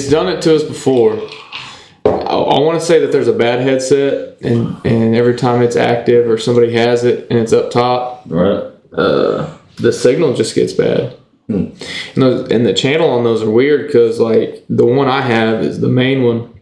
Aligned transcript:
it's 0.00 0.10
done 0.10 0.28
it 0.28 0.40
to 0.42 0.56
us 0.56 0.62
before. 0.62 1.12
I, 2.04 2.34
I 2.34 2.60
want 2.60 2.80
to 2.80 2.84
say 2.84 3.00
that 3.00 3.12
there's 3.12 3.28
a 3.28 3.32
bad 3.34 3.60
headset, 3.60 4.40
and, 4.40 4.80
and 4.84 5.14
every 5.14 5.36
time 5.36 5.62
it's 5.62 5.76
active 5.76 6.28
or 6.28 6.38
somebody 6.38 6.72
has 6.72 7.04
it 7.04 7.26
and 7.30 7.38
it's 7.38 7.52
up 7.52 7.70
top, 7.70 8.22
Right. 8.26 8.64
uh, 8.92 9.56
the 9.76 9.92
signal 9.92 10.34
just 10.34 10.54
gets 10.54 10.72
bad. 10.72 11.16
And, 11.48 11.76
those, 12.14 12.48
and 12.50 12.64
the 12.64 12.72
channel 12.72 13.10
on 13.10 13.24
those 13.24 13.42
are 13.42 13.50
weird 13.50 13.88
because 13.88 14.20
like 14.20 14.64
the 14.68 14.86
one 14.86 15.08
I 15.08 15.20
have 15.20 15.62
is 15.62 15.80
the 15.80 15.88
main 15.88 16.22
one. 16.22 16.58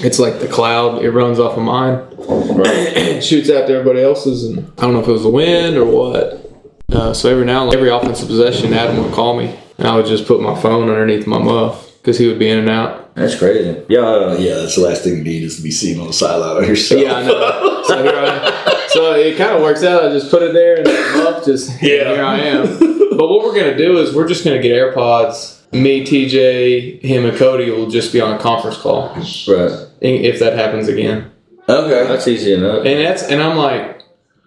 It's 0.00 0.18
like 0.20 0.38
the 0.38 0.46
cloud. 0.46 1.02
It 1.02 1.10
runs 1.10 1.40
off 1.40 1.56
of 1.56 1.64
mine. 1.64 2.06
Right. 2.18 3.20
shoots 3.24 3.50
out 3.50 3.66
to 3.66 3.72
everybody 3.74 4.02
else's, 4.02 4.44
and 4.44 4.70
I 4.78 4.82
don't 4.82 4.92
know 4.92 5.00
if 5.00 5.08
it 5.08 5.12
was 5.12 5.22
the 5.24 5.30
wind 5.30 5.76
or 5.76 5.86
what. 5.86 6.44
Uh, 6.92 7.12
so 7.12 7.30
every 7.30 7.44
now 7.44 7.64
and 7.64 7.74
every 7.74 7.90
offensive 7.90 8.28
possession, 8.28 8.72
Adam 8.74 9.02
would 9.02 9.12
call 9.14 9.36
me, 9.36 9.58
and 9.78 9.88
I 9.88 9.96
would 9.96 10.06
just 10.06 10.26
put 10.26 10.40
my 10.40 10.60
phone 10.60 10.88
underneath 10.88 11.26
my 11.26 11.38
muff 11.38 11.87
because 12.08 12.18
he 12.18 12.26
would 12.26 12.38
be 12.38 12.48
in 12.48 12.58
and 12.58 12.70
out. 12.70 13.14
That's 13.14 13.38
crazy. 13.38 13.84
Yeah. 13.90 13.98
uh, 14.00 14.36
Yeah, 14.38 14.54
that's 14.54 14.76
the 14.76 14.80
last 14.80 15.04
thing 15.04 15.18
you 15.18 15.24
need 15.24 15.42
is 15.42 15.56
to 15.56 15.62
be 15.62 15.70
seen 15.70 16.00
on 16.00 16.06
the 16.06 16.12
sideline 16.14 16.56
on 16.56 16.64
yourself. 16.66 17.02
Yeah, 17.02 17.12
I 17.16 17.22
know. 17.22 17.82
so, 17.86 18.02
here 18.02 18.12
I, 18.16 18.86
so 18.88 19.12
it 19.12 19.36
kind 19.36 19.50
of 19.56 19.60
works 19.62 19.84
out. 19.84 20.06
I 20.06 20.08
just 20.10 20.30
put 20.30 20.42
it 20.42 20.54
there, 20.54 20.76
and 20.78 20.86
the 20.86 21.22
muff 21.22 21.44
just 21.44 21.68
Yeah. 21.82 22.14
here 22.14 22.24
I 22.24 22.38
am. 22.38 22.78
But 22.78 23.28
what 23.28 23.44
we're 23.44 23.54
gonna 23.54 23.76
do 23.76 23.98
is 23.98 24.14
we're 24.14 24.26
just 24.26 24.42
gonna 24.42 24.62
get 24.62 24.72
AirPods. 24.74 25.56
Me, 25.72 26.02
TJ, 26.02 27.02
him, 27.02 27.26
and 27.26 27.36
Cody 27.36 27.70
will 27.70 27.90
just 27.90 28.10
be 28.10 28.22
on 28.22 28.32
a 28.32 28.38
conference 28.38 28.78
call 28.78 29.08
Right. 29.14 29.86
if 30.00 30.38
that 30.38 30.54
happens 30.54 30.88
again. 30.88 31.30
Okay. 31.68 32.08
That's 32.08 32.26
easy 32.26 32.54
enough. 32.54 32.86
And 32.86 33.04
that's 33.04 33.24
and 33.24 33.42
I'm 33.42 33.58
like, 33.58 34.00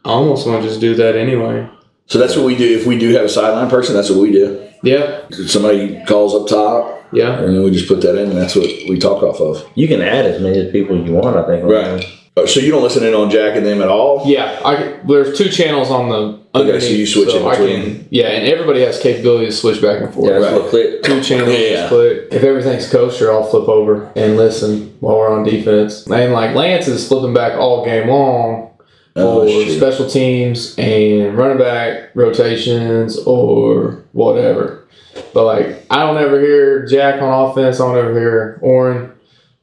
I 0.03 0.09
almost 0.09 0.47
want 0.47 0.63
to 0.63 0.67
just 0.67 0.81
do 0.81 0.95
that 0.95 1.15
anyway. 1.15 1.69
So 2.07 2.17
that's 2.17 2.35
what 2.35 2.45
we 2.47 2.55
do. 2.55 2.75
If 2.79 2.87
we 2.87 2.97
do 2.97 3.09
have 3.13 3.25
a 3.25 3.29
sideline 3.29 3.69
person, 3.69 3.93
that's 3.93 4.09
what 4.09 4.17
we 4.19 4.31
do. 4.31 4.67
Yeah, 4.83 5.21
Somebody 5.29 6.03
calls 6.05 6.33
up 6.33 6.47
top, 6.47 7.05
yeah. 7.11 7.39
and 7.39 7.55
then 7.55 7.63
we 7.63 7.71
just 7.71 7.87
put 7.87 8.01
that 8.01 8.15
in, 8.17 8.29
and 8.29 8.37
that's 8.37 8.55
what 8.55 8.65
we 8.89 8.97
talk 8.97 9.21
off 9.23 9.39
of. 9.39 9.63
You 9.75 9.87
can 9.87 10.01
add 10.01 10.25
as 10.25 10.41
many 10.41 10.71
people 10.71 10.97
you 11.05 11.13
want, 11.13 11.37
I 11.37 11.45
think. 11.45 11.63
Right. 11.65 12.05
Oh, 12.37 12.45
So 12.45 12.61
you 12.61 12.71
don't 12.71 12.81
listen 12.81 13.03
in 13.03 13.13
on 13.13 13.29
Jack 13.29 13.57
and 13.57 13.65
them 13.65 13.81
at 13.81 13.89
all? 13.89 14.23
Yeah, 14.25 14.59
I, 14.63 14.99
there's 15.05 15.37
two 15.37 15.49
channels 15.49 15.91
on 15.91 16.09
the 16.09 16.39
Okay, 16.53 16.79
so 16.79 16.87
you 16.89 17.05
switch 17.05 17.33
in 17.33 17.45
I 17.45 17.51
between. 17.51 17.81
can- 17.83 18.07
yeah, 18.09 18.27
and 18.27 18.47
everybody 18.47 18.81
has 18.81 18.99
capability 18.99 19.45
to 19.47 19.51
switch 19.51 19.81
back 19.81 20.01
and 20.01 20.13
forth. 20.13 20.29
Yeah, 20.31 20.37
Right. 20.37 20.53
what 20.53 20.69
click. 20.69 21.03
Two 21.03 21.21
channels, 21.21 21.49
Yeah. 21.57 21.69
just 21.75 21.89
click. 21.89 22.27
If 22.31 22.43
everything's 22.43 22.89
kosher, 22.89 23.31
I'll 23.31 23.43
flip 23.43 23.69
over 23.69 24.09
and 24.15 24.35
listen 24.35 24.93
while 24.99 25.17
we're 25.17 25.29
on 25.29 25.43
defense. 25.45 26.05
And 26.07 26.33
like 26.33 26.55
Lance 26.55 26.87
is 26.89 27.07
flipping 27.07 27.33
back 27.33 27.57
all 27.57 27.85
game 27.85 28.09
long 28.09 28.70
Oh, 29.15 29.45
for 29.45 29.49
shoot. 29.49 29.77
special 29.77 30.09
teams 30.09 30.75
and 30.77 31.37
running 31.37 31.57
back 31.57 32.15
rotations 32.15 33.17
or 33.19 34.03
whatever. 34.13 34.87
But 35.33 35.45
like, 35.45 35.85
I 35.89 35.99
don't 36.05 36.17
ever 36.17 36.39
hear 36.39 36.85
Jack 36.85 37.21
on 37.21 37.49
offense. 37.49 37.79
I 37.79 37.85
don't 37.85 37.97
ever 37.97 38.19
hear 38.19 38.59
Oren 38.61 39.11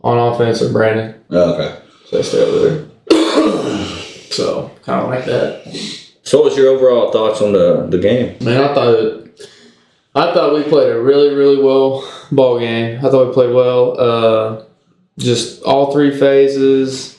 on 0.03 0.33
offense 0.33 0.61
or 0.63 0.73
Brandon. 0.73 1.15
Oh, 1.31 1.55
okay. 1.55 1.81
So 2.07 2.17
they 2.17 2.23
stay 2.23 2.43
over 2.43 2.69
there. 2.69 2.89
so 4.31 4.71
kind 4.85 5.03
of 5.03 5.09
like 5.09 5.25
that. 5.25 5.99
So, 6.23 6.43
what's 6.43 6.57
your 6.59 6.69
overall 6.69 7.11
thoughts 7.11 7.41
on 7.41 7.53
the, 7.53 7.87
the 7.89 7.99
game? 7.99 8.37
Man, 8.45 8.63
I 8.63 8.75
thought 8.75 9.29
I 10.15 10.35
thought 10.35 10.55
we 10.55 10.63
played 10.63 10.91
a 10.91 11.01
really, 11.01 11.35
really 11.35 11.63
well 11.63 12.07
ball 12.33 12.59
game. 12.59 12.99
I 12.99 13.11
thought 13.11 13.29
we 13.29 13.33
played 13.33 13.55
well. 13.55 13.99
Uh, 13.99 14.65
just 15.19 15.63
all 15.63 15.93
three 15.93 16.17
phases. 16.17 17.18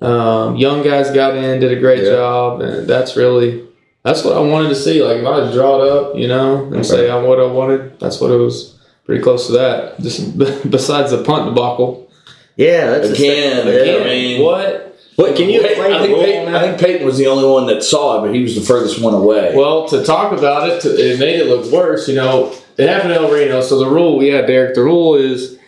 Um, 0.00 0.56
young 0.56 0.82
guys 0.82 1.10
got 1.10 1.36
in, 1.36 1.58
did 1.60 1.72
a 1.72 1.80
great 1.80 2.02
Yeah. 2.04 2.10
job, 2.10 2.60
and 2.60 2.86
that's 2.86 3.16
really 3.16 3.62
that's 4.04 4.22
what 4.24 4.36
I 4.36 4.40
wanted 4.40 4.68
to 4.68 4.74
see. 4.76 5.02
Like 5.02 5.18
if 5.18 5.26
I 5.26 5.52
draw 5.52 5.82
it 5.82 5.88
up, 5.90 6.16
you 6.16 6.28
know, 6.28 6.64
and 6.72 6.84
say 6.84 7.10
I 7.10 7.16
what 7.22 7.40
I 7.40 7.46
wanted, 7.46 7.98
that's 7.98 8.20
what 8.20 8.30
it 8.30 8.36
was. 8.36 8.74
Pretty 9.04 9.22
close 9.22 9.46
to 9.46 9.52
that. 9.54 10.00
Just 10.00 10.36
besides 10.70 11.12
the 11.12 11.22
punt 11.22 11.46
debacle. 11.54 12.10
Yeah, 12.56 12.90
that's 12.90 13.10
Again, 13.10 13.66
the 13.66 13.82
again. 13.82 13.94
yeah. 14.00 14.04
I 14.04 14.08
mean- 14.08 14.42
what? 14.42 14.82
What 15.16 15.34
can 15.34 15.48
you 15.48 15.62
Pey- 15.62 15.68
explain 15.70 15.92
I 15.94 15.98
think, 16.02 16.14
rule 16.14 16.24
Peyton, 16.24 16.54
I 16.54 16.60
think 16.60 16.78
Peyton 16.78 17.06
was 17.06 17.16
the 17.16 17.26
only 17.28 17.48
one 17.48 17.66
that 17.68 17.82
saw 17.82 18.18
it, 18.18 18.26
but 18.26 18.34
he 18.34 18.42
was 18.42 18.54
the 18.54 18.60
furthest 18.60 19.00
one 19.00 19.14
away. 19.14 19.54
Well, 19.56 19.88
to 19.88 20.04
talk 20.04 20.30
about 20.36 20.68
it, 20.68 20.82
to, 20.82 20.90
it 20.90 21.18
made 21.18 21.40
it 21.40 21.46
look 21.46 21.72
worse. 21.72 22.06
You 22.06 22.16
know, 22.16 22.52
it 22.76 22.86
happened 22.86 23.12
in 23.12 23.18
El 23.18 23.30
Reno. 23.32 23.62
So 23.62 23.78
the 23.78 23.88
rule, 23.88 24.22
yeah, 24.22 24.42
Derek, 24.42 24.74
the 24.74 24.82
rule 24.82 25.14
is 25.14 25.58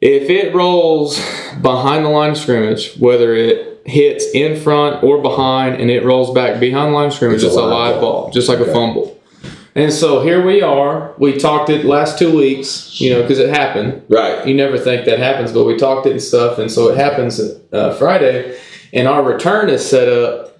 if 0.00 0.30
it 0.30 0.54
rolls 0.54 1.18
behind 1.60 2.04
the 2.04 2.08
line 2.08 2.30
of 2.30 2.38
scrimmage, 2.38 2.96
whether 2.98 3.34
it 3.34 3.82
hits 3.84 4.26
in 4.32 4.58
front 4.60 5.02
or 5.02 5.20
behind, 5.20 5.80
and 5.80 5.90
it 5.90 6.04
rolls 6.04 6.32
back 6.32 6.60
behind 6.60 6.92
the 6.92 6.96
line 6.96 7.06
of 7.08 7.14
scrimmage, 7.14 7.36
It's 7.42 7.44
a 7.44 7.48
it's, 7.48 7.56
a 7.56 7.62
live 7.62 8.00
ball. 8.00 8.22
ball, 8.24 8.30
just 8.30 8.48
like 8.48 8.58
Okay. 8.60 8.70
a 8.70 8.72
fumble. 8.74 9.18
And 9.74 9.92
so 9.92 10.20
here 10.22 10.44
we 10.44 10.60
are. 10.60 11.14
We 11.18 11.38
talked 11.38 11.70
it 11.70 11.84
last 11.86 12.18
two 12.18 12.36
weeks, 12.36 13.00
you 13.00 13.10
know, 13.10 13.22
because 13.22 13.38
it 13.38 13.48
happened 13.48 14.02
right. 14.08 14.46
you 14.46 14.54
never 14.54 14.78
think 14.78 15.06
that 15.06 15.18
happens, 15.18 15.50
but 15.50 15.64
we 15.64 15.76
talked 15.76 16.06
it 16.06 16.12
and 16.12 16.22
stuff, 16.22 16.58
and 16.58 16.70
so 16.70 16.90
it 16.90 16.96
happens 16.98 17.40
uh, 17.72 17.94
Friday, 17.94 18.58
and 18.92 19.08
our 19.08 19.22
return 19.22 19.68
is 19.70 19.88
set 19.88 20.08
up 20.08 20.58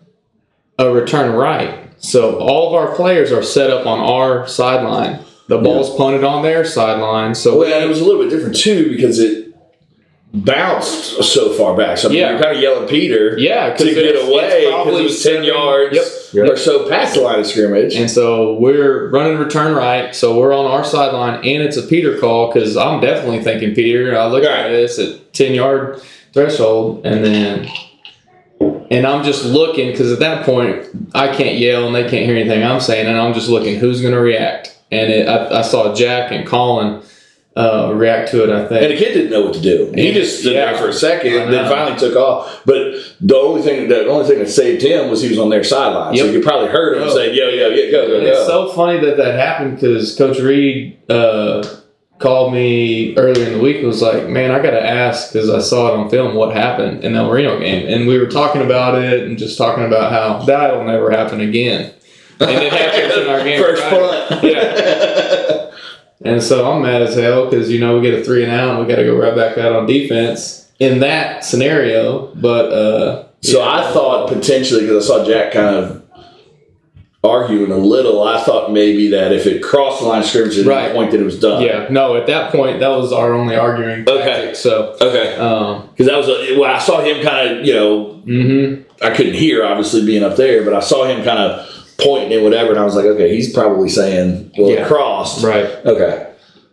a 0.79 0.91
return 0.91 1.33
right. 1.35 1.79
So 1.99 2.39
all 2.41 2.69
of 2.69 2.75
our 2.75 2.97
players 2.97 3.31
are 3.31 3.43
set 3.43 3.71
up 3.71 3.87
on 3.87 4.01
our 4.01 4.49
sideline. 4.49 5.21
The 5.49 5.59
ball's 5.59 5.95
punted 5.97 6.25
on 6.25 6.43
their 6.43 6.65
sideline. 6.65 7.35
So 7.35 7.59
Well, 7.59 7.83
it 7.85 7.87
was 7.89 8.01
a 8.01 8.05
little 8.05 8.23
bit 8.23 8.31
different 8.31 8.57
too 8.57 8.89
because 8.89 9.19
it 9.19 9.52
bounced 10.35 11.23
so 11.23 11.53
far 11.53 11.77
back. 11.77 11.99
So 11.99 12.09
I 12.09 12.11
mean, 12.13 12.21
Yeah. 12.21 12.31
you're 12.31 12.41
kind 12.41 12.57
of 12.57 12.63
yelling 12.63 12.89
Peter 12.89 13.37
yeah, 13.39 13.75
to 13.75 13.85
get 13.85 13.99
it's- 13.99 14.27
away 14.29 14.63
it's 14.63 14.85
because 14.85 15.01
it 15.01 15.03
was 15.03 15.23
ten 15.23 15.33
seven- 15.35 15.45
yards 15.45 16.31
Yep. 16.33 16.49
or 16.49 16.57
so 16.57 16.89
past 16.89 17.15
the 17.15 17.21
line 17.21 17.41
of 17.41 17.47
scrimmage. 17.47 17.95
And 17.95 18.11
so 18.11 18.55
we're 18.55 19.11
running 19.11 19.37
return 19.37 19.75
right. 19.75 20.15
So 20.15 20.35
we're 20.39 20.55
on 20.57 20.65
our 20.65 20.85
sideline, 20.85 21.35
and 21.45 21.63
it's 21.63 21.77
a 21.77 21.83
Peter 21.83 22.17
call 22.17 22.51
because 22.51 22.77
I'm 22.79 23.01
definitely 23.01 23.41
thinking 23.41 23.75
Peter. 23.75 24.17
I 24.19 24.27
look 24.29 24.43
Right. 24.45 24.67
at 24.67 24.71
this 24.71 24.99
at 24.99 25.33
ten 25.35 25.53
yard 25.55 26.01
threshold, 26.33 27.03
and 27.05 27.23
then 27.25 27.69
and 28.91 29.07
I'm 29.07 29.25
just 29.25 29.45
looking 29.45 29.91
because 29.91 30.13
at 30.13 30.21
that 30.21 30.45
point 30.45 30.79
I 31.15 31.29
can't 31.29 31.59
yell 31.59 31.87
and 31.87 31.95
they 31.95 32.03
can't 32.03 32.25
hear 32.27 32.37
anything 32.37 32.63
I'm 32.65 32.81
saying, 32.81 33.07
and 33.07 33.19
I'm 33.19 33.35
just 33.35 33.49
looking 33.51 33.77
who's 33.79 34.01
going 34.01 34.15
to 34.15 34.21
react. 34.21 34.77
And 34.91 35.11
it, 35.11 35.27
I, 35.29 35.59
I 35.61 35.63
saw 35.63 35.95
Jack 35.95 36.31
and 36.33 36.47
Colin 36.47 37.01
uh, 37.55 37.93
react 37.95 38.31
to 38.31 38.43
it. 38.45 38.51
I 38.51 38.67
think. 38.67 38.83
And 38.83 38.93
the 38.93 38.97
kid 38.97 39.13
didn't 39.13 39.31
know 39.31 39.43
what 39.43 39.53
to 39.55 39.61
do. 39.61 39.93
He 39.95 40.09
Yeah. 40.09 40.15
just 40.15 40.41
stood 40.41 40.53
Yeah. 40.55 40.67
there 40.73 40.75
for 40.81 40.89
a 40.89 40.93
second, 40.93 41.35
and 41.35 41.53
then 41.53 41.69
finally 41.69 41.99
took 41.99 42.17
off. 42.17 42.63
But 42.65 42.95
the 43.21 43.37
only 43.37 43.61
thing 43.63 43.89
the 43.89 44.07
only 44.09 44.25
thing 44.27 44.39
that 44.39 44.49
saved 44.49 44.81
him 44.83 45.11
was 45.11 45.23
he 45.23 45.29
was 45.29 45.39
on 45.39 45.51
their 45.51 45.63
sideline, 45.65 46.17
so 46.17 46.25
Yep. 46.25 46.33
you 46.33 46.41
could 46.41 46.49
probably 46.49 46.69
heard 46.69 46.97
him 46.97 47.05
Oh. 47.05 47.15
say, 47.15 47.33
"Yo, 47.33 47.49
yo, 47.49 47.69
yeah, 47.69 47.91
go, 47.91 48.07
go, 48.09 48.15
And 48.17 48.27
it's 48.27 48.47
so 48.47 48.69
funny 48.69 48.99
that 49.01 49.17
that 49.19 49.35
happened 49.39 49.77
because 49.81 50.15
Coach 50.17 50.39
Reed 50.41 50.97
uh, 51.11 51.63
called 52.19 52.53
me 52.55 53.15
earlier 53.19 53.45
in 53.47 53.53
the 53.55 53.59
week 53.59 53.79
and 53.79 53.87
was 53.89 54.01
like, 54.01 54.29
"Man, 54.29 54.51
I 54.53 54.61
got 54.61 54.71
to 54.71 54.83
ask 54.83 55.33
because 55.33 55.51
I 55.51 55.59
saw 55.59 55.89
it 55.89 55.99
on 55.99 56.09
film 56.09 56.35
what 56.35 56.55
happened 56.55 57.05
in 57.05 57.13
the 57.15 57.19
El 57.19 57.31
Reno 57.31 57.59
game." 57.59 57.85
And 57.87 58.07
we 58.07 58.19
were 58.19 58.27
talking 58.29 58.63
about 58.63 59.03
it 59.03 59.25
and 59.25 59.37
just 59.37 59.59
talking 59.59 59.85
about 59.85 60.11
how 60.13 60.43
that'll 60.47 60.85
never 60.85 61.11
happen 61.11 61.41
again. 61.41 61.91
And 62.41 62.51
it 62.51 62.73
happens 62.73 63.17
in 63.25 63.29
our 63.29 63.45
game. 63.45 63.63
First 63.63 63.83
punt. 63.83 64.43
Yeah. 64.45 65.59
And 66.25 66.43
so 66.43 66.71
I'm 66.71 66.83
mad 66.83 67.03
as 67.03 67.15
hell 67.17 67.49
because 67.49 67.71
you 67.71 67.81
know 67.81 67.99
we 67.99 68.03
get 68.11 68.19
a 68.21 68.25
three 68.25 68.45
and 68.45 68.53
out 68.53 68.71
and 68.71 68.79
we 68.81 68.87
got 68.93 68.97
to 69.01 69.05
go 69.05 69.17
right 69.17 69.35
back 69.35 69.59
out 69.59 69.73
on 69.73 69.87
defense 69.87 70.71
in 70.79 71.01
that 71.01 71.45
scenario. 71.45 72.33
But 72.35 72.73
uh, 72.73 73.25
So 73.41 73.61
yeah. 73.61 73.69
I 73.71 73.93
thought 73.93 74.29
potentially 74.29 74.83
because 74.83 75.05
I 75.11 75.15
saw 75.17 75.25
Jack 75.27 75.53
kind 75.53 75.77
of 75.77 76.03
arguing 77.25 77.71
a 77.71 77.77
little, 77.77 78.25
I 78.25 78.43
thought 78.43 78.73
maybe 78.73 79.09
that 79.11 79.31
if 79.33 79.47
it 79.47 79.63
crossed 79.63 80.01
the 80.03 80.09
line 80.09 80.23
of 80.23 80.27
scrimmage 80.27 80.59
at 80.59 80.67
Right. 80.67 80.87
any 80.87 80.95
point 80.95 81.13
that 81.13 81.21
it 81.21 81.25
was 81.25 81.39
done. 81.39 81.63
yeah, 81.63 81.87
no, 81.89 82.17
at 82.17 82.27
that 82.27 82.51
point 82.51 82.81
that 82.81 82.89
was 82.89 83.13
our 83.13 83.33
only 83.33 83.55
arguing. 83.55 84.01
Okay. 84.09 84.23
tactic, 84.25 84.57
So. 84.57 84.97
Okay. 85.01 85.37
Um, 85.37 85.89
Because 85.91 86.07
that 86.07 86.17
was 86.17 86.29
a, 86.29 86.59
well, 86.59 86.75
I 86.75 86.79
saw 86.81 87.01
him 87.01 87.23
kind 87.25 87.59
of 87.61 87.67
you 87.67 87.75
know 87.75 88.05
hmm 88.25 88.75
I 89.01 89.11
couldn't 89.11 89.35
hear 89.35 89.65
obviously 89.65 90.05
being 90.07 90.23
up 90.25 90.37
there, 90.37 90.65
but 90.65 90.75
I 90.75 90.81
saw 90.81 91.05
him 91.05 91.25
kind 91.25 91.39
of 91.39 91.69
pointing 92.03 92.33
and 92.33 92.45
whatever, 92.45 92.71
and 92.71 92.79
I 92.79 92.85
was 92.85 92.95
like, 92.97 93.05
okay, 93.07 93.35
he's 93.35 93.53
probably 93.53 93.89
saying 93.89 94.53
well 94.59 94.71
Yeah. 94.71 94.85
it 94.85 94.89
crossed. 94.89 95.45
Right. 95.45 95.67
Okay. 95.87 96.29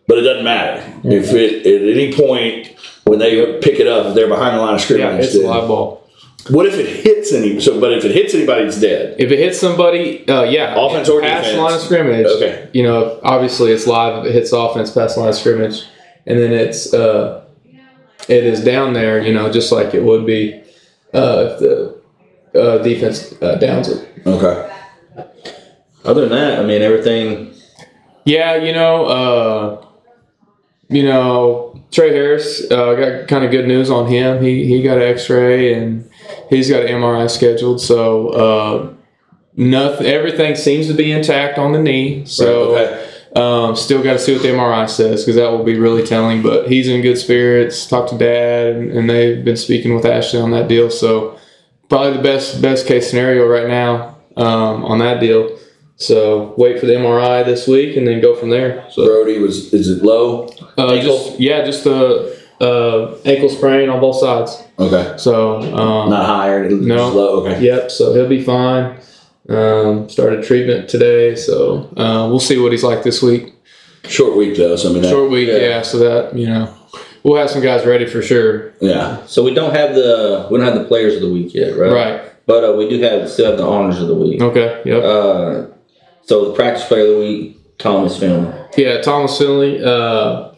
But 0.08 0.18
it 0.18 0.22
doesn't 0.22 0.44
matter. 0.44 0.82
If 1.04 1.32
it 1.34 1.66
at 1.66 1.96
any 1.96 2.12
point 2.14 2.76
when 3.06 3.20
they 3.20 3.60
pick 3.60 3.80
it 3.80 3.88
up, 3.88 4.16
they're 4.16 4.28
behind 4.28 4.58
the 4.58 4.62
line 4.62 4.76
of 4.76 4.82
scrimmage, 4.82 5.04
Yeah, 5.04 5.26
it's 5.26 5.36
a 5.36 5.42
live 5.48 5.68
ball. 5.68 6.04
what 6.50 6.66
if 6.66 6.76
it 6.80 6.88
hits 7.06 7.32
any 7.34 7.60
so 7.60 7.80
but 7.80 7.92
if 7.94 8.04
it 8.06 8.12
hits 8.12 8.34
anybody 8.34 8.64
it's 8.66 8.80
dead. 8.82 9.16
If 9.20 9.30
it 9.32 9.38
hits 9.40 9.60
somebody, 9.60 10.28
uh, 10.28 10.44
yeah, 10.44 10.74
Offense 10.78 11.10
or 11.10 11.22
defense. 11.22 11.56
line 11.58 11.74
of 11.74 11.82
scrimmage. 11.82 12.26
Okay. 12.26 12.70
You 12.74 12.84
know, 12.84 13.20
obviously 13.24 13.72
it's 13.72 13.86
live. 13.88 14.26
If 14.26 14.32
it 14.32 14.34
hits 14.34 14.52
offense 14.52 14.92
past 14.92 15.16
the 15.16 15.22
line 15.22 15.30
of 15.30 15.36
scrimmage, 15.36 15.84
and 16.26 16.40
then 16.40 16.52
it's 16.52 16.94
uh, 16.94 17.46
it 18.28 18.44
is 18.46 18.64
down 18.64 18.94
there. 18.94 19.22
You 19.22 19.34
know, 19.34 19.52
just 19.52 19.72
like 19.72 19.94
it 19.94 20.04
would 20.04 20.26
be 20.26 20.54
uh, 21.14 21.50
if 21.52 21.60
the 21.60 22.00
uh, 22.60 22.78
defense 22.80 23.34
uh, 23.42 23.56
downs 23.56 23.90
it. 23.90 24.08
Okay. 24.26 24.69
Other 26.06 26.28
than 26.28 26.38
that, 26.38 26.60
I 26.60 26.64
mean, 26.64 26.82
everything. 26.82 27.54
Yeah, 28.26 28.56
you 28.56 28.74
know, 28.74 29.06
uh, 29.06 29.86
you 30.90 31.04
know, 31.04 31.82
Trey 31.92 32.14
Harris 32.14 32.70
uh, 32.72 32.96
got 32.96 33.28
kind 33.28 33.44
of 33.44 33.52
good 33.52 33.68
news 33.68 33.90
on 33.90 34.08
him. 34.08 34.42
He 34.44 34.66
he 34.66 34.82
got 34.82 34.98
an 34.98 35.04
X-ray 35.04 35.74
and 35.74 36.10
he's 36.50 36.70
got 36.70 36.84
an 36.84 36.88
MRI 36.88 37.30
scheduled. 37.30 37.82
So 37.82 38.30
uh, 38.30 38.94
nothing. 39.56 40.08
Everything 40.08 40.56
seems 40.56 40.88
to 40.88 40.94
be 40.94 41.12
intact 41.12 41.58
on 41.58 41.72
the 41.72 41.80
knee. 41.80 42.26
So. 42.26 42.76
okay. 42.76 43.06
Um, 43.36 43.76
still 43.76 44.02
got 44.02 44.14
to 44.14 44.20
see 44.20 44.34
what 44.34 44.42
the 44.42 44.48
MRI 44.48 44.90
says 44.90 45.22
because 45.22 45.36
that 45.36 45.52
will 45.52 45.64
be 45.64 45.78
really 45.78 46.04
telling. 46.04 46.42
But 46.42 46.68
he's 46.68 46.88
in 46.88 47.04
good 47.04 47.20
spirits. 47.20 47.86
Talked 47.86 48.10
to 48.10 48.18
dad, 48.18 48.76
and, 48.76 48.92
and 48.92 49.08
they've 49.08 49.46
been 49.46 49.56
speaking 49.56 49.94
with 49.94 50.04
Ashley 50.04 50.42
on 50.42 50.50
that 50.50 50.68
deal. 50.68 50.90
So 50.90 51.38
probably 51.90 52.18
the 52.18 52.24
best 52.24 52.60
best 52.60 52.88
case 52.88 53.08
scenario 53.08 53.46
right 53.46 53.68
now 53.68 54.19
um, 54.40 54.84
on 54.86 55.00
that 55.00 55.20
deal. 55.20 55.58
So 55.98 56.54
wait 56.58 56.80
for 56.80 56.86
the 56.86 56.94
MRI 56.94 57.44
this 57.46 57.68
week 57.68 57.98
and 57.98 58.08
then 58.08 58.22
go 58.22 58.34
from 58.36 58.50
there. 58.50 58.86
So 58.90 59.06
Brody 59.06 59.40
was 59.40 59.74
is 59.74 59.90
it 59.90 60.02
low? 60.04 60.48
uh, 60.78 60.96
just 61.02 61.40
yeah, 61.40 61.64
just 61.66 61.86
a 61.86 62.38
uh, 62.62 63.18
ankle 63.26 63.50
sprain 63.50 63.90
on 63.90 64.00
both 64.00 64.18
sides. 64.18 64.64
Okay. 64.80 65.18
So 65.18 65.58
um, 65.62 66.10
Not 66.10 66.26
higher. 66.26 66.70
No. 66.70 67.10
low. 67.10 67.46
Okay. 67.46 67.62
Yep. 67.62 67.92
So 67.92 68.14
he'll 68.14 68.30
be 68.30 68.44
fine. 68.44 68.98
Um, 69.50 70.08
started 70.10 70.44
treatment 70.46 70.88
today, 70.90 71.36
so 71.36 71.92
uh, 71.98 72.28
we'll 72.30 72.40
see 72.40 72.60
what 72.60 72.72
he's 72.72 72.84
like 72.84 73.02
this 73.04 73.22
week. 73.24 73.56
Short 74.08 74.38
week 74.38 74.56
though. 74.56 74.76
So 74.76 74.90
I 74.90 74.94
mean. 74.94 75.02
that- 75.02 75.10
Short 75.10 75.30
week, 75.32 75.50
yeah. 75.50 75.82
So 75.82 75.98
that 76.00 76.38
you 76.38 76.46
know, 76.48 76.74
we'll 77.24 77.38
have 77.38 77.50
some 77.50 77.62
guys 77.62 77.86
ready 77.86 78.06
for 78.06 78.22
sure. 78.22 78.74
Yeah. 78.80 79.26
So 79.26 79.44
we 79.44 79.54
don't 79.54 79.74
have 79.76 79.96
the 79.96 80.48
we 80.52 80.58
don't 80.60 80.68
have 80.68 80.78
the 80.78 80.86
players 80.86 81.16
of 81.16 81.22
the 81.22 81.32
week 81.34 81.54
yet, 81.56 81.76
right? 81.78 81.92
Right. 81.92 82.32
But 82.50 82.64
uh, 82.64 82.74
we 82.74 82.90
do 82.90 83.00
have 83.02 83.30
still 83.30 83.46
have 83.46 83.60
the 83.60 83.64
honors 83.64 84.02
of 84.02 84.08
the 84.08 84.16
week. 84.16 84.42
Okay. 84.42 84.82
Yep. 84.84 85.04
Uh, 85.04 85.68
so 86.24 86.50
the 86.50 86.56
practice 86.56 86.84
player 86.88 87.04
of 87.04 87.10
the 87.10 87.20
week, 87.20 87.78
Thomas 87.78 88.18
Finley. 88.18 88.52
Yeah, 88.76 89.02
Thomas 89.02 89.38
Finley. 89.38 89.84
Uh, 89.84 90.50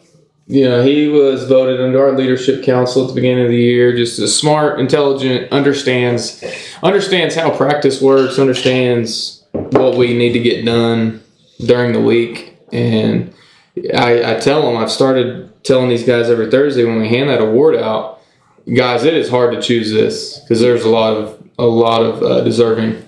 you 0.46 0.66
know, 0.66 0.82
he 0.82 1.08
was 1.08 1.46
voted 1.46 1.80
into 1.80 2.00
our 2.00 2.12
leadership 2.12 2.64
council 2.64 3.02
at 3.02 3.08
the 3.08 3.14
beginning 3.14 3.44
of 3.44 3.50
the 3.50 3.58
year. 3.58 3.94
Just 3.94 4.18
a 4.20 4.26
smart, 4.26 4.80
intelligent, 4.80 5.52
understands 5.52 6.42
understands 6.82 7.34
how 7.34 7.54
practice 7.54 8.00
works, 8.00 8.38
understands 8.38 9.44
what 9.52 9.98
we 9.98 10.16
need 10.16 10.32
to 10.32 10.40
get 10.40 10.64
done 10.64 11.22
during 11.60 11.92
the 11.92 12.00
week. 12.00 12.56
And 12.72 13.34
I, 13.94 14.36
I 14.36 14.40
tell 14.40 14.62
them, 14.62 14.78
I've 14.78 14.90
started 14.90 15.62
telling 15.62 15.90
these 15.90 16.06
guys 16.06 16.30
every 16.30 16.50
Thursday 16.50 16.86
when 16.86 17.00
we 17.00 17.08
hand 17.10 17.28
that 17.28 17.42
award 17.42 17.76
out, 17.76 18.22
guys, 18.74 19.04
it 19.04 19.12
is 19.12 19.28
hard 19.28 19.52
to 19.52 19.60
choose 19.60 19.92
this 19.92 20.38
because 20.38 20.62
there's 20.62 20.84
a 20.84 20.88
lot 20.88 21.18
of 21.18 21.41
a 21.58 21.64
lot 21.66 22.02
of 22.02 22.22
uh, 22.22 22.40
deserving 22.42 23.02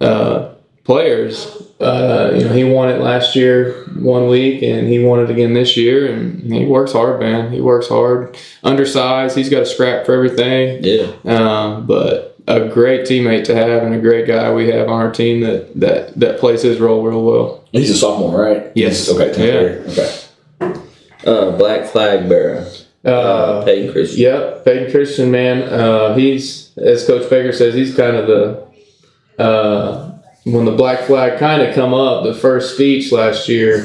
uh, 0.00 0.54
players. 0.84 1.46
Uh, 1.80 2.32
you 2.34 2.44
know, 2.44 2.52
he 2.52 2.64
won 2.64 2.88
it 2.88 3.00
last 3.00 3.36
year, 3.36 3.84
one 4.00 4.28
week, 4.28 4.62
and 4.62 4.88
he 4.88 4.98
won 4.98 5.20
it 5.20 5.30
again 5.30 5.52
this 5.54 5.76
year. 5.76 6.12
And 6.12 6.52
he 6.52 6.64
works 6.66 6.92
hard, 6.92 7.20
man. 7.20 7.52
He 7.52 7.60
works 7.60 7.88
hard. 7.88 8.36
Undersized, 8.64 9.36
he's 9.36 9.48
got 9.48 9.62
a 9.62 9.66
scrap 9.66 10.04
for 10.04 10.12
everything. 10.12 10.82
Yeah. 10.82 11.12
Um, 11.24 11.86
but 11.86 12.36
a 12.48 12.66
great 12.68 13.02
teammate 13.02 13.44
to 13.44 13.54
have, 13.54 13.82
and 13.82 13.94
a 13.94 14.00
great 14.00 14.26
guy 14.26 14.52
we 14.52 14.68
have 14.70 14.88
on 14.88 15.00
our 15.00 15.12
team 15.12 15.40
that 15.42 15.78
that 15.78 16.18
that 16.18 16.40
plays 16.40 16.62
his 16.62 16.80
role 16.80 17.02
real 17.02 17.22
well. 17.22 17.64
He's 17.70 17.90
a 17.90 17.94
sophomore, 17.94 18.40
right? 18.40 18.72
Yes. 18.74 19.08
Okay. 19.08 19.32
temporary. 19.32 19.84
Okay. 19.86 20.80
Uh, 21.26 21.56
Black 21.58 21.86
Flag 21.86 22.28
Bearer, 22.28 22.66
uh, 23.04 23.08
Uh, 23.10 23.64
Peyton 23.64 23.92
Christian. 23.92 24.20
Yep, 24.20 24.64
Peyton 24.64 24.90
Christian, 24.90 25.30
man. 25.30 25.62
Uh, 25.62 26.14
he's 26.14 26.67
as 26.82 27.06
Coach 27.06 27.28
Baker 27.30 27.52
says, 27.52 27.74
he's 27.74 27.94
kind 27.94 28.16
of 28.16 28.26
the 28.26 29.42
uh, 29.42 30.18
when 30.44 30.64
the 30.64 30.72
black 30.72 31.00
flag 31.06 31.38
kind 31.38 31.62
of 31.62 31.74
come 31.74 31.94
up. 31.94 32.24
The 32.24 32.34
first 32.34 32.74
speech 32.74 33.12
last 33.12 33.48
year 33.48 33.82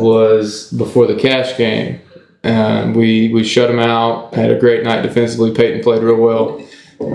was 0.00 0.72
before 0.72 1.06
the 1.06 1.16
Cache 1.16 1.56
game, 1.56 2.00
and 2.42 2.94
we 2.94 3.32
we 3.32 3.44
shut 3.44 3.70
him 3.70 3.78
out. 3.78 4.34
Had 4.34 4.50
a 4.50 4.58
great 4.58 4.84
night 4.84 5.02
defensively. 5.02 5.52
Peyton 5.52 5.82
played 5.82 6.02
real 6.02 6.16
well, 6.16 6.66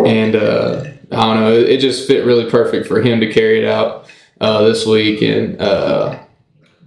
and 0.05 0.35
uh, 0.35 0.83
I 1.11 1.33
don't 1.33 1.41
know. 1.41 1.53
It, 1.53 1.69
it 1.69 1.79
just 1.79 2.07
fit 2.07 2.25
really 2.25 2.49
perfect 2.49 2.87
for 2.87 3.01
him 3.01 3.19
to 3.19 3.31
carry 3.31 3.63
it 3.63 3.65
out 3.67 4.09
uh, 4.39 4.63
this 4.63 4.85
week, 4.85 5.21
and 5.21 5.59
uh, 5.61 6.19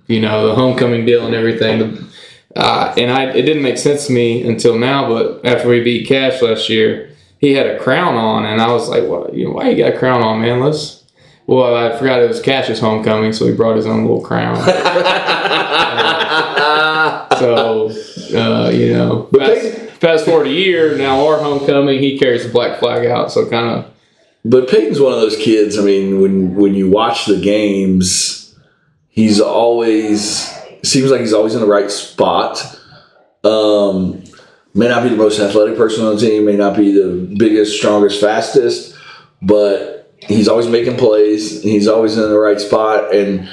you 0.07 0.21
know 0.21 0.49
the 0.49 0.55
homecoming 0.55 1.05
deal 1.05 1.27
and 1.27 1.35
everything. 1.35 1.79
The, 1.79 2.13
uh, 2.55 2.95
and 2.99 3.11
I, 3.11 3.31
it 3.31 3.43
didn't 3.43 3.63
make 3.63 3.79
sense 3.79 4.07
to 4.07 4.13
me 4.13 4.47
until 4.47 4.79
now. 4.79 5.09
But 5.09 5.45
after 5.45 5.69
we 5.69 5.83
beat 5.83 6.07
Cache 6.07 6.43
last 6.43 6.69
year, 6.69 7.12
he 7.43 7.53
had 7.55 7.67
a 7.67 7.79
crown 7.79 8.15
on, 8.15 8.47
and 8.47 8.63
I 8.63 8.73
was 8.73 8.89
like, 8.89 9.05
"What? 9.05 9.35
You 9.35 9.47
know, 9.47 9.51
why 9.51 9.69
you 9.69 9.77
got 9.77 9.93
a 9.93 9.99
crown 9.99 10.23
on, 10.23 10.41
man? 10.41 10.61
Let's." 10.61 11.03
Well, 11.47 11.75
I 11.75 11.99
forgot 11.99 12.23
it 12.23 12.29
was 12.29 12.41
Cache's 12.41 12.79
homecoming, 12.79 13.33
so 13.33 13.47
he 13.47 13.53
brought 13.53 13.77
his 13.77 13.85
own 13.85 14.03
little 14.03 14.23
crown. 14.23 14.57
so, 17.37 17.91
uh, 18.33 18.71
you 18.71 18.93
know, 18.93 19.29
fast, 19.37 19.77
fast 19.99 20.25
forward 20.25 20.47
a 20.47 20.53
year, 20.53 20.97
now 20.97 21.27
our 21.27 21.39
homecoming, 21.39 21.99
he 21.99 22.17
carries 22.17 22.45
the 22.47 22.53
black 22.53 22.79
flag 22.79 23.07
out. 23.07 23.33
So, 23.33 23.51
kind 23.51 23.69
of, 23.69 23.93
But 24.45 24.69
Peyton's 24.69 25.01
one 25.01 25.13
of 25.13 25.21
those 25.21 25.37
kids. 25.37 25.77
I 25.77 25.83
mean, 25.83 26.21
when 26.23 26.55
when 26.55 26.75
you 26.75 26.89
watch 26.89 27.27
the 27.27 27.41
games, 27.41 28.55
he's 29.09 29.41
always 29.41 30.49
seems 30.85 31.11
like 31.11 31.21
he's 31.21 31.33
always 31.33 31.57
in 31.57 31.61
the 31.61 31.67
right 31.67 31.91
spot. 31.91 32.65
Um, 33.43 34.22
may 34.75 34.89
not 34.89 35.03
be 35.03 35.09
the 35.11 35.17
most 35.17 35.39
athletic 35.39 35.77
person 35.77 36.05
on 36.05 36.15
the 36.17 36.21
team, 36.21 36.45
may 36.47 36.57
not 36.57 36.77
be 36.77 36.93
the 36.93 37.35
biggest, 37.39 37.77
strongest, 37.77 38.21
fastest, 38.21 38.95
but 39.41 40.15
he's 40.21 40.49
always 40.49 40.67
making 40.69 40.97
plays. 40.97 41.63
He's 41.63 41.89
always 41.89 42.17
in 42.17 42.23
the 42.29 42.39
right 42.39 42.61
spot, 42.61 43.15
and 43.15 43.49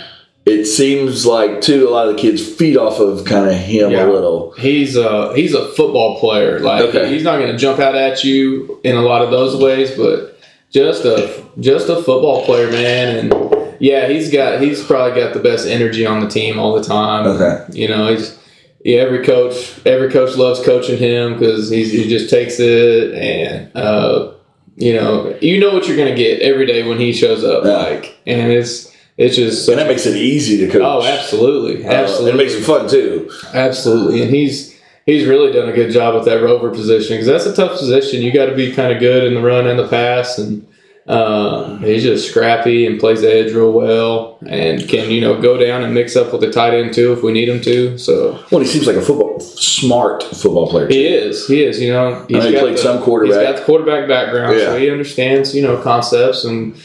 it 0.45 0.65
seems 0.65 1.25
like 1.25 1.61
too 1.61 1.87
a 1.87 1.91
lot 1.91 2.07
of 2.07 2.15
the 2.15 2.21
kids 2.21 2.41
feed 2.47 2.77
off 2.77 2.99
of 2.99 3.25
kind 3.25 3.47
of 3.47 3.53
him 3.55 3.91
Yeah. 3.91 4.05
a 4.05 4.09
little. 4.11 4.51
he's 4.57 4.95
a 4.95 5.33
he's 5.35 5.53
a 5.53 5.67
football 5.73 6.19
player. 6.19 6.59
Like 6.59 6.85
Okay. 6.85 7.11
he's 7.13 7.23
not 7.23 7.37
going 7.39 7.51
to 7.51 7.57
jump 7.57 7.79
out 7.79 7.95
at 7.95 8.23
you 8.23 8.79
in 8.83 8.95
a 8.95 9.01
lot 9.01 9.21
of 9.21 9.29
those 9.31 9.55
ways, 9.61 9.91
but 9.91 10.39
just 10.71 11.03
a 11.05 11.43
just 11.59 11.89
a 11.89 11.95
football 11.97 12.45
player, 12.45 12.71
man. 12.71 13.31
And 13.31 13.75
yeah, 13.79 14.07
he's 14.07 14.31
got 14.31 14.61
he's 14.61 14.83
probably 14.83 15.19
got 15.21 15.33
the 15.33 15.39
best 15.39 15.67
energy 15.67 16.05
on 16.05 16.19
the 16.21 16.27
team 16.29 16.57
all 16.57 16.73
the 16.75 16.83
time. 16.83 17.27
Okay. 17.27 17.65
You 17.77 17.87
know, 17.89 18.07
he's 18.07 18.37
yeah, 18.83 18.99
every 19.01 19.23
coach 19.25 19.79
every 19.85 20.09
coach 20.09 20.35
loves 20.35 20.61
coaching 20.63 20.97
him 20.97 21.33
because 21.33 21.69
he 21.69 21.83
he 21.87 22.07
just 22.07 22.29
takes 22.29 22.59
it 22.59 23.13
and 23.13 23.71
uh, 23.75 24.31
you 24.77 24.93
know 24.93 25.37
you 25.41 25.59
know 25.59 25.73
what 25.73 25.87
you're 25.87 25.97
going 25.97 26.09
to 26.09 26.15
get 26.15 26.41
every 26.41 26.65
day 26.65 26.87
when 26.87 26.99
he 26.99 27.11
shows 27.13 27.43
up. 27.43 27.63
Yeah. 27.65 27.71
Like 27.71 28.17
and 28.25 28.51
it's 28.51 28.87
it's 29.17 29.35
just 29.35 29.67
And 29.67 29.77
that 29.79 29.87
makes 29.87 30.05
it 30.05 30.15
easy 30.15 30.57
to 30.65 30.71
coach. 30.71 30.81
oh 30.81 31.03
absolutely 31.05 31.85
Uh, 31.85 31.91
absolutely 31.91 32.31
it 32.31 32.43
makes 32.43 32.53
it 32.53 32.63
fun 32.63 32.87
too. 32.89 33.29
Absolutely, 33.53 34.21
and 34.21 34.33
he's 34.33 34.73
he's 35.05 35.25
really 35.25 35.51
done 35.51 35.67
a 35.67 35.73
good 35.73 35.91
job 35.91 36.15
with 36.15 36.25
that 36.25 36.41
rover 36.41 36.69
position 36.69 37.17
because 37.17 37.27
that's 37.27 37.45
a 37.45 37.55
tough 37.55 37.77
position. 37.77 38.21
You 38.21 38.31
got 38.31 38.45
to 38.45 38.55
be 38.55 38.71
kind 38.71 38.93
of 38.93 38.99
good 38.99 39.25
in 39.25 39.33
the 39.33 39.41
run 39.41 39.67
and 39.67 39.77
the 39.79 39.87
pass, 39.89 40.37
and 40.37 40.65
um, 41.07 41.81
he's 41.81 42.03
just 42.03 42.29
scrappy 42.29 42.85
and 42.85 42.99
plays 42.99 43.21
the 43.21 43.33
edge 43.33 43.51
real 43.51 43.71
well, 43.71 44.37
and 44.45 44.87
can 44.87 45.09
you 45.09 45.21
know 45.21 45.41
go 45.41 45.57
down 45.57 45.81
and 45.81 45.93
mix 45.93 46.15
up 46.15 46.31
with 46.31 46.41
the 46.41 46.51
tight 46.51 46.73
end 46.75 46.93
too 46.93 47.13
if 47.13 47.23
we 47.23 47.31
need 47.31 47.49
him 47.49 47.61
to. 47.61 47.97
So 47.97 48.43
Well, 48.51 48.61
he 48.61 48.67
seems 48.67 48.85
like 48.85 48.95
a 48.95 49.01
football 49.01 49.39
smart 49.39 50.23
football 50.23 50.69
player. 50.69 50.87
he 50.87 51.07
is, 51.07 51.47
he 51.47 51.63
is. 51.63 51.81
You 51.81 51.93
know, 51.93 52.25
he's 52.27 52.43
he 52.43 52.57
played 52.59 52.75
the, 52.75 52.77
some 52.77 53.01
quarterback. 53.01 53.39
He's 53.39 53.47
got 53.47 53.59
the 53.59 53.65
quarterback 53.65 54.07
background, 54.07 54.59
so 54.59 54.77
he 54.77 54.91
understands 54.91 55.55
you 55.55 55.63
know 55.63 55.81
concepts 55.81 56.43
and 56.45 56.75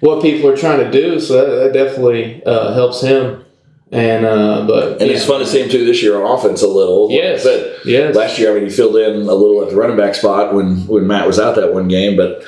what 0.00 0.22
people 0.22 0.48
are 0.48 0.56
trying 0.56 0.78
to 0.78 0.90
do. 0.90 1.18
So 1.18 1.34
that, 1.34 1.64
that 1.64 1.72
definitely 1.72 2.44
uh, 2.44 2.74
helps 2.74 3.00
him. 3.00 3.44
And 3.92 4.24
uh, 4.24 4.64
but 4.66 5.02
And 5.02 5.10
it's 5.10 5.26
fun 5.26 5.40
to 5.40 5.46
see 5.46 5.62
him 5.62 5.68
too 5.68 5.84
this 5.84 6.02
year 6.02 6.22
on 6.22 6.38
offense 6.38 6.62
a 6.62 6.66
little. 6.66 7.10
Yes, 7.10 7.44
But 7.44 7.84
yes. 7.84 8.16
last 8.16 8.38
year, 8.38 8.50
I 8.50 8.54
mean, 8.54 8.64
he 8.64 8.70
filled 8.70 8.96
in 8.96 9.16
a 9.16 9.34
little 9.34 9.62
at 9.62 9.68
the 9.68 9.76
running 9.76 9.98
back 9.98 10.14
spot 10.14 10.54
when, 10.54 10.86
when 10.86 11.06
Matt 11.06 11.26
was 11.26 11.38
out 11.38 11.56
that 11.56 11.74
one 11.74 11.88
game, 11.88 12.16
but 12.16 12.42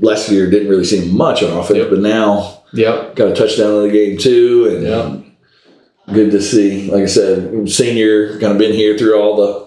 last 0.00 0.30
year 0.30 0.50
didn't 0.50 0.68
really 0.68 0.84
see 0.84 1.10
much 1.10 1.42
on 1.42 1.56
offense. 1.58 1.78
Yep. 1.78 1.90
But 1.90 2.00
now 2.00 2.62
Yep. 2.72 3.14
got 3.16 3.28
a 3.28 3.34
touchdown 3.34 3.76
in 3.76 3.82
the 3.84 3.90
game 3.92 4.18
too, 4.18 4.68
and 4.70 4.82
Yep. 4.86 6.14
good 6.14 6.30
to 6.32 6.40
see. 6.40 6.90
Like 6.90 7.02
I 7.02 7.06
said, 7.06 7.68
senior 7.68 8.38
kind 8.40 8.52
of 8.52 8.58
been 8.58 8.72
here 8.72 8.96
through 8.98 9.18
all 9.20 9.36
the 9.36 9.64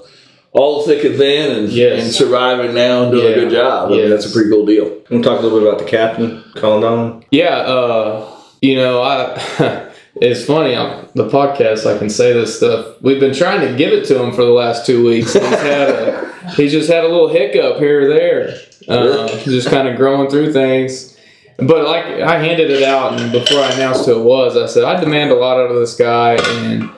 all 0.53 0.81
the 0.83 0.91
thick 0.95 1.03
and 1.05 1.17
thin, 1.17 1.51
and, 1.55 1.69
Yes. 1.69 2.01
and 2.03 2.11
surviving 2.11 2.73
now 2.73 3.03
and 3.03 3.11
doing 3.11 3.25
Yeah. 3.25 3.31
a 3.31 3.35
good 3.41 3.51
job. 3.51 3.91
I 3.91 3.95
mean, 3.95 4.09
that's 4.09 4.25
a 4.25 4.29
pretty 4.33 4.49
cool 4.49 4.65
deal. 4.65 4.85
Want 5.11 5.23
to 5.23 5.29
talk 5.29 5.39
a 5.39 5.43
little 5.43 5.59
bit 5.59 5.67
about 5.67 5.77
the 5.79 5.85
captain, 5.85 6.41
Colin 6.55 6.81
Dolan? 6.81 7.23
Yeah, 7.29 7.57
uh, 7.59 8.23
you 8.61 8.75
know, 8.75 9.01
I 9.03 9.39
it's 10.19 10.45
funny 10.45 10.73
on 10.73 11.05
the 11.13 11.25
podcast. 11.29 11.85
I 11.85 11.97
can 11.99 12.09
say 12.09 12.33
this 12.33 12.57
stuff. 12.57 12.85
We've 13.01 13.19
been 13.19 13.35
trying 13.35 13.61
to 13.69 13.77
give 13.77 13.91
it 13.93 14.05
to 14.05 14.19
him 14.23 14.31
for 14.31 14.43
the 14.43 14.51
last 14.51 14.85
two 14.85 15.05
weeks. 15.05 15.33
He's 15.33 15.43
had 15.43 15.89
a 15.89 16.33
he's 16.55 16.71
just 16.71 16.89
had 16.89 17.03
a 17.03 17.07
little 17.07 17.27
hiccup 17.27 17.77
here 17.77 18.05
or 18.05 18.07
there, 18.07 18.55
uh, 18.87 19.27
just 19.43 19.69
kind 19.69 19.87
of 19.87 19.97
growing 19.97 20.29
through 20.29 20.53
things. 20.53 21.17
But 21.57 21.87
like 21.87 22.05
I 22.05 22.37
handed 22.37 22.69
it 22.69 22.83
out, 22.83 23.19
and 23.19 23.31
before 23.31 23.59
I 23.59 23.71
announced 23.71 24.05
who 24.05 24.19
it 24.19 24.23
was, 24.23 24.55
I 24.55 24.67
said 24.67 24.83
I 24.83 24.99
demand 24.99 25.31
a 25.31 25.35
lot 25.35 25.57
out 25.57 25.71
of 25.71 25.77
this 25.77 25.95
guy, 25.95 26.35
and 26.35 26.89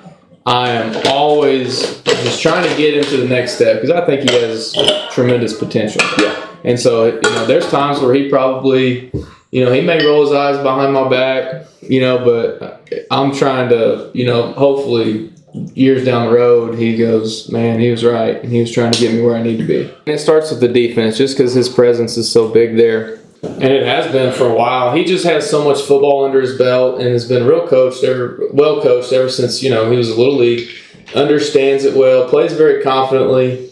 I 0.46 0.72
am 0.72 1.08
always 1.08 2.02
just 2.02 2.42
trying 2.42 2.70
to 2.70 2.76
get 2.76 2.96
him 2.96 3.04
to 3.06 3.18
the 3.18 3.28
next 3.28 3.54
step 3.54 3.82
because 3.82 3.92
I 3.92 4.06
think 4.06 4.30
he 4.30 4.36
has 4.36 4.76
tremendous 5.12 5.58
potential. 5.58 6.02
Yeah. 6.18 6.48
And 6.64 6.80
so, 6.80 7.06
you 7.06 7.22
know, 7.22 7.46
there's 7.46 7.70
times 7.70 8.00
where 8.00 8.14
he 8.14 8.30
probably, 8.30 9.12
you 9.52 9.64
know, 9.64 9.72
he 9.72 9.82
may 9.82 10.06
roll 10.06 10.24
his 10.24 10.34
eyes 10.34 10.58
behind 10.58 10.94
my 10.94 11.08
back, 11.08 11.68
you 11.82 12.02
know, 12.02 12.18
but 12.26 13.06
I'm 13.12 13.34
trying 13.34 13.70
to, 13.70 14.12
you 14.14 14.26
know, 14.26 14.52
hopefully 14.54 15.32
years 15.54 16.06
down 16.06 16.28
the 16.28 16.34
road, 16.34 16.78
he 16.78 16.96
goes, 16.96 17.50
man, 17.52 17.80
he 17.80 17.90
was 17.90 18.04
right. 18.04 18.42
And 18.42 18.52
he 18.52 18.62
was 18.62 18.72
trying 18.72 18.92
to 18.92 19.00
get 19.00 19.14
me 19.14 19.22
where 19.22 19.36
I 19.36 19.42
need 19.44 19.58
to 19.58 19.66
be. 19.66 19.82
And 19.82 20.08
it 20.08 20.20
starts 20.20 20.52
with 20.52 20.60
the 20.60 20.68
defense 20.68 21.18
just 21.18 21.38
because 21.38 21.54
his 21.54 21.70
presence 21.70 22.18
is 22.18 22.32
so 22.32 22.50
big 22.50 22.76
there. 22.78 23.20
and 23.42 23.64
it 23.64 23.86
has 23.86 24.12
been 24.12 24.34
for 24.34 24.48
a 24.48 24.54
while. 24.54 24.94
He 24.94 25.06
just 25.06 25.26
has 25.26 25.50
so 25.50 25.64
much 25.64 25.82
football 25.82 26.26
under 26.26 26.42
his 26.42 26.58
belt 26.58 27.00
and 27.00 27.10
has 27.10 27.28
been 27.28 27.48
real 27.48 27.68
coached, 27.68 28.04
ever 28.04 28.42
well 28.52 28.82
coached 28.82 29.14
ever 29.14 29.30
since 29.30 29.64
you 29.64 29.70
know 29.70 29.90
he 29.90 29.98
was 29.98 30.10
a 30.10 30.18
little 30.18 30.36
league. 30.36 30.70
Understands 31.16 31.86
it 31.86 31.96
well, 31.96 32.28
plays 32.28 32.54
very 32.54 32.84
confidently, 32.84 33.72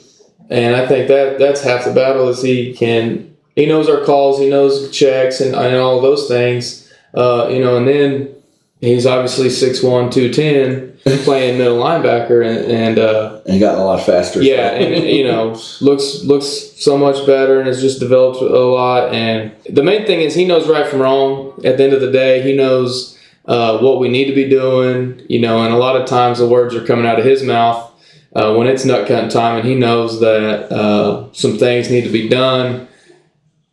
and 0.50 0.74
I 0.76 0.88
think 0.88 1.10
that 1.10 1.38
that's 1.38 1.62
half 1.62 1.84
the 1.84 1.94
battle. 1.94 2.30
Is 2.30 2.42
he 2.42 2.74
can 2.74 3.36
he 3.58 3.66
knows 3.66 3.90
our 3.90 4.06
calls, 4.06 4.40
he 4.40 4.50
knows 4.50 4.90
checks, 4.92 5.42
and, 5.42 5.54
and 5.54 5.76
all 5.76 6.00
those 6.00 6.30
things. 6.30 6.92
Uh, 7.14 7.50
you 7.52 7.60
know, 7.60 7.76
and 7.76 7.88
then 7.88 8.36
he's 8.82 9.06
obviously 9.06 9.48
6'1", 9.48 10.12
210, 10.12 11.24
playing 11.24 11.58
middle 11.58 11.78
linebacker, 11.78 12.46
and, 12.46 12.72
and 12.72 13.00
uh, 13.00 13.42
and 13.46 13.60
gotten 13.60 13.80
a 13.80 13.86
lot 13.86 14.06
faster. 14.06 14.42
yeah, 14.42 14.72
and 14.72 15.06
you 15.06 15.24
know, 15.24 15.60
looks 15.82 16.24
looks 16.24 16.48
so 16.48 16.98
much 16.98 17.26
better 17.26 17.60
and 17.60 17.68
has 17.68 17.82
just 17.82 18.00
developed 18.00 18.42
a 18.42 18.46
lot. 18.46 19.14
And 19.14 19.52
the 19.70 19.84
main 19.84 20.06
thing 20.06 20.22
is 20.22 20.36
he 20.36 20.46
knows 20.46 20.68
right 20.68 20.88
from 20.88 21.02
wrong. 21.02 21.54
At 21.66 21.78
the 21.78 21.84
end 21.84 21.94
of 21.94 22.02
the 22.02 22.12
day, 22.12 22.42
he 22.42 22.56
knows 22.56 23.18
uh, 23.46 23.80
what 23.80 24.00
we 24.00 24.10
need 24.10 24.26
to 24.26 24.36
be 24.36 24.50
doing. 24.50 25.22
You 25.30 25.40
know, 25.42 25.64
and 25.64 25.74
a 25.74 25.78
lot 25.78 26.00
of 26.00 26.08
times 26.08 26.40
the 26.40 26.48
words 26.48 26.76
are 26.76 26.86
coming 26.86 27.06
out 27.06 27.20
of 27.20 27.26
his 27.26 27.44
mouth 27.44 27.92
uh, 28.36 28.54
when 28.56 28.68
it's 28.68 28.86
nut 28.86 29.08
cutting 29.08 29.30
time, 29.30 29.58
and 29.58 29.68
he 29.68 29.76
knows 29.76 30.20
that 30.20 30.72
uh, 30.72 31.32
some 31.34 31.58
things 31.58 31.90
need 31.90 32.04
to 32.04 32.12
be 32.12 32.28
done. 32.28 32.88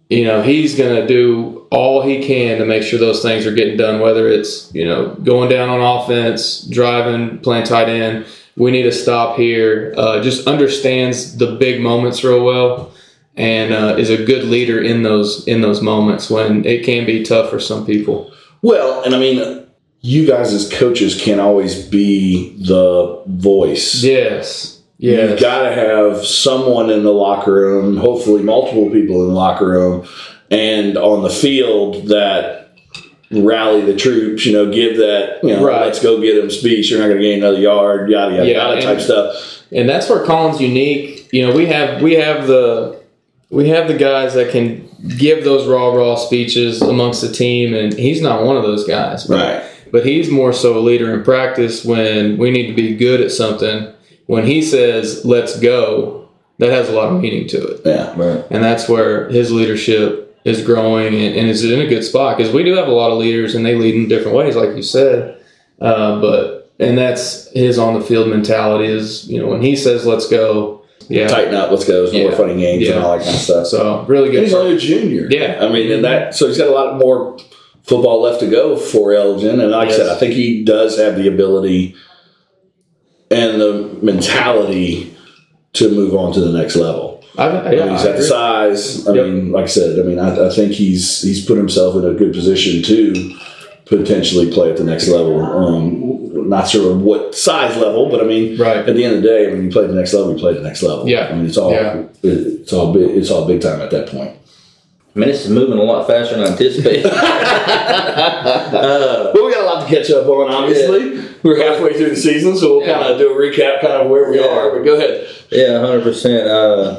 You 0.08 0.25
know, 0.25 0.42
he's 0.42 0.76
gonna 0.76 1.06
do 1.06 1.63
all 1.75 2.02
he 2.02 2.25
can 2.25 2.59
to 2.59 2.64
make 2.64 2.83
sure 2.83 2.99
those 2.99 3.23
things 3.23 3.47
are 3.47 3.52
getting 3.52 3.76
done. 3.76 4.00
Whether 4.00 4.28
it's 4.28 4.73
you 4.75 4.87
know 4.87 5.14
going 5.16 5.50
down 5.50 5.69
on 5.69 5.81
offense, 5.81 6.62
driving, 6.62 7.40
playing 7.40 7.66
tight 7.66 7.88
end 7.88 8.26
we 8.57 8.71
need 8.71 8.83
to 8.85 8.93
stop 8.93 9.37
here. 9.37 9.95
Uh, 9.97 10.23
just 10.23 10.47
understands 10.47 11.37
the 11.37 11.57
big 11.57 11.81
moments 11.81 12.23
real 12.23 12.45
well, 12.45 12.93
and 13.37 13.73
uh, 13.73 13.97
is 13.99 14.11
a 14.11 14.25
good 14.25 14.45
leader 14.45 14.81
in 14.81 15.02
those 15.02 15.47
in 15.47 15.61
those 15.61 15.83
moments 15.83 16.31
when 16.31 16.64
it 16.64 16.85
can 16.85 17.04
be 17.04 17.23
tough 17.23 17.50
for 17.50 17.61
some 17.61 17.85
people. 17.85 18.33
Well, 18.62 19.02
and 19.02 19.14
I 19.14 19.19
mean, 19.19 19.66
you 20.00 20.26
guys 20.26 20.52
as 20.52 20.71
coaches 20.73 21.21
can't 21.21 21.40
always 21.40 21.85
be 21.87 22.57
the 22.59 23.23
voice. 23.26 24.02
Yes, 24.02 24.75
You've 24.99 25.40
got 25.40 25.69
to 25.69 25.75
have 25.75 26.25
someone 26.25 26.88
in 26.88 27.02
the 27.02 27.12
locker 27.12 27.52
room, 27.52 27.97
hopefully 27.97 28.43
multiple 28.43 28.90
people 28.90 29.23
in 29.23 29.28
the 29.28 29.35
locker 29.35 29.66
room, 29.66 30.07
and 30.54 30.96
on 30.96 31.23
the 31.23 31.30
field 31.30 32.08
that 32.08 32.61
rally 33.30 33.80
the 33.82 33.96
troops. 33.96 34.46
You 34.46 34.52
know, 34.52 34.70
give 34.73 34.96
that 34.99 35.40
you 35.42 35.50
know, 35.50 35.64
Right. 35.64 35.87
let's 35.87 36.00
go 36.02 36.20
get 36.20 36.37
them 36.40 36.50
speech. 36.50 36.90
You're 36.90 37.00
not 37.00 37.06
going 37.08 37.18
to 37.20 37.25
gain 37.25 37.38
another 37.38 37.58
yard. 37.61 38.08
Yada 38.11 38.34
yada 38.37 38.49
Yeah, 38.49 38.68
yada 38.68 38.80
type 38.80 38.90
and- 38.96 39.02
stuff. 39.02 39.62
and 39.73 39.88
that's 39.88 40.08
where 40.08 40.20
Colin's 40.25 40.61
unique. 40.61 41.28
You 41.32 41.46
know, 41.46 41.52
we 41.54 41.66
have 41.66 42.00
we 42.02 42.14
have 42.14 42.46
the 42.46 42.96
we 43.50 43.68
have 43.68 43.88
the 43.88 43.94
guys 43.94 44.34
that 44.34 44.50
can 44.50 44.88
give 45.18 45.44
those 45.44 45.66
raw 45.66 45.92
raw 45.92 46.14
speeches 46.16 46.80
amongst 46.80 47.20
the 47.23 47.28
team, 47.32 47.75
and 47.75 47.92
he's 47.94 48.20
not 48.23 48.44
one 48.44 48.56
of 48.56 48.62
those 48.62 48.84
guys. 48.87 49.25
But 49.25 49.37
Right. 49.38 49.62
but 49.92 50.06
he's 50.06 50.30
more 50.30 50.52
so 50.52 50.78
a 50.78 50.80
leader 50.80 51.12
in 51.12 51.23
practice 51.25 51.84
when 51.84 52.38
we 52.38 52.50
need 52.50 52.68
to 52.68 52.73
be 52.75 52.94
good 52.94 53.20
at 53.20 53.30
something. 53.32 53.88
When 54.26 54.46
he 54.46 54.62
says, 54.62 55.23
let's 55.26 55.58
go, 55.61 56.28
that 56.58 56.70
has 56.70 56.88
a 56.88 56.92
lot 56.92 57.12
of 57.12 57.20
meaning 57.20 57.46
to 57.49 57.58
it. 57.58 57.80
Yeah. 57.84 58.12
Right. 58.16 58.42
And 58.50 58.64
that's 58.64 58.88
where 58.88 59.28
his 59.28 59.52
leadership 59.52 60.24
is 60.44 60.62
growing 60.62 61.14
and, 61.14 61.34
and 61.36 61.48
is 61.48 61.64
in 61.64 61.80
a 61.80 61.86
good 61.86 62.04
spot 62.04 62.36
because 62.36 62.52
we 62.52 62.62
do 62.62 62.74
have 62.74 62.88
a 62.88 62.92
lot 62.92 63.10
of 63.10 63.18
leaders 63.18 63.54
and 63.54 63.64
they 63.64 63.74
lead 63.74 63.94
in 63.94 64.08
different 64.08 64.36
ways, 64.36 64.54
like 64.56 64.76
you 64.76 64.82
said. 64.82 65.42
Uh, 65.80 66.20
but, 66.20 66.70
and 66.78 66.96
that's 66.98 67.50
his 67.52 67.78
on 67.78 67.94
the 67.94 68.00
field 68.00 68.28
mentality 68.28 68.86
is, 68.86 69.26
you 69.28 69.40
know, 69.40 69.48
when 69.48 69.62
he 69.62 69.74
says, 69.76 70.04
let's 70.06 70.28
go, 70.28 70.80
yeah. 71.08 71.26
Tighten 71.28 71.54
up. 71.54 71.70
Let's 71.70 71.84
go. 71.84 72.00
There's 72.02 72.14
no 72.14 72.20
more 72.22 72.30
Yeah. 72.30 72.36
funny 72.38 72.56
games 72.58 72.88
and 72.88 72.98
all 73.04 73.18
that 73.18 73.24
kind 73.24 73.34
of 73.36 73.40
stuff. 73.42 73.66
So 73.66 74.04
really 74.08 74.28
And 74.28 74.32
good. 74.36 74.44
he's 74.44 74.54
only 74.54 74.76
a 74.76 74.78
junior. 74.78 75.26
Yeah. 75.30 75.58
I 75.60 75.70
mean, 75.70 75.92
and 75.92 76.02
that 76.02 76.34
so 76.34 76.46
he's 76.46 76.56
got 76.56 76.68
a 76.68 76.70
lot 76.70 76.98
more 76.98 77.36
football 77.82 78.22
left 78.22 78.40
to 78.40 78.46
go 78.48 78.74
for 78.78 79.12
Elgin. 79.12 79.60
And 79.60 79.70
like 79.70 79.90
I 79.90 79.92
said, 79.92 80.08
I 80.08 80.16
think 80.18 80.32
he 80.32 80.64
does 80.64 80.96
have 80.96 81.16
the 81.16 81.28
ability 81.28 81.94
and 83.30 83.60
the 83.60 83.98
mentality 84.00 85.14
to 85.74 85.90
move 85.90 86.14
on 86.14 86.32
to 86.32 86.40
the 86.40 86.56
next 86.58 86.76
level. 86.76 87.13
I, 87.36 87.46
I 87.48 87.72
yeah, 87.72 87.84
mean, 87.86 87.92
he's 87.94 88.02
I 88.02 88.06
got 88.10 88.16
the 88.16 88.22
size. 88.22 89.06
I 89.08 89.12
Yep. 89.14 89.26
mean, 89.26 89.52
like 89.52 89.64
I 89.64 89.68
said, 89.68 89.98
I 89.98 90.02
mean, 90.02 90.18
I, 90.18 90.46
I 90.46 90.50
think 90.50 90.72
he's 90.72 91.20
he's 91.22 91.44
put 91.44 91.56
himself 91.58 91.96
in 91.96 92.04
a 92.04 92.12
good 92.14 92.32
position 92.32 92.82
to 92.84 93.36
potentially 93.86 94.50
play 94.52 94.70
at 94.70 94.76
the 94.76 94.84
next 94.84 95.08
level. 95.08 95.40
Um, 95.44 96.48
not 96.48 96.68
sure 96.68 96.94
what 96.96 97.34
size 97.34 97.76
level, 97.76 98.08
but 98.10 98.20
I 98.20 98.24
mean, 98.24 98.56
Right. 98.58 98.76
at 98.78 98.94
the 98.94 99.04
end 99.04 99.16
of 99.16 99.22
the 99.22 99.28
day, 99.28 99.50
when 99.50 99.64
you 99.64 99.70
play 99.70 99.86
the 99.86 99.94
next 99.94 100.12
level, 100.14 100.32
you 100.34 100.38
play 100.38 100.52
the 100.54 100.60
next 100.62 100.82
level. 100.82 101.08
Yeah. 101.08 101.28
I 101.28 101.34
mean, 101.34 101.46
it's 101.46 101.56
all 101.56 101.72
Yeah. 101.72 102.02
it's 102.22 102.72
all 102.72 102.92
big, 102.92 103.10
it's 103.16 103.30
all 103.30 103.46
big 103.46 103.60
time 103.60 103.80
at 103.80 103.90
that 103.90 104.08
point. 104.08 104.30
I 105.16 105.18
mean, 105.20 105.28
this 105.28 105.44
is 105.44 105.50
moving 105.50 105.78
a 105.78 105.82
lot 105.82 106.06
faster 106.08 106.34
than 106.36 106.44
I 106.44 106.48
anticipated. 106.52 107.06
uh, 108.04 109.30
Well, 109.34 109.46
we 109.46 109.52
got 109.52 109.62
a 109.62 109.66
lot 109.66 109.88
to 109.88 109.94
catch 109.94 110.10
up 110.10 110.26
on. 110.26 110.52
Obviously, 110.52 111.22
we're 111.42 111.62
halfway 111.62 111.94
through 111.94 112.10
the 112.10 112.16
season, 112.16 112.56
so 112.56 112.78
we'll 112.78 112.86
Yeah. 112.86 112.94
kind 113.00 113.12
of 113.12 113.18
do 113.18 113.30
a 113.32 113.34
recap, 113.36 113.80
kind 113.80 113.94
of 114.02 114.10
where 114.10 114.30
we 114.30 114.38
Yeah. 114.40 114.46
are. 114.48 114.70
But 114.76 114.84
go 114.84 114.94
ahead. 114.96 115.26
yeah, 115.50 115.78
hundred 115.80 116.02
percent. 116.02 116.48
Uh, 116.48 116.96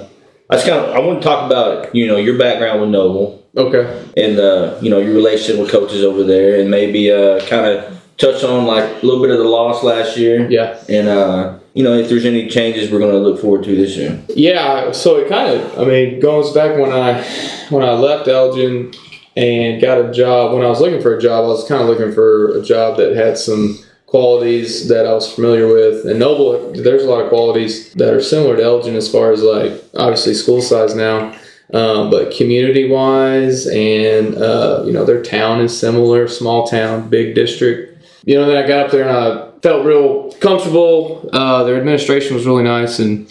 I 0.49 0.55
just 0.55 0.67
kind 0.67 0.79
of 0.79 0.95
I 0.95 0.99
want 0.99 1.21
to 1.21 1.27
talk 1.27 1.45
about 1.45 1.93
you 1.95 2.07
know 2.07 2.17
your 2.17 2.37
background 2.37 2.81
with 2.81 2.89
Noble 2.89 3.43
Okay. 3.57 4.03
and 4.17 4.39
uh, 4.39 4.77
you 4.81 4.89
know 4.89 4.99
your 4.99 5.13
relationship 5.13 5.59
with 5.61 5.71
coaches 5.71 6.03
over 6.03 6.23
there, 6.23 6.59
and 6.59 6.69
maybe 6.69 7.11
uh, 7.11 7.39
kind 7.47 7.65
of 7.65 8.01
touch 8.17 8.43
on 8.43 8.65
like 8.65 8.83
a 9.01 9.05
little 9.05 9.21
bit 9.21 9.31
of 9.31 9.37
the 9.39 9.43
loss 9.45 9.83
last 9.83 10.17
year, 10.17 10.49
Yeah. 10.49 10.77
and 10.87 11.07
uh, 11.07 11.57
you 11.73 11.83
know 11.83 11.93
if 11.93 12.09
there's 12.09 12.25
any 12.25 12.47
changes 12.49 12.91
we're 12.91 12.99
going 12.99 13.11
to 13.11 13.17
look 13.19 13.39
forward 13.41 13.63
to 13.65 13.75
this 13.75 13.95
year. 13.97 14.21
Yeah, 14.29 14.91
so 14.91 15.17
it 15.17 15.27
kind 15.29 15.49
of, 15.59 15.79
I 15.79 15.85
mean, 15.85 16.19
goes 16.19 16.53
back 16.53 16.77
when 16.77 16.91
I 16.91 17.23
when 17.69 17.83
I 17.83 17.93
left 17.93 18.27
Elgin 18.27 18.91
and 19.35 19.81
got 19.81 19.97
a 19.99 20.11
job. 20.11 20.53
When 20.53 20.63
I 20.63 20.67
was 20.69 20.79
looking 20.79 21.01
for 21.01 21.17
a 21.17 21.21
job, 21.21 21.43
I 21.45 21.47
was 21.47 21.67
kind 21.67 21.81
of 21.81 21.87
looking 21.89 22.13
for 22.13 22.57
a 22.57 22.61
job 22.61 22.97
that 22.97 23.15
had 23.15 23.37
some 23.37 23.79
qualities 24.07 24.87
that 24.87 25.05
I 25.05 25.13
was 25.13 25.31
familiar 25.33 25.67
with. 25.67 26.05
And 26.05 26.19
Noble, 26.19 26.71
there's 26.71 27.03
a 27.03 27.09
lot 27.09 27.21
of 27.21 27.29
qualities 27.29 27.93
that 27.93 28.13
are 28.13 28.21
similar 28.21 28.55
to 28.55 28.63
Elgin 28.63 28.95
as 28.95 29.11
far 29.11 29.31
as 29.31 29.41
like 29.41 29.83
obviously 29.95 30.33
school 30.33 30.61
size 30.61 30.95
now, 30.95 31.33
um, 31.73 32.09
but 32.09 32.35
community 32.35 32.89
wise 32.89 33.67
and 33.67 34.35
uh, 34.35 34.83
you 34.85 34.93
know 34.93 35.05
their 35.05 35.23
town 35.23 35.59
is 35.61 35.77
similar, 35.77 36.27
small 36.27 36.67
town, 36.67 37.09
big 37.09 37.35
district. 37.35 37.91
You 38.25 38.35
know, 38.35 38.47
then 38.47 38.63
I 38.63 38.67
got 38.67 38.85
up 38.85 38.91
there 38.91 39.07
and 39.07 39.17
I 39.17 39.59
felt 39.61 39.85
real 39.85 40.31
comfortable. 40.33 41.29
Uh, 41.33 41.63
their 41.63 41.77
administration 41.77 42.35
was 42.35 42.45
really 42.45 42.63
nice 42.63 42.99
and 42.99 43.29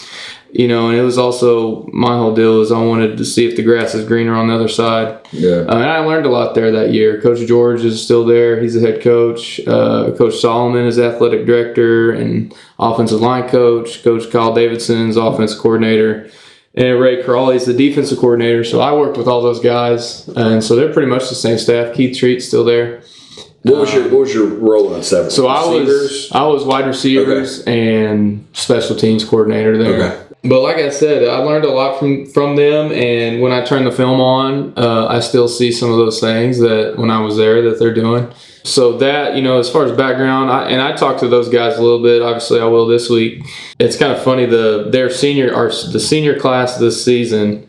you 0.55 0.69
know, 0.69 0.89
and 0.89 0.97
it 0.97 1.03
was 1.03 1.19
also 1.19 1.85
my 1.93 2.17
whole 2.17 2.33
deal 2.33 2.61
is 2.61 2.71
I 2.71 2.81
wanted 2.81 3.19
to 3.19 3.25
see 3.25 3.45
if 3.45 3.57
the 3.57 3.63
grass 3.65 3.93
is 3.93 4.07
greener 4.07 4.35
on 4.35 4.47
the 4.47 4.55
other 4.55 4.69
side. 4.69 5.19
Yeah. 5.33 5.65
I 5.69 5.75
mean, 5.75 5.85
I 5.85 5.99
learned 5.99 6.27
a 6.27 6.29
lot 6.29 6.55
there 6.55 6.71
that 6.71 6.93
year. 6.93 7.21
Coach 7.21 7.45
George 7.49 7.85
is 7.85 8.01
still 8.01 8.25
there; 8.25 8.61
he's 8.61 8.75
the 8.75 8.81
head 8.81 9.03
coach. 9.03 9.59
Uh, 9.67 10.13
coach 10.17 10.37
Solomon 10.37 10.87
is 10.87 10.97
athletic 10.97 11.45
director 11.45 12.13
and 12.13 12.55
offensive 12.79 13.21
line 13.21 13.49
coach. 13.49 14.05
Coach 14.05 14.31
Kyle 14.31 14.55
Davidson's 14.55 15.17
offensive 15.17 15.59
coordinator, 15.59 16.31
and 16.77 17.01
Ray 17.01 17.25
Crawley 17.25 17.57
is 17.57 17.67
the 17.67 17.75
defensive 17.75 18.19
coordinator. 18.19 18.63
So 18.63 18.81
I 18.81 18.93
worked 18.93 19.17
with 19.17 19.27
all 19.27 19.43
those 19.43 19.59
guys, 19.59 20.29
and 20.29 20.63
so 20.63 20.77
they're 20.77 20.93
pretty 20.93 21.11
much 21.11 21.29
the 21.31 21.35
same 21.35 21.59
staff. 21.59 21.97
Keith 21.97 22.17
Treat's 22.17 22.47
still 22.47 22.65
there. 22.65 23.03
What 23.65 23.81
was 23.81 23.95
your 23.95 24.03
what 24.05 24.21
was 24.21 24.35
your 24.35 24.47
role 24.47 24.95
in 24.95 25.03
seven? 25.03 25.31
So 25.31 25.47
I 25.47 25.67
was 25.67 26.31
I 26.33 26.47
was 26.47 26.65
wide 26.65 26.87
receivers 26.87 27.65
and 27.65 28.47
special 28.53 28.95
teams 28.95 29.25
coordinator 29.25 29.79
there. 29.83 29.95
Okay. 29.95 30.24
But 30.47 30.61
like 30.61 30.77
I 30.77 30.91
said, 30.91 31.27
I 31.27 31.39
learned 31.39 31.65
a 31.65 31.71
lot 31.71 31.99
from 31.99 32.27
from 32.27 32.57
them, 32.57 32.93
and 32.93 33.41
when 33.41 33.51
I 33.51 33.65
turn 33.65 33.85
the 33.85 33.91
film 33.91 34.21
on, 34.21 34.75
uh, 34.77 35.07
I 35.07 35.21
still 35.21 35.49
see 35.49 35.73
some 35.73 35.91
of 35.91 35.97
those 35.97 36.21
things 36.21 36.59
that 36.59 36.99
when 36.99 37.11
I 37.11 37.21
was 37.21 37.39
there 37.39 37.63
that 37.63 37.79
they're 37.79 37.95
doing. 37.95 38.31
So 38.63 38.99
that 38.99 39.37
you 39.37 39.43
know, 39.43 39.59
as 39.59 39.71
far 39.71 39.85
as 39.85 39.93
background, 39.93 40.51
I, 40.51 40.69
and 40.69 40.83
I 40.83 40.93
talked 40.93 41.21
to 41.21 41.29
those 41.29 41.49
guys 41.49 41.79
a 41.79 41.83
little 41.83 42.03
bit. 42.03 42.21
Obviously, 42.21 42.61
I 42.61 42.67
will 42.67 42.87
this 42.87 43.09
week. 43.09 43.47
It's 43.79 43.97
kind 43.97 44.13
of 44.13 44.23
funny 44.23 44.45
the 44.45 44.89
their 44.91 45.09
senior 45.09 45.55
our 45.55 45.69
the 45.69 46.01
senior 46.01 46.39
class 46.39 46.77
this 46.77 47.03
season. 47.03 47.69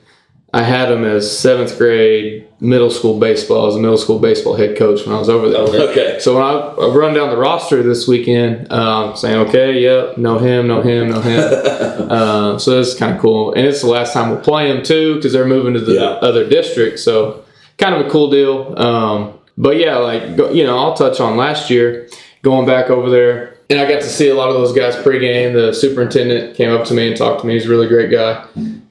I 0.54 0.64
had 0.64 0.90
them 0.90 1.06
as 1.06 1.38
seventh 1.38 1.78
grade 1.78 2.45
middle 2.66 2.90
school 2.90 3.20
baseball 3.20 3.68
as 3.68 3.76
a 3.76 3.80
middle 3.80 3.98
school 3.98 4.20
baseball 4.20 4.56
head 4.56 4.78
coach 4.78 5.06
when 5.06 5.16
I 5.16 5.20
was 5.20 5.30
over 5.30 5.50
there. 5.50 5.62
Okay. 5.62 5.92
Okay. 5.92 6.20
So 6.20 6.36
when 6.36 6.44
I, 6.44 6.52
I 6.52 6.88
run 6.96 7.14
down 7.14 7.30
the 7.30 7.38
roster 7.38 7.84
this 7.84 8.08
weekend, 8.08 8.72
um, 8.72 9.16
saying, 9.16 9.38
okay, 9.48 9.80
yep, 9.80 10.18
know 10.18 10.38
him, 10.40 10.68
know 10.68 10.82
him, 10.82 11.10
know 11.10 11.22
him. 11.22 11.40
uh, 12.12 12.58
so 12.60 12.76
that's 12.76 12.96
kind 12.96 13.16
of 13.16 13.22
cool. 13.22 13.54
And 13.54 13.66
it's 13.66 13.82
the 13.82 13.88
last 13.88 14.14
time 14.14 14.30
we'll 14.32 14.42
play 14.42 14.72
them 14.72 14.84
too 14.84 15.16
because 15.16 15.32
they're 15.34 15.48
moving 15.48 15.74
to 15.76 15.80
the 15.80 15.94
Yeah. 15.94 16.02
other 16.02 16.48
district. 16.48 17.00
So 17.00 17.44
kind 17.78 17.94
of 17.96 18.06
a 18.06 18.10
cool 18.10 18.30
deal. 18.30 18.78
Um, 18.80 19.40
but 19.58 19.78
yeah, 19.78 19.98
like, 19.98 20.24
you 20.54 20.64
know, 20.66 20.78
I'll 20.78 20.96
touch 20.96 21.20
on 21.20 21.38
last 21.38 21.70
year 21.70 22.10
going 22.42 22.66
back 22.66 22.90
over 22.90 23.10
there. 23.10 23.58
And 23.70 23.80
I 23.80 23.90
got 23.90 24.02
to 24.02 24.08
see 24.08 24.30
a 24.30 24.36
lot 24.36 24.50
of 24.50 24.56
those 24.56 24.74
guys 24.74 24.96
pregame. 24.96 25.54
The 25.54 25.74
superintendent 25.74 26.56
came 26.56 26.72
up 26.72 26.86
to 26.86 26.94
me 26.94 27.08
and 27.08 27.18
talked 27.18 27.42
to 27.42 27.48
me. 27.48 27.54
He's 27.54 27.66
a 27.66 27.70
really 27.70 27.88
great 27.88 28.12
guy 28.12 28.46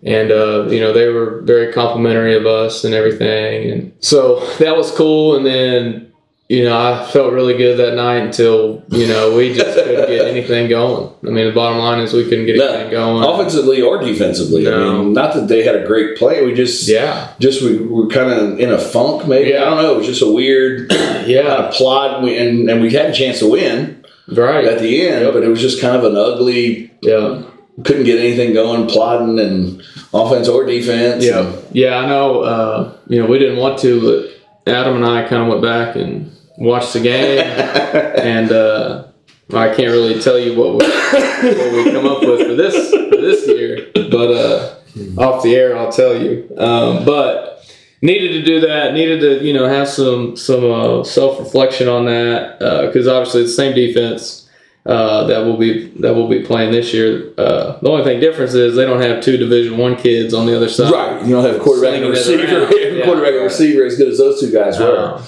and 0.04 0.30
uh, 0.30 0.66
you 0.68 0.80
know 0.80 0.92
they 0.92 1.08
were 1.08 1.40
very 1.42 1.72
complimentary 1.72 2.34
of 2.36 2.46
us 2.46 2.84
and 2.84 2.94
everything 2.94 3.70
and 3.70 3.92
so 4.00 4.40
that 4.58 4.76
was 4.76 4.90
cool 4.92 5.36
and 5.36 5.44
then 5.46 6.10
you 6.46 6.62
know, 6.62 6.76
I 6.78 7.06
felt 7.10 7.32
really 7.32 7.56
good 7.56 7.78
that 7.78 7.94
night 7.96 8.18
until 8.18 8.82
you 8.90 9.06
know 9.06 9.34
we 9.34 9.54
just 9.54 9.78
couldn't 9.78 10.06
get 10.08 10.28
anything 10.34 10.68
going. 10.68 11.10
I 11.26 11.30
mean, 11.30 11.46
the 11.46 11.52
bottom 11.52 11.78
line 11.78 12.00
is 12.00 12.12
we 12.12 12.24
couldn't 12.28 12.44
get 12.44 12.58
No. 12.58 12.68
anything 12.68 12.90
going. 12.90 13.24
offensively 13.24 13.80
or 13.80 13.98
defensively. 13.98 14.66
I 14.68 14.70
No. 14.70 14.98
mean, 15.04 15.14
not 15.14 15.32
that 15.34 15.48
they 15.48 15.62
had 15.64 15.74
a 15.74 15.86
great 15.86 16.18
play. 16.18 16.44
We 16.44 16.52
just 16.52 16.86
Yeah, 16.86 17.28
just 17.40 17.62
we 17.62 17.78
were 17.78 18.08
kind 18.08 18.30
of 18.30 18.60
in 18.60 18.70
a 18.70 18.78
funk. 18.78 19.26
Maybe 19.26 19.50
Yeah. 19.52 19.62
I 19.62 19.64
don't 19.70 19.78
know. 19.82 19.94
It 19.94 19.98
was 19.98 20.06
just 20.06 20.20
a 20.20 20.30
weird 20.30 20.90
kind 20.90 21.26
yeah, 21.26 21.54
of 21.68 21.74
plot, 21.74 22.22
we, 22.22 22.36
and 22.36 22.68
and 22.68 22.82
we 22.82 22.92
had 22.92 23.06
a 23.06 23.12
chance 23.14 23.38
to 23.38 23.46
win 23.50 24.04
right. 24.28 24.66
at 24.66 24.80
the 24.80 25.08
end, 25.08 25.24
Yep. 25.24 25.32
but 25.32 25.44
it 25.44 25.48
was 25.48 25.62
just 25.62 25.80
kind 25.80 25.96
of 25.96 26.04
an 26.04 26.14
ugly. 26.14 26.90
yeah, 27.00 27.40
Couldn't 27.82 28.04
get 28.04 28.20
anything 28.20 28.52
going, 28.52 28.86
plotting 28.86 29.38
and 29.40 29.82
offense 30.12 30.48
or 30.48 30.64
defense. 30.64 31.24
yeah, 31.24 31.56
yeah. 31.72 31.96
I 31.96 32.06
know. 32.06 32.42
Uh, 32.42 32.96
you 33.08 33.20
know, 33.20 33.26
we 33.26 33.38
didn't 33.38 33.58
want 33.58 33.80
to, 33.80 34.00
but 34.00 34.72
Adam 34.72 34.96
and 34.96 35.04
I 35.04 35.26
kind 35.26 35.42
of 35.42 35.48
went 35.48 35.62
back 35.62 35.96
and 35.96 36.30
watched 36.56 36.92
the 36.92 37.00
game, 37.00 37.40
and 37.40 38.52
uh, 38.52 39.06
I 39.52 39.74
can't 39.74 39.90
really 39.90 40.20
tell 40.20 40.38
you 40.38 40.56
what 40.56 40.70
we, 40.70 40.86
what 40.86 41.84
we 41.84 41.90
come 41.90 42.06
up 42.06 42.20
with 42.22 42.46
for 42.46 42.54
this 42.54 42.90
for 42.90 43.16
this 43.16 43.46
year, 43.48 43.90
but 43.94 44.30
uh, 44.30 44.76
off 45.20 45.42
the 45.42 45.56
air 45.56 45.76
I'll 45.76 45.92
tell 45.92 46.16
you. 46.16 46.48
Um, 46.56 47.04
but 47.04 47.68
needed 48.02 48.32
to 48.32 48.42
do 48.44 48.60
that. 48.60 48.94
Needed 48.94 49.20
to 49.20 49.44
you 49.44 49.52
know 49.52 49.66
have 49.68 49.88
some 49.88 50.36
some 50.36 50.70
uh, 50.70 51.04
self 51.04 51.38
reflection 51.40 51.88
on 51.88 52.04
that 52.06 52.58
because 52.86 53.08
obviously 53.08 53.42
it's 53.42 53.50
the 53.52 53.56
same 53.56 53.74
defense. 53.74 54.43
Uh, 54.86 55.24
that 55.24 55.38
will 55.46 55.56
be 55.56 55.88
that 56.00 56.14
will 56.14 56.28
be 56.28 56.42
playing 56.42 56.70
this 56.70 56.92
year. 56.92 57.32
Uh, 57.38 57.78
the 57.80 57.88
only 57.88 58.04
thing 58.04 58.20
difference 58.20 58.52
is 58.52 58.76
they 58.76 58.84
don't 58.84 59.00
have 59.00 59.22
two 59.24 59.38
Division 59.38 59.78
One 59.78 59.96
kids 59.96 60.34
on 60.34 60.44
the 60.44 60.54
other 60.54 60.68
side. 60.68 60.92
Right, 60.92 61.24
you 61.24 61.34
don't 61.34 61.42
have 61.44 61.56
a 61.56 61.58
quarterback 61.58 61.94
and 61.94 62.04
a 62.12 62.16
Slinging 62.16 62.48
it 62.48 62.52
receiver, 62.52 62.96
Yeah. 62.98 63.04
quarterback 63.06 63.32
and 63.32 63.44
receiver 63.44 63.84
as 63.86 63.96
good 63.96 64.08
as 64.08 64.18
those 64.18 64.40
two 64.40 64.52
guys 64.52 64.78
were. 64.78 65.14
Uh, 65.14 65.22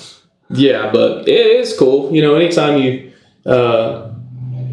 yeah, 0.51 0.91
but 0.93 1.27
it 1.27 1.47
is 1.47 1.75
cool. 1.77 2.15
You 2.15 2.21
know, 2.21 2.35
anytime 2.35 2.79
you, 2.83 3.13
uh, 3.47 4.11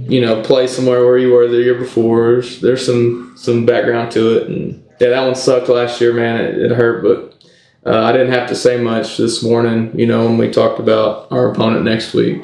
you 0.10 0.20
know, 0.20 0.42
play 0.44 0.68
somewhere 0.68 1.06
where 1.06 1.18
you 1.18 1.32
were 1.32 1.48
the 1.48 1.62
year 1.62 1.75
before, 1.80 2.34
there's, 2.34 2.60
there's 2.60 2.86
some 2.86 3.36
some 3.38 3.66
background 3.66 4.12
to 4.12 4.38
it. 4.38 4.48
And 4.50 4.84
yeah, 5.00 5.10
that 5.12 5.25
one 5.25 5.36
sucked 5.36 5.70
last 5.70 6.02
year, 6.02 6.13
man. 6.13 6.42
It, 6.42 6.58
it 6.60 6.72
hurt, 6.72 7.04
but 7.04 7.90
uh, 7.90 8.04
I 8.04 8.12
didn't 8.12 8.34
have 8.34 8.50
to 8.50 8.56
say 8.56 8.82
much 8.82 9.16
this 9.16 9.42
morning. 9.44 9.98
You 9.98 10.08
know, 10.08 10.25
when 10.25 10.38
we 10.38 10.52
talked 10.52 10.80
about 10.82 11.32
our 11.32 11.50
opponent 11.54 11.86
next 11.86 12.13
week. 12.13 12.42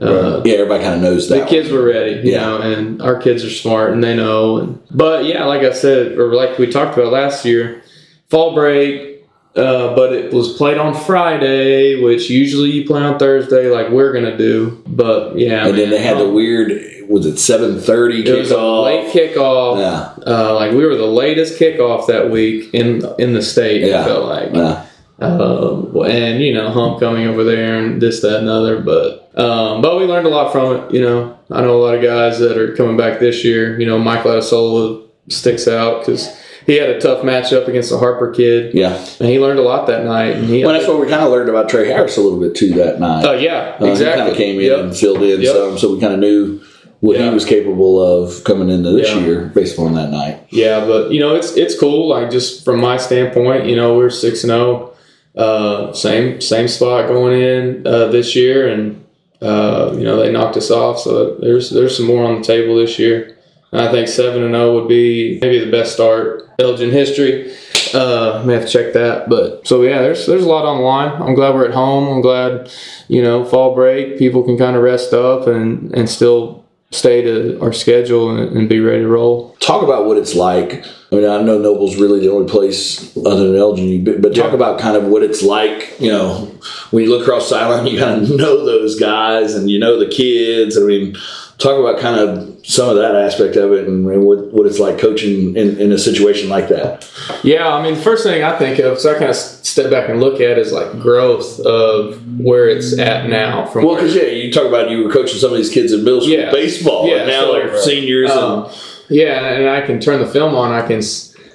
Uh, 0.00 0.42
yeah, 0.44 0.54
everybody 0.54 0.82
kind 0.82 0.94
of 0.94 1.02
knows 1.02 1.28
that. 1.28 1.40
the 1.40 1.46
kids 1.46 1.70
were 1.70 1.82
ready, 1.84 2.12
you 2.26 2.32
Yeah. 2.32 2.40
know, 2.40 2.58
and 2.58 3.02
our 3.02 3.18
kids 3.20 3.44
are 3.44 3.50
smart 3.50 3.92
and 3.92 4.02
they 4.02 4.14
know. 4.16 4.56
And, 4.58 4.78
but 4.90 5.24
yeah, 5.26 5.44
like 5.44 5.62
I 5.62 5.72
said, 5.72 6.16
or 6.18 6.34
like 6.34 6.58
we 6.58 6.66
talked 6.68 6.96
about 6.96 7.12
last 7.12 7.44
year, 7.44 7.82
fall 8.30 8.54
break, 8.54 9.24
uh, 9.56 9.94
but 9.94 10.12
it 10.12 10.32
was 10.32 10.54
played 10.56 10.78
on 10.78 10.94
Friday, 10.94 12.02
which 12.02 12.30
usually 12.30 12.70
you 12.70 12.86
play 12.86 13.02
on 13.02 13.18
Thursday, 13.18 13.68
like 13.68 13.90
we're 13.90 14.12
gonna 14.12 14.36
do. 14.38 14.82
But 14.86 15.36
yeah, 15.38 15.66
and 15.66 15.76
then 15.76 15.90
they 15.90 16.00
had 16.02 16.16
the 16.18 16.26
um, 16.28 16.34
weird. 16.34 16.72
Was 17.08 17.26
it 17.26 17.38
seven 17.38 17.80
thirty 17.80 18.24
It 18.24 18.38
was 18.38 18.52
a 18.52 18.54
kickoff? 18.54 18.84
late 18.84 19.12
kickoff. 19.12 19.78
Yeah, 19.80 20.12
Uh, 20.32 20.54
like 20.54 20.70
we 20.72 20.86
were 20.86 20.94
the 20.96 21.06
latest 21.06 21.58
kickoff 21.58 22.06
that 22.06 22.30
week 22.30 22.72
in 22.72 23.02
in 23.18 23.32
the 23.34 23.42
state. 23.42 23.82
Yeah. 23.82 24.02
It 24.02 24.04
felt 24.06 24.26
like. 24.26 24.50
yeah. 24.54 24.86
Um, 25.20 25.94
and 26.06 26.42
you 26.42 26.54
know, 26.54 26.70
homecoming 26.70 27.26
over 27.26 27.44
there 27.44 27.78
and 27.78 28.00
this, 28.00 28.20
that, 28.22 28.38
and 28.40 28.48
other. 28.48 28.80
But 28.80 29.30
um, 29.38 29.82
but 29.82 29.98
we 29.98 30.04
learned 30.04 30.26
a 30.26 30.30
lot 30.30 30.50
from 30.52 30.76
it. 30.76 30.94
You 30.94 31.02
know, 31.02 31.38
I 31.50 31.60
know 31.62 31.76
a 31.76 31.82
lot 31.82 31.94
of 31.94 32.02
guys 32.02 32.38
that 32.38 32.56
are 32.56 32.74
coming 32.74 32.96
back 32.96 33.20
this 33.20 33.44
year. 33.44 33.78
You 33.78 33.86
know, 33.86 33.98
Mike 33.98 34.22
Latasola 34.24 35.06
sticks 35.28 35.68
out 35.68 36.00
because 36.00 36.34
he 36.66 36.76
had 36.76 36.90
a 36.90 37.00
tough 37.00 37.22
matchup 37.22 37.68
against 37.68 37.90
the 37.90 37.98
Harper 37.98 38.30
kid, 38.32 38.74
yeah. 38.74 38.94
and 39.18 39.28
he 39.28 39.38
learned 39.38 39.58
a 39.58 39.62
lot 39.62 39.86
that 39.88 40.04
night. 40.04 40.36
And 40.36 40.44
he, 40.46 40.64
Well, 40.64 40.72
that's 40.74 40.86
what 40.88 41.00
we 41.00 41.06
kind 41.08 41.22
of 41.22 41.30
learned 41.30 41.48
about 41.48 41.68
Trey 41.68 41.86
Harris 41.88 42.16
a 42.16 42.20
little 42.20 42.40
bit 42.40 42.54
too 42.54 42.72
that 42.74 42.98
night. 43.00 43.24
oh 43.26 43.32
yeah, 43.32 43.76
Uh, 43.78 43.84
He 43.86 43.90
exactly. 43.90 44.20
kind 44.20 44.30
of 44.30 44.36
came 44.36 44.56
in 44.58 44.66
Yep. 44.66 44.78
and 44.80 44.96
filled 44.96 45.22
in 45.22 45.40
Yep. 45.40 45.54
some, 45.54 45.78
so 45.78 45.92
we 45.94 46.00
kind 46.00 46.12
of 46.14 46.18
knew 46.20 46.60
what 47.00 47.16
Yeah. 47.18 47.28
he 47.28 47.34
was 47.34 47.44
capable 47.44 48.00
of 48.02 48.44
coming 48.44 48.68
into 48.70 48.90
this 48.92 49.08
Yeah. 49.08 49.20
year 49.24 49.50
based 49.54 49.78
on 49.78 49.94
that 49.94 50.10
night. 50.10 50.38
Yeah, 50.50 50.84
but 50.86 51.12
you 51.12 51.18
know, 51.20 51.34
it's 51.34 51.56
it's 51.56 51.78
cool. 51.78 52.08
Like 52.08 52.30
just 52.30 52.64
from 52.64 52.80
my 52.80 52.98
standpoint, 52.98 53.66
you 53.66 53.74
know, 53.76 53.96
we're 53.96 54.10
six 54.10 54.44
and 54.44 54.50
zero, 54.50 54.89
uh, 55.36 55.92
same 55.92 56.40
same 56.40 56.68
spot 56.68 57.08
going 57.08 57.40
in 57.40 57.86
uh, 57.86 58.06
this 58.06 58.34
year, 58.34 58.68
and 58.68 59.04
uh, 59.40 59.92
you 59.94 60.04
know 60.04 60.16
they 60.16 60.32
knocked 60.32 60.56
us 60.56 60.70
off. 60.70 60.98
So 60.98 61.36
there's 61.36 61.70
there's 61.70 61.96
some 61.96 62.06
more 62.06 62.24
on 62.24 62.40
the 62.40 62.46
table 62.46 62.76
this 62.76 62.98
year. 62.98 63.36
And 63.72 63.80
I 63.80 63.92
think 63.92 64.08
seven 64.08 64.42
and 64.42 64.54
zero 64.54 64.74
would 64.74 64.88
be 64.88 65.38
maybe 65.40 65.64
the 65.64 65.70
best 65.70 65.92
start 65.92 66.50
Elgin 66.58 66.90
history. 66.90 67.54
Uh, 67.94 68.42
may 68.44 68.54
have 68.54 68.66
to 68.66 68.70
check 68.70 68.92
that, 68.92 69.28
but 69.28 69.66
so 69.66 69.82
yeah, 69.82 70.00
there's 70.00 70.26
there's 70.26 70.44
a 70.44 70.48
lot 70.48 70.64
on 70.64 70.78
the 70.78 70.82
line. 70.82 71.10
I'm 71.22 71.34
glad 71.34 71.54
we're 71.54 71.66
at 71.66 71.74
home. 71.74 72.08
I'm 72.08 72.20
glad 72.20 72.70
you 73.08 73.22
know 73.22 73.44
fall 73.44 73.74
break 73.74 74.18
people 74.18 74.42
can 74.42 74.58
kind 74.58 74.76
of 74.76 74.82
rest 74.82 75.12
up 75.12 75.46
and 75.46 75.92
and 75.94 76.08
still 76.08 76.59
stay 76.92 77.22
to 77.22 77.60
our 77.60 77.72
schedule 77.72 78.36
and, 78.36 78.56
and 78.56 78.68
be 78.68 78.80
ready 78.80 79.02
to 79.02 79.08
roll. 79.08 79.56
Talk 79.60 79.82
about 79.82 80.06
what 80.06 80.16
it's 80.16 80.34
like. 80.34 80.84
I 81.12 81.16
mean, 81.16 81.28
I 81.28 81.42
know 81.42 81.58
Noble's 81.58 81.96
really 81.96 82.20
the 82.20 82.30
only 82.30 82.48
place 82.48 83.16
other 83.16 83.48
than 83.48 83.56
Elgin, 83.56 84.04
but, 84.04 84.22
but 84.22 84.34
talk 84.34 84.48
Yeah. 84.48 84.54
about 84.54 84.78
kind 84.80 84.96
of 84.96 85.04
what 85.06 85.22
it's 85.22 85.42
like. 85.42 85.96
You 86.00 86.10
know, 86.10 86.52
when 86.90 87.04
you 87.04 87.10
look 87.10 87.22
across 87.22 87.48
the 87.48 87.56
Sideline, 87.56 87.86
you 87.92 87.98
kind 87.98 88.22
of 88.22 88.30
know 88.36 88.64
those 88.64 88.98
guys 88.98 89.54
and 89.54 89.68
you 89.70 89.78
know 89.78 89.98
the 89.98 90.08
kids. 90.08 90.76
I 90.76 90.82
mean, 90.82 91.16
talk 91.60 91.78
about 91.78 92.00
kind 92.00 92.18
of 92.18 92.66
some 92.66 92.88
of 92.88 92.96
that 92.96 93.14
aspect 93.14 93.54
of 93.56 93.72
it 93.72 93.86
and, 93.86 94.06
and 94.10 94.24
what, 94.24 94.52
what 94.52 94.66
it's 94.66 94.78
like 94.78 94.98
coaching 94.98 95.56
in, 95.56 95.78
in 95.78 95.92
a 95.92 95.98
situation 95.98 96.48
like 96.48 96.68
that. 96.68 97.08
Yeah, 97.44 97.68
I 97.68 97.82
mean, 97.82 97.94
the 97.94 98.00
first 98.00 98.22
thing 98.24 98.42
I 98.42 98.56
think 98.58 98.78
of, 98.80 98.98
so 98.98 99.14
I 99.14 99.18
kind 99.18 99.30
of 99.30 99.36
step 99.36 99.90
back 99.90 100.08
and 100.08 100.20
look 100.20 100.40
at 100.40 100.58
is 100.58 100.72
like 100.72 100.98
growth 101.00 101.60
of 101.60 102.18
where 102.40 102.68
it's 102.68 102.98
at 102.98 103.28
now. 103.28 103.66
From 103.66 103.84
Well, 103.84 103.94
because 103.94 104.14
yeah, 104.16 104.24
you 104.24 104.52
talk 104.52 104.66
about 104.66 104.90
you 104.90 105.04
were 105.04 105.10
coaching 105.12 105.38
some 105.38 105.50
of 105.52 105.56
these 105.58 105.70
kids 105.70 105.92
in 105.92 106.02
middle 106.02 106.20
school 106.20 106.32
Yeah. 106.34 106.50
baseball, 106.50 107.08
Yeah, 107.08 107.16
and 107.18 107.26
now 107.28 107.40
so, 107.42 107.52
they're 107.52 107.68
right. 107.68 107.78
seniors. 107.78 108.30
Um, 108.30 108.64
and, 108.64 108.74
yeah, 109.10 109.44
and 109.54 109.68
I 109.68 109.80
can 109.82 110.00
turn 110.00 110.20
the 110.20 110.26
film 110.26 110.54
on. 110.54 110.72
I 110.72 110.86
can 110.86 111.02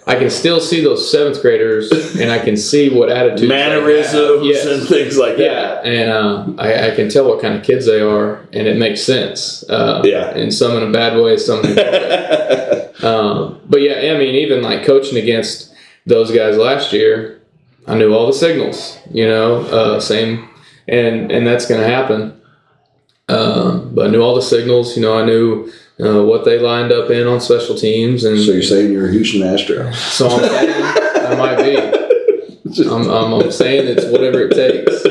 I 0.07 0.15
can 0.15 0.29
still 0.29 0.59
see 0.61 0.83
those 0.83 1.09
seventh 1.11 1.41
graders, 1.41 1.91
and 2.19 2.31
I 2.31 2.37
can 2.37 2.55
see 2.57 2.89
what 2.89 3.09
attitudes, 3.09 3.49
mannerisms 3.49 4.45
Yes. 4.45 4.65
and 4.65 4.87
things 4.87 5.17
like 5.17 5.37
Yeah, 5.39 5.53
that. 5.81 5.85
and 5.85 6.11
uh, 6.11 6.45
I, 6.61 6.91
I 6.91 6.95
can 6.95 7.09
tell 7.09 7.27
what 7.27 7.41
kind 7.41 7.55
of 7.55 7.63
kids 7.63 7.87
they 7.87 8.01
are, 8.01 8.35
and 8.53 8.67
it 8.67 8.77
makes 8.77 9.01
sense. 9.01 9.63
Uh, 9.67 10.01
Yeah. 10.05 10.29
and 10.29 10.53
some 10.53 10.77
in 10.77 10.83
a 10.83 10.91
bad 10.91 11.17
way, 11.17 11.37
some 11.37 11.63
in 11.65 11.71
a 11.71 11.75
good 11.75 11.91
way. 11.91 12.81
Um, 13.03 13.59
but 13.69 13.81
yeah, 13.81 14.13
I 14.15 14.17
mean, 14.17 14.33
even 14.35 14.63
like 14.63 14.83
coaching 14.85 15.17
against 15.17 15.71
those 16.07 16.31
guys 16.31 16.55
last 16.57 16.91
year, 16.93 17.39
I 17.87 17.95
knew 17.95 18.13
all 18.13 18.25
the 18.25 18.33
signals. 18.33 18.97
You 19.11 19.27
know, 19.27 19.57
uh, 19.65 19.99
same, 19.99 20.47
and 20.87 21.29
and 21.31 21.45
that's 21.45 21.67
going 21.67 21.81
to 21.81 21.87
happen. 21.87 22.39
Um, 23.27 23.93
but 23.95 24.07
I 24.07 24.09
knew 24.11 24.21
all 24.21 24.35
the 24.35 24.41
signals. 24.41 24.95
You 24.95 25.01
know, 25.01 25.17
I 25.17 25.25
knew 25.25 25.71
uh, 25.99 26.23
what 26.23 26.45
they 26.45 26.59
lined 26.59 26.91
up 26.91 27.09
in 27.09 27.25
on 27.27 27.41
special 27.41 27.75
teams, 27.75 28.23
and 28.23 28.37
So 28.39 28.51
you're 28.51 28.61
saying 28.61 28.91
you're 28.91 29.09
a 29.09 29.11
Houston 29.11 29.41
Astro? 29.43 29.91
so 29.93 30.27
I'm 30.29 30.39
saying 30.41 30.83
I 31.25 31.35
might 31.35 31.57
be. 31.57 31.77
I'm, 32.89 33.09
I'm, 33.09 33.33
I'm 33.33 33.51
saying 33.51 33.87
it's 33.87 34.05
whatever 34.05 34.41
it 34.49 34.51
takes. 34.53 35.05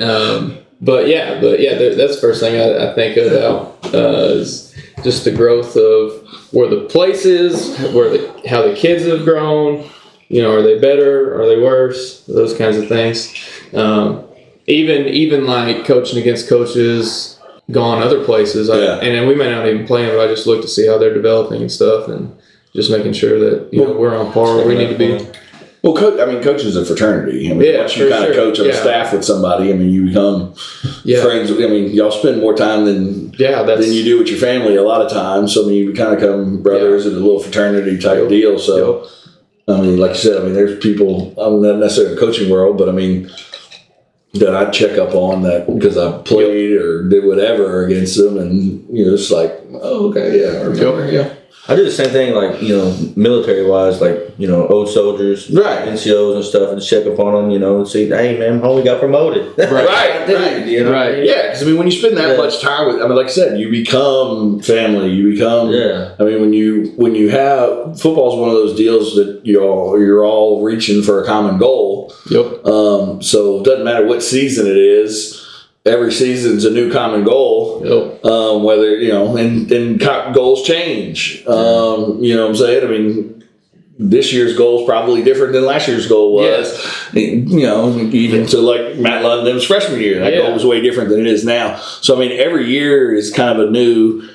Um, 0.00 0.58
but 0.80 1.08
yeah, 1.08 1.40
but 1.40 1.60
yeah, 1.60 1.76
that- 1.78 1.96
that's 1.96 2.16
the 2.16 2.20
first 2.20 2.40
thing 2.40 2.60
I, 2.60 2.90
I 2.90 2.94
think 2.94 3.16
about 3.16 3.78
uh, 3.94 4.34
is 4.34 4.74
just 5.02 5.24
the 5.24 5.30
growth 5.30 5.76
of 5.76 6.26
where 6.52 6.68
the 6.68 6.82
place 6.82 7.24
is, 7.24 7.78
where 7.94 8.10
the 8.10 8.42
how 8.48 8.62
the 8.66 8.74
kids 8.74 9.04
have 9.06 9.24
grown. 9.24 9.88
You 10.28 10.42
know, 10.42 10.52
are 10.54 10.62
they 10.62 10.78
better? 10.78 11.40
Are 11.40 11.46
they 11.46 11.60
worse? 11.60 12.24
Those 12.26 12.56
kinds 12.56 12.76
of 12.76 12.88
things. 12.88 13.32
Um, 13.72 14.24
even 14.66 15.06
even 15.08 15.46
like 15.46 15.84
coaching 15.84 16.18
against 16.18 16.48
coaches 16.48 17.38
gone 17.70 18.02
other 18.02 18.22
places, 18.24 18.68
I, 18.68 18.78
Yeah. 18.78 18.96
and 19.00 19.26
we 19.28 19.34
may 19.34 19.50
not 19.50 19.66
even 19.66 19.86
play 19.86 20.04
them. 20.04 20.16
But 20.16 20.24
I 20.24 20.26
just 20.28 20.46
look 20.46 20.62
to 20.62 20.68
see 20.68 20.86
how 20.86 20.98
they're 20.98 21.14
developing 21.14 21.60
and 21.60 21.72
stuff, 21.72 22.08
and 22.08 22.32
just 22.74 22.90
making 22.90 23.12
sure 23.12 23.38
that 23.38 23.72
you 23.72 23.84
know 23.84 23.92
we're 23.92 24.16
on 24.16 24.32
par 24.32 24.56
where 24.56 24.66
we 24.66 24.74
need 24.74 24.88
to 24.90 24.98
be. 24.98 25.26
Well, 25.82 25.94
co- 25.94 26.18
I 26.18 26.24
mean, 26.24 26.42
coaching 26.42 26.68
is 26.68 26.76
a 26.76 26.84
fraternity. 26.84 27.50
I 27.50 27.52
mean, 27.54 27.70
Yeah, 27.70 27.80
once 27.80 27.94
you 27.98 28.08
kind 28.08 28.24
of 28.24 28.34
coach 28.34 28.58
on 28.58 28.64
Yeah. 28.66 28.72
staff 28.80 29.12
with 29.12 29.22
somebody, 29.22 29.70
I 29.70 29.74
mean, 29.74 29.90
you 29.90 30.06
become 30.06 30.54
Yeah, 31.04 31.20
friends. 31.22 31.50
I 31.50 31.54
mean, 31.56 31.90
y'all 31.90 32.10
spend 32.10 32.40
more 32.40 32.54
time 32.56 32.86
than 32.86 33.34
yeah, 33.38 33.62
that's 33.64 33.82
than 33.84 33.92
you 33.92 34.02
do 34.02 34.18
with 34.18 34.28
your 34.28 34.38
family 34.38 34.76
a 34.76 34.82
lot 34.82 35.02
of 35.02 35.12
times. 35.12 35.52
So 35.52 35.64
I 35.64 35.66
mean, 35.68 35.76
you 35.84 35.92
kind 35.92 36.14
of 36.14 36.20
become 36.20 36.62
brothers 36.62 37.04
in 37.04 37.12
a 37.12 37.16
little 37.16 37.38
fraternity 37.38 37.98
type 37.98 38.18
Yep. 38.20 38.28
deal. 38.30 38.58
So 38.58 39.02
Yep. 39.68 39.76
I 39.76 39.80
mean, 39.82 39.98
like 39.98 40.12
you 40.12 40.16
said, 40.16 40.40
I 40.40 40.44
mean, 40.44 40.54
there's 40.54 40.78
people. 40.78 41.34
I'm 41.36 41.60
not 41.60 41.76
necessarily 41.76 42.12
in 42.14 42.18
the 42.18 42.26
coaching 42.26 42.48
world, 42.50 42.78
but 42.78 42.88
I 42.88 42.92
mean. 42.92 43.30
That 44.34 44.56
I 44.56 44.70
check 44.70 44.98
up 44.98 45.14
on 45.14 45.42
that 45.42 45.72
because 45.72 45.96
I 45.96 46.20
played 46.22 46.72
or 46.72 47.08
did 47.08 47.24
whatever 47.24 47.84
against 47.86 48.16
them, 48.16 48.36
and 48.36 48.84
you 48.90 49.06
know, 49.06 49.14
it's 49.14 49.30
like, 49.30 49.52
oh, 49.74 50.08
okay, 50.10 50.40
yeah, 50.40 50.58
I 50.58 50.62
remember, 50.64 51.08
yeah, 51.08 51.34
I 51.66 51.74
do 51.76 51.82
the 51.84 51.90
same 51.90 52.10
thing, 52.10 52.34
like 52.34 52.60
you 52.60 52.76
know, 52.76 52.94
military 53.16 53.64
wise, 53.66 53.98
like 54.00 54.34
you 54.36 54.46
know, 54.46 54.66
old 54.68 54.90
soldiers, 54.90 55.50
Right. 55.50 55.88
NCOs 55.88 56.34
and 56.36 56.44
stuff, 56.44 56.70
and 56.72 56.82
check 56.82 57.06
up 57.06 57.18
on 57.18 57.32
them, 57.34 57.50
you 57.50 57.58
know, 57.58 57.78
and 57.78 57.88
see, 57.88 58.06
hey 58.08 58.38
man, 58.38 58.60
homie 58.60 58.84
got 58.84 59.00
promoted, 59.00 59.56
Right. 59.56 59.70
Right, 59.72 60.28
right. 60.28 60.66
you 60.66 60.84
know, 60.84 60.92
Right. 60.92 61.24
Yeah, 61.24 61.42
because 61.48 61.62
I 61.62 61.66
mean, 61.66 61.78
when 61.78 61.86
you 61.86 61.92
spend 61.98 62.16
that 62.18 62.32
Yeah. 62.32 62.36
much 62.36 62.60
time 62.60 62.88
with, 62.88 63.00
I 63.02 63.06
mean, 63.06 63.16
like 63.16 63.26
I 63.26 63.30
said, 63.30 63.58
you 63.58 63.70
become 63.70 64.60
family. 64.60 65.08
You 65.10 65.32
become. 65.32 65.70
yeah, 65.70 66.14
I 66.20 66.24
mean, 66.24 66.40
when 66.42 66.52
you 66.52 66.92
when 66.96 67.14
you 67.14 67.30
have 67.30 67.98
football 67.98 68.34
is 68.34 68.38
one 68.40 68.50
of 68.50 68.56
those 68.56 68.76
deals 68.76 69.14
that 69.14 69.40
you 69.44 69.60
all 69.62 69.98
you're 69.98 70.24
all 70.24 70.62
reaching 70.62 71.02
for 71.02 71.22
a 71.22 71.26
common 71.26 71.56
goal. 71.58 71.64
goal. 71.64 72.12
Yep. 72.30 72.66
Um, 72.66 73.22
so 73.22 73.60
it 73.60 73.64
doesn't 73.64 73.84
matter 73.84 74.06
what 74.06 74.22
season 74.22 74.66
it 74.66 74.76
is. 74.76 75.40
Every 75.86 76.12
season's 76.12 76.64
a 76.64 76.70
new 76.70 76.90
common 76.90 77.24
goal. 77.24 77.82
Yep. 77.84 78.24
Um, 78.24 78.62
whether 78.62 78.96
you 78.96 79.10
know, 79.12 79.36
and 79.36 79.70
and 79.70 80.00
co- 80.00 80.32
goals 80.32 80.62
change. 80.66 81.44
Um, 81.46 82.22
you 82.24 82.34
know 82.34 82.44
what 82.44 82.50
I'm 82.50 82.56
saying? 82.56 82.84
I 82.84 82.88
mean, 82.88 83.44
this 83.98 84.32
year's 84.32 84.56
goal 84.56 84.80
is 84.80 84.86
probably 84.86 85.22
different 85.22 85.52
than 85.52 85.66
last 85.66 85.86
year's 85.86 86.06
goal 86.08 86.32
was. 86.34 87.12
You 87.12 87.44
know, 87.66 87.98
even 87.98 88.46
to 88.46 88.58
like 88.60 88.96
Matt 88.96 89.22
London's 89.24 89.64
freshman 89.64 90.00
year, 90.00 90.20
that 90.20 90.32
Yeah. 90.32 90.38
goal 90.40 90.54
was 90.54 90.64
way 90.64 90.80
different 90.80 91.10
than 91.10 91.20
it 91.20 91.26
is 91.26 91.44
now. 91.44 91.76
So 92.00 92.16
I 92.16 92.18
mean, 92.18 92.32
every 92.32 92.66
year 92.70 93.14
is 93.14 93.30
kind 93.30 93.58
of 93.60 93.68
a 93.68 93.70
new 93.70 94.26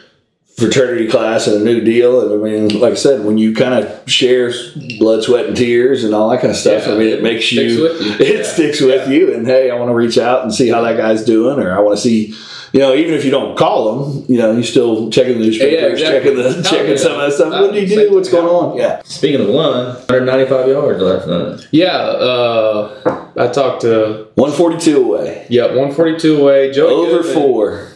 fraternity 0.60 1.08
class 1.08 1.48
and 1.48 1.62
a 1.62 1.64
new 1.66 1.82
deal. 1.82 2.22
And 2.22 2.34
I 2.34 2.50
mean, 2.50 2.80
like 2.80 2.92
I 2.94 2.96
said, 2.96 3.24
when 3.26 3.38
you 3.38 3.54
kind 3.56 3.74
of 3.74 4.10
share 4.10 4.52
blood, 5.00 5.24
sweat, 5.24 5.46
and 5.48 5.58
tears 5.58 6.04
and 6.04 6.14
all 6.14 6.30
that 6.30 6.42
kind 6.42 6.52
of 6.52 6.58
stuff, 6.58 6.86
Yeah, 6.88 6.94
I 6.94 6.98
mean, 6.98 7.08
it 7.10 7.24
makes 7.24 7.46
sticks 7.46 7.74
you, 7.74 7.84
with 7.84 8.02
you. 8.02 8.12
it 8.28 8.36
Yeah. 8.38 8.44
sticks 8.44 8.82
with 8.82 9.10
you. 9.10 9.34
And 9.34 9.48
hey, 9.48 9.72
I 9.72 9.76
want 9.76 9.90
to 9.90 9.96
reach 9.96 10.18
out 10.18 10.44
and 10.44 10.54
see 10.54 10.70
how 10.70 10.82
that 10.82 10.98
guy's 10.98 11.24
doing, 11.24 11.60
or 11.60 11.76
I 11.76 11.80
want 11.80 11.98
to 11.98 12.02
see. 12.02 12.34
You 12.72 12.82
know, 12.82 12.94
even 12.94 13.16
if 13.16 13.26
you 13.26 13.32
don't 13.32 13.58
call 13.58 14.04
him, 14.06 14.26
you 14.28 14.38
know, 14.38 14.52
you 14.52 14.62
still 14.62 15.10
checking 15.10 15.40
the 15.40 15.46
newspapers, 15.46 15.74
Yeah, 15.74 16.12
exactly. 16.12 16.20
checking 16.20 16.36
the 16.38 16.60
Oh, 16.60 16.62
checking 16.62 16.92
yeah. 16.92 16.98
some 16.98 17.12
of 17.14 17.18
that 17.22 17.34
stuff. 17.34 17.52
Uh, 17.52 17.62
What 17.62 17.74
do 17.74 17.80
you 17.82 17.88
do? 17.88 18.14
What's 18.14 18.30
going 18.30 18.46
on? 18.46 18.78
Yeah. 18.78 19.02
Speaking 19.06 19.42
of 19.42 19.48
Lund, 19.48 19.98
195 20.08 20.68
yards 20.68 21.02
last 21.02 21.28
night. 21.28 21.68
Yeah. 21.72 21.98
Uh, 21.98 23.26
I 23.36 23.48
talked 23.48 23.82
to 23.82 24.28
One 24.36 24.52
forty 24.52 24.78
two 24.78 25.02
away. 25.02 25.48
yeah 25.50 25.64
142 25.66 26.42
away. 26.42 26.72
Joey 26.72 26.92
Over 26.94 27.24
Goodman, 27.24 27.34
four. 27.34 27.88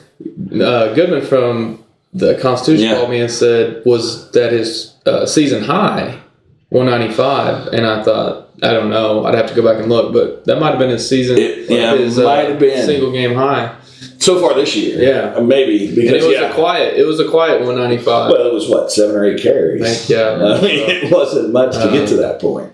Uh, 0.60 0.93
Goodman 0.95 1.21
from 1.21 1.83
the 2.13 2.36
Constitution 2.36 2.86
Yeah. 2.89 2.95
called 2.97 3.10
me 3.10 3.19
and 3.21 3.32
said 3.32 3.82
was 3.86 4.32
that 4.32 4.52
his 4.52 4.93
uh, 5.06 5.26
season 5.26 5.63
high 5.63 6.19
195, 6.69 7.67
and 7.67 7.86
I 7.86 8.04
thought 8.04 8.49
I 8.62 8.71
don't 8.71 8.89
know. 8.89 9.26
I'd 9.26 9.36
have 9.36 9.47
to 9.49 9.56
go 9.56 9.62
back 9.63 9.80
and 9.82 9.89
look, 9.89 10.13
but 10.13 10.45
that 10.45 10.60
might 10.60 10.69
have 10.69 10.80
been 10.80 10.89
his 10.89 11.08
season. 11.08 11.38
It- 11.38 11.69
yeah, 11.69 11.95
his 11.95 12.17
might 12.17 12.49
have 12.49 12.60
been. 12.60 12.86
single 12.86 13.12
game 13.12 13.34
high. 13.36 13.76
So 14.19 14.39
far 14.39 14.54
this 14.54 14.73
year. 14.76 15.02
Yeah. 15.02 15.34
Uh, 15.36 15.41
Maybe 15.41 15.88
And 15.88 15.95
because 15.95 16.23
it 16.23 16.28
was 16.28 16.38
yeah. 16.38 16.52
a 16.52 16.54
quiet. 16.54 16.95
It 16.97 17.06
was 17.06 17.19
a 17.19 17.28
quiet 17.30 17.60
195. 17.60 18.32
well, 18.32 18.47
it 18.47 18.54
was 18.54 18.69
what 18.69 18.91
seven 18.91 19.15
or 19.15 19.26
eight 19.26 19.41
carries. 19.41 19.82
Thank 19.82 20.10
you. 20.10 20.17
I 20.23 20.62
mean, 20.62 20.89
it 20.89 21.12
wasn't 21.12 21.52
much 21.52 21.73
to 21.76 21.89
get 21.91 22.04
Uh, 22.04 22.08
to 22.08 22.15
that 22.17 22.39
point. 22.39 22.71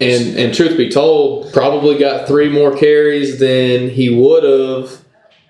And 0.00 0.36
and 0.36 0.52
truth 0.54 0.76
be 0.76 0.88
told, 0.90 1.52
probably 1.52 1.98
got 1.98 2.26
three 2.26 2.48
more 2.48 2.76
carries 2.76 3.38
than 3.38 3.90
he 3.90 4.08
would 4.10 4.42
have 4.42 4.98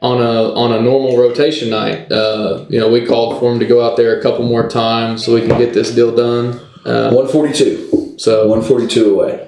on 0.01 0.21
a 0.23 0.53
on 0.55 0.73
a 0.73 0.81
normal 0.81 1.17
rotation 1.19 1.71
night. 1.71 2.11
Uh, 2.13 2.65
you 2.69 2.79
know, 2.79 2.89
we 2.89 3.05
called 3.07 3.39
for 3.41 3.53
him 3.53 3.59
to 3.61 3.67
go 3.67 3.85
out 3.85 3.97
there 3.97 4.19
a 4.19 4.23
couple 4.23 4.45
more 4.45 4.69
times 4.69 5.25
so 5.25 5.35
we 5.35 5.41
can 5.41 5.59
get 5.59 5.75
this 5.75 5.95
deal 5.95 6.15
done. 6.15 6.61
Uh, 6.85 7.11
One 7.13 7.29
forty 7.29 7.53
two. 7.53 8.15
so 8.19 8.47
One 8.49 8.63
forty 8.63 8.87
two 8.87 9.15
away. 9.15 9.45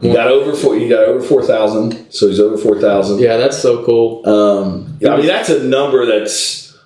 He 0.00 0.12
got 0.12 0.28
over 0.28 0.54
four. 0.54 0.76
He 0.76 0.88
got 0.88 1.04
over 1.04 1.20
four 1.24 1.42
thousand. 1.42 2.10
So 2.12 2.28
he's 2.28 2.40
over 2.40 2.56
four 2.56 2.80
thousand. 2.80 3.18
yeah, 3.20 3.36
that's 3.36 3.58
so 3.58 3.84
cool. 3.84 4.26
Um, 4.28 4.98
I 5.06 5.16
mean, 5.16 5.26
that's 5.26 5.48
a 5.48 5.62
number 5.64 6.06
that's 6.06 6.76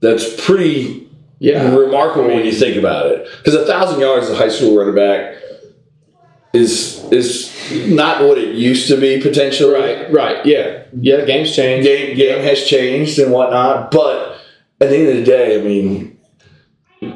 that's 0.00 0.44
pretty 0.44 1.08
Yeah, 1.38 1.74
remarkable 1.74 2.28
when 2.28 2.44
you 2.44 2.52
think 2.52 2.76
about 2.76 3.06
it. 3.06 3.28
Because 3.38 3.54
a 3.54 3.66
thousand 3.66 4.00
yards 4.00 4.26
as 4.26 4.32
a 4.32 4.36
high 4.36 4.48
school 4.48 4.76
running 4.76 4.94
back 4.94 5.36
is 6.52 7.02
is 7.10 7.52
not 7.88 8.22
what 8.22 8.38
it 8.38 8.54
used 8.54 8.88
to 8.88 9.00
be 9.00 9.20
potentially. 9.20 9.72
right, 9.74 10.12
right. 10.12 10.44
Yeah, 10.46 10.84
yeah. 10.98 11.24
Games 11.24 11.54
change. 11.54 11.84
Game 11.84 12.16
game 12.16 12.42
has 12.42 12.64
changed 12.64 13.18
and 13.18 13.32
whatnot, 13.32 13.90
but 13.90 14.38
at 14.80 14.90
the 14.90 14.96
end 14.96 15.08
of 15.08 15.16
the 15.16 15.24
day, 15.24 15.58
I 15.58 15.62
mean, 15.62 16.18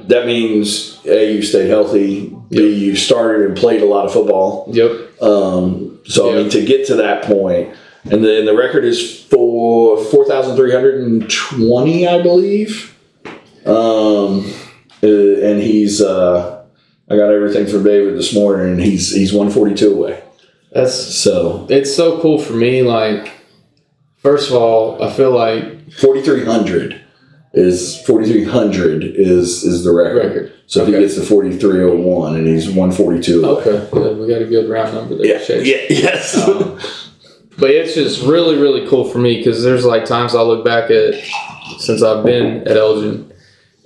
that 0.09 0.27
means 0.27 1.01
a 1.07 1.35
you 1.35 1.43
stayed 1.43 1.69
healthy. 1.69 2.31
B 2.49 2.57
Yep. 2.57 2.79
you 2.79 2.97
started 2.97 3.47
and 3.47 3.57
played 3.57 3.83
a 3.83 3.87
lot 3.87 4.05
of 4.07 4.13
football. 4.13 4.69
Yep. 4.73 5.21
Um, 5.23 6.01
so 6.05 6.33
I 6.33 6.37
mean, 6.37 6.51
to 6.51 6.65
get 6.65 6.87
to 6.87 6.95
that 6.97 7.25
point, 7.25 7.75
and 8.05 8.25
then 8.25 8.47
the 8.47 8.57
record 8.57 8.85
is 8.85 9.25
for 9.25 10.03
four 10.05 10.25
thousand 10.27 10.57
three 10.57 10.73
hundred 10.73 11.01
and 11.03 11.29
twenty, 11.29 12.07
I 12.07 12.23
believe. 12.23 12.97
Um, 13.67 14.53
uh, 15.03 15.09
and 15.09 15.61
he's 15.61 16.01
uh, 16.01 16.56
I 17.09 17.17
got 17.17 17.33
everything 17.33 17.67
from 17.67 17.85
David 17.85 18.17
this 18.17 18.35
morning, 18.35 18.73
and 18.73 18.81
he's 18.83 19.15
he's 19.15 19.33
one 19.33 19.51
forty 19.51 19.75
two 19.75 19.93
away. 19.95 20.23
That's 20.73 20.95
So 20.95 21.67
it's 21.71 21.95
so 21.95 22.21
cool 22.21 22.39
for 22.39 22.53
me. 22.53 22.83
Like, 22.83 23.33
first 24.17 24.51
of 24.51 24.57
all, 24.57 25.03
I 25.03 25.13
feel 25.13 25.31
like 25.31 25.93
forty 25.93 26.23
three 26.23 26.45
hundred 26.45 27.01
is 27.53 28.01
forty 28.03 28.27
three 28.31 28.45
hundred 28.45 29.05
is 29.05 29.63
is 29.63 29.85
the 29.85 29.93
record. 29.93 30.27
record. 30.27 30.53
So 30.67 30.83
if 30.83 30.89
he 30.89 30.93
gets 30.95 31.15
to 31.15 31.23
forty 31.23 31.57
three 31.57 31.83
oh 31.83 31.95
one, 31.95 32.37
and 32.37 32.47
he's 32.47 32.69
one 32.69 32.91
forty 32.91 33.23
two 33.23 33.45
away. 33.45 33.63
Okay, 33.63 33.91
good. 33.93 34.19
We 34.19 34.27
got 34.29 34.43
a 34.43 34.47
good 34.47 34.69
round 34.69 34.95
number 34.95 35.17
there. 35.17 35.27
Yeah, 35.27 35.45
Chase. 35.45 35.67
yeah, 35.67 35.87
yes. 35.89 36.37
Um, 36.37 36.79
but 37.59 37.71
it's 37.71 37.95
just 37.95 38.23
really, 38.23 38.57
really 38.59 38.87
cool 38.89 39.05
for 39.05 39.19
me 39.19 39.39
because 39.39 39.63
there's 39.63 39.85
like 39.85 40.05
times 40.05 40.35
I 40.35 40.43
look 40.43 40.65
back 40.65 40.91
at 40.91 41.15
since 41.79 42.03
I've 42.03 42.25
been 42.25 42.67
at 42.69 42.77
Elgin, 42.77 43.33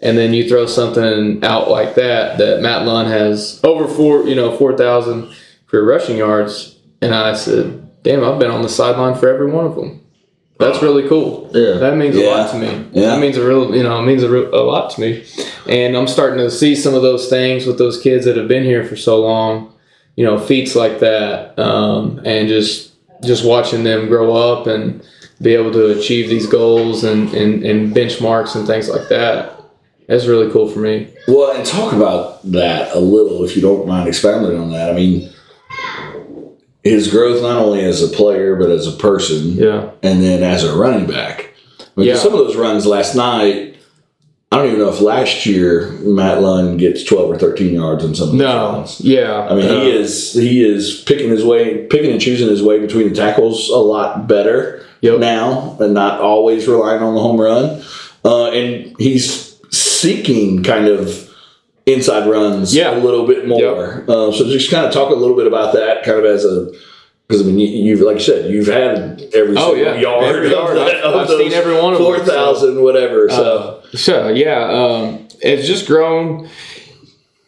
and 0.03 0.17
then 0.17 0.35
you 0.35 0.49
throw 0.49 0.67
something 0.67 1.45
out 1.45 1.71
like 1.71 1.95
that 1.95 2.39
that 2.39 2.61
Matt 2.61 2.87
Lund 2.87 3.09
has 3.09 3.61
over 3.65 3.87
four, 3.87 4.25
you 4.25 4.35
know, 4.35 4.57
four 4.57 4.77
thousand 4.77 5.35
career 5.67 5.89
rushing 5.89 6.17
yards, 6.17 6.77
and 7.01 7.15
I 7.15 7.35
said, 7.35 8.03
"Damn, 8.03 8.25
I've 8.25 8.39
been 8.39 8.51
on 8.51 8.63
the 8.63 8.69
sideline 8.69 9.19
for 9.19 9.29
every 9.29 9.51
one 9.51 9.67
of 9.67 9.75
them." 9.75 10.01
That's 10.61 10.83
really 10.83 11.09
cool. 11.09 11.51
Yeah. 11.55 11.79
That 11.79 11.97
means 11.97 12.15
a 12.17 12.31
lot 12.31 12.51
to 12.51 12.59
me. 12.59 12.87
Yeah. 12.93 13.07
That 13.07 13.21
means 13.21 13.39
a 13.39 13.47
real, 13.47 13.75
you 13.75 13.83
know, 13.83 13.99
it 13.99 14.05
means 14.05 14.23
a, 14.23 14.29
real, 14.29 14.55
a 14.55 14.61
lot 14.61 14.91
to 14.91 15.01
me. 15.01 15.25
And 15.67 15.97
I'm 15.97 16.07
starting 16.07 16.37
to 16.37 16.51
see 16.51 16.77
some 16.77 16.93
of 16.93 17.01
those 17.01 17.31
things 17.31 17.65
with 17.65 17.79
those 17.79 17.99
kids 17.99 18.27
that 18.27 18.37
have 18.37 18.47
been 18.47 18.65
here 18.65 18.85
for 18.85 18.95
so 18.95 19.23
long, 19.23 19.73
you 20.17 20.25
know, 20.25 20.39
feats 20.39 20.77
like 20.77 20.99
that, 20.99 21.59
um, 21.59 22.21
and 22.27 22.47
just 22.47 22.93
just 23.25 23.45
watching 23.45 23.85
them 23.85 24.09
grow 24.09 24.35
up 24.35 24.67
and 24.67 25.03
be 25.41 25.55
able 25.55 25.73
to 25.73 25.99
achieve 25.99 26.29
these 26.29 26.47
goals 26.47 27.05
and, 27.05 27.33
and, 27.33 27.65
and 27.65 27.95
benchmarks 27.95 28.55
and 28.55 28.67
things 28.67 28.89
like 28.89 29.09
that. 29.09 29.60
That's 30.11 30.27
really 30.27 30.51
cool 30.51 30.69
for 30.69 30.81
me. 30.81 31.07
Well, 31.29 31.53
and 31.57 31.65
talk 31.65 31.93
about 31.93 32.43
that 32.51 32.93
a 32.97 32.99
little, 32.99 33.45
if 33.45 33.55
you 33.55 33.63
don't 33.63 33.87
mind 33.87 34.09
expounding 34.09 34.59
on 34.59 34.73
that. 34.73 34.91
I 34.91 34.93
mean, 34.93 35.31
his 36.83 37.09
growth 37.09 37.41
not 37.43 37.59
only 37.59 37.85
as 37.85 38.03
a 38.03 38.09
player 38.09 38.57
but 38.57 38.71
as 38.71 38.87
a 38.89 38.93
person, 38.93 39.53
Yeah. 39.53 39.91
and 40.03 40.21
then 40.23 40.43
as 40.43 40.65
a 40.65 40.75
running 40.77 41.07
back. 41.07 41.55
Mean, 41.97 42.09
Yeah. 42.09 42.17
some 42.17 42.33
of 42.33 42.39
those 42.41 42.57
runs 42.57 42.87
last 42.87 43.15
night. 43.15 43.75
I 44.53 44.57
don't 44.57 44.67
even 44.67 44.81
know 44.81 44.89
if 44.89 45.01
last 45.01 45.47
year 45.47 45.93
Matt 46.03 46.43
Lund 46.43 46.81
gets 46.81 47.05
twelve 47.05 47.31
or 47.31 47.39
thirteen 47.39 47.73
yards 47.75 48.05
on 48.05 48.17
some 48.17 48.31
of 48.31 48.33
those 48.33 48.41
No. 48.41 48.73
runs. 48.73 49.01
Yeah. 49.01 49.47
I 49.49 49.55
mean, 49.55 49.67
Uh, 49.67 49.81
he 49.85 49.91
is 49.93 50.33
he 50.33 50.65
is 50.65 51.03
picking 51.07 51.31
his 51.31 51.45
way, 51.45 51.87
picking 51.89 52.11
and 52.11 52.21
choosing 52.21 52.49
his 52.49 52.61
way 52.63 52.81
between 52.81 53.11
the 53.11 53.15
tackles 53.15 53.69
a 53.71 53.77
lot 53.79 54.27
better 54.27 54.81
Yep. 55.03 55.21
now, 55.21 55.77
and 55.79 55.95
not 55.95 56.21
always 56.21 56.67
relying 56.67 57.01
on 57.01 57.15
the 57.15 57.21
home 57.21 57.41
run. 57.41 57.81
Uh, 58.25 58.47
and 58.47 58.93
he's 58.99 59.50
seeking 60.01 60.63
kind 60.63 60.87
of 60.89 61.29
inside 61.87 62.29
runs 62.29 62.75
Yeah. 62.75 62.97
a 62.97 63.01
little 63.01 63.27
bit 63.27 63.47
more. 63.47 64.05
Uh, 64.09 64.31
so 64.33 64.45
just 64.49 64.71
kind 64.71 64.87
of 64.87 64.93
talk 64.93 65.11
a 65.11 65.15
little 65.15 65.37
bit 65.37 65.47
about 65.47 65.73
that, 65.75 66.03
kind 66.05 66.19
of 66.19 66.25
as 66.25 66.45
a 66.45 66.71
because 67.27 67.43
I 67.43 67.45
mean, 67.47 67.61
you, 67.61 67.69
you've 67.69 68.01
like 68.01 68.17
you 68.17 68.23
said, 68.23 68.51
you've 68.51 68.67
had 68.67 69.23
every 69.35 69.55
Oh, 69.57 69.73
single 69.75 69.95
yeah. 69.95 70.01
yard, 70.01 70.25
Every 70.25 70.47
of 70.47 70.53
yard. 70.53 70.77
the- 70.77 71.07
I've- 71.07 71.29
seen 71.29 71.53
every 71.53 71.75
one 71.81 71.93
of 71.93 71.99
them, 72.01 72.07
four 72.07 72.19
thousand, 72.19 72.83
whatever. 72.83 73.29
So 73.31 73.81
Uh, 73.93 73.97
so 73.97 74.29
yeah, 74.29 74.65
um, 74.69 75.29
it's 75.41 75.67
just 75.67 75.87
grown. 75.87 76.49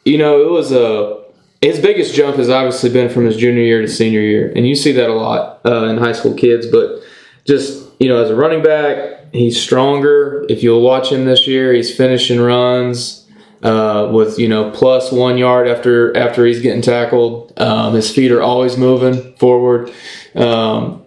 You 0.05 0.19
know, 0.19 0.41
it 0.43 0.51
was 0.51 0.71
a 0.73 1.19
his 1.61 1.79
biggest 1.81 2.15
jump 2.15 2.37
has 2.37 2.49
obviously 2.49 2.91
been 2.91 3.09
from 3.09 3.25
his 3.27 3.37
junior 3.37 3.63
year 3.63 3.81
to 3.83 3.89
senior 3.89 4.21
year, 4.21 4.53
and 4.55 4.67
you 4.69 4.75
see 4.77 4.93
that 4.93 5.09
a 5.11 5.15
lot 5.15 5.61
uh, 5.65 5.85
in 5.87 5.97
high 5.99 6.13
school 6.13 6.35
kids. 6.35 6.67
But 6.67 7.01
just 7.45 7.83
you 7.99 8.09
know, 8.09 8.23
as 8.23 8.31
a 8.31 8.35
running 8.37 8.63
back, 8.63 9.22
he's 9.33 9.61
stronger. 9.61 10.45
If 10.49 10.63
you'll 10.63 10.83
watch 10.83 11.11
him 11.11 11.25
this 11.25 11.47
year, 11.47 11.73
he's 11.73 11.95
finishing 11.95 12.41
runs. 12.41 13.19
Uh, 13.63 14.11
with 14.13 14.41
you 14.41 14.49
know 14.49 14.73
plus 14.73 15.13
one 15.13 15.39
yard 15.39 15.69
after 15.69 16.17
after 16.17 16.45
he's 16.45 16.61
getting 16.61 16.83
tackled, 16.83 17.53
um, 17.61 17.95
his 17.95 18.13
feet 18.13 18.33
are 18.33 18.43
always 18.43 18.77
moving 18.77 19.37
forward. 19.37 19.89
Um, 20.35 21.03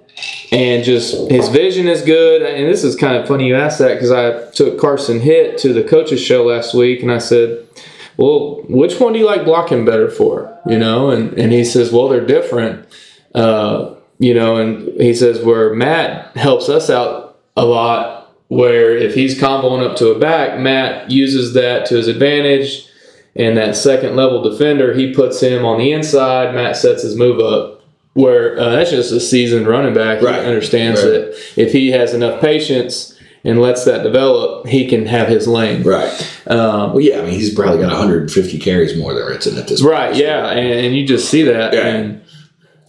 and 0.53 0.83
just 0.83 1.29
his 1.29 1.49
vision 1.49 1.89
is 1.89 2.01
good. 2.01 2.41
And 2.41 2.65
this 2.65 2.85
is 2.85 2.95
kind 2.95 3.17
of 3.17 3.27
funny 3.27 3.47
you 3.47 3.55
asked 3.55 3.79
that 3.79 3.95
because 3.95 4.11
I 4.11 4.49
took 4.51 4.79
Carson 4.79 5.19
Hitt 5.19 5.57
to 5.59 5.73
the 5.73 5.83
coaches 5.83 6.21
show 6.21 6.45
last 6.45 6.73
week, 6.73 7.01
and 7.01 7.11
I 7.11 7.17
said, 7.17 7.67
"Well, 8.15 8.63
which 8.69 9.01
one 9.01 9.11
do 9.11 9.19
you 9.19 9.25
like 9.25 9.43
blocking 9.43 9.83
better 9.83 10.09
for?" 10.09 10.57
You 10.65 10.77
know, 10.79 11.09
and 11.09 11.33
and 11.37 11.51
he 11.51 11.65
says, 11.65 11.91
"Well, 11.91 12.07
they're 12.07 12.25
different." 12.25 12.87
Uh, 13.33 13.95
you 14.17 14.33
know, 14.33 14.55
and 14.55 15.01
he 15.01 15.13
says 15.13 15.43
where 15.43 15.73
Matt 15.73 16.37
helps 16.37 16.69
us 16.69 16.89
out 16.89 17.37
a 17.57 17.65
lot. 17.65 18.14
Where 18.47 18.95
if 18.95 19.15
he's 19.15 19.39
comboing 19.39 19.83
up 19.83 19.95
to 19.97 20.09
a 20.09 20.19
back, 20.19 20.59
Matt 20.59 21.09
uses 21.09 21.53
that 21.53 21.85
to 21.87 21.95
his 21.95 22.07
advantage. 22.07 22.87
And 23.35 23.57
that 23.57 23.75
second 23.75 24.15
level 24.15 24.41
defender, 24.41 24.93
he 24.93 25.13
puts 25.13 25.41
him 25.41 25.65
on 25.65 25.77
the 25.79 25.91
inside. 25.91 26.53
Matt 26.55 26.77
sets 26.77 27.03
his 27.03 27.17
move 27.17 27.39
up 27.39 27.81
where 28.13 28.57
uh, 28.57 28.69
that's 28.69 28.91
just 28.91 29.11
a 29.11 29.19
seasoned 29.19 29.67
running 29.67 29.93
back. 29.93 30.21
Right. 30.21 30.41
He 30.41 30.47
understands 30.47 31.01
Right. 31.03 31.09
that 31.11 31.35
if 31.57 31.73
he 31.73 31.91
has 31.91 32.13
enough 32.13 32.39
patience 32.39 33.11
and 33.43 33.59
lets 33.61 33.83
that 33.85 34.03
develop, 34.03 34.67
he 34.67 34.87
can 34.87 35.05
have 35.05 35.27
his 35.27 35.47
lane. 35.49 35.83
right. 35.83 36.09
Um, 36.47 36.91
Well, 36.93 37.01
yeah, 37.01 37.19
I 37.19 37.23
mean, 37.23 37.33
he's 37.33 37.53
probably 37.53 37.79
got 37.81 37.91
150 37.91 38.57
carries 38.59 38.95
more 38.97 39.13
than 39.13 39.25
Ritson 39.25 39.57
at 39.57 39.67
this 39.67 39.81
point. 39.81 39.91
right. 39.91 40.15
Yeah. 40.15 40.47
And, 40.51 40.85
and 40.85 40.95
you 40.95 41.05
just 41.05 41.29
see 41.29 41.41
that. 41.43 41.73
Yeah. 41.73 41.87
And 41.87 42.21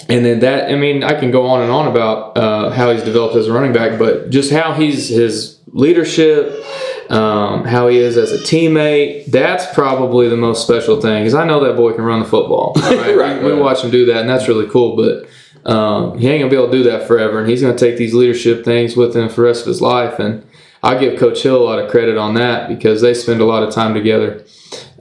and 0.09 0.25
then 0.25 0.41
that, 0.41 0.71
I 0.71 0.77
mean, 0.77 1.03
I 1.03 1.19
can 1.19 1.31
go 1.31 1.47
on 1.47 1.63
and 1.63 1.71
on 1.71 1.89
about 1.89 2.37
uh, 2.37 2.71
how 2.71 2.93
he's 2.93 3.03
developed 3.03 3.35
as 3.35 3.49
a 3.49 3.53
running 3.53 3.73
back, 3.73 3.99
but 3.99 4.31
just 4.31 4.53
how 4.53 4.73
he's 4.75 5.09
his 5.09 5.59
leadership, 5.69 6.65
um, 7.11 7.65
how 7.65 7.89
he 7.89 7.99
is 7.99 8.17
as 8.17 8.31
a 8.31 8.39
teammate. 8.39 9.27
That's 9.27 9.73
probably 9.75 10.29
the 10.29 10.37
most 10.37 10.63
special 10.63 11.01
thing 11.01 11.23
because 11.23 11.35
I 11.35 11.45
know 11.45 11.65
that 11.65 11.77
boy 11.77 11.93
can 11.93 12.05
run 12.05 12.21
the 12.21 12.27
football. 12.27 12.75
Right? 12.87 13.17
Right, 13.17 13.43
we, 13.43 13.53
we 13.53 13.61
watch 13.61 13.83
him 13.83 13.91
do 13.91 14.07
that, 14.07 14.21
and 14.21 14.29
that's 14.29 14.49
really 14.49 14.69
cool. 14.69 14.97
But 14.97 15.29
um, 15.71 16.19
he 16.19 16.29
ain't 16.29 16.41
gonna 16.41 16.51
be 16.51 16.57
able 16.57 16.71
to 16.71 16.77
do 16.77 16.91
that 16.91 17.09
forever, 17.09 17.41
and 17.41 17.49
he's 17.49 17.63
gonna 17.63 17.77
take 17.77 17.97
these 17.97 18.15
leadership 18.15 18.65
things 18.65 18.97
with 18.97 19.17
him 19.17 19.29
for 19.29 19.37
the 19.37 19.43
rest 19.43 19.63
of 19.63 19.69
his 19.69 19.81
life. 19.81 20.19
And 20.19 20.47
I 20.83 20.99
give 20.99 21.19
Coach 21.19 21.43
Hill 21.43 21.57
a 21.57 21.65
lot 21.65 21.79
of 21.79 21.91
credit 21.91 22.17
on 22.17 22.35
that 22.35 22.69
because 22.69 23.01
they 23.01 23.15
spend 23.15 23.41
a 23.41 23.45
lot 23.45 23.63
of 23.63 23.75
time 23.75 23.95
together. 23.95 24.45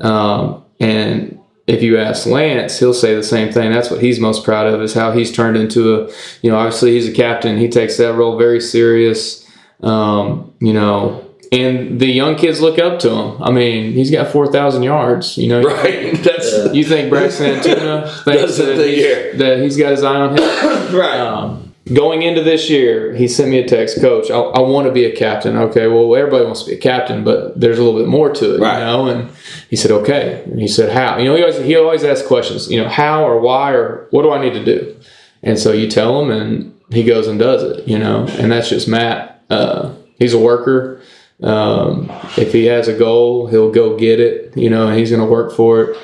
Um, 0.02 0.64
and 0.80 1.40
if 1.68 1.82
you 1.82 1.98
ask 1.98 2.26
Lance, 2.28 2.78
he'll 2.80 2.94
say 2.94 3.16
the 3.16 3.24
same 3.24 3.52
thing. 3.52 3.72
That's 3.72 3.90
what 3.90 4.02
he's 4.02 4.20
most 4.20 4.44
proud 4.44 4.68
of 4.68 4.82
is 4.82 4.94
how 4.94 5.12
he's 5.12 5.32
turned 5.32 5.58
into 5.58 5.96
a, 5.96 6.12
you 6.42 6.52
know, 6.52 6.58
obviously 6.58 6.92
he's 6.94 7.08
a 7.10 7.12
captain. 7.14 7.58
He 7.58 7.68
takes 7.70 7.98
that 7.98 8.14
role 8.14 8.38
very 8.38 8.62
serious. 8.62 9.44
Um, 9.82 10.54
you 10.60 10.74
know, 10.74 11.22
and 11.52 12.00
the 12.00 12.08
young 12.08 12.36
kids 12.36 12.62
look 12.62 12.80
up 12.80 13.00
to 13.00 13.10
him. 13.10 13.42
I 13.44 13.52
mean, 13.52 13.94
he's 13.94 14.10
got 14.12 14.32
four 14.32 14.52
thousand 14.52 14.84
yards. 14.84 15.38
You 15.38 15.50
know, 15.50 15.62
Right. 15.64 16.14
That's 16.24 16.52
Yeah. 16.58 16.72
you 16.72 16.84
think 16.84 17.10
Braxton 17.10 17.60
Antuna 17.60 18.04
thinks 18.24 18.42
Doesn't 18.42 18.66
that, 18.66 18.76
think, 18.78 18.96
he's- 18.98 19.38
that 19.40 19.60
he's 19.60 19.78
got 19.78 19.92
his 19.92 20.04
eye 20.04 20.16
on 20.16 20.38
him? 20.38 20.44
right. 20.96 21.20
Um, 21.20 21.74
going 21.94 22.24
into 22.24 22.42
this 22.42 22.70
year, 22.70 23.14
he 23.14 23.28
sent 23.28 23.50
me 23.52 23.60
a 23.60 23.68
text, 23.68 24.02
Coach. 24.02 24.32
I, 24.32 24.38
I 24.40 24.62
want 24.62 24.88
to 24.88 24.94
be 24.94 25.06
a 25.06 25.16
captain. 25.16 25.56
Okay, 25.56 25.88
well, 25.88 26.16
everybody 26.16 26.46
wants 26.46 26.64
to 26.64 26.70
be 26.72 26.76
a 26.78 26.80
captain, 26.80 27.24
but 27.24 27.60
there's 27.60 27.78
a 27.78 27.84
little 27.84 28.00
bit 28.00 28.08
more 28.10 28.30
to 28.34 28.56
it, 28.56 28.60
Right. 28.60 28.80
you 28.80 28.86
know. 28.86 29.08
And 29.08 29.30
he 29.70 29.76
said, 29.76 29.92
okay. 29.92 30.44
And 30.46 30.60
he 30.60 30.68
said, 30.68 30.92
how? 30.92 31.18
You 31.18 31.26
know, 31.26 31.36
he 31.36 31.42
always 31.42 31.58
he 31.58 31.76
always 31.76 32.04
asks 32.04 32.28
questions. 32.28 32.70
You 32.70 32.82
know, 32.82 32.90
how 32.90 33.26
or 33.26 33.40
why 33.40 33.72
or 33.72 34.08
what 34.12 34.24
do 34.24 34.32
I 34.32 34.42
need 34.42 34.54
to 34.54 34.64
do? 34.64 34.96
And 35.44 35.60
so 35.60 35.72
you 35.72 35.90
tell 35.90 36.22
him, 36.22 36.32
and 36.32 36.80
he 36.92 37.04
goes 37.04 37.28
and 37.28 37.40
does 37.40 37.64
it. 37.64 37.88
You 37.88 38.00
know, 38.00 38.26
and 38.40 38.52
that's 38.52 38.70
just 38.70 38.88
Matt. 38.88 39.44
Uh, 39.50 39.94
he's 40.18 40.34
a 40.34 40.40
worker. 40.40 41.02
Um, 41.44 42.10
if 42.38 42.54
he 42.54 42.66
has 42.66 42.88
a 42.88 42.98
goal, 42.98 43.48
he'll 43.48 43.72
go 43.72 43.98
get 43.98 44.20
it. 44.22 44.56
You 44.56 44.70
know, 44.70 44.88
and 44.88 44.98
he's 44.98 45.10
going 45.10 45.22
to 45.22 45.30
work 45.30 45.52
for 45.54 45.82
it. 45.82 45.98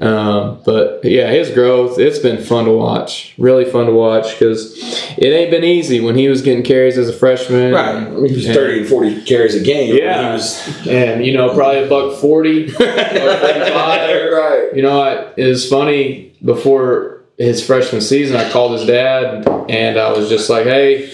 Um, 0.00 0.60
but 0.64 1.00
yeah, 1.04 1.28
his 1.30 1.50
growth, 1.50 1.98
it's 1.98 2.18
been 2.20 2.40
fun 2.42 2.66
to 2.66 2.70
watch. 2.70 3.34
Really 3.36 3.64
fun 3.64 3.86
to 3.86 3.92
watch 3.92 4.30
because 4.32 4.76
it 5.18 5.26
ain't 5.26 5.50
been 5.50 5.64
easy 5.64 5.98
when 6.00 6.14
he 6.16 6.28
was 6.28 6.40
getting 6.42 6.62
carries 6.62 6.98
as 6.98 7.08
a 7.08 7.12
freshman. 7.12 7.72
Right. 7.74 8.06
He 8.28 8.34
was 8.36 8.46
And- 8.46 8.54
30 8.54 8.78
and 8.80 8.88
40 8.88 9.22
carries 9.22 9.54
a 9.56 9.60
game. 9.64 9.96
Yeah. 9.96 10.28
He 10.28 10.32
was, 10.34 10.86
And, 10.86 11.24
you 11.26 11.32
know, 11.32 11.52
probably 11.54 11.82
a 11.84 11.88
buck 11.88 12.14
40 12.20 12.66
or 12.66 12.68
45. 12.68 12.78
right. 14.32 14.70
You 14.74 14.82
know, 14.82 15.00
I, 15.00 15.32
it 15.36 15.46
was 15.46 15.68
funny 15.68 16.32
before 16.44 17.22
his 17.38 17.64
freshman 17.66 18.02
season. 18.02 18.36
I 18.36 18.50
called 18.52 18.72
his 18.78 18.86
dad 18.86 19.48
and 19.68 19.98
I 19.98 20.12
was 20.12 20.28
just 20.28 20.48
like, 20.48 20.64
"Hey, 20.64 21.10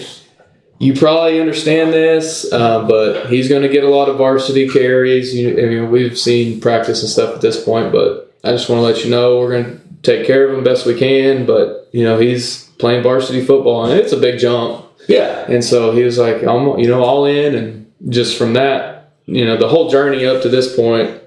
you 0.83 0.93
probably 0.93 1.39
understand 1.39 1.93
this, 1.93 2.51
uh, 2.51 2.85
but 2.85 3.27
he's 3.27 3.47
going 3.47 3.61
to 3.61 3.69
get 3.69 3.85
a 3.85 3.89
lot 3.89 4.09
of 4.09 4.17
varsity 4.17 4.67
carries. 4.67 5.33
You, 5.33 5.51
I 5.51 5.69
mean, 5.69 5.91
we've 5.91 6.17
seen 6.17 6.59
practice 6.59 7.01
and 7.01 7.09
stuff 7.09 7.33
at 7.33 7.41
this 7.41 7.63
point, 7.63 7.93
but 7.93 8.35
I 8.43 8.51
just 8.51 8.67
want 8.67 8.79
to 8.79 8.83
let 8.83 9.05
you 9.05 9.09
know 9.09 9.39
we're 9.39 9.51
going 9.51 9.79
to 9.79 9.81
take 10.01 10.27
care 10.27 10.47
of 10.47 10.57
him 10.57 10.63
best 10.63 10.85
we 10.85 10.97
can. 10.97 11.45
But 11.45 11.87
you 11.93 12.03
know, 12.03 12.19
he's 12.19 12.65
playing 12.79 13.01
varsity 13.01 13.45
football, 13.45 13.85
and 13.85 13.97
it's 13.97 14.11
a 14.11 14.17
big 14.17 14.39
jump. 14.39 14.85
Yeah. 15.07 15.45
And 15.49 15.63
so 15.63 15.91
he 15.91 16.03
was 16.03 16.17
like, 16.17 16.43
I'm, 16.43 16.77
you 16.79 16.87
know, 16.87 17.01
all 17.01 17.25
in. 17.25 17.55
And 17.55 17.91
just 18.09 18.37
from 18.37 18.53
that, 18.53 19.13
you 19.25 19.45
know, 19.45 19.55
the 19.55 19.69
whole 19.69 19.89
journey 19.89 20.25
up 20.25 20.41
to 20.41 20.49
this 20.49 20.75
point, 20.75 21.21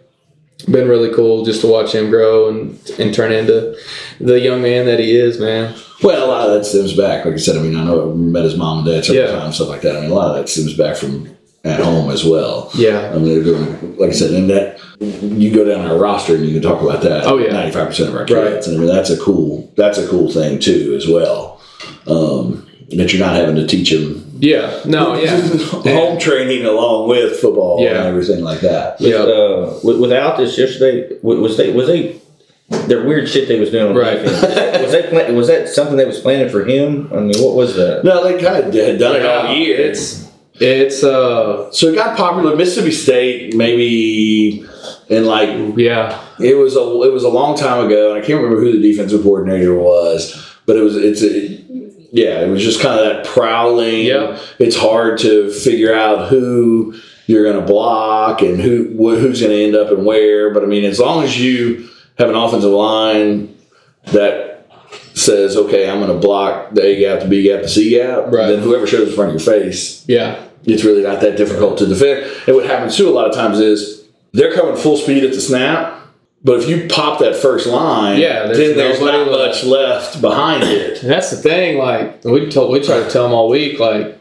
been 0.71 0.89
really 0.89 1.15
cool 1.15 1.45
just 1.45 1.61
to 1.61 1.67
watch 1.67 1.95
him 1.95 2.11
grow 2.11 2.49
and, 2.49 2.79
and 2.99 3.15
turn 3.15 3.33
into 3.33 3.77
the 4.21 4.41
young 4.41 4.63
man 4.63 4.87
that 4.87 4.99
he 4.99 5.15
is, 5.15 5.39
man. 5.39 5.75
Well, 6.03 6.27
a 6.27 6.29
lot 6.29 6.49
of 6.49 6.55
that 6.55 6.65
stems 6.65 6.95
back. 6.97 7.25
Like 7.25 7.35
I 7.35 7.39
said, 7.39 7.57
I 7.57 7.61
mean, 7.61 7.77
I 7.77 7.85
know 7.85 8.11
I 8.13 8.15
met 8.15 8.45
his 8.45 8.57
mom 8.57 8.79
and 8.79 8.87
dad 8.87 9.05
several 9.05 9.27
Yeah. 9.27 9.39
times, 9.41 9.57
stuff 9.57 9.69
like 9.69 9.81
that. 9.83 9.97
I 9.97 10.01
mean, 10.03 10.11
a 10.11 10.15
lot 10.15 10.31
of 10.31 10.37
that 10.37 10.49
stems 10.49 10.75
back 10.75 10.97
from 10.97 11.29
at 11.65 11.81
home 11.81 12.11
as 12.11 12.25
well. 12.25 12.71
Yeah. 12.77 13.11
I 13.13 13.19
mean, 13.19 13.25
they're 13.35 13.43
doing, 13.43 13.97
like 13.99 14.11
I 14.11 14.13
said, 14.13 14.33
and 14.33 14.49
that 14.51 14.79
you 15.01 15.51
go 15.53 15.65
down 15.65 15.85
our 15.87 15.97
roster 15.99 16.35
and 16.37 16.45
you 16.47 16.53
can 16.53 16.63
talk 16.63 16.81
about 16.83 17.03
that. 17.03 17.25
Oh, 17.27 17.39
yeah. 17.39 17.53
ninety-five 17.53 17.89
percent 17.89 18.09
of 18.11 18.15
our 18.15 18.21
Right. 18.23 18.29
kids, 18.55 18.67
and 18.69 18.77
I 18.77 18.81
mean 18.81 18.89
that's 18.89 19.11
a 19.11 19.17
cool 19.17 19.71
that's 19.77 19.99
a 19.99 20.07
cool 20.07 20.31
thing 20.31 20.59
too 20.59 20.95
as 20.97 21.07
well. 21.09 21.61
Um, 22.07 22.67
that 22.91 23.13
you're 23.13 23.25
not 23.25 23.35
having 23.35 23.57
to 23.57 23.67
teach 23.67 23.91
them 23.91 24.23
Yeah. 24.39 24.71
No, 24.85 25.15
yeah. 25.21 25.41
home 25.83 26.19
training 26.19 26.65
along 26.65 27.09
with 27.09 27.37
football 27.41 27.81
Yeah. 27.83 27.99
and 27.99 28.07
everything 28.07 28.45
like 28.45 28.61
that. 28.61 29.01
Yeah. 29.01 29.17
Uh, 29.17 29.75
without 29.83 30.37
this 30.39 30.57
yesterday, 30.57 31.17
wa- 31.23 31.35
was 31.37 31.57
they 31.57 31.73
was 31.73 31.89
they 31.89 32.17
their 32.69 33.07
weird 33.07 33.29
shit 33.29 33.49
they 33.49 33.61
was 33.61 33.71
doing 33.71 33.95
Right. 33.95 34.23
defense? 34.23 34.83
Was 34.83 34.93
that 34.93 35.09
plan, 35.11 35.35
was 35.37 35.47
that 35.49 35.69
something 35.69 35.97
that 35.97 36.07
was 36.07 36.21
planning 36.21 36.49
for 36.49 36.65
him? 36.65 37.09
I 37.13 37.17
mean, 37.21 37.35
what 37.43 37.55
was 37.57 37.75
that? 37.77 38.05
No, 38.05 38.23
they 38.25 38.41
kind 38.43 38.65
of 38.65 38.73
had 38.75 38.99
done 38.99 39.17
it 39.17 39.27
all 39.27 39.53
year. 39.55 39.77
It's, 39.81 40.31
it's, 40.55 41.03
uh, 41.03 41.71
so 41.73 41.89
it 41.89 41.95
got 41.97 42.17
popular. 42.17 42.55
Mississippi 42.57 42.93
State 42.93 43.55
maybe 43.57 44.65
and 45.11 45.27
like 45.27 45.49
yeah. 45.77 46.23
It 46.41 46.57
was 46.57 46.77
a 46.77 46.81
it 47.03 47.13
was 47.13 47.25
a 47.25 47.29
long 47.29 47.57
time 47.57 47.85
ago, 47.87 48.15
and 48.15 48.23
I 48.23 48.27
can't 48.27 48.41
remember 48.43 48.61
who 48.63 48.73
the 48.73 48.81
defensive 48.93 49.23
coordinator 49.23 49.75
was, 49.75 50.55
but 50.67 50.77
it 50.77 50.83
was 50.83 50.97
it's 50.97 51.23
a, 51.23 51.49
yeah, 52.13 52.41
it 52.43 52.49
was 52.49 52.63
just 52.63 52.81
kind 52.81 52.99
of 52.99 53.07
that 53.07 53.27
prowling. 53.27 54.05
Yeah, 54.07 54.39
It's 54.59 54.77
hard 54.77 55.19
to 55.21 55.51
figure 55.51 55.95
out 55.95 56.29
who 56.29 56.95
you're 57.27 57.45
going 57.45 57.61
to 57.61 57.67
block 57.67 58.41
and 58.43 58.61
who 58.61 58.85
wh- 58.95 59.19
who's 59.21 59.41
going 59.41 59.53
to 59.53 59.63
end 59.65 59.75
up 59.75 59.91
and 59.91 60.05
where. 60.07 60.53
But 60.55 60.63
I 60.63 60.67
mean, 60.67 60.85
as 60.85 60.99
long 61.01 61.25
as 61.25 61.41
you 61.41 61.89
have 62.19 62.29
an 62.31 62.35
offensive 62.37 62.71
line 62.71 63.55
that 64.13 64.67
says, 65.15 65.57
"Okay, 65.57 65.89
I'm 65.89 65.99
going 66.01 66.13
to 66.13 66.19
block 66.27 66.73
the 66.75 66.85
A 66.85 66.97
gap, 67.01 67.21
the 67.21 67.27
B 67.27 67.43
gap, 67.43 67.63
the 67.63 67.69
C 67.69 67.91
gap," 67.91 68.27
Right. 68.33 68.49
then 68.49 68.61
whoever 68.61 68.87
shows 68.87 69.09
in 69.09 69.15
front 69.15 69.35
of 69.35 69.41
your 69.47 69.55
face 69.55 70.05
Yeah. 70.07 70.37
it's 70.65 70.85
really 70.85 71.03
not 71.03 71.21
that 71.23 71.37
difficult 71.37 71.79
to 71.79 71.87
defend. 71.87 72.25
And 72.47 72.57
what 72.57 72.67
happens 72.67 72.97
too 72.97 73.09
a 73.09 73.11
lot 73.11 73.27
of 73.29 73.35
times 73.35 73.59
is 73.61 74.03
they're 74.33 74.53
coming 74.53 74.77
full 74.77 74.97
speed 74.97 75.25
at 75.25 75.33
the 75.33 75.41
snap, 75.41 75.95
but 76.45 76.61
if 76.61 76.69
you 76.69 76.87
pop 76.89 77.19
that 77.21 77.35
first 77.37 77.67
line, 77.67 78.21
Yeah, 78.21 78.45
there's 78.47 78.59
then 78.59 78.77
there's 78.77 79.01
not 79.01 79.27
left. 79.27 79.31
much 79.31 79.65
left 79.65 80.21
behind 80.21 80.63
it. 80.65 81.03
And 81.03 81.11
that's 81.11 81.31
the 81.31 81.37
thing. 81.37 81.79
Like 81.79 82.25
we 82.25 82.49
told, 82.51 82.71
we 82.73 82.81
try 82.81 82.99
to 83.03 83.09
tell 83.11 83.25
them 83.25 83.33
all 83.33 83.49
week. 83.49 83.79
Like 83.81 84.17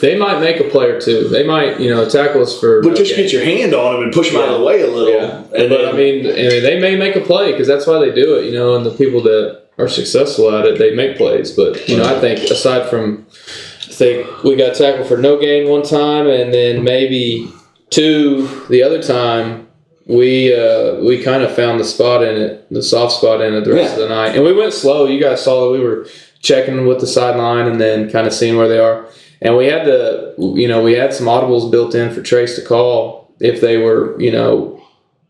they 0.00 0.16
might 0.16 0.40
make 0.40 0.60
a 0.60 0.64
play 0.64 0.86
or 0.86 1.00
two. 1.00 1.28
They 1.28 1.46
might, 1.46 1.80
you 1.80 1.90
know, 1.90 2.08
tackle 2.08 2.42
us 2.42 2.58
for. 2.58 2.82
But 2.82 2.90
no 2.90 2.94
just 2.94 3.16
gain. 3.16 3.24
get 3.24 3.32
your 3.32 3.44
hand 3.44 3.74
on 3.74 3.94
them 3.94 4.02
and 4.04 4.12
push 4.12 4.30
them 4.30 4.40
out 4.40 4.48
of 4.48 4.60
the 4.60 4.64
way 4.64 4.82
a 4.82 4.86
little. 4.86 5.12
Yeah, 5.12 5.38
And 5.38 5.68
but 5.68 5.78
then, 5.78 5.88
I 5.88 5.92
mean, 5.92 6.26
I 6.26 6.34
mean, 6.34 6.62
they 6.62 6.78
may 6.80 6.96
make 6.96 7.16
a 7.16 7.20
play 7.20 7.52
because 7.52 7.66
that's 7.66 7.86
why 7.86 7.98
they 7.98 8.14
do 8.14 8.36
it, 8.36 8.44
you 8.44 8.52
know. 8.52 8.76
And 8.76 8.86
the 8.86 8.92
people 8.92 9.22
that 9.22 9.68
are 9.78 9.88
successful 9.88 10.54
at 10.54 10.66
it, 10.66 10.78
they 10.78 10.94
make 10.94 11.16
plays. 11.16 11.50
But 11.52 11.88
you 11.88 11.96
know, 11.96 12.04
I 12.04 12.20
think 12.20 12.40
aside 12.50 12.88
from, 12.88 13.26
I 13.30 13.92
think 13.92 14.44
we 14.44 14.56
got 14.56 14.76
tackled 14.76 15.08
for 15.08 15.16
no 15.16 15.38
gain 15.40 15.68
one 15.68 15.82
time, 15.82 16.26
and 16.28 16.52
then 16.52 16.84
maybe 16.84 17.52
two 17.90 18.46
the 18.68 18.82
other 18.82 19.02
time. 19.02 19.66
We 20.06 20.54
uh, 20.54 20.94
we 21.04 21.22
kind 21.22 21.42
of 21.42 21.54
found 21.54 21.78
the 21.78 21.84
spot 21.84 22.22
in 22.22 22.34
it, 22.36 22.66
the 22.70 22.82
soft 22.82 23.16
spot 23.16 23.42
in 23.42 23.52
it 23.52 23.64
the 23.66 23.74
rest 23.74 23.92
of 23.92 24.00
the 24.00 24.08
night, 24.08 24.34
and 24.34 24.42
we 24.42 24.54
went 24.54 24.72
slow. 24.72 25.06
You 25.06 25.20
guys 25.20 25.44
saw 25.44 25.66
that 25.66 25.70
we 25.70 25.84
were 25.84 26.06
checking 26.40 26.86
with 26.86 27.00
the 27.00 27.06
sideline 27.06 27.66
and 27.66 27.78
then 27.78 28.10
kind 28.10 28.26
of 28.26 28.32
seeing 28.32 28.56
where 28.56 28.68
they 28.68 28.78
are. 28.78 29.06
And 29.40 29.56
we 29.56 29.66
had 29.66 29.86
the, 29.86 30.34
you 30.38 30.66
know, 30.66 30.82
we 30.82 30.94
had 30.94 31.14
some 31.14 31.26
audibles 31.26 31.70
built 31.70 31.94
in 31.94 32.12
for 32.12 32.22
Trace 32.22 32.56
to 32.56 32.62
call 32.62 33.32
if 33.40 33.60
they 33.60 33.76
were, 33.76 34.20
you 34.20 34.32
know, 34.32 34.82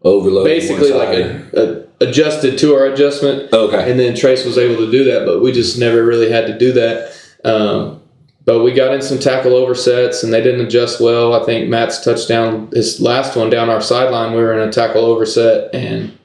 overload 0.02 0.44
basically 0.44 0.92
like 0.92 1.08
a, 1.10 1.50
a 1.54 1.88
adjusted 2.00 2.58
to 2.58 2.74
our 2.74 2.86
adjustment, 2.86 3.52
okay. 3.52 3.90
and 3.90 3.98
then 3.98 4.14
Trace 4.14 4.44
was 4.44 4.58
able 4.58 4.76
to 4.84 4.90
do 4.90 5.04
that, 5.04 5.26
but 5.26 5.42
we 5.42 5.52
just 5.52 5.78
never 5.78 6.04
really 6.04 6.30
had 6.30 6.46
to 6.46 6.58
do 6.58 6.72
that. 6.72 7.12
Um, 7.44 8.00
but 8.44 8.62
we 8.62 8.72
got 8.72 8.94
in 8.94 9.02
some 9.02 9.18
tackle 9.18 9.52
oversets, 9.52 10.24
and 10.24 10.32
they 10.32 10.42
didn't 10.42 10.64
adjust 10.64 11.00
well. 11.00 11.34
I 11.34 11.44
think 11.44 11.68
Matt's 11.68 12.02
touchdown, 12.02 12.70
his 12.72 13.00
last 13.00 13.36
one 13.36 13.50
down 13.50 13.68
our 13.68 13.80
sideline, 13.80 14.32
we 14.32 14.40
were 14.40 14.54
in 14.58 14.66
a 14.66 14.72
tackle 14.72 15.04
overset, 15.04 15.74
and 15.74 16.16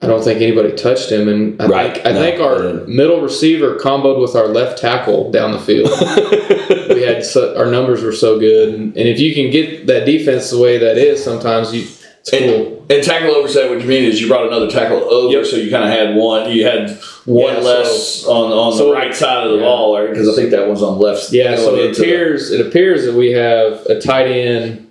I 0.00 0.06
don't 0.06 0.22
think 0.22 0.40
anybody 0.40 0.72
touched 0.72 1.10
him. 1.10 1.26
And 1.28 1.60
I 1.60 1.66
Right. 1.66 1.94
think 1.94 2.06
I 2.06 2.12
No, 2.12 2.20
think 2.20 2.40
our 2.40 2.58
didn't. 2.62 2.88
middle 2.88 3.20
receiver 3.20 3.76
comboed 3.80 4.20
with 4.20 4.36
our 4.36 4.46
left 4.46 4.78
tackle 4.78 5.30
down 5.32 5.50
the 5.52 5.58
field. 5.58 5.90
we 6.94 7.02
had 7.02 7.24
so, 7.24 7.54
our 7.56 7.66
numbers 7.66 8.02
were 8.02 8.12
so 8.12 8.38
good, 8.38 8.68
and, 8.70 8.96
and 8.96 9.08
if 9.08 9.18
you 9.18 9.34
can 9.34 9.50
get 9.50 9.86
that 9.88 10.04
defense 10.06 10.50
the 10.50 10.58
way 10.58 10.78
that 10.78 10.96
is, 10.98 11.22
sometimes 11.22 11.74
you 11.74 11.84
it's 12.20 12.30
cool. 12.30 12.84
And 12.90 13.02
tackle 13.02 13.30
overset, 13.34 13.70
what 13.70 13.80
you 13.80 13.86
mean 13.88 14.04
is 14.04 14.20
you 14.20 14.28
brought 14.28 14.46
another 14.46 14.68
tackle 14.70 15.02
over, 15.12 15.32
Yep. 15.36 15.46
so 15.46 15.56
you 15.56 15.70
kind 15.70 15.84
of 15.84 15.90
had 15.90 16.14
one. 16.16 16.50
You 16.50 16.64
had 16.64 16.98
one 17.26 17.54
Yeah, 17.54 17.60
less 17.60 18.24
on 18.26 18.52
on 18.52 18.72
so- 18.76 18.86
the 18.86 18.92
right 18.92 19.14
side 19.14 19.46
of 19.46 19.52
the 19.52 19.58
yeah. 19.58 19.64
ball? 19.64 20.06
Because 20.06 20.28
I 20.28 20.34
think 20.34 20.50
that 20.50 20.66
one's 20.68 20.82
on 20.82 20.98
the 20.98 21.04
left. 21.04 21.32
Yeah, 21.32 21.56
so 21.56 21.74
it 21.74 21.86
into 21.86 22.00
the- 22.00 22.06
appears 22.06 22.50
it 22.52 22.60
appears 22.60 23.04
that 23.04 23.14
we 23.14 23.32
have 23.32 23.84
a 23.86 24.00
tight 24.00 24.26
end 24.28 24.86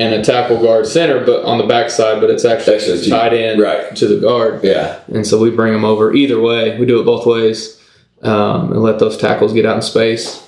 and 0.00 0.14
a 0.14 0.22
tackle 0.24 0.60
guard 0.62 0.86
center, 0.86 1.24
but 1.24 1.44
on 1.44 1.58
the 1.58 1.66
backside, 1.66 2.20
but 2.20 2.30
it's 2.30 2.44
actually 2.44 2.76
Actually, 2.76 2.96
just 2.98 3.10
tight 3.10 3.32
end 3.34 3.60
right. 3.60 3.94
to 3.96 4.06
the 4.08 4.16
guard, 4.20 4.64
Yeah. 4.64 4.98
and 5.08 5.26
so 5.26 5.38
we 5.38 5.50
bring 5.50 5.72
them 5.72 5.84
over 5.84 6.12
either 6.14 6.40
way. 6.40 6.78
We 6.78 6.86
do 6.86 7.00
it 7.00 7.04
both 7.04 7.26
ways, 7.26 7.78
um, 8.22 8.72
and 8.72 8.82
let 8.82 8.98
those 8.98 9.16
tackles 9.18 9.52
get 9.52 9.66
out 9.66 9.76
in 9.76 9.82
space. 9.82 10.46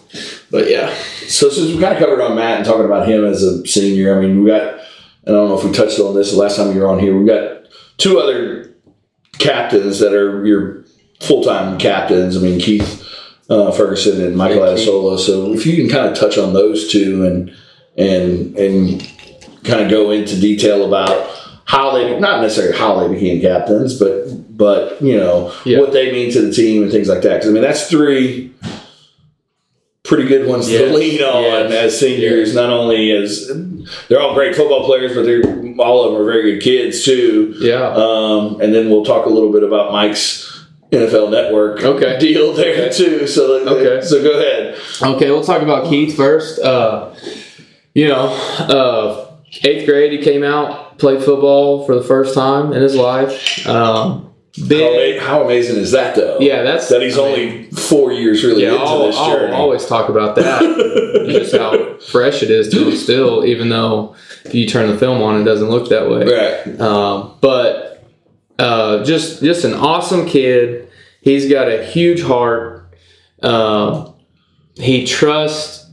But 0.51 0.69
yeah, 0.71 0.95
So 1.27 1.49
since 1.49 1.69
we 1.75 1.81
kind 1.81 1.95
of 1.95 1.99
covered 1.99 2.21
on 2.21 2.35
Matt 2.37 2.57
and 2.59 2.65
talking 2.67 2.85
about 2.85 3.09
him 3.09 3.25
as 3.25 3.43
a 3.43 3.67
senior, 3.67 4.17
I 4.17 4.21
mean, 4.21 4.43
we 4.43 4.51
got. 4.51 4.81
I 5.27 5.31
don't 5.31 5.49
know 5.49 5.57
if 5.59 5.65
we 5.65 5.71
touched 5.73 6.01
on 6.01 6.15
this 6.17 6.33
the 6.33 6.39
last 6.39 6.57
time 6.57 6.75
you 6.75 6.81
were 6.81 6.89
on 6.89 6.99
here. 6.99 7.17
We 7.17 7.25
got 7.25 7.67
two 7.97 8.19
other 8.19 8.75
captains 9.39 10.01
that 10.01 10.13
are 10.13 10.45
your 10.45 10.85
full 11.21 11.43
time 11.45 11.79
captains. 11.79 12.37
I 12.37 12.41
mean 12.41 12.59
Keith 12.59 13.07
uh, 13.49 13.71
Ferguson 13.71 14.21
and 14.21 14.37
Michael 14.37 14.67
Yeah, 14.67 14.75
Adesola. 14.75 15.19
So 15.19 15.53
if 15.53 15.65
you 15.65 15.77
can 15.77 15.89
kind 15.89 16.07
of 16.11 16.19
touch 16.19 16.39
on 16.39 16.53
those 16.55 16.91
two 16.91 17.25
and 17.25 17.55
and 17.97 18.57
and 18.57 19.03
kind 19.65 19.81
of 19.83 19.91
go 19.91 20.11
into 20.11 20.39
detail 20.41 20.85
about 20.87 21.29
how 21.65 21.93
they 21.93 22.19
not 22.19 22.41
necessarily 22.43 22.77
how 22.77 23.01
they 23.01 23.15
became 23.15 23.41
captains, 23.41 23.99
but 23.99 24.27
but 24.57 25.01
you 25.03 25.17
know 25.17 25.53
Yeah. 25.65 25.81
what 25.81 25.93
they 25.93 26.11
mean 26.13 26.31
to 26.33 26.43
the 26.43 26.53
team 26.53 26.83
and 26.83 26.91
things 26.93 27.09
like 27.09 27.23
that. 27.23 27.35
Because 27.35 27.49
I 27.51 27.53
mean 27.53 27.63
that's 27.63 27.89
three 27.89 28.51
pretty 30.05 30.25
good 30.25 30.47
ones 30.47 30.71
Yes. 30.71 30.81
to 30.91 30.97
lean 30.97 31.23
on 31.23 31.43
Yes. 31.45 31.73
as 31.73 31.99
seniors. 32.01 32.55
Not 32.55 32.71
only 32.71 33.13
as 33.13 33.51
they're 34.09 34.21
all 34.21 34.35
great 34.35 34.55
football 34.55 34.85
players, 34.85 35.15
but 35.15 35.25
they're 35.25 35.43
all 35.79 36.05
of 36.05 36.13
them 36.13 36.21
are 36.21 36.25
very 36.25 36.53
good 36.53 36.63
kids 36.63 37.05
too. 37.05 37.55
Yeah. 37.61 37.93
Um, 37.95 38.59
and 38.61 38.75
then 38.75 38.91
we'll 38.91 39.05
talk 39.05 39.27
a 39.27 39.31
little 39.31 39.53
bit 39.53 39.63
about 39.63 39.93
Mike's 39.93 40.49
NFL 40.93 41.31
Network 41.31 41.83
Okay. 41.83 42.19
deal 42.19 42.53
there 42.53 42.87
Okay. 42.87 42.89
too. 42.93 43.27
So 43.27 43.61
Okay. 43.67 44.05
so 44.05 44.23
go 44.23 44.33
ahead. 44.33 44.75
Okay, 45.03 45.31
we'll 45.31 45.45
talk 45.45 45.63
about 45.63 45.89
Keith 45.89 46.15
first. 46.17 46.61
Uh, 46.61 47.07
you 47.95 48.09
know, 48.09 48.27
uh, 48.69 49.27
eighth 49.63 49.87
grade, 49.87 50.13
he 50.13 50.19
came 50.19 50.43
out, 50.45 50.99
played 50.99 51.23
football 51.23 51.85
for 51.87 51.95
the 51.95 52.03
first 52.03 52.35
time 52.35 52.73
in 52.73 52.83
his 52.83 52.95
life. 52.97 53.67
Um, 53.67 54.33
How, 54.57 54.67
big, 54.69 55.17
ama- 55.21 55.27
how 55.27 55.43
amazing 55.45 55.77
is 55.77 55.93
that 55.93 56.15
though? 56.15 56.39
yeah, 56.41 56.63
that's 56.63 56.89
that 56.89 57.03
he's 57.03 57.19
I 57.19 57.23
mean, 57.23 57.31
only 57.31 57.71
four 57.71 58.13
years 58.13 58.43
really 58.45 58.63
yeah. 58.63 58.73
into 58.73 58.85
I'll, 58.85 59.07
this 59.07 59.17
I'll 59.17 59.37
journey. 59.37 59.53
always 59.55 59.87
talk 59.87 60.09
about 60.09 60.37
that, 60.37 61.27
just 61.29 61.55
how 61.55 61.99
fresh 61.99 62.43
it 62.43 62.51
is 62.51 62.69
to 62.71 62.89
him 62.89 62.97
still, 62.97 63.45
even 63.45 63.69
though 63.69 64.15
if 64.45 64.55
you 64.55 64.67
turn 64.67 64.91
the 64.91 64.99
film 64.99 65.23
on, 65.23 65.41
it 65.41 65.45
doesn't 65.45 65.69
look 65.69 65.89
that 65.91 66.09
way. 66.11 66.25
right. 66.25 66.81
Um, 66.81 67.37
but 67.41 68.05
uh, 68.59 69.05
just 69.05 69.43
just 69.43 69.65
an 69.65 69.75
awesome 69.75 70.27
kid. 70.27 70.89
He's 71.21 71.49
got 71.51 71.69
a 71.69 71.85
huge 71.85 72.23
heart. 72.23 72.93
Um, 73.43 74.15
he 74.75 75.07
trusts 75.07 75.91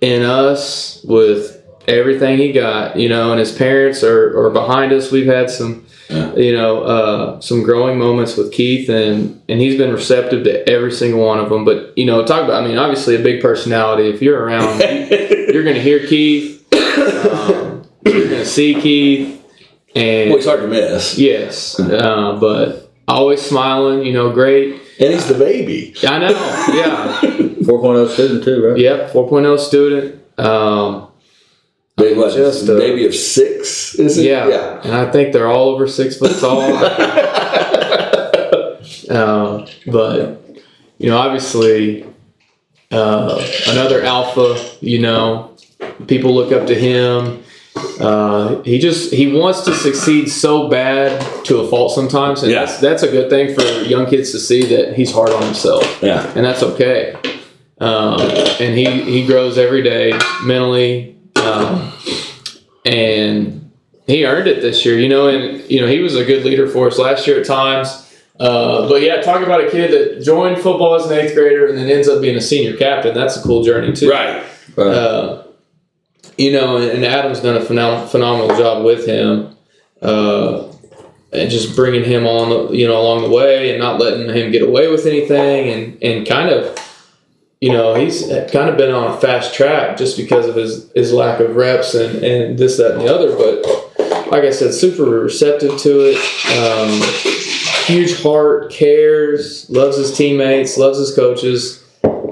in 0.00 0.22
us 0.22 1.02
with 1.04 1.61
everything 1.88 2.38
he 2.38 2.52
got, 2.52 2.96
you 2.96 3.08
know, 3.08 3.30
and 3.30 3.40
his 3.40 3.52
parents 3.52 4.02
are, 4.02 4.36
are 4.38 4.50
behind 4.50 4.92
us. 4.92 5.10
We've 5.10 5.26
had 5.26 5.50
some, 5.50 5.84
you 6.08 6.52
know, 6.54 6.82
uh, 6.82 7.40
some 7.40 7.62
growing 7.62 7.98
moments 7.98 8.36
with 8.36 8.52
Keith, 8.52 8.88
and 8.88 9.42
and 9.48 9.60
he's 9.60 9.76
been 9.78 9.92
receptive 9.92 10.44
to 10.44 10.68
every 10.68 10.92
single 10.92 11.24
one 11.24 11.38
of 11.38 11.48
them. 11.50 11.64
But 11.64 11.96
you 11.96 12.04
know, 12.06 12.24
talk 12.24 12.44
about, 12.44 12.62
I 12.62 12.66
mean, 12.66 12.78
obviously 12.78 13.16
a 13.16 13.22
big 13.22 13.40
personality. 13.42 14.08
If 14.08 14.20
you're 14.22 14.40
around, 14.42 14.80
you're 14.80 15.64
going 15.64 15.76
to 15.76 15.82
hear 15.82 16.06
Keith. 16.06 16.60
Um, 16.72 17.84
you're 18.04 18.28
going 18.28 18.28
to 18.40 18.46
see 18.46 18.74
Keith, 18.80 19.42
and 19.94 20.30
Well, 20.30 20.38
he's 20.38 20.46
hard 20.46 20.60
to 20.60 20.68
miss, 20.68 21.18
Yes, 21.18 21.78
uh, 21.80 22.38
but 22.40 22.92
always 23.08 23.40
smiling. 23.40 24.04
You 24.04 24.12
know, 24.12 24.32
great. 24.32 24.80
and 25.00 25.12
he's 25.12 25.26
the 25.28 25.34
baby. 25.34 25.94
I 26.06 26.18
know. 26.18 26.28
Yeah. 26.74 27.20
4.0 27.62 28.08
student 28.10 28.42
too, 28.44 28.70
right? 28.70 28.76
yep. 28.78 29.12
4.0 29.12 29.58
student. 29.58 30.20
Um, 30.38 31.11
Baby, 31.96 32.18
what, 32.18 32.34
Just, 32.34 32.68
uh, 32.68 32.78
baby 32.78 33.06
of 33.06 33.14
six, 33.14 33.94
is 33.96 34.18
it? 34.18 34.24
yeah. 34.26 34.80
And 34.82 34.94
I 34.94 35.10
think 35.10 35.32
they're 35.32 35.46
all 35.48 35.68
over 35.68 35.86
six 35.86 36.16
foot 36.16 36.38
tall. 36.40 36.62
um, 39.10 39.66
but 39.86 40.38
you 40.98 41.10
know, 41.10 41.18
obviously, 41.18 42.04
uh, 42.90 43.46
another 43.68 44.02
alpha. 44.02 44.56
You 44.80 45.00
know, 45.00 45.56
people 46.06 46.34
look 46.34 46.52
up 46.52 46.66
to 46.68 46.74
him. 46.74 47.42
Uh, 48.00 48.62
he 48.62 48.78
just 48.78 49.12
he 49.12 49.32
wants 49.32 49.62
to 49.62 49.74
succeed 49.74 50.28
so 50.30 50.68
bad 50.68 51.20
to 51.44 51.58
a 51.58 51.68
fault 51.68 51.92
sometimes, 51.92 52.42
and 52.42 52.52
Yeah. 52.52 52.60
that's 52.64 52.78
that's 52.80 53.02
a 53.02 53.08
good 53.08 53.30
thing 53.30 53.54
for 53.54 53.62
young 53.82 54.06
kids 54.06 54.30
to 54.32 54.38
see 54.38 54.64
that 54.76 54.94
he's 54.94 55.12
hard 55.12 55.30
on 55.30 55.42
himself, 55.42 55.98
Yeah. 56.02 56.30
and 56.34 56.44
that's 56.44 56.62
okay. 56.62 57.14
Um, 57.80 58.20
and 58.60 58.76
he 58.76 58.84
he 59.02 59.26
grows 59.26 59.58
every 59.58 59.82
day 59.82 60.12
mentally, 60.44 61.16
um, 61.42 61.92
and 62.84 63.72
he 64.06 64.24
earned 64.24 64.48
it 64.48 64.60
this 64.60 64.84
year. 64.84 64.98
You 64.98 65.08
know, 65.08 65.28
and 65.28 65.68
you 65.70 65.80
know 65.80 65.86
he 65.86 66.00
was 66.00 66.16
a 66.16 66.24
good 66.24 66.44
leader 66.44 66.68
for 66.68 66.86
us 66.86 66.98
last 66.98 67.26
year 67.26 67.40
at 67.40 67.46
times. 67.46 67.98
Uh, 68.40 68.88
but 68.88 69.02
yeah, 69.02 69.20
talk 69.20 69.42
about 69.42 69.62
a 69.62 69.70
kid 69.70 69.92
that 69.92 70.22
joined 70.22 70.56
football 70.56 70.94
as 70.94 71.06
an 71.06 71.12
eighth 71.12 71.34
grader 71.34 71.66
and 71.66 71.78
then 71.78 71.88
ends 71.88 72.08
up 72.08 72.20
being 72.20 72.36
a 72.36 72.40
senior 72.40 72.76
captain. 72.76 73.14
That's 73.14 73.36
a 73.36 73.42
cool 73.42 73.62
journey 73.62 73.92
too. 73.92 74.10
Right. 74.10 74.44
Right. 74.74 74.86
Uh, 74.86 75.42
you 76.38 76.52
know, 76.52 76.78
and, 76.78 77.04
Adam's 77.04 77.40
done 77.40 77.56
a 77.56 77.64
phenom- 77.64 78.08
phenomenal 78.08 78.56
job 78.56 78.84
with 78.84 79.06
him, 79.06 79.54
uh, 80.00 80.66
and 81.32 81.50
just 81.50 81.76
bringing 81.76 82.04
him 82.04 82.26
on, 82.26 82.74
you 82.74 82.86
know, 82.86 83.00
along 83.00 83.22
the 83.22 83.30
way, 83.30 83.70
and 83.70 83.78
not 83.78 84.00
letting 84.00 84.28
him 84.34 84.50
get 84.50 84.62
away 84.62 84.88
with 84.88 85.06
anything, 85.06 85.68
and 85.70 86.02
and 86.02 86.26
kind 86.26 86.48
of, 86.48 86.76
you 87.62 87.70
know, 87.70 87.94
he's 87.94 88.26
kind 88.50 88.68
of 88.68 88.76
been 88.76 88.92
on 88.92 89.12
a 89.12 89.20
fast 89.20 89.54
track 89.54 89.96
just 89.96 90.16
because 90.16 90.48
of 90.48 90.56
his 90.56 90.90
his 90.96 91.12
lack 91.12 91.38
of 91.38 91.54
reps 91.54 91.94
and 91.94 92.16
and 92.24 92.58
this 92.58 92.76
that 92.78 92.96
and 92.96 93.02
the 93.02 93.14
other. 93.14 93.36
But 93.36 94.26
like 94.32 94.42
I 94.42 94.50
said, 94.50 94.74
super 94.74 95.04
receptive 95.04 95.78
to 95.78 96.12
it. 96.12 96.16
Um, 96.58 96.90
huge 97.86 98.20
heart, 98.20 98.72
cares, 98.72 99.70
loves 99.70 99.96
his 99.96 100.16
teammates, 100.16 100.76
loves 100.76 100.98
his 100.98 101.14
coaches, 101.14 101.84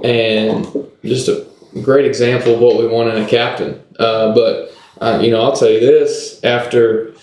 and 0.03 0.67
just 1.05 1.29
a 1.29 1.47
great 1.81 2.07
example 2.07 2.55
of 2.55 2.61
what 2.61 2.79
we 2.79 2.89
want 2.89 3.15
in 3.15 3.23
a 3.23 3.29
captain. 3.29 3.81
Uh, 4.01 4.35
but 4.35 4.73
uh, 5.01 5.21
you 5.23 5.31
know, 5.31 5.43
I'll 5.43 5.55
tell 5.55 5.71
you 5.71 5.79
this: 5.79 6.43
after 6.43 7.15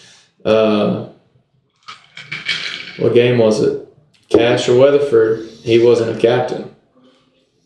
uh, 0.46 1.10
what 3.00 3.14
game 3.14 3.38
was 3.38 3.62
it? 3.62 3.86
Cache 4.30 4.70
or 4.70 4.80
Weatherford? 4.80 5.46
He 5.50 5.84
wasn't 5.84 6.18
a 6.18 6.22
captain, 6.22 6.74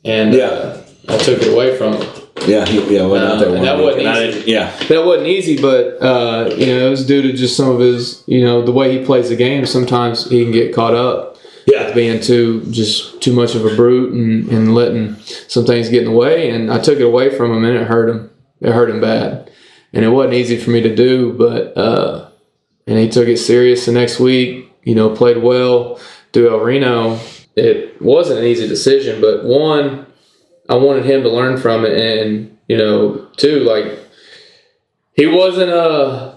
and 0.06 0.34
Yeah. 0.34 0.46
uh, 0.46 0.78
I 1.10 1.18
took 1.18 1.42
it 1.42 1.52
away 1.54 1.76
from 1.78 1.94
him. 1.94 2.08
Yeah. 2.48 2.66
He, 2.66 2.96
yeah. 2.96 3.06
Went 3.06 3.24
Uh, 3.24 3.28
out 3.28 3.40
there. 3.40 3.56
and 3.56 3.64
that 3.66 3.78
wasn't 3.80 4.04
easy. 4.04 4.32
didn't- 4.32 4.48
yeah. 4.48 4.72
That 4.90 5.06
wasn't 5.06 5.28
easy, 5.28 5.58
but 5.62 5.98
uh, 6.02 6.50
you 6.58 6.66
know, 6.68 6.88
it 6.88 6.90
was 6.90 7.06
due 7.06 7.22
to 7.22 7.34
just 7.34 7.56
some 7.56 7.70
of 7.70 7.80
his, 7.80 8.24
you 8.28 8.44
know, 8.44 8.62
the 8.64 8.72
way 8.72 8.98
he 8.98 9.04
plays 9.06 9.30
the 9.30 9.36
game. 9.36 9.66
Sometimes 9.66 10.30
he 10.30 10.42
can 10.44 10.52
get 10.52 10.74
caught 10.74 10.96
up 10.96 11.38
Yeah. 11.68 11.94
being 11.94 12.20
too 12.20 12.62
just 12.72 13.22
too 13.22 13.34
much 13.34 13.54
of 13.56 13.66
a 13.66 13.76
brute 13.76 14.14
and, 14.14 14.50
and 14.50 14.74
letting 14.74 15.16
some 15.48 15.66
things 15.66 15.90
get 15.90 16.00
in 16.04 16.10
the 16.12 16.18
way. 16.18 16.50
And 16.50 16.72
I 16.72 16.80
took 16.80 17.00
it 17.00 17.04
away 17.06 17.30
from 17.30 17.52
him, 17.52 17.64
and 17.64 17.78
it 17.78 17.86
hurt 17.88 18.10
him. 18.10 18.30
It 18.60 18.72
hurt 18.72 18.90
him 18.90 19.02
bad, 19.02 19.50
and 19.94 20.04
it 20.06 20.10
wasn't 20.10 20.34
easy 20.36 20.58
for 20.58 20.70
me 20.72 20.82
to 20.82 20.96
do. 20.96 21.34
But 21.34 21.78
uh, 21.78 22.26
and 22.88 22.98
he 22.98 23.08
took 23.10 23.28
it 23.28 23.38
serious 23.38 23.86
the 23.86 23.92
next 23.92 24.20
week. 24.20 24.68
You 24.84 24.96
know, 24.96 25.10
played 25.10 25.38
well. 25.38 26.00
Do 26.32 26.50
El 26.50 26.60
Reno. 26.60 27.20
It 27.56 28.02
wasn't 28.02 28.40
an 28.40 28.46
easy 28.46 28.68
decision, 28.68 29.22
but 29.22 29.44
one, 29.44 30.06
I 30.70 30.76
wanted 30.76 31.06
him 31.06 31.24
to 31.24 31.30
learn 31.30 31.58
from 31.58 31.86
it, 31.86 31.98
and 31.98 32.58
you 32.68 32.78
know, 32.78 33.28
two, 33.38 33.60
like 33.60 34.00
he 35.14 35.28
wasn't 35.28 35.72
uh 35.72 36.36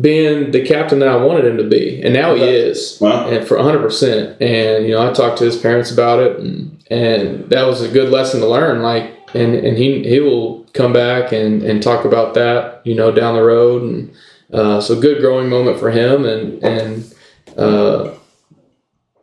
being 0.00 0.52
the 0.52 0.64
captain 0.64 1.00
that 1.00 1.08
I 1.08 1.16
wanted 1.16 1.44
him 1.44 1.58
to 1.58 1.68
be, 1.68 2.00
and 2.02 2.14
now 2.14 2.34
he 2.34 2.42
is. 2.42 2.98
Wow. 3.00 3.28
and 3.28 3.46
for 3.46 3.58
100% 3.58 4.40
and 4.40 4.86
you 4.86 4.92
know 4.92 5.06
i 5.06 5.12
talked 5.12 5.38
to 5.38 5.44
his 5.44 5.58
parents 5.58 5.90
about 5.90 6.18
it 6.18 6.38
and, 6.38 6.82
and 6.90 7.50
that 7.50 7.66
was 7.66 7.82
a 7.82 7.88
good 7.88 8.10
lesson 8.10 8.40
to 8.40 8.48
learn. 8.48 8.82
Like 8.82 9.12
and, 9.34 9.54
and 9.54 9.76
he 9.76 10.02
he 10.08 10.20
will 10.20 10.64
come 10.72 10.92
back 10.92 11.32
and, 11.32 11.62
and 11.62 11.82
talk 11.82 12.04
about 12.04 12.34
that 12.34 12.86
you 12.86 12.94
know 12.94 13.10
down 13.12 13.34
the 13.34 13.42
road. 13.42 13.82
And 13.82 14.14
uh, 14.52 14.80
so 14.80 14.98
good 14.98 15.20
growing 15.20 15.48
moment 15.48 15.78
for 15.78 15.90
him 15.90 16.24
and 16.24 16.62
and 16.62 17.14
uh, 17.58 18.14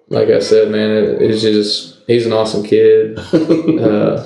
like 0.09 0.29
i 0.29 0.39
said 0.39 0.69
man 0.71 0.91
it, 0.91 1.21
it's 1.21 1.41
just 1.41 1.97
he's 2.07 2.25
an 2.25 2.33
awesome 2.33 2.63
kid 2.63 3.17
uh, 3.33 4.25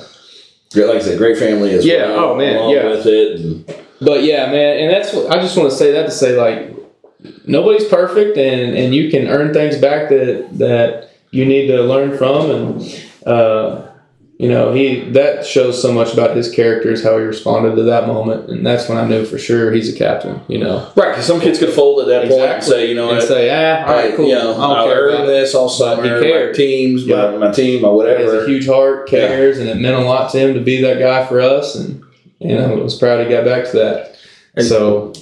like 0.82 0.96
I 0.96 1.00
said, 1.00 1.18
great 1.18 1.38
family 1.38 1.72
as 1.72 1.84
well. 1.84 1.94
Yeah, 1.94 2.06
well. 2.08 2.30
oh, 2.30 2.36
man, 2.36 2.68
yeah. 2.70 2.88
With 2.88 3.06
it. 3.06 3.40
And, 3.40 3.64
But 4.00 4.24
yeah, 4.24 4.50
man, 4.50 4.78
and 4.78 4.90
that's 4.90 5.12
what 5.12 5.30
I 5.30 5.40
just 5.40 5.56
want 5.56 5.70
to 5.70 5.76
say 5.76 5.92
that 5.92 6.06
to 6.06 6.10
say 6.10 6.36
like 6.36 6.74
nobody's 7.46 7.88
perfect, 7.88 8.36
and 8.36 8.76
and 8.76 8.94
you 8.94 9.10
can 9.10 9.28
earn 9.28 9.52
things 9.52 9.78
back 9.78 10.08
that 10.08 10.48
that 10.58 11.10
you 11.30 11.44
need 11.44 11.68
to 11.68 11.82
learn 11.82 12.16
from, 12.16 12.50
and 12.50 13.02
uh, 13.26 13.86
you 14.38 14.48
know 14.48 14.72
he 14.72 15.00
that 15.10 15.46
shows 15.46 15.80
so 15.80 15.92
much 15.92 16.12
about 16.12 16.36
his 16.36 16.50
character 16.50 16.90
is 16.90 17.04
how 17.04 17.16
he 17.18 17.24
responded 17.24 17.76
to 17.76 17.82
that 17.84 18.06
moment, 18.08 18.50
and 18.50 18.66
that's 18.66 18.88
when 18.88 18.98
I 18.98 19.06
knew 19.06 19.24
for 19.24 19.38
sure 19.38 19.70
he's 19.72 19.94
a 19.94 19.96
captain. 19.96 20.40
You 20.48 20.58
know, 20.58 20.90
right. 20.96 21.10
Because 21.10 21.26
some 21.26 21.40
kids 21.40 21.58
could 21.60 21.70
fold 21.72 22.00
at 22.00 22.06
that 22.08 22.28
point 22.28 22.50
and 22.50 22.64
say, 22.64 22.88
you 22.88 22.94
know 22.96 23.08
and 23.10 23.18
what. 23.18 23.28
say, 23.28 23.48
ah, 23.50 23.86
all 23.86 23.94
right, 23.94 24.14
cool, 24.16 24.26
You 24.26 24.34
know, 24.34 24.54
I 24.60 24.74
don't 24.74 24.88
care 24.88 25.08
about 25.08 25.20
earned 25.20 25.28
this 25.28 25.54
all 25.54 25.68
summer. 25.68 26.02
he 26.02 26.10
My 26.10 26.20
cared. 26.20 26.54
teams, 26.56 27.04
Yeah. 27.04 27.30
my, 27.30 27.36
my 27.48 27.52
team, 27.52 27.82
my 27.82 27.88
He 27.88 27.94
whatever. 27.94 28.22
has 28.24 28.44
a 28.44 28.46
huge 28.46 28.66
heart, 28.66 29.08
cares, 29.08 29.58
and 29.58 29.68
it 29.68 29.76
meant 29.76 29.94
a 29.96 30.00
lot 30.04 30.32
to 30.32 30.38
him 30.38 30.54
to 30.54 30.60
be 30.60 30.80
that 30.82 30.98
guy 30.98 31.24
for 31.26 31.40
us, 31.40 31.76
and 31.76 32.02
you 32.40 32.56
know, 32.56 32.72
I 32.72 32.74
was 32.74 32.98
proud 32.98 33.24
he 33.24 33.32
got 33.32 33.44
back 33.44 33.64
to 33.70 33.76
that. 33.78 34.16
And- 34.56 34.66
So 34.66 35.12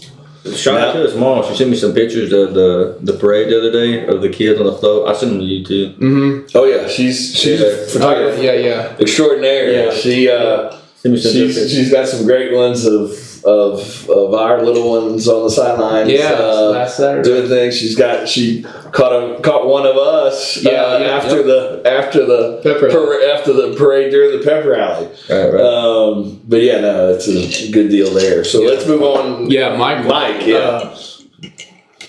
Shout 0.45 0.81
out 0.81 0.93
to 0.95 1.01
his 1.01 1.15
mom. 1.15 1.45
She 1.45 1.55
sent 1.57 1.71
me 1.71 1.77
some 1.77 1.95
pictures 1.95 2.33
of 2.33 2.55
the 2.55 2.99
the 3.01 3.13
parade 3.13 3.49
the 3.49 3.59
other 3.59 3.71
day 3.71 4.07
of 4.07 4.23
the 4.23 4.29
kids 4.29 4.59
on 4.61 4.67
the 4.67 4.73
float. 4.73 5.09
I 5.09 5.13
sent 5.13 5.33
them 5.33 5.41
to 5.41 5.45
you 5.47 5.65
too. 5.65 5.89
hmm 5.99 6.41
oh 6.55 6.65
yeah, 6.65 6.89
she's 6.89 7.37
she's 7.37 7.61
Yeah. 7.61 7.67
a 7.67 7.71
oh, 7.71 7.87
photographer 7.87 8.43
yeah, 8.43 8.53
yeah. 8.55 8.97
extraordinaire. 8.99 9.71
Yeah. 9.71 9.91
She 9.93 10.29
uh, 10.29 10.77
Send 10.97 11.15
me 11.15 11.21
some 11.21 11.33
she's 11.33 11.71
she's 11.71 11.91
got 11.93 12.09
some 12.09 12.27
great 12.27 12.53
ones 12.53 12.85
of 12.87 13.11
of 13.45 14.09
of 14.09 14.35
our 14.35 14.63
little 14.63 14.89
ones 14.91 15.29
on 15.29 15.45
the 15.45 15.51
sidelines. 15.51 16.11
Yeah, 16.11 16.33
uh, 16.39 16.71
last 16.71 16.97
Saturday. 16.97 17.29
doing 17.29 17.49
things. 17.49 17.77
She's 17.77 17.97
got 17.97 18.29
she 18.29 18.63
caught 18.93 19.13
a 19.13 19.41
caught 19.41 19.67
one 19.67 19.87
of 19.87 19.97
us. 19.97 20.63
Yeah, 20.63 20.71
uh, 20.83 20.99
yeah, 20.99 21.07
after 21.17 21.37
yep. 21.37 21.47
the 21.47 21.83
after 21.87 22.25
the 22.27 22.61
Pep 22.63 22.81
rally. 22.83 22.95
par- 22.95 23.23
after 23.35 23.53
the 23.53 23.75
parade 23.77 24.11
during 24.11 24.39
the 24.39 24.45
pep 24.45 24.65
rally. 24.65 25.07
Right, 25.31 25.53
right. 25.53 25.61
Um, 25.63 26.41
but 26.49 26.63
yeah, 26.63 26.81
no, 26.81 27.13
it's 27.13 27.29
a 27.29 27.71
good 27.73 27.89
deal 27.91 28.11
there. 28.13 28.45
So 28.45 28.61
Yeah. 28.63 28.69
let's 28.71 28.87
move 28.87 29.03
on. 29.03 29.51
Yeah, 29.51 29.77
Michael. 29.77 30.11
Mike, 30.11 30.47
yeah. 30.47 30.59
Uh, 30.59 30.97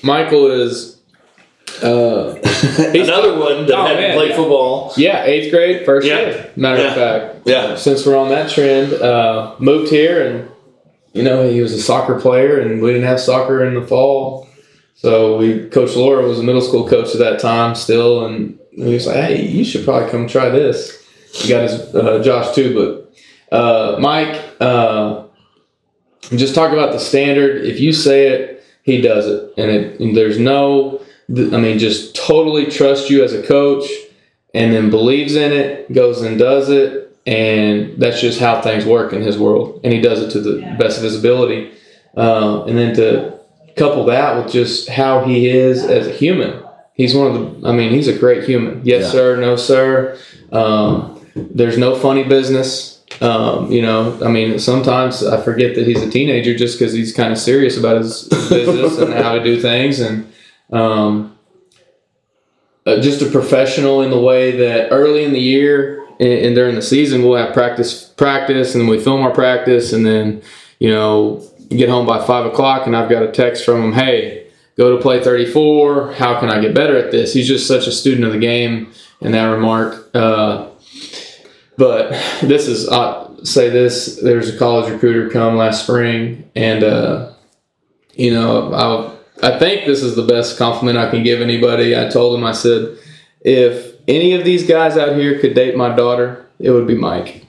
Michael 0.03 0.51
is. 0.51 0.91
Uh, 1.81 2.35
Another 2.93 3.37
one 3.37 3.65
that 3.65 3.73
Oh, 3.77 3.83
hadn't 3.85 4.01
man, 4.01 4.15
played 4.15 4.29
yeah. 4.29 4.35
football. 4.35 4.93
yeah, 4.95 5.23
eighth 5.25 5.51
grade, 5.51 5.85
first 5.85 6.07
Yeah. 6.07 6.19
year. 6.19 6.49
Matter 6.55 6.81
Yeah. 6.81 6.87
of 6.89 6.93
fact, 6.95 7.35
Yeah. 7.45 7.75
since 7.75 8.05
we're 8.05 8.15
on 8.15 8.29
that 8.29 8.49
trend, 8.49 8.93
uh, 8.93 9.51
moved 9.59 9.89
here 9.89 10.21
and 10.21 10.47
you 11.13 11.23
know 11.23 11.49
he 11.49 11.61
was 11.61 11.73
a 11.73 11.81
soccer 11.81 12.19
player 12.19 12.59
and 12.59 12.81
we 12.81 12.91
didn't 12.91 13.07
have 13.07 13.19
soccer 13.19 13.63
in 13.65 13.75
the 13.75 13.87
fall, 13.87 14.49
so 14.95 15.37
we 15.37 15.69
Coach 15.69 15.95
Laura 15.95 16.27
was 16.27 16.39
a 16.39 16.43
middle 16.43 16.61
school 16.61 16.87
coach 16.87 17.13
at 17.13 17.19
that 17.19 17.39
time 17.39 17.75
still, 17.75 18.25
and 18.25 18.59
he 18.71 18.93
was 18.93 19.07
like, 19.07 19.15
hey, 19.15 19.45
you 19.45 19.63
should 19.63 19.85
probably 19.85 20.09
come 20.09 20.27
try 20.27 20.49
this. 20.49 21.01
He 21.33 21.49
got 21.49 21.63
his 21.63 21.73
uh, 21.95 22.21
Josh 22.23 22.53
too, 22.53 22.73
but 22.73 23.55
uh, 23.55 23.99
Mike, 23.99 24.41
uh, 24.59 25.25
just 26.35 26.55
talk 26.55 26.71
about 26.71 26.91
the 26.91 26.99
standard. 26.99 27.65
If 27.65 27.79
you 27.79 27.93
say 27.93 28.27
it, 28.27 28.63
he 28.83 29.01
does 29.01 29.27
it, 29.27 29.53
and, 29.57 29.69
it, 29.69 29.99
and 29.99 30.15
there's 30.15 30.39
no, 30.39 31.01
I 31.29 31.57
mean, 31.57 31.79
just 31.79 32.15
totally 32.15 32.65
trust 32.65 33.09
you 33.09 33.23
as 33.23 33.33
a 33.33 33.43
coach, 33.43 33.85
and 34.53 34.73
then 34.73 34.89
believes 34.89 35.35
in 35.35 35.51
it, 35.51 35.91
goes 35.91 36.21
and 36.21 36.37
does 36.37 36.69
it, 36.69 37.02
and 37.25 37.97
that's 38.01 38.19
just 38.21 38.39
how 38.39 38.61
things 38.61 38.85
work 38.85 39.13
in 39.13 39.21
his 39.21 39.37
world, 39.37 39.79
and 39.83 39.93
he 39.93 40.01
does 40.01 40.21
it 40.21 40.31
to 40.31 40.39
the 40.41 40.61
best 40.79 40.97
of 40.97 41.03
his 41.03 41.17
ability, 41.17 41.71
uh, 42.17 42.63
and 42.65 42.77
then 42.77 42.95
to 42.95 43.33
couple 43.75 44.05
that 44.05 44.37
with 44.37 44.53
just 44.53 44.87
how 44.87 45.23
he 45.23 45.49
is 45.49 45.83
as 45.83 46.05
a 46.07 46.11
human. 46.11 46.61
He's 46.93 47.15
one 47.15 47.35
of 47.35 47.61
the. 47.61 47.67
I 47.67 47.71
mean, 47.71 47.91
he's 47.91 48.07
a 48.07 48.17
great 48.17 48.43
human. 48.43 48.81
Yes, 48.85 49.05
Yeah. 49.05 49.09
sir. 49.11 49.35
No, 49.41 49.55
sir. 49.55 50.17
Um, 50.51 51.19
there's 51.35 51.77
no 51.77 51.95
funny 51.95 52.23
business. 52.23 53.01
Um, 53.19 53.71
you 53.71 53.81
know, 53.81 54.19
I 54.23 54.27
mean, 54.27 54.59
sometimes 54.59 55.23
I 55.25 55.41
forget 55.41 55.73
that 55.75 55.87
he's 55.87 56.01
a 56.03 56.09
teenager 56.09 56.55
just 56.55 56.77
because 56.77 56.93
he's 56.93 57.11
kind 57.13 57.31
of 57.31 57.39
serious 57.39 57.77
about 57.77 57.97
his 57.97 58.27
business 58.49 58.97
and 58.99 59.13
how 59.13 59.33
to 59.33 59.43
do 59.43 59.59
things, 59.59 59.99
and 59.99 60.31
um, 60.71 61.35
uh, 62.85 62.99
just 63.01 63.21
a 63.23 63.25
professional 63.27 64.01
in 64.01 64.11
the 64.11 64.19
way 64.19 64.51
that 64.57 64.89
early 64.91 65.23
in 65.23 65.33
the 65.33 65.39
year 65.39 66.02
and, 66.19 66.29
and 66.29 66.55
during 66.55 66.75
the 66.75 66.81
season 66.81 67.23
we'll 67.23 67.37
have 67.37 67.53
practice, 67.53 68.09
practice, 68.09 68.75
and 68.75 68.87
we 68.87 68.99
film 68.99 69.21
our 69.21 69.31
practice, 69.31 69.93
and 69.93 70.05
then 70.05 70.41
you 70.79 70.89
know 70.89 71.43
get 71.69 71.89
home 71.89 72.05
by 72.05 72.25
five 72.25 72.45
o'clock, 72.45 72.87
and 72.87 72.95
I've 72.95 73.09
got 73.09 73.23
a 73.23 73.31
text 73.31 73.65
from 73.65 73.83
him, 73.83 73.93
hey, 73.93 74.47
go 74.77 74.95
to 74.95 75.01
play 75.01 75.23
34. 75.23 76.13
How 76.13 76.39
can 76.39 76.49
I 76.49 76.59
get 76.59 76.73
better 76.73 76.97
at 76.97 77.11
this? 77.11 77.33
He's 77.33 77.47
just 77.47 77.67
such 77.67 77.87
a 77.87 77.91
student 77.91 78.25
of 78.25 78.33
the 78.33 78.39
game 78.39 78.91
in 79.21 79.31
that 79.31 79.45
remark. 79.45 80.09
Uh, 80.13 80.69
but 81.77 82.11
this 82.41 82.67
is, 82.67 82.87
I'll 82.89 83.43
say 83.45 83.69
this, 83.69 84.19
there's 84.21 84.53
a 84.53 84.57
college 84.57 84.91
recruiter 84.91 85.29
come 85.29 85.55
last 85.55 85.83
spring 85.83 86.49
and, 86.55 86.83
uh, 86.83 87.33
you 88.13 88.31
know, 88.31 88.73
I, 89.41 89.55
I 89.55 89.59
think 89.59 89.85
this 89.85 90.03
is 90.03 90.15
the 90.15 90.23
best 90.23 90.57
compliment 90.57 90.97
I 90.97 91.09
can 91.09 91.23
give 91.23 91.41
anybody. 91.41 91.97
I 91.97 92.07
told 92.09 92.37
him, 92.37 92.45
I 92.45 92.51
said, 92.51 92.97
if 93.43 93.93
any 94.07 94.33
of 94.33 94.43
these 94.45 94.65
guys 94.67 94.97
out 94.97 95.15
here 95.15 95.39
could 95.39 95.53
date 95.53 95.75
my 95.77 95.95
daughter, 95.95 96.45
it 96.59 96.71
would 96.71 96.87
be 96.87 96.95
Mike. 96.95 97.45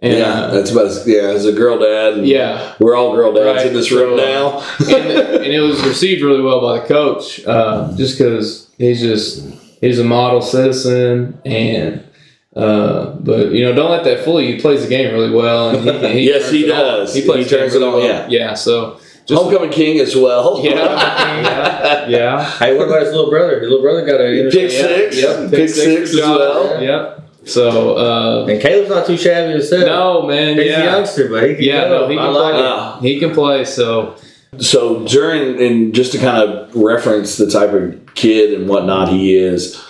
And, 0.00 0.12
yeah, 0.18 0.24
uh, 0.26 0.50
that's 0.50 0.70
about 0.70 0.86
as, 0.86 1.06
yeah. 1.08 1.22
As 1.22 1.46
a 1.46 1.52
girl 1.52 1.78
dad, 1.78 2.26
yeah. 2.26 2.74
we're 2.78 2.94
all 2.94 3.14
girl 3.14 3.32
dads 3.32 3.56
Right, 3.58 3.66
in 3.68 3.72
this 3.72 3.90
room 3.90 4.16
now. 4.18 4.60
and, 4.80 5.10
and 5.10 5.46
it 5.46 5.60
was 5.60 5.82
received 5.86 6.22
really 6.22 6.42
well 6.42 6.60
by 6.60 6.80
the 6.80 6.86
coach, 6.86 7.44
uh, 7.46 7.96
just 7.96 8.18
because 8.18 8.70
he's 8.76 9.00
just 9.00 9.42
he's 9.80 9.98
a 9.98 10.04
model 10.04 10.42
citizen, 10.42 11.40
and 11.46 12.06
uh, 12.54 13.12
but 13.20 13.52
you 13.52 13.64
know 13.64 13.74
don't 13.74 13.90
let 13.90 14.04
that 14.04 14.22
fool 14.22 14.38
you. 14.40 14.54
He 14.56 14.60
plays 14.60 14.82
the 14.82 14.88
game 14.88 15.12
really 15.14 15.30
well, 15.34 15.70
and 15.70 16.04
he, 16.04 16.20
he 16.20 16.26
Yes, 16.30 16.50
he 16.50 16.66
does. 16.66 17.14
He 17.14 17.24
plays 17.24 17.50
He 17.50 17.56
turns 17.56 17.74
it 17.74 17.82
on, 17.82 17.94
well. 17.94 18.30
yeah. 18.30 18.52
So 18.52 19.00
just 19.26 19.42
Homecoming 19.42 19.70
king 19.70 19.98
as 20.00 20.14
well. 20.16 20.60
yeah, 20.62 20.70
yeah, 21.42 22.08
yeah. 22.08 22.50
Hey, 22.58 22.76
what 22.76 22.86
about 22.88 23.02
his 23.02 23.10
little 23.12 23.30
brother? 23.30 23.60
His 23.60 23.68
little 23.68 23.82
brother 23.82 24.06
got 24.06 24.20
a 24.20 24.50
Pick 24.50 24.70
Yeah, 24.72 24.78
six. 24.78 25.16
yep, 25.20 25.50
Pick 25.50 25.68
six 25.68 26.10
for 26.12 26.18
as 26.18 26.26
Josh. 26.26 26.38
well. 26.38 26.82
Yep. 26.82 27.22
So 27.44 27.96
uh, 27.96 28.46
And 28.46 28.60
Caleb's 28.60 28.88
not 28.90 29.06
too 29.06 29.16
shabby 29.16 29.52
to 29.52 29.58
himself. 29.58 29.84
no 29.86 30.22
man, 30.26 30.56
he's 30.58 30.66
yeah, 30.66 30.80
a 30.80 30.84
youngster, 30.84 31.28
but 31.28 31.48
he 31.48 31.54
can 31.56 31.64
yeah, 31.64 31.84
go. 31.88 32.00
no, 32.02 32.08
he 32.08 32.16
can 32.16 32.32
like 32.32 32.52
play. 32.54 32.60
it. 32.60 32.66
Ah. 32.66 32.98
He 33.00 33.20
can 33.20 33.34
play. 33.34 33.64
So 33.64 34.16
So 34.58 35.04
during 35.06 35.60
and 35.62 35.94
just 35.94 36.12
to 36.12 36.18
kind 36.18 36.38
of 36.42 36.74
reference 36.74 37.36
the 37.36 37.48
type 37.50 37.70
of 37.72 38.14
kid 38.14 38.52
and 38.58 38.68
whatnot 38.68 39.08
he 39.10 39.36
is, 39.36 39.80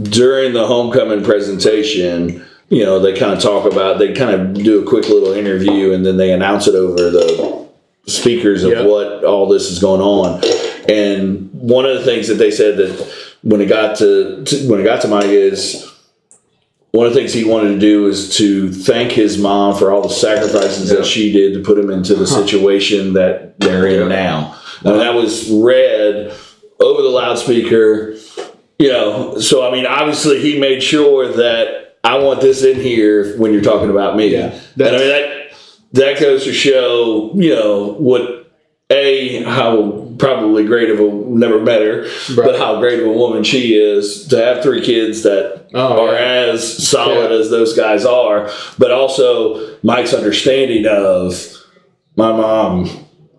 during 0.00 0.52
the 0.54 0.66
homecoming 0.66 1.22
presentation, 1.24 2.44
you 2.70 2.82
know, 2.84 2.98
they 2.98 3.12
kind 3.18 3.32
of 3.32 3.40
talk 3.40 3.70
about 3.70 3.98
they 3.98 4.14
kind 4.14 4.30
of 4.30 4.54
do 4.54 4.82
a 4.82 4.86
quick 4.88 5.08
little 5.08 5.32
interview 5.32 5.92
and 5.92 6.06
then 6.06 6.16
they 6.16 6.32
announce 6.32 6.66
it 6.66 6.74
over 6.74 7.10
the 7.10 7.61
speakers 8.06 8.64
of 8.64 8.72
Yeah. 8.72 8.82
what 8.82 9.24
all 9.24 9.46
this 9.48 9.70
is 9.70 9.78
going 9.78 10.00
on. 10.00 10.40
And 10.88 11.50
one 11.52 11.84
of 11.86 11.96
the 11.98 12.04
things 12.04 12.28
that 12.28 12.34
they 12.34 12.50
said 12.50 12.76
that 12.78 13.12
when 13.42 13.60
it 13.60 13.66
got 13.66 13.96
to, 13.98 14.42
to 14.44 14.56
when 14.68 14.80
it 14.80 14.84
got 14.84 15.02
to 15.02 15.08
Mike 15.08 15.26
is 15.26 15.88
one 16.90 17.06
of 17.06 17.14
the 17.14 17.18
things 17.18 17.32
he 17.32 17.44
wanted 17.44 17.74
to 17.74 17.78
do 17.78 18.06
is 18.06 18.36
to 18.36 18.70
thank 18.70 19.12
his 19.12 19.38
mom 19.38 19.74
for 19.76 19.92
all 19.92 20.02
the 20.02 20.08
sacrifices 20.10 20.90
Yeah. 20.90 20.98
that 20.98 21.06
she 21.06 21.32
did 21.32 21.54
to 21.54 21.60
put 21.60 21.78
him 21.78 21.90
into 21.90 22.14
the 22.14 22.26
situation 22.26 23.14
that 23.14 23.58
they're 23.60 23.86
in 23.86 24.00
Yeah. 24.10 24.16
now. 24.16 24.56
And 24.84 25.00
that 25.00 25.14
was 25.14 25.48
read 25.48 26.32
over 26.80 27.02
the 27.02 27.08
loudspeaker, 27.08 28.16
you 28.78 28.88
know. 28.90 29.38
So, 29.38 29.64
I 29.66 29.70
mean, 29.70 29.86
obviously, 29.86 30.40
he 30.40 30.58
made 30.58 30.82
sure 30.82 31.28
that 31.28 31.98
I 32.04 32.18
want 32.18 32.40
this 32.40 32.64
in 32.64 32.80
here 32.80 33.36
when 33.38 33.52
you're 33.52 33.62
talking 33.62 33.90
about 33.90 34.16
me. 34.16 34.26
Yeah. 34.32 34.52
and 34.76 34.88
I 34.88 34.98
mean, 34.98 35.08
that, 35.08 35.41
that 35.92 36.20
goes 36.20 36.44
to 36.44 36.52
show, 36.52 37.32
you 37.34 37.54
know, 37.54 37.94
what. 37.94 38.38
A 38.90 39.42
how 39.44 40.06
probably 40.18 40.66
great 40.66 40.90
of 40.90 41.00
a 41.00 41.04
never 41.10 41.58
met 41.58 41.80
her, 41.80 42.06
but 42.36 42.58
how 42.58 42.78
great 42.78 43.00
of 43.00 43.06
a 43.06 43.10
woman 43.12 43.42
she 43.42 43.74
is 43.74 44.26
to 44.28 44.36
have 44.36 44.62
three 44.62 44.82
kids 44.84 45.22
that 45.22 45.66
Oh, 45.72 46.08
are 46.08 46.12
yeah. 46.12 46.20
as 46.52 46.86
solid 46.88 47.30
Yeah. 47.30 47.38
as 47.38 47.48
those 47.48 47.74
guys 47.74 48.04
are, 48.04 48.50
but 48.78 48.90
also 48.90 49.78
Mike's 49.82 50.12
understanding 50.12 50.84
of 50.86 51.42
my 52.16 52.32
mom. 52.32 52.90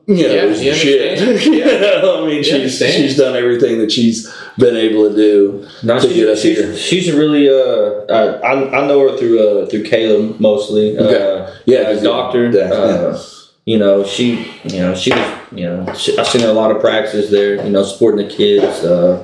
You 0.05 0.27
know, 0.27 0.47
Yeah, 0.49 0.73
shit. 0.73 1.19
know, 1.19 2.23
I 2.23 2.27
mean, 2.27 2.43
He 2.43 2.43
she's 2.43 2.77
she's 2.77 3.17
done 3.17 3.35
everything 3.37 3.77
that 3.79 3.91
she's 3.91 4.29
been 4.57 4.75
able 4.75 5.09
to 5.09 5.15
do 5.15 5.67
No, 5.81 5.99
to 5.99 6.07
get 6.07 6.27
us 6.29 6.41
she's, 6.41 6.57
here. 6.57 6.75
she's, 6.75 7.11
really 7.13 7.47
uh, 7.49 7.53
uh 7.53 8.39
I, 8.43 8.83
I 8.83 8.87
know 8.87 8.99
her 9.09 9.17
through 9.17 9.39
uh 9.39 9.65
through 9.67 9.83
Caleb 9.83 10.39
mostly. 10.39 10.97
Okay. 10.97 11.21
Uh, 11.43 11.51
Yeah, 11.65 11.79
as 11.79 12.01
a 12.01 12.03
doctor. 12.03 12.51
yeah, 12.51 12.63
uh, 12.73 13.23
You 13.65 13.77
know, 13.77 14.03
she 14.03 14.51
you 14.65 14.79
know, 14.81 14.93
she 14.93 15.11
was 15.11 15.25
you 15.53 15.65
know, 15.69 15.93
she, 15.93 16.17
I've 16.17 16.27
seen 16.27 16.41
her 16.41 16.49
a 16.49 16.53
lot 16.53 16.71
of 16.71 16.81
practices 16.81 17.29
there, 17.31 17.63
you 17.63 17.69
know, 17.69 17.83
supporting 17.83 18.27
the 18.27 18.33
kids. 18.33 18.83
Uh 18.83 19.23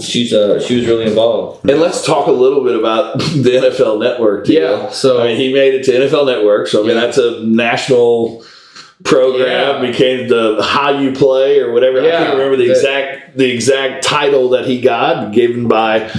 she's 0.00 0.32
uh 0.32 0.60
she 0.60 0.76
was 0.76 0.86
really 0.86 1.06
involved. 1.06 1.68
And 1.68 1.80
let's 1.80 2.04
talk 2.06 2.28
a 2.28 2.32
little 2.44 2.62
bit 2.62 2.76
about 2.76 3.18
the 3.18 3.50
NFL 3.62 3.98
Network. 4.00 4.44
deal. 4.46 4.62
Yeah, 4.62 4.90
so- 4.90 5.20
I 5.20 5.28
mean, 5.28 5.36
he 5.38 5.52
made 5.52 5.74
it 5.74 5.82
to 5.86 5.92
NFL 5.92 6.26
Network, 6.26 6.68
so 6.68 6.84
I 6.84 6.86
mean 6.86 6.94
Yeah. 6.96 7.00
that's 7.06 7.18
a 7.18 7.40
national 7.44 8.44
program. 9.04 9.82
Yeah. 9.84 9.90
Became 9.90 10.28
the 10.28 10.62
how 10.62 10.98
you 10.98 11.12
play 11.12 11.60
or 11.60 11.72
whatever. 11.72 11.98
I 12.00 12.10
can't 12.10 12.32
remember 12.34 12.56
the 12.56 12.66
the- 12.66 12.70
exact 12.72 13.36
the 13.36 13.50
exact 13.50 14.04
title 14.04 14.50
that 14.50 14.66
he 14.66 14.80
got 14.80 15.32
given 15.32 15.68
by 15.68 16.10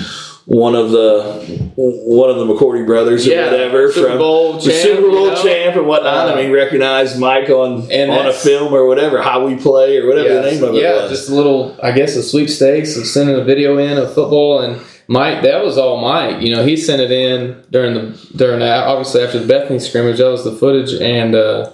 one 0.46 0.74
of 0.74 0.90
the 0.90 1.72
one 1.76 2.30
of 2.32 2.38
the 2.38 2.46
McCourty 2.52 2.84
brothers 2.86 3.28
or 3.28 3.32
Yeah, 3.32 3.52
whatever 3.52 3.92
Super 3.92 4.10
from 4.10 4.18
Bowl 4.18 4.54
the 4.54 4.72
champ, 4.72 4.76
Super 4.82 5.02
Bowl 5.10 5.26
you 5.26 5.32
know? 5.32 5.44
champ 5.44 5.76
and 5.76 5.86
whatnot. 5.88 6.30
Uh, 6.30 6.34
I 6.34 6.42
mean, 6.42 6.52
recognized 6.52 7.20
Mike 7.20 7.50
on 7.50 7.92
and 7.92 8.10
on 8.10 8.26
a 8.26 8.34
film 8.34 8.74
or 8.74 8.88
whatever, 8.88 9.22
how 9.22 9.46
we 9.46 9.56
play 9.56 9.98
or 9.98 10.08
whatever 10.08 10.34
the 10.36 10.42
name 10.42 10.64
of 10.64 10.74
it 10.74 10.82
yeah, 10.82 11.04
was. 11.04 11.12
just 11.12 11.30
a 11.30 11.36
little, 11.36 11.78
I 11.84 11.92
guess, 11.92 12.16
a 12.16 12.24
sweepstakes 12.24 12.98
of 12.98 13.06
sending 13.06 13.36
a 13.36 13.44
video 13.44 13.78
in 13.78 13.98
of 14.00 14.12
football, 14.14 14.62
and 14.62 14.82
Mike, 15.08 15.44
that 15.44 15.64
was 15.64 15.78
all 15.78 16.02
Mike. 16.02 16.42
You 16.42 16.56
know, 16.56 16.66
he 16.66 16.76
sent 16.78 17.00
it 17.02 17.12
in 17.12 17.64
during 17.70 17.94
the 17.94 18.28
during 18.36 18.60
that, 18.62 18.88
obviously 18.88 19.22
after 19.22 19.38
the 19.40 19.48
Bethany 19.48 19.78
scrimmage. 19.80 20.18
That 20.18 20.30
was 20.32 20.44
the 20.44 20.52
footage, 20.56 20.94
and 21.00 21.36
uh, 21.36 21.70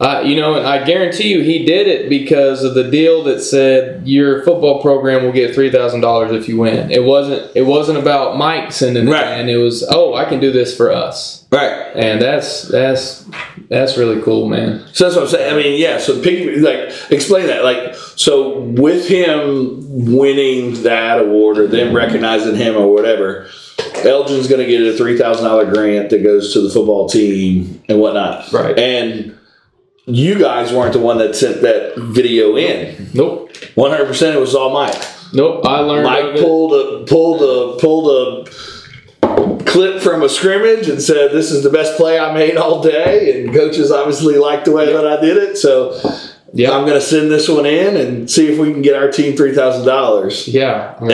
uh, 0.00 0.22
you 0.24 0.36
know, 0.36 0.54
and 0.54 0.64
I 0.66 0.84
guarantee 0.84 1.28
you, 1.32 1.42
he 1.42 1.64
did 1.64 1.88
it 1.88 2.08
because 2.08 2.62
of 2.62 2.74
the 2.74 2.88
deal 2.88 3.24
that 3.24 3.40
said 3.40 4.06
your 4.06 4.44
football 4.44 4.80
program 4.80 5.24
will 5.24 5.32
get 5.32 5.54
three 5.54 5.70
thousand 5.72 6.02
dollars 6.02 6.30
if 6.32 6.48
you 6.48 6.56
win. 6.56 6.90
It 6.90 7.02
wasn't. 7.02 7.50
It 7.56 7.62
wasn't 7.66 7.98
about 7.98 8.36
Mike 8.36 8.70
sending 8.70 9.08
it 9.08 9.10
Right. 9.10 9.40
in. 9.40 9.48
It 9.48 9.56
was, 9.56 9.84
oh, 9.90 10.14
I 10.14 10.24
can 10.26 10.38
do 10.38 10.52
this 10.52 10.76
for 10.76 10.92
us, 10.92 11.44
right. 11.50 11.90
and 11.96 12.22
that's 12.22 12.62
that's 12.62 13.28
that's 13.68 13.96
really 13.98 14.22
cool, 14.22 14.48
man. 14.48 14.84
So 14.92 15.04
that's 15.04 15.16
what 15.16 15.24
I'm 15.24 15.30
saying. 15.30 15.52
I 15.52 15.56
mean, 15.56 15.80
yeah. 15.80 15.98
So 15.98 16.22
pick, 16.22 16.58
like, 16.62 17.10
explain 17.10 17.48
that. 17.48 17.64
Like, 17.64 17.94
so 18.16 18.60
with 18.60 19.08
him 19.08 20.14
winning 20.14 20.82
that 20.84 21.20
award 21.20 21.58
or 21.58 21.66
them 21.66 21.94
recognizing 21.94 22.54
him 22.54 22.76
or 22.76 22.92
whatever, 22.94 23.48
Elgin's 24.04 24.46
going 24.46 24.60
to 24.60 24.66
get 24.66 24.80
a 24.82 24.96
three 24.96 25.18
thousand 25.18 25.44
dollar 25.44 25.64
grant 25.70 26.10
that 26.10 26.22
goes 26.22 26.52
to 26.52 26.60
the 26.60 26.70
football 26.70 27.08
team 27.08 27.82
and 27.88 27.98
whatnot. 28.00 28.52
Right. 28.52 28.78
And 28.78 29.37
you 30.08 30.38
guys 30.38 30.72
weren't 30.72 30.92
the 30.92 30.98
one 30.98 31.18
that 31.18 31.36
sent 31.36 31.62
that 31.62 31.94
video 31.96 32.56
in. 32.56 33.10
Nope. 33.14 33.54
One 33.74 33.90
hundred 33.90 34.06
percent, 34.06 34.36
it 34.36 34.40
was 34.40 34.54
all 34.54 34.70
Mike. 34.70 34.94
Nope. 35.32 35.64
I 35.66 35.80
learned 35.80 36.06
of 36.06 36.12
Mike 36.12 36.36
it. 36.36 36.40
pulled 36.40 36.72
a 36.72 37.04
pulled 37.06 37.42
a 37.42 37.78
pulled 37.80 38.46
a 38.46 39.64
clip 39.64 40.00
from 40.02 40.22
a 40.22 40.28
scrimmage 40.28 40.88
and 40.88 41.00
said, 41.02 41.32
"This 41.32 41.50
is 41.50 41.62
the 41.62 41.70
best 41.70 41.96
play 41.96 42.18
I 42.18 42.32
made 42.32 42.56
all 42.56 42.82
day." 42.82 43.42
And 43.42 43.52
coaches 43.54 43.90
obviously 43.92 44.36
liked 44.38 44.64
the 44.64 44.72
way 44.72 44.92
that 44.92 45.06
I 45.06 45.20
did 45.20 45.36
it, 45.36 45.56
so 45.58 45.92
Yeah. 46.54 46.70
I'm 46.72 46.86
going 46.86 46.98
to 46.98 47.04
send 47.04 47.30
this 47.30 47.46
one 47.48 47.66
in 47.66 47.96
and 47.96 48.30
see 48.30 48.50
if 48.50 48.58
we 48.58 48.72
can 48.72 48.80
get 48.80 48.94
our 48.94 49.10
team 49.10 49.36
three 49.36 49.54
thousand 49.54 49.86
dollars. 49.86 50.48
yeah. 50.48 50.94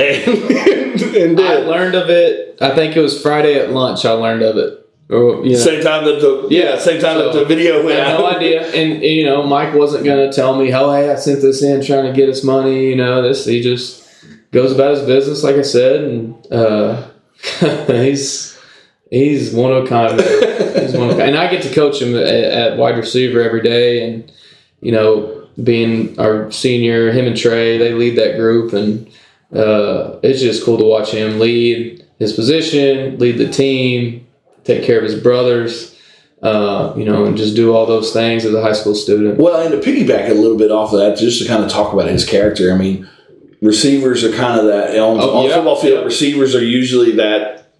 And, 0.95 1.03
and 1.17 1.41
I 1.41 1.57
learned 1.57 1.97
of 1.97 2.09
it. 2.09 2.57
I 2.61 2.73
think 2.75 2.97
it 2.97 3.01
was 3.01 3.21
Friday 3.21 3.59
at 3.59 3.71
lunch. 3.71 4.05
I 4.05 4.13
learned 4.13 4.43
of 4.43 4.57
it. 4.59 4.84
Or, 5.11 5.45
you 5.45 5.53
know, 5.53 5.59
Same 5.59 5.83
time 5.83 6.05
that 6.07 6.21
the 6.21 6.49
yeah, 6.51 6.79
same 6.79 7.01
time 7.01 7.19
that 7.19 7.35
the 7.35 7.45
video 7.45 7.85
went 7.85 8.01
I 8.01 8.11
had 8.11 8.19
no 8.19 8.27
idea. 8.27 8.67
And, 8.73 9.03
you 9.03 9.25
know, 9.25 9.47
Mike 9.47 9.75
wasn't 9.75 10.05
going 10.05 10.31
to 10.31 10.35
tell 10.35 10.59
me, 10.59 10.73
oh, 10.73 10.93
hey, 10.93 11.11
I 11.11 11.17
sent 11.17 11.43
this 11.43 11.63
in 11.63 11.85
trying 11.85 12.05
to 12.05 12.13
get 12.13 12.29
us 12.29 12.43
money. 12.43 12.89
You 12.89 12.97
know, 12.97 13.21
this, 13.21 13.45
he 13.45 13.61
just 13.61 14.09
goes 14.51 14.73
about 14.73 14.97
his 14.97 15.07
business, 15.07 15.45
like 15.45 15.57
I 15.57 15.63
said. 15.63 16.05
And 16.05 16.53
uh, 16.53 17.11
he's 17.87 18.59
he's 19.11 19.53
one 19.53 19.73
of 19.73 19.85
a 19.85 19.87
kind. 19.87 20.19
he's 20.21 20.97
one 20.97 21.11
of 21.11 21.17
a 21.17 21.19
kind. 21.19 21.31
And 21.31 21.37
I 21.37 21.51
get 21.51 21.63
to 21.65 21.75
coach 21.75 22.01
him 22.01 22.15
at, 22.15 22.27
at 22.27 22.79
wide 22.79 22.97
receiver 22.97 23.43
every 23.43 23.63
day. 23.63 24.09
And, 24.09 24.33
you 24.81 24.93
know, 24.93 25.47
being 25.63 26.19
our 26.19 26.51
senior, 26.51 27.13
him 27.13 27.27
and 27.27 27.37
Trey, 27.37 27.77
they 27.77 27.93
lead 27.93 28.17
that 28.17 28.37
group. 28.39 28.73
And 28.73 29.07
uh, 29.53 30.19
it's 30.23 30.41
just 30.41 30.65
cool 30.65 30.79
to 30.79 30.85
watch 30.85 31.11
him 31.11 31.39
lead 31.39 32.05
his 32.19 32.33
position, 32.33 33.19
lead 33.19 33.37
the 33.37 33.51
team, 33.51 34.24
take 34.65 34.83
care 34.85 34.99
of 34.99 35.05
his 35.05 35.21
brothers 35.21 35.93
uh, 36.43 36.93
you 36.95 37.07
know, 37.07 37.25
and 37.25 37.39
just 37.39 37.57
do 37.57 37.73
all 37.75 37.87
those 37.87 38.13
things 38.13 38.45
as 38.45 38.53
a 38.53 38.61
high 38.61 38.75
school 38.75 38.95
student. 38.95 39.39
Well, 39.39 39.63
and 39.63 39.71
to 39.73 39.79
piggyback 39.91 40.29
a 40.29 40.35
little 40.35 40.59
bit 40.59 40.71
off 40.71 40.93
of 40.93 40.99
that, 40.99 41.17
just 41.17 41.41
to 41.41 41.49
kind 41.49 41.65
of 41.65 41.71
talk 41.71 41.95
about 41.95 42.07
his 42.11 42.23
character. 42.29 42.71
I 42.71 42.77
mean, 42.77 43.09
receivers 43.63 44.23
are 44.25 44.33
kind 44.33 44.61
of 44.61 44.67
that 44.67 44.91
on, 44.99 45.19
Oh, 45.23 45.39
on 45.39 45.45
yeah, 45.49 45.55
football 45.55 45.77
field. 45.77 46.01
yeah. 46.01 46.05
Receivers 46.05 46.55
are 46.55 46.63
usually 46.63 47.13
that 47.13 47.71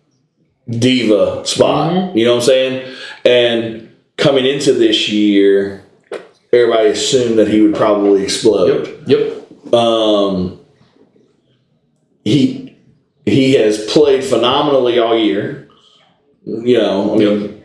diva 0.67 1.47
spot. 1.47 1.93
Mhm. 1.93 2.17
You 2.17 2.25
know 2.25 2.37
what 2.37 2.43
I'm 2.45 2.47
saying? 2.47 2.95
And 3.27 3.91
coming 4.17 4.47
into 4.47 4.73
this 4.73 5.11
year, 5.11 5.83
everybody 6.51 6.89
assumed 6.89 7.39
that 7.39 7.49
he 7.49 7.61
would 7.61 7.75
probably 7.75 8.23
explode. 8.23 8.89
Yep. 9.07 9.75
Um, 9.75 10.59
he 12.25 12.77
he 13.27 13.55
has 13.55 13.85
played 13.93 14.25
phenomenally 14.25 14.99
all 14.99 15.19
year. 15.19 15.64
You 16.47 16.79
know, 16.79 17.15
I 17.15 17.17
mean, 17.17 17.65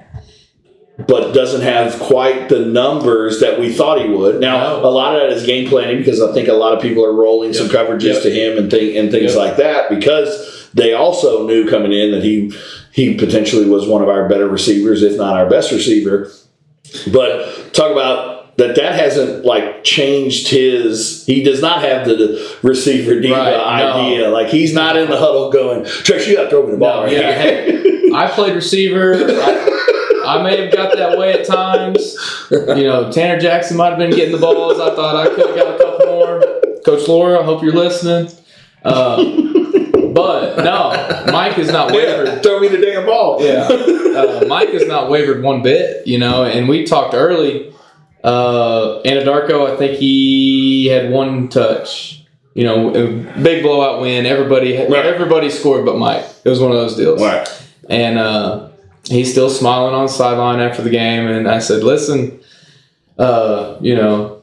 but 1.07 1.33
doesn't 1.33 1.61
have 1.61 1.99
quite 1.99 2.49
the 2.49 2.59
numbers 2.59 3.39
that 3.39 3.59
we 3.59 3.71
thought 3.71 4.01
he 4.01 4.09
would. 4.09 4.39
Now, 4.39 4.79
No. 4.79 4.87
a 4.87 4.91
lot 4.91 5.15
of 5.15 5.21
that 5.21 5.35
is 5.35 5.45
game 5.45 5.67
planning 5.67 5.97
because 5.97 6.21
I 6.21 6.31
think 6.33 6.47
a 6.47 6.53
lot 6.53 6.73
of 6.73 6.81
people 6.81 7.05
are 7.05 7.13
rolling 7.13 7.53
some 7.53 7.67
coverages 7.67 8.15
Yep. 8.15 8.23
to 8.23 8.29
him 8.31 8.57
and 8.57 8.71
thing 8.71 8.97
and 8.97 9.11
things 9.11 9.33
Yep. 9.33 9.37
like 9.37 9.57
that 9.57 9.89
because 9.89 10.67
they 10.73 10.93
also 10.93 11.45
knew 11.47 11.65
coming 11.67 11.93
in 11.93 12.11
that 12.11 12.23
he 12.23 12.51
he 12.91 13.13
potentially 13.13 13.65
was 13.65 13.87
one 13.87 14.01
of 14.01 14.09
our 14.09 14.27
better 14.27 14.47
receivers, 14.47 15.03
if 15.03 15.15
not 15.15 15.35
our 15.37 15.45
best 15.49 15.71
receiver. 15.71 16.29
But 17.13 17.73
talk 17.73 17.91
about 17.91 18.38
that 18.59 18.75
that 18.75 18.93
hasn't 18.95 19.43
like 19.43 19.83
changed 19.83 20.47
his 20.49 21.25
he 21.25 21.41
does 21.43 21.61
not 21.61 21.81
have 21.81 22.05
the 22.05 22.57
receiver 22.61 23.19
diva 23.19 23.33
Right, 23.35 23.79
no. 23.79 23.91
idea. 23.93 24.29
Like 24.29 24.47
he's 24.49 24.73
not 24.73 24.95
in 24.95 25.09
the 25.09 25.17
huddle 25.17 25.51
going, 25.51 25.81
Trish, 25.83 26.27
you 26.27 26.35
gotta 26.35 26.49
throw 26.49 26.65
me 26.65 26.71
the 26.73 26.77
ball 26.77 26.97
No, 26.97 27.03
right 27.03 27.11
yeah, 27.13 27.41
here." 27.41 28.13
I 28.15 28.27
played 28.29 28.55
receiver. 28.55 29.15
I, 29.15 30.21
I 30.25 30.43
may 30.43 30.61
have 30.63 30.71
got 30.73 30.95
that 30.95 31.17
way 31.17 31.33
at 31.33 31.45
times. 31.45 32.15
You 32.51 32.83
know, 32.83 33.11
Tanner 33.11 33.39
Jackson 33.39 33.77
might 33.77 33.89
have 33.89 33.97
been 33.97 34.11
getting 34.11 34.31
the 34.33 34.39
balls. 34.41 34.79
I 34.79 34.95
thought 34.95 35.15
I 35.15 35.27
could 35.33 35.47
have 35.47 35.55
got 35.55 35.75
a 35.75 35.77
couple 35.83 36.05
more. 36.07 36.41
Coach 36.85 37.07
Laura, 37.07 37.39
I 37.39 37.43
hope 37.43 37.63
you're 37.63 37.73
listening. 37.73 38.31
Uh, 38.83 39.17
but 40.13 40.57
no, 40.63 41.31
Mike 41.31 41.57
is 41.57 41.71
not 41.71 41.91
wavered. 41.91 42.27
Yeah, 42.27 42.39
throw 42.41 42.59
me 42.59 42.67
the 42.67 42.77
damn 42.77 43.05
ball. 43.05 43.43
Yeah. 43.43 43.67
Uh, 43.69 44.45
Mike 44.47 44.69
has 44.69 44.87
not 44.87 45.09
wavered 45.09 45.43
one 45.43 45.61
bit, 45.61 46.05
you 46.07 46.17
know, 46.17 46.43
and 46.45 46.67
we 46.67 46.85
talked 46.85 47.13
early. 47.13 47.73
Uh, 48.23 49.01
Anadarko, 49.03 49.71
I 49.71 49.77
think 49.77 49.97
he 49.97 50.87
had 50.87 51.11
one 51.11 51.47
touch. 51.47 52.23
You 52.55 52.65
know, 52.65 52.89
a 52.89 53.07
big 53.41 53.63
blowout 53.63 54.01
win. 54.01 54.25
Everybody, 54.25 54.75
Right. 54.77 55.05
everybody 55.05 55.49
scored, 55.49 55.85
but 55.85 55.97
Mike. 55.97 56.25
It 56.43 56.49
was 56.49 56.59
one 56.59 56.71
of 56.71 56.77
those 56.77 56.95
deals. 56.97 57.21
Right. 57.21 57.47
And 57.89 58.17
uh, 58.17 58.67
he's 59.05 59.31
still 59.31 59.49
smiling 59.49 59.93
on 59.93 60.07
the 60.07 60.11
sideline 60.11 60.59
after 60.59 60.81
the 60.81 60.89
game. 60.89 61.27
And 61.27 61.47
I 61.47 61.59
said, 61.59 61.83
"Listen, 61.83 62.39
uh, 63.17 63.75
you 63.79 63.95
know, 63.95 64.41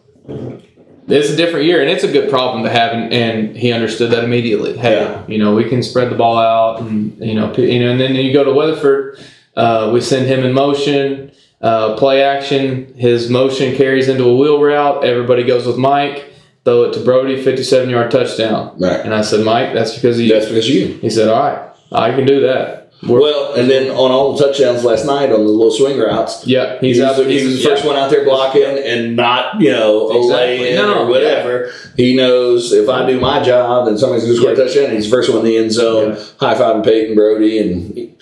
it's 1.09 1.31
a 1.31 1.37
different 1.37 1.67
year, 1.67 1.83
and 1.83 1.91
it's 1.91 2.05
a 2.05 2.11
good 2.11 2.31
problem 2.31 2.63
to 2.65 2.71
have." 2.71 2.93
And, 2.93 3.13
and 3.13 3.57
he 3.57 3.73
understood 3.73 4.11
that 4.13 4.25
immediately. 4.25 4.77
Hey, 4.79 4.95
Yeah. 4.97 5.23
you 5.29 5.39
know, 5.39 5.55
we 5.55 5.65
can 5.69 5.83
spread 5.83 6.11
the 6.11 6.17
ball 6.17 6.39
out, 6.39 6.81
and 6.81 7.17
you 7.19 7.35
know, 7.35 7.53
you 7.55 7.81
know, 7.85 7.91
and 7.91 8.01
then 8.01 8.15
you 8.15 8.33
go 8.33 8.45
to 8.45 8.53
Weatherford. 8.53 9.19
Uh, 9.57 9.91
we 9.93 10.01
send 10.01 10.27
him 10.27 10.45
in 10.45 10.53
motion, 10.55 11.33
uh, 11.61 11.97
play 11.97 12.23
action. 12.23 12.95
His 12.97 13.31
motion 13.31 13.75
carries 13.77 14.09
into 14.09 14.25
a 14.25 14.37
wheel 14.37 14.61
route. 14.61 15.05
Everybody 15.05 15.45
goes 15.45 15.67
with 15.67 15.77
Mike. 15.79 16.33
Throw 16.65 16.85
it 16.85 16.95
to 16.95 17.01
Brody, 17.05 17.43
fifty-seven 17.43 17.89
yard 17.91 18.11
touchdown. 18.11 18.77
Right. 18.81 18.99
And 19.01 19.15
I 19.15 19.23
said, 19.23 19.45
Mike, 19.45 19.73
that's 19.73 19.95
because 19.95 20.19
he. 20.19 20.29
That's 20.29 20.47
because 20.47 20.69
you. 20.69 20.89
He 20.99 21.11
said, 21.11 21.29
"All 21.29 21.39
right, 21.41 21.69
I 21.93 22.11
can 22.11 22.27
do 22.27 22.41
that." 22.41 22.91
We're- 23.03 23.21
Well, 23.23 23.55
and 23.55 23.71
then 23.71 23.91
on 23.91 24.11
all 24.11 24.35
the 24.37 24.45
touchdowns 24.47 24.83
last 24.83 25.05
night 25.07 25.31
on 25.31 25.45
the 25.45 25.51
little 25.53 25.71
swing 25.71 25.99
routes, 25.99 26.45
yeah, 26.47 26.81
he's, 26.81 26.97
he's 26.97 27.05
out. 27.05 27.17
the, 27.17 27.25
he 27.25 27.45
was 27.45 27.59
the 27.59 27.63
yeah. 27.63 27.69
first 27.69 27.85
one 27.85 27.95
out 27.95 28.11
there 28.11 28.25
blocking 28.25 28.65
and 28.65 29.15
not, 29.15 29.61
you 29.61 29.71
know, 29.71 30.11
Exactly. 30.23 30.73
No, 30.75 31.03
or 31.05 31.07
whatever. 31.07 31.71
He 31.97 32.17
knows 32.17 32.73
if 32.73 32.89
I 32.89 33.07
do 33.07 33.21
my 33.21 33.43
job, 33.43 33.87
then 33.87 33.99
somebody's 33.99 34.25
going 34.25 34.35
to 34.37 34.41
score 34.41 34.53
a 34.55 34.57
Yeah. 34.59 34.65
touchdown. 34.65 34.95
He's 34.97 35.05
the 35.05 35.11
first 35.11 35.29
one 35.29 35.41
in 35.41 35.45
the 35.45 35.57
end 35.59 35.73
zone, 35.73 36.15
Yeah. 36.17 36.25
high 36.41 36.55
fiving 36.55 36.85
Peyton 36.85 37.15
Brody 37.15 37.59
and 37.59 38.17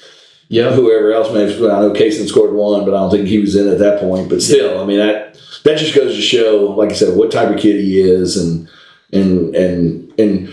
Yeah, 0.49 0.73
whoever 0.73 1.13
else 1.13 1.33
may 1.33 1.51
have. 1.51 1.61
I 1.63 1.81
know 1.81 1.93
Kaysen 1.93 2.29
scored 2.29 2.53
one, 2.53 2.85
but 2.85 2.95
I 2.95 2.99
don't 2.99 3.11
think 3.11 3.27
he 3.29 3.39
was 3.39 3.57
in 3.57 3.69
at 3.69 3.79
that 3.79 4.01
point. 4.01 4.29
But 4.29 4.43
still, 4.43 4.81
I 4.81 4.85
mean 4.85 4.99
that 4.99 5.39
that 5.65 5.79
just 5.79 5.95
goes 5.95 6.15
to 6.15 6.21
show, 6.23 6.75
like 6.77 6.91
I 6.91 6.95
said, 6.95 7.17
what 7.17 7.31
type 7.33 7.49
of 7.49 7.59
kid 7.61 7.81
he 7.81 8.01
is, 8.01 8.37
and 8.37 8.69
and 9.13 9.55
and 9.55 10.13
and 10.19 10.49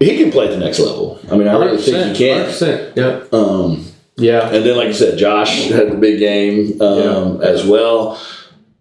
he 0.00 0.16
can 0.16 0.30
play 0.30 0.46
at 0.46 0.50
the 0.52 0.58
next 0.58 0.78
level. 0.78 1.18
I 1.30 1.36
mean, 1.36 1.48
I 1.48 1.54
really 1.56 1.78
think 1.78 2.16
he 2.16 2.26
can. 2.26 2.46
100%. 2.46 2.96
Yeah, 2.96 3.24
Um, 3.36 3.86
yeah, 4.16 4.46
and 4.50 4.64
then, 4.64 4.76
like 4.76 4.88
you 4.88 4.94
said, 4.94 5.18
Josh 5.18 5.68
had 5.70 5.90
the 5.90 5.96
big 5.96 6.18
game 6.18 6.80
um, 6.80 7.40
as 7.42 7.64
well. 7.66 8.20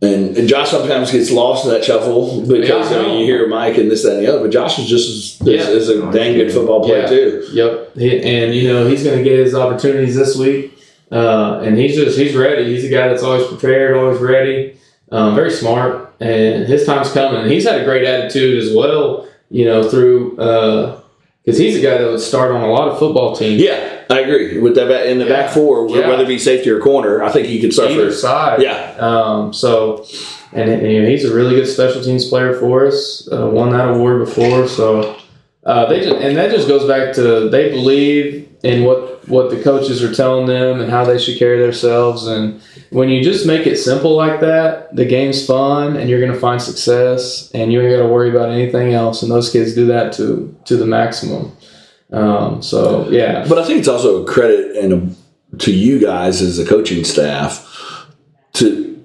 And, 0.04 0.36
and 0.38 0.48
Josh 0.48 0.70
sometimes 0.72 1.12
gets 1.12 1.32
lost 1.32 1.66
in 1.66 1.72
that 1.72 1.84
shuffle 1.86 2.42
because 2.46 2.92
Yeah, 2.92 2.98
I 2.98 3.04
I 3.04 3.08
mean, 3.08 3.20
you 3.20 3.26
hear 3.26 3.48
Mike 3.48 3.78
and 3.78 3.90
this, 3.90 4.04
that, 4.04 4.18
and 4.18 4.26
the 4.26 4.28
other. 4.32 4.42
But 4.44 4.52
Josh 4.52 4.78
is 4.80 4.88
just 4.88 5.42
as, 5.42 5.48
Yeah. 5.48 5.62
is, 5.62 5.88
is 5.88 5.90
a 5.90 6.12
dang 6.12 6.34
good 6.36 6.52
football 6.52 6.84
player 6.84 7.02
Yeah. 7.04 7.08
too. 7.08 7.46
yep. 7.54 7.96
He, 7.96 8.22
and 8.22 8.54
you 8.54 8.68
know 8.72 8.88
he's 8.88 9.04
going 9.04 9.18
to 9.18 9.24
get 9.24 9.40
his 9.40 9.56
opportunities 9.56 10.16
this 10.16 10.36
week, 10.38 10.78
uh, 11.12 11.62
and 11.64 11.78
he's 11.78 11.96
just 11.96 12.18
he's 12.18 12.36
ready. 12.36 12.66
He's 12.66 12.84
a 12.84 12.90
guy 12.90 13.08
that's 13.08 13.24
always 13.24 13.48
prepared, 13.48 13.96
always 13.96 14.20
ready, 14.20 14.76
um, 15.12 15.36
very 15.36 15.52
smart, 15.52 16.14
and 16.20 16.66
his 16.68 16.86
time's 16.86 17.12
coming. 17.14 17.50
He's 17.50 17.66
had 17.68 17.80
a 17.82 17.86
great 17.86 18.04
attitude 18.06 18.62
as 18.64 18.76
well. 18.76 19.28
You 19.50 19.66
know 19.66 19.88
through 19.90 20.32
because 20.32 21.58
he's 21.60 21.78
a 21.78 21.82
guy 21.82 21.98
that 22.00 22.10
would 22.10 22.20
start 22.20 22.52
on 22.52 22.62
a 22.64 22.72
lot 22.72 22.88
of 22.90 22.98
football 22.98 23.36
teams. 23.36 23.62
Yeah, 23.62 23.93
I 24.10 24.20
agree 24.20 24.60
with 24.60 24.76
that. 24.76 24.88
back- 24.90 25.06
In 25.06 25.20
the 25.20 25.26
back 25.26 25.50
four, 25.52 25.88
Yeah. 25.90 26.08
whether 26.10 26.24
it 26.24 26.28
be 26.28 26.40
safety 26.40 26.70
or 26.70 26.80
corner, 26.80 27.24
I 27.24 27.30
think 27.30 27.48
he 27.48 27.60
could 27.62 27.74
start 27.74 27.92
either 27.92 28.12
side. 28.12 28.62
Yeah, 28.62 28.94
Um, 29.00 29.54
so, 29.54 30.06
and, 30.54 30.70
and, 30.70 30.92
you 30.92 31.02
know, 31.02 31.08
he's 31.10 31.26
a 31.26 31.34
really 31.34 31.56
good 31.56 31.68
special 31.68 32.02
teams 32.02 32.28
player 32.30 32.54
for 32.54 32.86
us. 32.88 33.28
Uh, 33.32 33.48
won 33.48 33.72
that 33.72 33.90
award 33.90 34.26
before, 34.26 34.68
so 34.68 35.16
uh, 35.66 35.86
they 35.88 36.02
just 36.02 36.16
and 36.16 36.36
that 36.38 36.52
just 36.52 36.68
goes 36.68 36.86
back 36.88 37.14
to 37.14 37.48
they 37.50 37.70
believe 37.70 38.48
in 38.64 38.84
what 38.84 39.28
what 39.30 39.50
the 39.50 39.56
coaches 39.64 40.04
are 40.04 40.14
telling 40.14 40.46
them 40.46 40.82
and 40.82 40.92
how 40.92 41.06
they 41.06 41.18
should 41.18 41.40
carry 41.40 41.62
themselves. 41.62 42.28
And 42.28 42.60
when 42.90 43.08
you 43.08 43.24
just 43.24 43.46
make 43.48 43.66
it 43.66 43.78
simple 43.78 44.14
like 44.16 44.42
that, 44.42 44.94
the 44.94 45.06
game's 45.06 45.46
fun 45.46 45.96
and 45.96 46.10
you're 46.10 46.20
going 46.20 46.34
to 46.34 46.40
find 46.40 46.62
success, 46.62 47.50
and 47.54 47.72
you 47.72 47.80
ain't 47.82 47.96
got 47.96 48.04
to 48.04 48.10
worry 48.10 48.30
about 48.30 48.50
anything 48.50 48.94
else. 48.94 49.24
And 49.24 49.32
those 49.32 49.50
kids 49.50 49.74
do 49.74 49.86
that 49.88 50.12
to 50.14 50.54
to 50.66 50.76
the 50.76 50.86
maximum. 50.86 51.54
Um, 52.14 52.62
so 52.62 53.10
yeah, 53.10 53.46
but 53.50 53.58
I 53.58 53.66
think 53.66 53.80
it's 53.80 53.88
also 53.88 54.24
a 54.24 54.26
credit 54.26 54.78
and 54.78 54.94
a, 55.54 55.58
to 55.58 55.72
you 55.74 56.00
guys 56.00 56.42
as 56.42 56.60
a 56.60 56.66
coaching 56.66 57.04
staff 57.04 57.68
to 58.54 59.04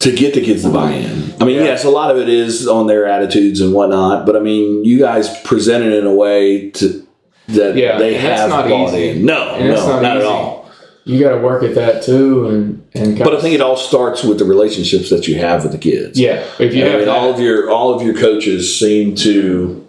to 0.00 0.12
get 0.14 0.34
the 0.34 0.40
kids 0.40 0.62
to 0.62 0.70
buy 0.70 0.90
in. 0.92 1.32
I 1.40 1.44
mean, 1.44 1.56
Yeah. 1.56 1.64
yes, 1.64 1.84
a 1.84 1.90
lot 1.90 2.10
of 2.10 2.18
it 2.20 2.28
is 2.28 2.66
on 2.66 2.86
their 2.88 3.06
attitudes 3.06 3.60
and 3.60 3.72
whatnot, 3.72 4.26
but 4.26 4.34
I 4.36 4.40
mean, 4.40 4.84
you 4.84 4.98
guys 4.98 5.28
present 5.42 5.84
it 5.84 5.92
in 5.92 6.06
a 6.06 6.14
way 6.14 6.70
to 6.70 7.06
that 7.48 7.76
Yeah, 7.76 7.98
they 7.98 8.14
have 8.14 8.48
not 8.50 8.68
bought 8.68 8.88
easy. 8.94 9.10
in. 9.10 9.24
No, 9.26 9.50
And 9.54 9.68
no, 9.68 9.74
not, 9.86 10.02
not 10.02 10.16
at 10.16 10.24
all. 10.24 10.68
you 11.04 11.20
got 11.20 11.30
to 11.36 11.38
work 11.38 11.62
at 11.64 11.74
that 11.76 12.02
too, 12.02 12.46
and 12.48 12.82
and 12.94 13.18
But 13.18 13.34
I 13.36 13.40
think 13.40 13.54
it 13.54 13.60
all 13.60 13.76
starts 13.76 14.22
with 14.24 14.38
the 14.38 14.44
relationships 14.44 15.10
that 15.10 15.26
you 15.28 15.36
have 15.38 15.62
with 15.64 15.72
the 15.72 15.78
kids. 15.78 16.18
yeah, 16.18 16.44
if 16.60 16.74
you 16.74 16.84
I 16.84 16.88
have 16.88 17.00
mean, 17.00 17.08
all 17.08 17.32
of 17.32 17.40
your 17.40 17.70
all 17.70 17.92
of 17.94 18.02
your 18.02 18.14
coaches 18.14 18.76
seem 18.78 19.14
to 19.16 19.84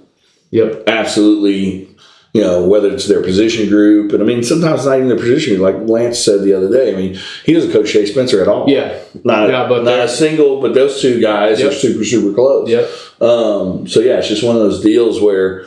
yep. 0.54 0.84
absolutely 0.88 1.90
you 2.34 2.42
know, 2.42 2.66
whether 2.68 2.92
it's 2.92 3.08
their 3.08 3.22
position 3.22 3.70
group, 3.70 4.12
and 4.12 4.24
I 4.24 4.26
mean, 4.26 4.42
sometimes 4.42 4.80
it's 4.80 4.86
not 4.88 4.96
even 4.96 5.08
their 5.08 5.18
position. 5.18 5.62
Like 5.62 5.76
Lance 5.86 6.18
said 6.18 6.42
the 6.42 6.54
other 6.54 6.68
day, 6.68 6.92
I 6.92 6.98
mean, 6.98 7.20
he 7.46 7.54
doesn't 7.54 7.72
coach 7.72 7.90
Shea 7.90 8.08
Spencer 8.08 8.42
at 8.42 8.48
all. 8.48 8.68
Yeah. 8.68 8.98
not 9.24 9.50
Yeah, 9.50 9.68
but 9.68 9.84
not 9.84 10.00
a 10.00 10.10
single. 10.10 10.60
But 10.60 10.74
those 10.74 11.00
two 11.00 11.22
guys 11.22 11.60
Yep. 11.60 11.72
are 11.72 11.76
super 11.76 12.04
super 12.04 12.34
close. 12.34 12.68
Yep. 12.70 12.90
Um, 13.22 13.88
so 13.88 14.00
yeah, 14.00 14.18
it's 14.18 14.28
just 14.28 14.44
one 14.44 14.56
of 14.56 14.64
those 14.64 14.82
deals 14.82 15.22
where 15.22 15.66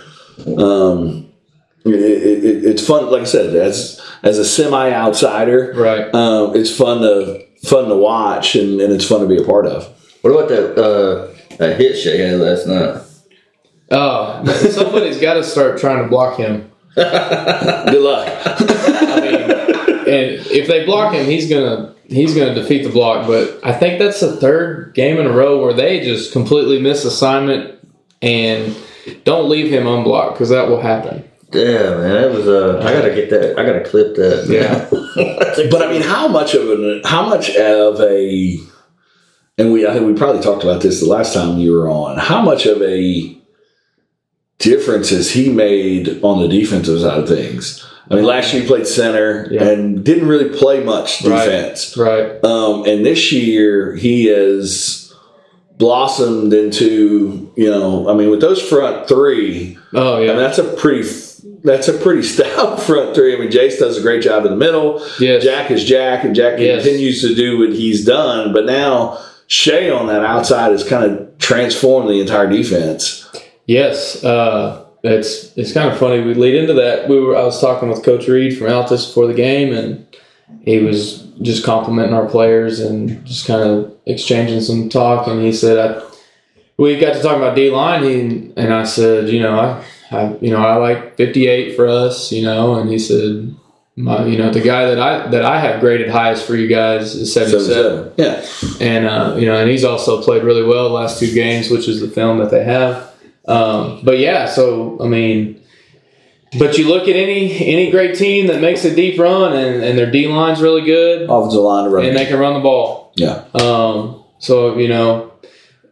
um, 0.59 1.29
it, 1.85 1.95
it, 1.95 2.45
it, 2.45 2.65
it's 2.65 2.85
fun. 2.85 3.13
Like 3.13 3.23
I 3.23 3.27
said, 3.27 3.55
as 3.55 4.03
as 4.25 4.41
a 4.41 4.45
semi 4.45 4.91
outsider, 4.91 5.73
Right. 5.77 6.13
um, 6.13 6.57
it's 6.57 6.77
fun 6.77 7.01
to 7.03 7.47
fun 7.63 7.89
to 7.91 7.97
watch 7.97 8.57
and, 8.57 8.81
and 8.81 8.93
it's 8.93 9.07
fun 9.07 9.21
to 9.21 9.29
be 9.29 9.41
a 9.41 9.47
part 9.47 9.67
of. 9.69 9.87
What 10.23 10.31
about 10.31 10.49
that 10.49 10.77
uh, 10.77 11.57
that 11.59 11.79
hit 11.79 11.97
Shea 11.97 12.19
had 12.19 12.41
last 12.41 12.67
night? 12.67 13.03
Oh, 13.91 14.45
somebody's 14.71 15.21
got 15.21 15.35
to 15.35 15.45
start 15.45 15.79
trying 15.79 16.03
to 16.03 16.09
block 16.09 16.39
him. 16.39 16.71
Good 16.95 18.03
luck. 18.03 18.29
I 18.47 19.21
mean, 19.21 19.51
and 20.09 20.47
if 20.47 20.67
they 20.67 20.85
block 20.85 21.13
him, 21.13 21.27
he's 21.27 21.51
gonna 21.51 21.95
he's 22.09 22.35
gonna 22.35 22.55
defeat 22.55 22.85
the 22.85 22.91
block. 22.91 23.27
But 23.27 23.61
I 23.63 23.73
think 23.73 23.99
that's 23.99 24.21
the 24.21 24.37
third 24.37 24.95
game 24.95 25.19
in 25.19 25.27
a 25.27 25.33
row 25.33 25.61
where 25.61 25.75
they 25.75 26.01
just 26.01 26.33
completely 26.33 26.81
miss 26.81 27.05
assignment 27.05 27.79
and 28.23 28.75
don't 29.25 29.49
leave 29.49 29.71
him 29.71 29.87
unblocked 29.87 30.35
because 30.35 30.49
that 30.49 30.69
will 30.69 30.81
happen. 30.81 31.23
Yeah, 31.53 31.97
man, 31.97 32.23
that 32.23 32.31
was 32.33 32.49
uh, 32.49 32.81
I 32.83 32.93
gotta 32.93 33.15
get 33.15 33.31
that. 33.31 33.59
I 33.59 33.65
gotta 33.65 33.85
clip 33.85 34.17
that. 34.17 34.47
Yeah. 34.49 34.89
But 35.71 35.81
I 35.81 35.91
mean, 35.91 36.03
how 36.03 36.29
much 36.29 36.55
of 36.55 36.69
an 36.69 37.01
how 37.05 37.27
much 37.27 37.49
of 37.57 37.99
a 38.01 38.59
and 39.57 39.73
we 39.73 39.87
I 39.87 39.95
think 39.95 40.07
we 40.07 40.13
probably 40.13 40.43
talked 40.43 40.63
about 40.63 40.83
this 40.83 41.01
the 41.01 41.07
last 41.07 41.33
time 41.33 41.59
you 41.59 41.73
were 41.73 41.89
on. 41.89 42.19
How 42.19 42.43
much 42.43 42.67
of 42.67 42.83
a 42.83 43.37
difference 44.59 45.11
has 45.11 45.31
he 45.33 45.51
made 45.51 46.23
on 46.23 46.41
the 46.41 46.49
defensive 46.49 47.01
side 47.01 47.19
of 47.21 47.29
things? 47.29 47.85
I 48.11 48.15
mean, 48.15 48.25
last 48.25 48.53
year 48.53 48.63
he 48.63 48.69
played 48.69 48.87
center 48.87 49.49
Yeah. 49.51 49.65
and 49.69 50.05
didn't 50.05 50.29
really 50.29 50.57
play 50.57 50.83
much 50.83 51.21
defense. 51.21 51.97
Right. 51.97 52.43
Um, 52.45 52.85
and 52.87 53.05
this 53.05 53.33
year 53.33 53.95
he 53.97 54.27
has 54.27 55.13
blossomed 55.77 56.53
into, 56.53 57.53
you 57.57 57.71
know, 57.71 58.09
I 58.09 58.15
mean, 58.15 58.31
with 58.31 58.41
those 58.41 58.63
front 58.63 59.09
three, 59.09 59.77
Oh 59.93 60.17
I 60.23 60.27
mean, 60.27 60.37
that's 60.37 60.59
a 60.59 60.65
pretty 60.65 61.03
that's 61.65 61.89
a 61.89 61.95
pretty 61.95 62.23
stout 62.35 62.81
front 62.81 63.15
three. 63.15 63.35
I 63.37 63.41
mean, 63.41 63.51
Jace 63.51 63.79
does 63.79 63.99
a 63.99 64.03
great 64.03 64.23
job 64.23 64.45
in 64.45 64.53
the 64.53 64.57
middle. 64.57 65.05
Yes. 65.19 65.43
Jack 65.43 65.71
is 65.73 65.85
Jack, 65.85 66.25
and 66.25 66.35
Jack 66.35 66.59
Yes. 66.61 66.83
continues 66.85 67.21
to 67.23 67.35
do 67.35 67.59
what 67.59 67.71
he's 67.73 68.05
done. 68.05 68.53
But 68.53 68.67
now 68.67 69.19
Shea 69.49 69.91
on 69.91 70.07
that 70.07 70.25
outside 70.25 70.71
has 70.71 70.85
kind 70.89 71.05
of 71.11 71.39
transformed 71.39 72.09
the 72.09 72.21
entire 72.21 72.49
defense. 72.49 73.25
Yes, 73.67 74.25
uh, 74.25 74.87
it's 75.03 75.57
it's 75.57 75.73
kind 75.73 75.91
of 75.91 75.99
funny. 75.99 76.21
We 76.21 76.35
lead 76.35 76.55
into 76.55 76.73
that. 76.75 77.09
We 77.09 77.21
were 77.21 77.37
I 77.37 77.43
was 77.43 77.61
talking 77.61 77.89
with 77.89 78.05
Coach 78.05 78.29
Reed 78.29 78.57
from 78.57 78.69
Altus 78.69 79.09
before 79.09 79.27
the 79.27 79.35
game, 79.35 79.75
and 79.75 80.07
he 80.63 80.79
was 80.79 81.23
just 81.43 81.65
complimenting 81.65 82.15
our 82.15 82.27
players 82.27 82.81
and 82.81 83.25
just 83.25 83.47
kind 83.47 83.63
of 83.63 83.93
exchanging 84.07 84.61
some 84.61 84.89
talk. 84.89 85.27
And 85.27 85.43
he 85.43 85.53
said, 85.53 85.79
I, 85.79 86.03
"We 86.77 86.99
got 86.99 87.15
to 87.15 87.23
talk 87.23 87.37
about 87.37 87.57
D 87.57 87.71
line." 87.71 88.05
He 88.05 88.53
and 88.57 88.73
I 88.73 88.85
said, 88.85 89.29
"You 89.29 89.41
know, 89.41 89.59
I, 89.59 89.85
I 90.17 90.37
you 90.41 90.51
know 90.51 90.65
I 90.65 90.77
like 90.77 91.17
fifty 91.17 91.49
eight 91.49 91.77
for 91.77 91.89
us, 91.89 92.33
you 92.33 92.43
know." 92.43 92.75
And 92.77 92.91
he 92.91 92.99
said. 92.99 93.55
My, 93.99 94.27
you 94.27 94.37
know, 94.37 94.51
the 94.51 94.61
guy 94.61 94.85
that 94.85 95.01
I 95.01 95.27
that 95.29 95.43
I 95.43 95.59
have 95.59 95.81
graded 95.81 96.11
highest 96.11 96.47
for 96.47 96.55
you 96.55 96.69
guys 96.69 97.15
is 97.15 97.33
seventy 97.33 97.65
seven. 97.65 98.13
77. 98.15 98.15
Yeah. 98.19 98.87
and 98.87 99.07
uh, 99.07 99.37
you 99.39 99.47
know, 99.47 99.57
and 99.57 99.71
he's 99.71 99.85
also 99.85 100.23
played 100.23 100.43
really 100.43 100.63
well 100.63 100.91
the 100.91 100.95
last 100.95 101.19
two 101.19 101.33
games, 101.33 101.71
which 101.71 101.89
is 101.89 102.03
the 102.03 102.09
film 102.09 102.37
that 102.37 102.51
they 102.51 102.63
have. 102.63 103.11
Um, 103.49 104.01
but 104.03 104.19
yeah, 104.19 104.47
so 104.47 104.99
I 105.01 105.07
mean, 105.09 105.63
but 106.59 106.79
you 106.79 106.89
look 106.89 107.05
at 107.09 107.17
any 107.17 107.53
any 107.67 107.91
great 107.91 108.17
team 108.17 108.47
that 108.49 108.61
makes 108.61 108.85
a 108.85 108.95
deep 108.95 109.19
run 109.19 109.53
and, 109.55 109.83
and 109.85 109.99
their 109.99 110.11
D 110.11 110.27
line's 110.29 110.61
really 110.61 110.83
good 110.83 111.29
Offensive 111.31 111.61
line 111.61 111.85
to 111.85 111.91
run. 111.91 112.05
and 112.07 112.17
they 112.17 112.27
can 112.27 112.39
run 112.39 112.55
the 112.55 112.61
ball. 112.61 113.13
yeah. 113.17 113.45
Um, 113.55 114.25
so 114.39 114.77
you 114.79 114.89
know, 114.89 115.33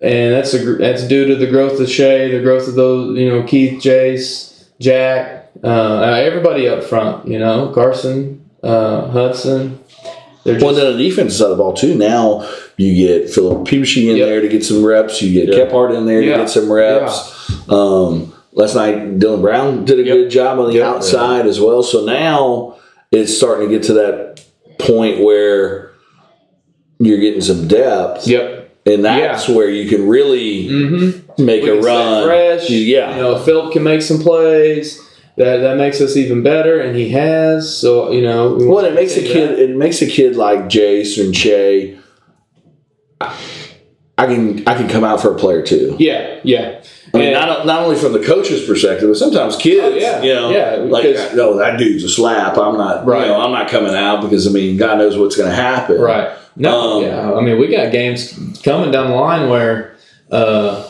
and 0.00 0.32
that's 0.32 0.52
a, 0.54 0.74
that's 0.76 1.06
due 1.06 1.26
to 1.26 1.36
the 1.36 1.46
growth 1.46 1.80
of 1.80 1.88
Shea, 1.88 2.30
the 2.36 2.42
growth 2.42 2.66
of 2.68 2.74
those 2.74 3.16
you 3.18 3.28
know 3.30 3.42
Keith, 3.44 3.82
Jace, 3.82 4.66
Jack, 4.80 5.50
uh, 5.62 6.00
everybody 6.02 6.68
up 6.68 6.82
front. 6.84 7.28
You 7.28 7.38
know, 7.38 7.70
Carson, 7.74 8.48
uh, 8.62 9.08
Hudson. 9.10 9.78
They're 10.44 10.58
Well, 10.60 10.72
just 10.74 10.82
then 10.82 10.96
the 10.98 11.08
defensive 11.08 11.38
side 11.38 11.44
of 11.50 11.56
the 11.56 11.62
ball 11.62 11.72
too. 11.72 11.94
Now 11.94 12.46
you 12.76 12.94
get 12.94 13.30
Philip 13.30 13.66
Peabody 13.66 14.10
in 14.10 14.16
Yep. 14.18 14.26
there 14.28 14.40
to 14.42 14.48
get 14.48 14.62
some 14.62 14.84
reps. 14.84 15.22
You 15.22 15.32
get 15.32 15.48
Yep. 15.56 15.70
Kephart 15.70 15.96
in 15.96 16.04
there 16.04 16.20
Yeah. 16.20 16.32
to 16.36 16.42
get 16.42 16.50
some 16.50 16.70
reps. 16.70 17.43
Um, 17.68 18.32
last 18.52 18.74
night 18.74 19.18
Dylan 19.18 19.40
Brown 19.40 19.84
did 19.84 19.98
a 20.00 20.02
Yep. 20.04 20.16
good 20.16 20.30
job 20.30 20.58
on 20.58 20.68
the 20.68 20.74
Yep. 20.78 20.86
outside 20.86 21.46
as 21.46 21.60
well. 21.60 21.82
So 21.82 22.04
now 22.04 22.76
it's 23.12 23.36
starting 23.36 23.68
to 23.68 23.74
get 23.74 23.84
to 23.84 23.92
that 23.94 24.40
point 24.78 25.20
where 25.22 25.90
you're 26.98 27.18
getting 27.18 27.40
some 27.40 27.66
depth, 27.68 28.26
yep. 28.26 28.70
and 28.86 29.04
that's 29.04 29.48
where 29.48 29.68
you 29.68 29.88
can 29.88 30.06
really 30.08 30.68
Mm-hmm. 30.68 31.44
make 31.44 31.62
we 31.64 31.70
a 31.70 31.80
run. 31.80 32.24
fresh. 32.24 32.70
Yeah. 32.70 33.16
You 33.16 33.22
know, 33.22 33.38
Philip 33.38 33.72
can 33.72 33.82
make 33.82 34.02
some 34.02 34.18
plays. 34.20 35.00
That 35.36 35.58
that 35.58 35.76
makes 35.76 36.00
us 36.00 36.16
even 36.16 36.44
better, 36.44 36.78
and 36.80 36.94
he 36.96 37.08
has. 37.10 37.76
So 37.76 38.12
you 38.12 38.22
know, 38.22 38.54
we 38.54 38.66
Well, 38.68 38.84
it 38.84 38.94
makes 38.94 39.16
a 39.16 39.20
kid. 39.22 39.58
It 39.58 39.76
makes 39.76 40.00
a 40.00 40.06
kid 40.06 40.36
like 40.36 40.68
Jace 40.68 41.20
and 41.20 41.34
Shea. 41.34 41.96
I 43.20 44.26
can 44.26 44.62
I 44.66 44.74
can 44.74 44.88
come 44.88 45.02
out 45.04 45.20
for 45.20 45.32
a 45.32 45.36
player 45.38 45.62
too. 45.62 45.96
Yeah, 45.98 46.38
yeah. 46.44 46.80
I 47.14 47.18
mean, 47.18 47.32
not, 47.32 47.64
not 47.64 47.82
only 47.82 47.96
from 47.96 48.12
the 48.12 48.18
coach's 48.24 48.66
perspective, 48.66 49.08
but 49.08 49.16
sometimes 49.16 49.56
kids, 49.56 49.82
Oh, 49.82 49.98
yeah. 49.98 50.22
you 50.22 50.34
know, 50.34 50.50
Yeah, 50.50 50.76
like, 50.88 51.04
because- 51.04 51.34
no, 51.34 51.56
that 51.58 51.78
dude's 51.78 52.02
a 52.04 52.08
slap. 52.08 52.58
I'm 52.58 52.76
not, 52.76 53.06
Right. 53.06 53.22
you 53.22 53.28
know, 53.28 53.40
I'm 53.40 53.52
not 53.52 53.68
coming 53.68 53.94
out 53.94 54.20
because 54.22 54.46
I 54.46 54.50
mean, 54.50 54.76
God 54.76 54.98
knows 54.98 55.16
what's 55.16 55.36
going 55.36 55.48
to 55.48 55.54
happen. 55.54 56.00
Right. 56.00 56.28
No, 56.56 56.98
Um, 56.98 57.02
yeah. 57.04 57.32
I 57.32 57.40
mean, 57.40 57.58
we 57.58 57.68
got 57.68 57.92
games 57.92 58.38
coming 58.64 58.90
down 58.90 59.10
the 59.10 59.16
line 59.16 59.48
where 59.48 59.94
uh, 60.30 60.82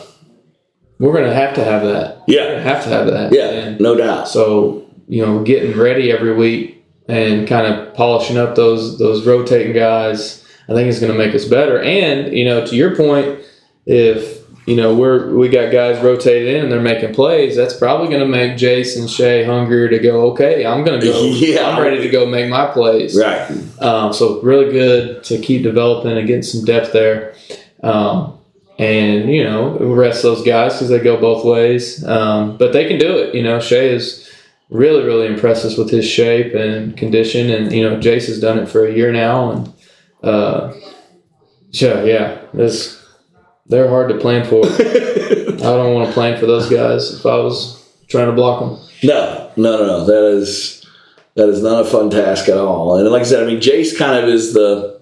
we're 0.99 1.11
going 1.13 1.25
to 1.25 1.33
have 1.33 1.53
to 1.55 1.63
have 1.63 1.83
that. 1.83 2.21
We're 2.27 2.35
Yeah, 2.35 2.59
have 2.59 2.83
to 2.83 2.89
have 2.89 3.07
that. 3.07 3.33
yeah, 3.33 3.49
And 3.49 3.79
no 3.79 3.95
doubt. 3.95 4.27
so 4.27 4.81
you 5.07 5.23
know, 5.23 5.39
getting 5.43 5.77
ready 5.77 6.11
every 6.11 6.33
week 6.33 6.83
and 7.07 7.47
kind 7.47 7.67
of 7.71 7.93
polishing 7.93 8.37
up 8.39 8.55
those 8.55 8.97
those 8.97 9.23
rotating 9.25 9.71
guys, 9.73 10.43
I 10.67 10.73
think 10.73 10.87
is 10.87 10.99
going 10.99 11.11
to 11.11 11.17
make 11.17 11.35
us 11.35 11.45
better. 11.45 11.79
And 11.79 12.33
you 12.35 12.43
know, 12.45 12.65
to 12.65 12.75
your 12.75 12.95
point, 12.95 13.37
if 13.85 14.34
you 14.65 14.75
know 14.75 14.95
we're 14.95 15.35
we 15.35 15.47
got 15.49 15.71
guys 15.71 16.01
rotated 16.03 16.55
in 16.55 16.63
and 16.63 16.71
they're 16.71 16.81
making 16.81 17.13
plays, 17.13 17.55
that's 17.55 17.75
probably 17.75 18.07
going 18.07 18.21
to 18.21 18.27
make 18.27 18.57
Jason 18.57 19.07
Shea 19.07 19.43
hungrier 19.43 19.89
to 19.89 19.99
go. 19.99 20.31
Okay, 20.31 20.65
I'm 20.65 20.83
going 20.83 20.99
to 20.99 21.05
go. 21.05 21.23
Yeah. 21.35 21.69
I'm 21.69 21.81
ready 21.81 22.01
to 22.01 22.09
go 22.09 22.25
make 22.25 22.49
my 22.49 22.67
plays. 22.67 23.17
Right. 23.17 23.51
Um, 23.81 24.13
so 24.13 24.41
really 24.41 24.71
good 24.71 25.23
to 25.25 25.39
keep 25.39 25.63
developing 25.63 26.17
and 26.17 26.25
getting 26.25 26.43
some 26.43 26.65
depth 26.65 26.93
there. 26.93 27.35
Um, 27.83 28.39
and 28.79 29.29
you 29.29 29.43
know, 29.43 29.77
rest 29.79 30.23
those 30.23 30.43
guys 30.43 30.73
because 30.73 30.89
they 30.89 30.99
go 30.99 31.19
both 31.19 31.45
ways. 31.45 32.03
Um, 32.05 32.57
but 32.57 32.73
they 32.73 32.87
can 32.87 32.97
do 32.97 33.17
it. 33.17 33.35
You 33.35 33.43
know, 33.43 33.59
Shea 33.59 33.89
is 33.89 34.29
really, 34.69 35.03
really 35.03 35.27
impressed 35.27 35.65
us 35.65 35.77
with 35.77 35.89
his 35.89 36.05
shape 36.05 36.53
and 36.53 36.97
condition, 36.97 37.49
and 37.51 37.71
you 37.71 37.87
know, 37.87 37.97
Jace 37.97 38.27
has 38.27 38.39
done 38.39 38.59
it 38.59 38.67
for 38.67 38.85
a 38.85 38.93
year 38.93 39.11
now, 39.11 39.51
and 39.51 39.73
uh, 40.23 40.73
yeah, 41.69 42.03
yeah, 42.03 42.41
this 42.53 43.04
they're 43.67 43.89
hard 43.89 44.09
to 44.09 44.17
plan 44.17 44.45
for. 44.45 44.65
I 44.65 45.57
don't 45.57 45.93
want 45.93 46.07
to 46.07 46.13
plan 46.13 46.39
for 46.39 46.45
those 46.45 46.69
guys 46.69 47.13
if 47.13 47.25
I 47.25 47.37
was 47.37 47.83
trying 48.07 48.27
to 48.27 48.33
block 48.33 48.59
them. 48.59 48.79
No, 49.03 49.51
no, 49.55 49.77
no, 49.77 49.85
no. 49.87 50.05
That 50.05 50.37
is 50.37 50.85
that 51.35 51.49
is 51.49 51.61
not 51.61 51.85
a 51.85 51.89
fun 51.89 52.09
task 52.09 52.47
at 52.49 52.57
all. 52.57 52.97
And 52.97 53.09
like 53.09 53.21
I 53.21 53.25
said, 53.25 53.43
I 53.43 53.45
mean, 53.47 53.59
Jace 53.59 53.97
kind 53.97 54.23
of 54.23 54.29
is 54.29 54.53
the 54.53 54.95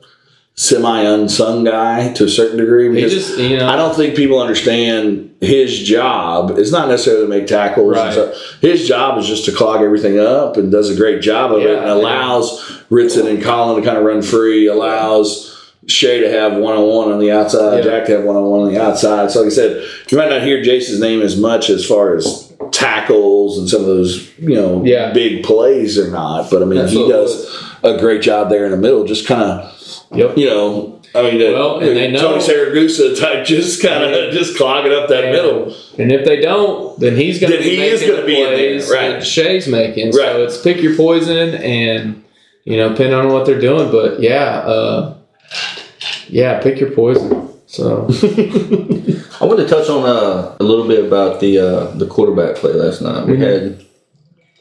semi 0.56 1.02
unsung 1.02 1.64
guy 1.64 2.14
to 2.14 2.26
a 2.26 2.30
certain 2.30 2.58
degree 2.58 2.88
because 2.90 3.12
just, 3.12 3.38
you 3.40 3.58
know, 3.58 3.68
I 3.68 3.76
don't 3.76 3.96
think 3.96 4.16
people 4.16 4.40
understand 4.40 5.36
his 5.42 5.80
job. 5.84 6.52
It's 6.58 6.72
not 6.72 6.88
necessarily 6.88 7.24
to 7.26 7.30
make 7.30 7.48
tackles. 7.48 7.96
Right. 7.96 8.16
and. 8.18 8.34
His 8.62 8.88
job 8.88 9.18
is 9.18 9.28
just 9.28 9.46
to 9.46 9.52
clog 9.52 9.82
everything 9.82 10.20
up 10.20 10.56
and 10.58 10.72
does 10.72 10.90
a 10.90 10.96
great 10.96 11.22
job 11.22 11.52
of 11.52 11.62
it 11.62 11.70
Yeah, 11.70 11.78
and 11.80 11.86
yeah. 11.88 11.94
allows 11.94 12.82
Ritson 12.90 13.28
and 13.28 13.44
Colin 13.44 13.82
to 13.82 13.86
kind 13.86 13.98
of 13.98 14.06
run 14.06 14.22
free, 14.22 14.68
allows 14.68 15.53
Shea 15.88 16.22
to 16.22 16.30
have 16.32 16.54
one 16.58 16.76
on 16.76 16.88
one 16.88 17.12
on 17.12 17.20
the 17.20 17.32
outside, 17.32 17.78
Yeah. 17.78 17.84
Jack 18.00 18.06
to 18.06 18.14
have 18.18 18.24
one 18.24 18.36
on 18.36 18.44
one 18.46 18.62
on 18.62 18.74
the 18.74 18.82
outside. 18.82 19.32
So, 19.32 19.42
like 19.42 19.48
I 19.52 19.56
said, 19.56 19.84
you 20.10 20.18
might 20.18 20.30
not 20.30 20.42
hear 20.44 20.62
Jace's 20.64 21.00
name 21.00 21.22
as 21.22 21.38
much 21.38 21.70
as 21.70 21.86
far 21.86 22.16
as 22.16 22.54
tackles 22.72 23.58
and 23.58 23.68
some 23.70 23.82
of 23.82 23.88
those, 23.88 24.30
you 24.40 24.56
know, 24.56 24.82
Yeah. 24.86 25.12
big 25.12 25.44
plays 25.44 25.98
or 25.98 26.10
not. 26.10 26.50
But 26.50 26.62
I 26.62 26.66
mean, 26.66 26.80
Absolutely. 26.80 27.14
he 27.14 27.20
does 27.22 27.64
a 27.84 27.98
great 27.98 28.22
job 28.22 28.50
there 28.50 28.66
in 28.66 28.72
the 28.72 28.78
middle, 28.78 29.04
just 29.04 29.28
kind 29.28 29.42
of 29.44 30.00
yep. 30.16 30.38
you 30.38 30.48
know, 30.48 31.00
I 31.16 31.22
mean, 31.22 31.40
Well, 31.54 31.80
and 31.80 31.96
they 31.96 32.10
know- 32.10 32.20
Tony 32.20 32.42
Siragusa 32.42 33.20
type, 33.20 33.46
just 33.46 33.84
kind 33.84 34.04
of 34.16 34.34
just 34.34 34.58
clogging 34.58 34.94
up 34.94 35.10
that 35.10 35.32
middle. 35.32 35.76
And 36.00 36.12
if 36.12 36.26
they 36.26 36.42
don't, 36.42 37.00
then 37.00 37.16
he's 37.16 37.40
going 37.40 37.52
to 37.54 37.60
be 37.60 37.64
he 37.76 37.82
is 37.82 38.00
making 38.02 38.16
gonna 38.16 38.22
the 38.22 38.28
be 38.28 38.42
in 38.42 38.46
there, 38.50 38.56
plays 38.56 38.90
right. 38.92 39.10
that 39.12 39.24
Shea's 39.26 39.68
making. 39.68 40.08
Right. 40.08 40.14
So 40.32 40.44
it's 40.44 40.58
pick 40.62 40.78
your 40.82 40.96
poison, 40.96 41.54
and 41.56 42.24
you 42.64 42.78
know, 42.78 42.90
depending 42.90 43.14
on 43.20 43.32
what 43.32 43.46
they're 43.46 43.60
doing. 43.60 43.92
But 43.92 44.22
yeah, 44.22 44.60
uh, 44.66 45.14
yeah, 46.28 46.60
pick 46.62 46.80
your 46.80 46.92
poison. 46.92 47.50
So 47.68 48.06
I 49.42 49.46
want 49.46 49.60
to 49.60 49.68
touch 49.68 49.90
on 49.90 50.06
uh, 50.06 50.56
a 50.60 50.64
little 50.64 50.88
bit 50.88 51.04
about 51.06 51.40
the 51.40 51.60
uh, 51.60 51.86
the 51.98 52.06
quarterback 52.06 52.56
play 52.58 52.74
last 52.74 53.02
night. 53.02 53.26
We 53.28 53.34
Mhm. 53.34 53.40
had 53.40 53.86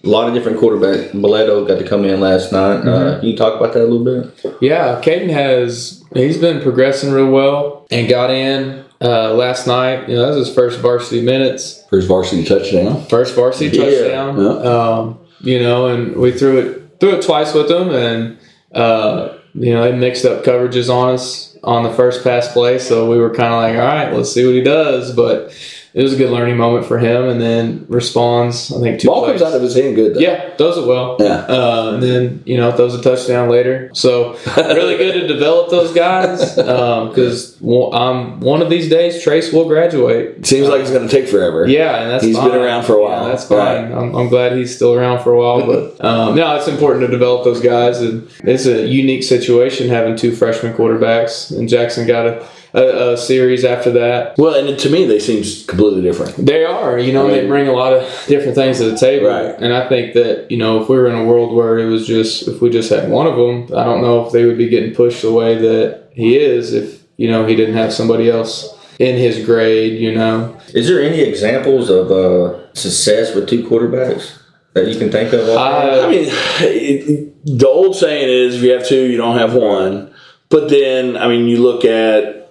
a 0.05 0.09
lot 0.09 0.29
of 0.29 0.35
different 0.35 0.59
quarterbacks. 0.59 1.11
Boleto 1.13 1.67
got 1.69 1.79
to 1.79 1.87
come 1.87 2.05
in 2.05 2.21
last 2.21 2.53
night. 2.53 2.87
Uh, 2.89 3.19
can 3.21 3.29
you 3.29 3.37
talk 3.37 3.55
about 3.61 3.73
that 3.75 3.83
a 3.83 3.87
little 3.87 4.05
bit? 4.05 4.55
Yeah, 4.61 5.01
Caden 5.03 5.31
has 5.31 6.03
he's 6.15 6.39
been 6.39 6.61
progressing 6.63 7.13
real 7.13 7.31
well 7.31 7.87
and 7.91 8.09
got 8.09 8.31
in 8.31 8.83
uh, 9.01 9.35
last 9.35 9.67
night. 9.67 10.09
You 10.09 10.17
know, 10.17 10.23
that 10.31 10.37
was 10.39 10.47
his 10.49 10.55
first 10.55 10.81
varsity 10.81 11.21
minutes, 11.21 11.85
First 11.91 12.09
varsity 12.09 12.45
touchdown. 12.45 13.05
first 13.07 13.35
varsity 13.35 13.77
Yeah, 13.77 13.85
touchdown. 13.85 14.41
yeah. 14.41 14.71
Um, 14.73 15.19
you 15.41 15.61
know, 15.61 15.87
and 15.89 16.17
we 16.17 16.33
threw 16.33 16.59
it 16.59 16.83
threw 16.99 17.11
it 17.11 17.23
twice 17.23 17.53
with 17.53 17.71
him, 17.71 17.91
and 17.91 18.39
uh, 18.75 19.35
you 19.55 19.73
know 19.73 19.91
they 19.91 19.97
mixed 19.97 20.25
up 20.25 20.45
coverages 20.45 20.93
on 20.93 21.15
us 21.15 21.57
on 21.63 21.85
the 21.85 21.93
first 21.93 22.25
pass 22.25 22.53
play, 22.53 22.79
so 22.79 23.11
we 23.11 23.19
were 23.19 23.35
kind 23.35 23.53
of 23.53 23.61
like, 23.61 23.75
all 23.75 23.87
right, 23.87 24.13
let's 24.13 24.33
see 24.33 24.45
what 24.45 24.55
he 24.55 24.63
does, 24.63 25.15
but. 25.15 25.53
It 25.95 26.03
was 26.03 26.15
a 26.15 26.17
good 26.17 26.31
learning 26.31 26.57
moment 26.57 26.87
for 26.87 26.99
him, 26.99 27.29
and 27.29 27.39
then 27.41 27.85
responds. 27.89 28.73
I 28.73 28.81
think 28.81 28.99
two 28.99 29.09
Ball 29.09 29.25
plays. 29.25 29.41
comes 29.41 29.53
out 29.53 29.57
of 29.57 29.63
his 29.63 29.75
hand 29.75 29.95
good 29.95 30.15
though. 30.15 30.21
Yeah, 30.21 30.57
does 30.57 30.79
it 30.79 30.87
well. 30.87 31.17
Yeah. 31.21 31.41
Uh, 31.41 31.91
and 31.95 32.03
then, 32.03 32.43
you 32.47 32.57
know, 32.57 32.73
throws 32.73 32.95
a 32.95 33.03
touchdown 33.03 33.51
later. 33.51 33.91
So, 33.93 34.39
really 34.57 34.97
good 34.97 35.13
to 35.21 35.27
develop 35.27 35.71
those 35.71 35.93
guys 35.93 36.55
because 36.55 37.61
um, 37.63 38.41
one 38.41 38.63
of 38.63 38.71
these 38.71 38.89
days, 38.89 39.23
Trace 39.23 39.53
will 39.53 39.69
graduate. 39.69 40.47
Seems 40.47 40.69
like 40.69 40.81
it's 40.81 40.91
going 40.91 41.07
to 41.07 41.15
take 41.15 41.29
forever. 41.29 41.67
Yeah, 41.69 42.01
and 42.03 42.11
that's 42.11 42.25
He's 42.25 42.37
fine. 42.37 42.51
been 42.51 42.61
around 42.61 42.85
for 42.85 42.95
a 42.95 43.03
while. 43.03 43.23
Yeah, 43.25 43.29
that's 43.29 43.45
fine. 43.45 43.93
I'm, 43.93 44.15
I'm 44.15 44.29
glad 44.29 44.53
he's 44.57 44.75
still 44.75 44.95
around 44.95 45.23
for 45.23 45.33
a 45.33 45.39
while. 45.39 45.67
But 45.67 46.03
um, 46.05 46.35
no, 46.37 46.57
it's 46.57 46.69
important 46.69 47.03
to 47.03 47.09
develop 47.09 47.45
those 47.45 47.61
guys. 47.61 48.01
And 48.01 48.31
it's 48.45 48.65
a 48.67 48.87
unique 48.87 49.23
situation 49.25 49.89
having 49.89 50.17
two 50.17 50.35
freshman 50.35 50.73
quarterbacks. 50.75 51.57
And 51.57 51.69
Jackson 51.69 52.07
got 52.07 52.27
a, 52.27 52.49
a, 52.75 53.13
a 53.13 53.17
series 53.17 53.65
after 53.65 53.91
that. 53.93 54.37
Well, 54.39 54.55
and 54.55 54.79
to 54.79 54.91
me, 54.91 55.05
they 55.07 55.19
seem 55.19 55.43
completely 55.67 56.03
different. 56.03 56.37
They 56.37 56.65
are, 56.65 56.99
you 56.99 57.13
know, 57.13 57.29
they 57.29 57.47
bring 57.47 57.69
a 57.69 57.73
lot 57.73 57.93
of 57.93 58.03
different 58.29 58.55
things 58.55 58.79
to 58.79 58.91
the 58.91 58.97
table, 58.97 59.29
Right. 59.29 59.55
and 59.59 59.73
I 59.75 59.89
think 59.89 60.15
that 60.15 60.51
you 60.51 60.57
know, 60.57 60.81
if 60.83 60.89
we 60.89 60.97
were 60.97 61.09
in 61.09 61.15
a 61.15 61.25
world 61.25 61.55
where 61.55 61.79
it 61.79 61.87
was 61.87 62.07
just 62.07 62.49
if 62.49 62.61
we 62.63 62.71
just 62.71 62.91
had 62.91 63.11
one 63.11 63.27
of 63.27 63.37
them, 63.37 63.77
I 63.79 63.85
don't 63.85 64.01
know 64.03 64.25
if 64.27 64.33
they 64.33 64.45
would 64.47 64.59
be 64.59 64.69
getting 64.69 64.95
pushed 64.95 65.23
the 65.23 65.33
way 65.33 65.57
that 65.57 66.09
he 66.13 66.37
is 66.37 66.73
if 66.73 67.03
you 67.17 67.31
know 67.31 67.47
he 67.47 67.55
didn't 67.57 67.77
have 67.77 67.93
somebody 67.93 68.31
else 68.31 68.75
in 68.99 69.17
his 69.17 69.45
grade, 69.45 69.99
you 70.01 70.15
know. 70.15 70.57
Is 70.75 70.87
there 70.89 71.03
any 71.03 71.21
examples 71.21 71.91
of 71.91 72.11
uh, 72.11 72.73
success 72.75 73.35
with 73.35 73.49
two 73.49 73.65
quarterbacks 73.69 74.39
that 74.75 74.87
you 74.89 74.99
can 74.99 75.11
think 75.11 75.33
of? 75.35 75.49
I- 75.51 76.01
I 76.07 76.09
mean, 76.09 76.25
it, 76.61 77.09
it- 77.11 77.29
the 77.45 77.67
old 77.69 77.97
saying 77.97 78.29
is 78.29 78.55
if 78.57 78.63
you 78.63 78.71
have 78.71 78.87
two, 78.87 79.11
you 79.11 79.17
don't 79.17 79.37
have 79.37 79.53
one. 79.55 80.15
But 80.49 80.69
then, 80.71 81.17
I 81.17 81.27
mean, 81.29 81.47
you 81.49 81.57
look 81.61 81.85
at 81.85 82.42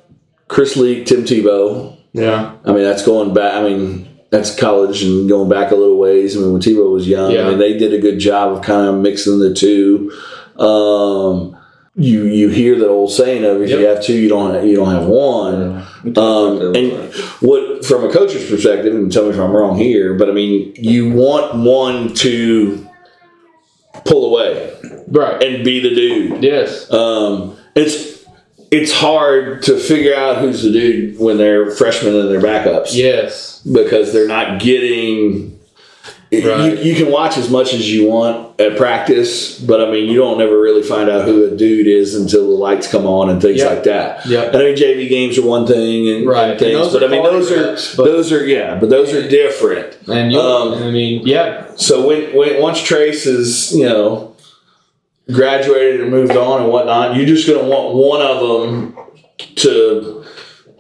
Chris 0.52 0.76
Leak, 0.76 1.06
Tim 1.06 1.24
Tebow. 1.24 1.98
Yeah, 2.12 2.58
I 2.66 2.74
mean, 2.74 2.84
that's 2.84 3.06
going 3.06 3.34
back. 3.34 3.54
I 3.54 3.64
mean, 3.64 4.06
that's 4.32 4.54
college 4.54 5.02
and 5.02 5.30
going 5.30 5.50
back 5.50 5.72
a 5.72 5.76
little 5.76 5.98
ways. 5.98 6.36
I 6.36 6.42
mean, 6.42 6.52
when 6.52 6.62
Tebow 6.62 6.92
was 6.92 7.08
young, 7.08 7.32
Yeah. 7.32 7.46
I 7.46 7.50
mean, 7.50 7.58
they 7.58 7.78
did 7.78 7.94
a 7.94 8.00
good 8.00 8.20
job 8.20 8.52
of 8.52 8.62
kind 8.62 8.86
of 8.90 8.96
mixing 9.02 9.40
the 9.40 9.54
two. 9.54 10.12
Um, 10.62 11.58
you 11.96 12.24
you 12.26 12.50
hear 12.50 12.78
that 12.80 12.90
old 12.90 13.14
saying 13.14 13.46
of 13.46 13.62
if 13.62 13.70
you 13.70 13.86
have 13.86 14.04
two, 14.04 14.14
you 14.14 14.28
don't 14.28 14.68
you 14.68 14.76
don't 14.76 14.92
have 14.92 15.06
one. 15.08 15.84
Um, 16.18 16.76
and 16.76 17.14
what 17.40 17.86
from 17.86 18.04
a 18.04 18.12
coach's 18.12 18.50
perspective, 18.50 18.94
and 18.94 19.10
tell 19.10 19.24
me 19.24 19.30
if 19.30 19.40
I'm 19.40 19.52
wrong 19.52 19.78
here, 19.78 20.16
but 20.16 20.30
I 20.30 20.34
mean, 20.34 20.74
you 20.76 21.14
want 21.14 21.56
one 21.56 22.14
to 22.16 22.86
pull 24.06 24.26
away 24.26 24.74
right. 25.08 25.42
and 25.42 25.64
be 25.64 25.80
the 25.80 25.96
dude. 25.96 26.44
Yes, 26.44 26.92
Um, 26.92 27.58
it's 27.74 28.21
it's 28.72 28.92
hard 28.94 29.62
to 29.64 29.78
figure 29.78 30.16
out 30.16 30.38
who's 30.38 30.64
the 30.64 30.72
dude 30.72 31.20
when 31.20 31.38
they're 31.38 31.72
freshmen 31.72 32.16
and 32.16 32.30
they're 32.32 32.42
backups 32.42 32.96
yes, 32.96 33.60
because 33.62 34.14
they're 34.14 34.28
not 34.28 34.62
getting. 34.62 35.58
Right. 36.34 36.78
You, 36.78 36.92
you 36.92 36.96
can 36.96 37.12
watch 37.12 37.38
as 37.38 37.50
much 37.50 37.74
as 37.74 37.92
you 37.92 38.08
want 38.08 38.58
at 38.62 38.78
practice, 38.78 39.60
but 39.60 39.82
I 39.86 39.92
mean, 39.92 40.10
you 40.10 40.16
don't 40.16 40.38
never 40.38 40.58
really 40.62 40.82
find 40.82 41.10
out 41.10 41.26
who 41.26 41.44
a 41.44 41.58
dude 41.58 41.88
is 41.88 42.16
until 42.16 42.46
the 42.48 42.54
lights 42.56 42.90
come 42.90 43.06
on 43.06 43.30
and 43.30 43.42
things 43.42 43.60
Yeah. 43.60 43.66
like 43.66 43.84
that. 43.84 44.26
Yeah. 44.26 44.44
And 44.44 44.56
I 44.56 44.60
mean, 44.60 44.78
JV 44.78 45.10
games 45.10 45.38
are 45.38 45.46
one 45.46 45.68
thing 45.68 46.08
and, 46.08 46.26
Right. 46.26 46.52
and 46.52 46.60
things, 46.60 46.80
And 46.80 46.92
but 46.94 47.04
I 47.04 47.08
mean, 47.10 47.22
those 47.22 47.50
quality 47.52 47.70
are 47.74 47.96
but- 47.98 48.06
those 48.06 48.32
are 48.32 48.46
yeah, 48.48 48.76
but 48.80 48.90
those 48.90 49.14
are 49.14 49.28
different. 49.28 49.98
and 50.08 50.32
you, 50.32 50.40
Um, 50.40 50.74
I 50.76 50.90
mean, 50.90 51.24
yeah, 51.28 51.66
So 51.76 52.08
when, 52.08 52.34
when 52.34 52.62
once 52.62 52.82
Trace 52.82 53.26
is 53.26 53.76
you 53.76 53.84
know 53.84 54.31
graduated 55.30 56.02
and 56.02 56.12
moved 56.12 56.36
on 56.36 56.64
and 56.64 56.72
whatnot, 56.72 57.16
you're 57.16 57.26
just 57.26 57.48
going 57.48 57.64
to 57.64 57.70
want 57.70 57.96
one 57.96 58.22
of 58.22 58.62
them 58.62 58.98
to 59.56 60.26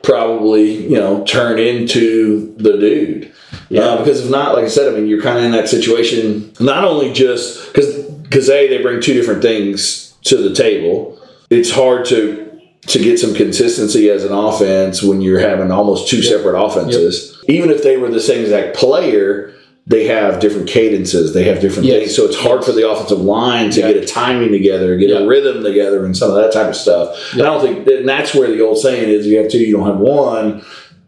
probably 0.03 0.87
you 0.87 0.97
know 0.97 1.23
turn 1.25 1.59
into 1.59 2.55
the 2.57 2.77
dude. 2.77 3.33
Uh, 3.75 3.97
because 3.97 4.25
if 4.25 4.29
not, 4.29 4.53
like 4.55 4.65
I 4.65 4.67
said, 4.67 4.91
I 4.91 4.97
mean, 4.97 5.07
you're 5.07 5.21
kind 5.21 5.37
of 5.37 5.45
in 5.45 5.51
that 5.51 5.69
situation. 5.69 6.51
Not 6.59 6.83
only 6.83 7.13
just 7.13 7.71
because 7.71 8.03
because 8.31 8.49
a 8.49 8.67
they 8.67 8.81
bring 8.81 9.01
two 9.01 9.13
different 9.13 9.41
things 9.41 10.15
to 10.23 10.37
the 10.37 10.53
table. 10.53 11.19
It's 11.49 11.71
hard 11.71 12.05
to 12.07 12.47
to 12.87 12.99
get 12.99 13.19
some 13.19 13.33
consistency 13.35 14.09
as 14.09 14.23
an 14.23 14.31
offense 14.31 15.03
when 15.03 15.21
you're 15.21 15.39
having 15.39 15.71
almost 15.71 16.09
two 16.09 16.23
separate 16.23 16.59
offenses. 16.59 17.43
Even 17.47 17.69
if 17.69 17.83
they 17.83 17.97
were 17.97 18.09
the 18.09 18.19
same 18.19 18.41
exact 18.41 18.75
player, 18.75 19.53
they 19.87 20.05
have 20.05 20.39
different 20.39 20.67
cadences. 20.67 21.33
They 21.33 21.43
have 21.45 21.59
different 21.59 21.87
Yes. 21.87 21.99
things. 21.99 22.15
So 22.15 22.25
it's 22.25 22.35
hard 22.35 22.63
for 22.63 22.71
the 22.71 22.89
offensive 22.89 23.19
line 23.21 23.71
to 23.71 23.79
Yeah. 23.81 23.93
get 23.93 24.03
a 24.03 24.05
timing 24.05 24.51
together, 24.51 24.95
get 24.95 25.09
Yeah. 25.09 25.19
a 25.19 25.25
rhythm 25.25 25.63
together, 25.63 26.05
and 26.05 26.15
some 26.15 26.29
of 26.29 26.35
that 26.37 26.51
type 26.51 26.69
of 26.69 26.75
stuff. 26.75 27.17
And 27.33 27.41
I 27.41 27.45
don't 27.45 27.61
think 27.61 27.87
and 27.87 28.07
that's 28.07 28.33
where 28.35 28.47
the 28.49 28.61
old 28.61 28.77
saying 28.77 29.09
is: 29.09 29.25
you 29.27 29.37
have 29.39 29.49
two, 29.49 29.57
you 29.59 29.75
don't 29.77 29.85
have 29.87 29.97
one. 29.99 30.61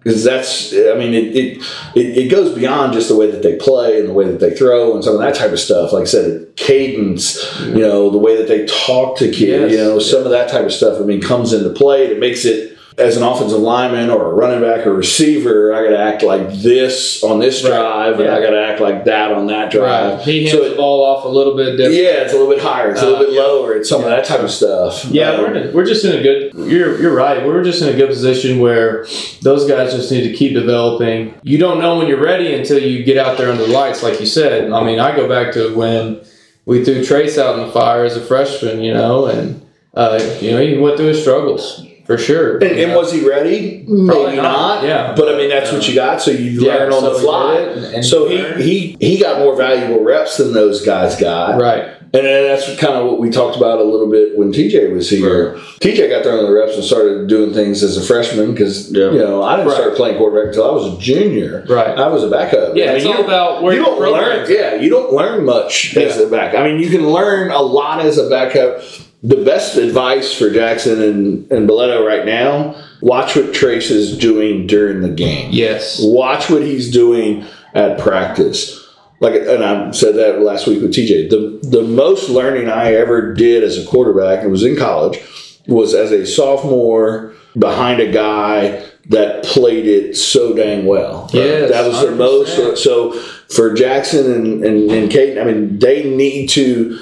Because 0.04 0.22
that's, 0.26 0.74
I 0.74 0.96
mean, 0.98 1.14
it, 1.14 1.34
it, 1.34 1.58
it, 1.96 2.18
it 2.18 2.28
goes 2.30 2.54
beyond 2.54 2.92
just 2.92 3.08
the 3.08 3.16
way 3.16 3.32
that 3.32 3.42
they 3.42 3.56
play 3.56 4.02
and 4.02 4.10
the 4.10 4.14
way 4.14 4.26
that 4.26 4.42
they 4.42 4.52
throw 4.52 4.94
and 4.96 5.02
some 5.02 5.14
of 5.14 5.22
that 5.22 5.34
type 5.34 5.54
of 5.54 5.60
stuff. 5.62 5.94
Like 5.94 6.02
I 6.02 6.06
said, 6.08 6.48
cadence, 6.58 7.42
you 7.68 7.76
know, 7.80 8.10
the 8.10 8.18
way 8.18 8.36
that 8.36 8.50
they 8.50 8.66
talk 8.66 9.18
to 9.20 9.28
kids, 9.32 9.72
Yes. 9.72 9.72
you 9.72 9.78
know, 9.78 10.00
some 10.00 10.24
of 10.26 10.32
that 10.32 10.50
type 10.50 10.66
of 10.66 10.74
stuff, 10.74 11.00
I 11.00 11.06
mean, 11.06 11.22
comes 11.22 11.54
into 11.54 11.70
play. 11.70 12.08
It 12.08 12.20
makes 12.20 12.44
it, 12.44 12.73
as 12.98 13.18
an 13.18 13.24
offensive 13.24 13.60
lineman 13.60 14.10
or 14.10 14.32
a 14.32 14.34
running 14.34 14.62
back 14.62 14.86
or 14.86 14.94
receiver, 14.94 15.74
I 15.74 15.84
got 15.84 15.90
to 15.92 16.00
act 16.00 16.24
like 16.24 16.52
this 16.54 17.24
on 17.24 17.40
this 17.40 17.64
Right. 17.64 17.70
drive 17.70 18.20
and 18.20 18.30
I 18.30 18.40
got 18.42 18.52
to 18.52 18.60
act 18.62 18.80
like 18.82 19.06
that 19.06 19.32
on 19.32 19.48
that 19.48 19.72
drive. 19.72 20.18
right. 20.18 20.22
He 20.22 20.48
So 20.48 20.58
the 20.64 20.72
it, 20.74 20.78
ball 20.78 21.04
off 21.04 21.26
a 21.26 21.28
little 21.30 21.56
bit 21.56 21.78
different. 21.78 21.96
yeah, 21.96 22.24
it's 22.24 22.34
a 22.34 22.38
little 22.38 22.52
bit 22.54 22.62
higher, 22.62 22.92
it's 22.92 23.02
a 23.02 23.06
little 23.06 23.22
Uh, 23.22 23.26
bit 23.26 23.34
yeah. 23.34 23.42
lower, 23.42 23.74
it's 23.76 23.90
some 23.90 24.02
of 24.04 24.10
that 24.10 24.26
type 24.26 24.42
of 24.42 24.52
stuff. 24.52 25.06
Yeah, 25.06 25.32
Um, 25.32 25.42
we're 25.42 25.54
in 25.56 25.74
we're 25.74 25.86
just 25.86 26.06
in 26.06 26.18
a 26.18 26.22
good. 26.22 26.52
You're 26.56 27.02
you're 27.02 27.16
right. 27.16 27.46
We're 27.46 27.64
just 27.64 27.82
in 27.82 27.90
a 27.90 27.94
good 27.98 28.10
position 28.10 28.60
where 28.60 29.06
those 29.42 29.66
guys 29.68 29.94
just 29.94 30.12
need 30.12 30.24
to 30.24 30.34
keep 30.34 30.54
developing. 30.54 31.34
You 31.44 31.58
don't 31.58 31.80
know 31.82 31.98
when 31.98 32.08
you're 32.08 32.22
ready 32.24 32.54
until 32.54 32.80
you 32.80 33.04
get 33.04 33.18
out 33.18 33.38
there 33.38 33.50
under 33.52 33.66
the 33.66 33.72
lights, 33.72 34.04
like 34.04 34.20
you 34.20 34.26
said. 34.26 34.72
I 34.72 34.84
mean, 34.84 35.00
I 35.00 35.16
go 35.16 35.28
back 35.28 35.54
to 35.54 35.74
when 35.76 36.22
we 36.66 36.84
threw 36.86 37.04
Trace 37.04 37.38
out 37.38 37.58
in 37.60 37.66
the 37.66 37.72
fire 37.72 38.06
as 38.06 38.16
a 38.16 38.22
freshman, 38.22 38.82
you 38.82 38.94
know, 38.94 39.26
and 39.26 39.62
uh, 39.96 40.20
you 40.42 40.52
know 40.52 40.60
he 40.60 40.78
went 40.78 40.98
through 40.98 41.08
his 41.08 41.22
struggles 41.22 41.86
for 42.06 42.18
sure. 42.18 42.58
And, 42.58 42.78
you 42.78 42.86
and 42.86 42.96
was 42.96 43.12
he 43.12 43.28
ready? 43.28 43.84
Probably 43.86 44.26
Maybe 44.26 44.38
not, 44.38 44.82
not. 44.82 44.84
yeah. 44.84 45.14
But 45.16 45.34
I 45.34 45.38
mean, 45.38 45.50
that's 45.50 45.72
what 45.72 45.88
you 45.88 45.96
got. 45.96 46.22
So 46.22 46.32
you 46.32 46.62
Yeah, 46.66 46.76
learn 46.76 46.94
on 46.94 47.02
so 47.02 47.14
the 47.14 47.20
fly. 47.20 47.56
and- 47.60 47.86
and 47.96 48.06
so 48.06 48.28
he 48.28 48.38
he, 48.62 48.96
he 49.00 49.14
he 49.16 49.20
got 49.22 49.40
more 49.40 49.56
valuable 49.56 50.04
reps 50.04 50.38
than 50.38 50.54
those 50.54 50.86
guys 50.86 51.16
got. 51.16 51.60
right. 51.60 51.86
And 52.16 52.24
that's 52.28 52.68
kind 52.80 52.94
of 52.94 53.08
what 53.08 53.20
we 53.20 53.32
talked 53.32 53.58
about 53.58 53.80
a 53.80 53.84
little 53.84 54.06
bit 54.08 54.38
when 54.38 54.52
TJ 54.54 54.94
was 54.94 55.10
here. 55.10 55.56
TJ 55.82 56.10
got 56.12 56.22
thrown 56.22 56.38
in 56.42 56.46
the 56.46 56.52
reps 56.52 56.76
and 56.76 56.84
started 56.84 57.28
doing 57.28 57.54
things 57.56 57.82
as 57.82 57.98
a 57.98 58.04
freshman 58.04 58.52
because 58.52 58.92
Yeah. 58.92 59.10
you 59.12 59.18
know 59.18 59.42
I 59.42 59.56
didn't 59.56 59.70
Right. 59.70 59.78
start 59.78 59.96
playing 59.96 60.18
quarterback 60.20 60.50
until 60.50 60.70
I 60.70 60.74
was 60.74 60.94
a 60.94 60.98
junior. 61.02 61.66
Right. 61.68 61.98
I 61.98 62.08
was 62.10 62.24
a 62.24 62.28
backup. 62.30 62.76
Yeah, 62.76 62.84
I 62.84 62.88
mean, 62.88 62.96
it's 62.98 63.06
you 63.06 63.10
all 63.12 63.18
don't- 63.18 63.26
about 63.26 63.64
where 63.64 63.74
you 63.74 63.84
don't 63.84 64.00
learn. 64.00 64.46
Yeah, 64.48 64.76
you 64.76 64.92
don't 64.92 65.12
learn 65.12 65.44
much 65.44 65.98
as 65.98 66.20
a 66.20 66.28
back. 66.28 66.54
I 66.54 66.62
mean, 66.64 66.80
you 66.80 66.90
can 66.92 67.10
learn 67.12 67.50
a 67.50 67.62
lot 67.62 68.06
as 68.06 68.20
a 68.20 68.30
backup. 68.30 68.82
The 69.24 69.44
best 69.44 69.78
advice 69.78 70.38
for 70.38 70.50
Jackson 70.52 71.02
and 71.02 71.52
and 71.52 71.70
Boleto 71.70 72.06
right 72.06 72.26
now: 72.26 72.76
watch 73.02 73.36
what 73.36 73.54
Trace 73.54 73.90
is 73.90 74.18
doing 74.18 74.68
during 74.68 75.02
the 75.02 75.10
game. 75.10 75.50
Yes. 75.52 76.00
Watch 76.02 76.50
what 76.50 76.62
he's 76.62 76.92
doing 76.92 77.46
at 77.74 78.00
practice. 78.00 78.80
Like, 79.22 79.36
and 79.36 79.64
I 79.64 79.92
said 79.92 80.16
that 80.16 80.42
last 80.42 80.68
week 80.68 80.82
with 80.82 80.94
TJ. 80.94 81.30
The 81.30 81.60
the 81.66 81.84
most 81.84 82.30
learning 82.30 82.68
I 82.68 82.94
ever 82.96 83.34
did 83.34 83.64
as 83.64 83.78
a 83.82 83.88
quarterback, 83.88 84.40
and 84.40 84.50
it 84.50 84.52
was 84.52 84.66
in 84.66 84.76
college, 84.76 85.20
was 85.68 85.94
as 85.94 86.12
a 86.12 86.26
sophomore 86.28 87.34
behind 87.58 88.02
a 88.02 88.12
guy 88.12 88.84
that 89.10 89.44
played 89.46 89.86
it 89.86 90.16
so 90.16 90.54
dang 90.54 90.86
well. 90.86 91.30
Yes, 91.32 91.72
that 91.72 91.88
was 91.88 92.02
the 92.02 92.08
100%. 92.08 92.18
most. 92.18 92.84
So 92.84 93.14
for 93.56 93.74
Jackson 93.74 94.30
and 94.34 94.66
and, 94.66 94.92
and 94.92 95.10
Kate, 95.12 95.38
I 95.38 95.46
mean, 95.46 95.80
they 95.80 96.04
need 96.04 96.50
to. 96.50 97.00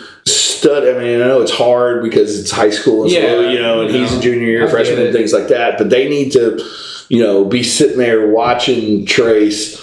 Study. 0.62 0.92
I 0.92 0.94
mean, 0.94 1.22
I 1.22 1.26
know 1.26 1.42
it's 1.42 1.52
hard 1.52 2.04
because 2.04 2.40
it's 2.40 2.52
high 2.52 2.70
school, 2.70 3.04
and 3.04 3.12
Yeah, 3.12 3.50
you 3.50 3.60
know, 3.60 3.82
and 3.82 3.92
you 3.92 4.02
he's 4.02 4.14
a 4.14 4.22
junior 4.22 4.46
year 4.46 4.68
freshman 4.70 5.00
and 5.00 5.12
things 5.12 5.34
like 5.34 5.48
that. 5.48 5.80
But 5.80 5.90
they 5.90 6.08
need 6.08 6.34
to, 6.34 6.64
you 7.10 7.20
know, 7.20 7.44
be 7.44 7.64
sitting 7.64 7.98
there 7.98 8.28
watching 8.28 9.08
Trace 9.08 9.82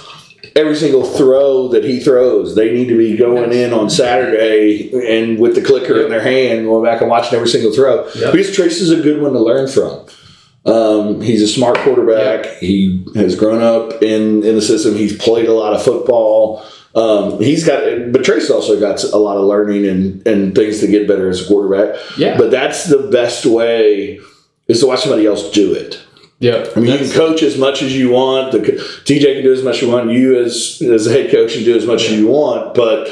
every 0.55 0.77
single 0.77 1.05
throw 1.05 1.67
that 1.69 1.83
he 1.83 1.99
throws. 1.99 2.55
They 2.55 2.73
need 2.73 2.89
to 2.89 2.97
be 2.97 3.17
going 3.17 3.53
in 3.53 3.73
on 3.73 3.91
Saturday 3.91 4.91
and 4.93 5.39
with 5.41 5.57
the 5.57 5.63
clicker 5.63 6.01
in 6.03 6.11
their 6.11 6.23
hand, 6.23 6.67
going 6.67 6.85
back 6.85 7.01
and 7.01 7.11
watching 7.11 7.35
every 7.35 7.49
single 7.49 7.73
throw. 7.73 8.07
Yep. 8.15 8.33
Because 8.33 8.55
Trace 8.55 8.81
is 8.81 8.91
a 8.91 9.01
good 9.01 9.21
one 9.21 9.33
to 9.33 9.41
learn 9.41 9.69
from. 9.69 10.07
Um, 10.65 11.21
he's 11.21 11.43
a 11.43 11.49
smart 11.49 11.79
quarterback. 11.79 12.47
He 12.59 13.05
has 13.15 13.35
grown 13.35 13.63
up 13.63 14.03
in, 14.03 14.45
in 14.45 14.55
the 14.55 14.63
system. 14.63 14.95
He's 14.95 15.17
played 15.17 15.49
a 15.49 15.55
lot 15.55 15.75
of 15.75 15.83
football. 15.83 16.65
Um, 16.99 17.41
he's 17.41 17.65
got, 17.65 18.13
but 18.13 18.25
Trace 18.25 18.51
also 18.51 18.79
got 18.81 19.03
a 19.05 19.19
lot 19.19 19.37
of 19.37 19.45
learning 19.45 19.87
and, 19.87 20.27
and 20.27 20.55
things 20.55 20.81
to 20.81 20.87
get 20.89 21.07
better 21.07 21.29
as 21.29 21.45
a 21.45 21.47
quarterback. 21.47 21.97
Yeah. 22.17 22.37
But 22.37 22.51
that's 22.51 22.85
the 22.89 23.09
best 23.13 23.47
way 23.47 24.21
is 24.67 24.81
to 24.81 24.87
watch 24.87 25.01
somebody 25.03 25.25
else 25.27 25.51
do 25.53 25.73
it. 25.73 26.01
yeah. 26.41 26.67
I 26.75 26.81
mean, 26.81 26.93
you 26.93 26.99
can 26.99 27.11
coach 27.11 27.43
as 27.43 27.57
much 27.57 27.83
as 27.83 27.97
you 27.97 28.11
want. 28.11 28.53
The, 28.53 28.59
TJ 28.59 29.35
can 29.35 29.43
do 29.43 29.53
as 29.53 29.63
much 29.63 29.77
as 29.77 29.83
you 29.83 29.91
want. 29.91 30.11
You, 30.11 30.41
as 30.41 30.83
as 30.83 31.07
a 31.07 31.13
head 31.13 31.31
coach, 31.31 31.55
can 31.55 31.65
do 31.65 31.77
as 31.77 31.87
much 31.87 32.05
as 32.05 32.13
you 32.13 32.27
want. 32.29 32.75
But 32.75 33.09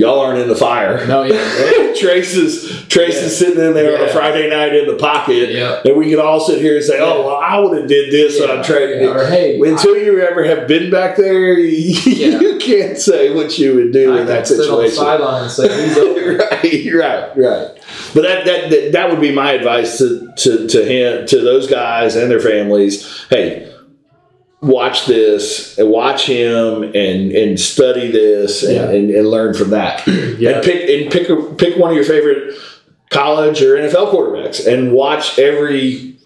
y'all 0.00 0.20
aren't 0.20 0.38
in 0.40 0.48
the 0.48 0.56
fire. 0.56 1.06
No, 1.06 1.22
yeah. 1.24 1.92
Trace 2.00 2.34
is 2.34 2.84
Trace 2.88 3.16
Yeah. 3.16 3.26
is 3.26 3.38
sitting 3.38 3.62
in 3.62 3.74
there 3.74 3.96
on 4.00 4.08
a 4.08 4.12
Friday 4.12 4.48
night 4.48 4.74
in 4.74 4.86
the 4.86 4.96
pocket, 4.96 5.50
Yeah. 5.50 5.80
and 5.84 5.96
we 5.96 6.08
can 6.10 6.18
all 6.18 6.40
sit 6.40 6.60
here 6.60 6.76
and 6.76 6.84
say, 6.84 6.98
"Oh, 6.98 7.26
well, 7.26 7.36
I 7.36 7.58
would 7.58 7.76
have 7.78 7.86
did 7.88 8.10
this 8.12 8.40
Yeah. 8.40 8.46
on 8.52 8.64
trade." 8.64 9.02
Yeah. 9.02 9.08
Or, 9.08 9.26
hey, 9.26 9.60
until 9.60 9.96
you 9.96 10.20
ever 10.20 10.44
have 10.44 10.66
been 10.66 10.90
back 10.90 11.16
there, 11.16 11.58
you, 11.58 12.58
can't 12.58 12.98
say 12.98 13.34
what 13.34 13.58
you 13.58 13.74
would 13.74 13.92
do 13.92 14.14
I 14.16 14.20
in 14.20 14.26
that 14.26 14.46
situation. 14.46 14.66
sit 14.66 14.74
on 14.74 14.82
the 14.84 14.90
sideline 14.90 15.42
and 15.42 15.50
say, 15.52 15.86
"He's 15.88 15.98
over." 16.06 16.36
right, 16.36 16.92
right, 16.94 17.36
right. 17.36 17.68
But 18.14 18.22
that, 18.22 18.44
that 18.46 18.70
that 18.70 18.92
that 18.92 19.10
would 19.10 19.20
be 19.20 19.32
my 19.32 19.52
advice 19.52 19.98
to 19.98 20.32
to 20.36 20.66
to 20.68 20.84
him 20.84 21.26
to 21.26 21.40
those 21.40 21.66
guys 21.68 22.16
and 22.16 22.30
their 22.30 22.40
families. 22.40 23.24
Hey, 23.28 23.70
watch 24.62 25.06
this 25.06 25.78
and 25.78 25.88
watch 25.88 26.26
him 26.26 26.82
and 26.82 27.32
and 27.32 27.58
study 27.58 28.10
this 28.10 28.62
and, 28.62 28.74
Yeah. 28.74 28.90
and, 28.90 29.10
and 29.10 29.28
learn 29.30 29.54
from 29.54 29.70
that. 29.70 30.06
Yeah. 30.38 30.56
And 30.56 30.64
pick 30.64 30.88
and 30.88 31.10
pick 31.12 31.28
a, 31.28 31.36
pick 31.54 31.76
one 31.78 31.90
of 31.90 31.96
your 31.96 32.04
favorite 32.04 32.54
college 33.10 33.62
or 33.62 33.76
NFL 33.76 34.12
quarterbacks 34.12 34.66
and 34.66 34.92
watch 34.92 35.38
every 35.38 36.16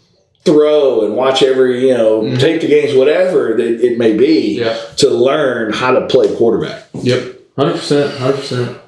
throw 0.45 1.07
and 1.07 1.17
watch 1.17 1.43
every 1.43 1.89
you 1.89 1.95
know 1.95 2.37
take 2.37 2.61
the 2.61 2.67
games 2.67 2.95
whatever 2.95 3.55
that 3.57 3.81
it 3.85 3.99
may 3.99 4.17
be 4.17 4.59
Yeah. 4.61 4.77
to 4.97 5.09
learn 5.09 5.73
how 5.73 5.93
to 5.93 6.07
play 6.07 6.35
quarterback. 6.37 6.85
Yep, 6.93 7.37
hundred 7.57 7.73
percent, 7.73 8.19
hundred 8.19 8.37
percent. 8.37 8.79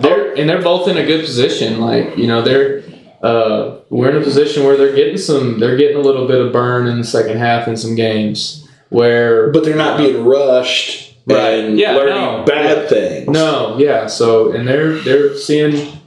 They're 0.00 0.34
and 0.34 0.48
they're 0.48 0.62
both 0.62 0.88
in 0.88 0.96
a 0.96 1.04
good 1.06 1.24
position. 1.24 1.80
Like 1.80 2.16
you 2.16 2.26
know, 2.26 2.42
they're 2.42 2.82
uh, 3.22 3.76
we're 3.90 4.10
in 4.10 4.16
a 4.16 4.24
position 4.24 4.64
where 4.64 4.76
they're 4.76 4.96
getting 4.96 5.16
some, 5.16 5.60
they're 5.60 5.76
getting 5.76 5.96
a 5.96 6.00
little 6.00 6.26
bit 6.26 6.40
of 6.40 6.52
burn 6.52 6.88
in 6.88 6.98
the 6.98 7.04
second 7.04 7.36
half 7.38 7.68
in 7.68 7.76
some 7.76 7.94
games 7.94 8.61
where, 8.92 9.50
But 9.50 9.64
they're 9.64 9.76
not 9.76 9.98
being 9.98 10.24
rushed 10.24 11.14
Right. 11.26 11.64
and 11.64 11.78
Yeah, 11.78 11.92
learning 11.96 12.14
no. 12.14 12.44
bad 12.46 12.88
things. 12.88 13.28
no, 13.28 13.76
yeah. 13.78 14.06
So 14.06 14.52
and 14.52 14.66
they're 14.66 14.94
they're 14.98 15.36
seeing. 15.36 15.98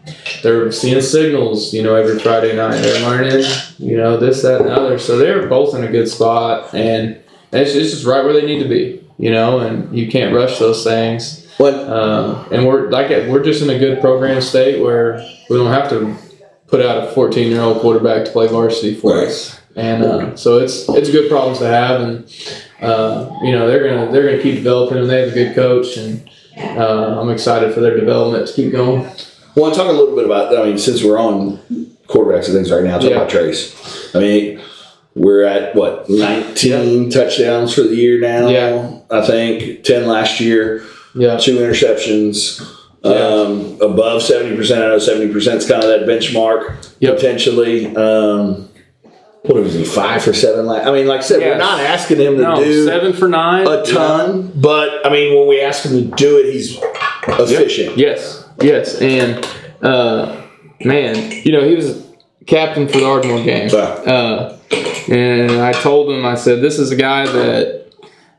They're 0.44 0.72
seeing 0.72 1.02
signals, 1.02 1.74
you 1.74 1.82
know, 1.82 1.96
every 1.96 2.20
Friday 2.20 2.56
night. 2.56 2.78
They're 2.80 3.10
learning, 3.10 3.44
you 3.80 3.98
know, 3.98 4.18
this, 4.18 4.44
that, 4.44 4.62
and 4.62 4.70
the 4.70 4.74
other. 4.76 5.00
So 5.00 5.18
they're 5.18 5.48
both 5.48 5.74
in 5.74 5.84
a 5.84 5.88
good 5.88 6.08
spot, 6.08 6.76
and 6.76 7.18
it's, 7.52 7.74
it's 7.74 7.90
just 7.90 8.06
right 8.06 8.24
where 8.24 8.32
they 8.34 8.46
need 8.46 8.62
to 8.62 8.70
be, 8.70 9.04
you 9.18 9.32
know. 9.32 9.58
And 9.62 9.98
you 9.98 10.08
can't 10.08 10.36
rush 10.36 10.60
those 10.60 10.84
things. 10.84 11.48
When 11.58 11.74
Um, 11.74 12.46
and 12.52 12.68
we're 12.68 12.92
like 12.92 13.10
we're 13.10 13.42
just 13.44 13.64
in 13.64 13.70
a 13.72 13.80
good 13.80 14.00
program 14.00 14.42
state 14.42 14.80
where 14.80 15.26
we 15.50 15.58
don't 15.58 15.74
have 15.74 15.90
to 15.90 16.14
put 16.68 16.86
out 16.86 17.04
a 17.04 17.08
14 17.12 17.50
year 17.50 17.62
old 17.62 17.80
quarterback 17.80 18.26
to 18.26 18.32
play 18.32 18.46
varsity 18.48 18.94
for 18.94 19.16
Right. 19.18 19.28
us. 19.30 19.60
And 19.76 20.04
uh, 20.04 20.36
so 20.38 20.58
it's 20.60 20.88
it's 20.90 21.10
good 21.12 21.30
problems 21.30 21.60
to 21.60 21.68
have, 21.68 22.00
and 22.02 22.24
uh, 22.82 23.30
you 23.44 23.52
know 23.52 23.68
they're 23.68 23.88
gonna 23.88 24.12
they're 24.12 24.30
gonna 24.30 24.42
keep 24.42 24.56
developing, 24.56 25.00
and 25.00 25.10
they 25.10 25.20
have 25.20 25.30
a 25.32 25.34
good 25.34 25.54
coach, 25.56 25.98
and 25.98 26.30
uh, 26.58 27.20
I'm 27.20 27.30
excited 27.30 27.74
for 27.74 27.82
their 27.82 27.98
development 28.00 28.48
to 28.48 28.54
keep 28.54 28.72
going. 28.72 29.02
well, 29.56 29.66
I'll 29.66 29.76
talk 29.76 29.88
a 29.90 29.92
little 29.92 30.16
bit 30.16 30.26
about. 30.26 30.58
I 30.58 30.64
mean, 30.66 30.78
since 30.78 31.04
we're 31.04 31.20
on 31.20 31.58
quarterbacks 32.08 32.46
and 32.46 32.54
things 32.54 32.72
right 32.72 32.84
now, 32.86 33.00
talk 33.00 33.10
Yeah. 33.10 33.16
about 33.18 33.30
Trace. 33.30 34.16
I 34.16 34.20
mean, 34.20 34.62
we're 35.14 35.44
at 35.44 35.76
what 35.76 36.10
19 36.10 37.10
touchdowns 37.10 37.74
for 37.74 37.82
the 37.82 37.96
year 37.96 38.20
now. 38.22 38.48
Yeah. 38.48 39.00
I 39.12 39.26
think 39.26 39.84
10 39.84 40.08
last 40.08 40.40
year, 40.40 40.84
Yeah, 41.16 41.38
two 41.38 41.58
interceptions. 41.58 42.62
Yeah. 43.04 43.12
Um, 43.12 43.78
above 43.82 44.22
70%. 44.24 44.78
I 44.78 44.88
know 44.88 44.98
70% 44.98 45.56
is 45.58 45.68
kind 45.68 45.84
of 45.84 45.90
that 45.90 46.06
benchmark 46.08 46.76
Yep. 47.00 47.16
potentially. 47.16 47.96
Um, 47.96 48.68
what 49.48 49.64
was 49.64 49.74
he, 49.74 49.84
five 49.86 50.24
for 50.24 50.34
seven? 50.34 50.66
Like, 50.66 50.86
I 50.86 50.92
mean, 50.92 51.08
like 51.08 51.22
I 51.22 51.24
said, 51.24 51.42
Yeah. 51.42 51.50
we're 51.52 51.58
not 51.58 51.80
asking 51.80 52.18
him 52.20 52.36
to 52.38 52.42
no, 52.42 52.56
do 52.56 52.86
seven 52.86 53.14
for 53.14 53.28
nine, 53.28 53.68
a 53.68 53.84
ton, 53.86 54.52
but 54.56 55.06
I 55.06 55.10
mean, 55.10 55.38
when 55.38 55.48
we 55.48 55.62
ask 55.62 55.86
him 55.86 55.92
to 55.92 56.16
do 56.16 56.38
it, 56.38 56.52
he's 56.52 56.80
efficient. 57.28 57.98
Yes, 57.98 58.48
yes, 58.62 59.00
and 59.02 59.46
uh, 59.82 60.42
man, 60.84 61.32
you 61.44 61.52
know 61.52 61.68
he 61.68 61.76
was 61.76 62.06
captain 62.48 62.88
for 62.88 63.00
the 63.00 63.06
Ardmore 63.06 63.44
game, 63.44 63.70
uh, 63.74 64.58
and 65.10 65.52
I 65.62 65.72
told 65.74 66.10
him 66.12 66.26
I 66.26 66.36
said 66.36 66.62
this 66.62 66.80
is 66.80 66.92
a 66.92 66.96
guy 66.96 67.26
that 67.26 67.85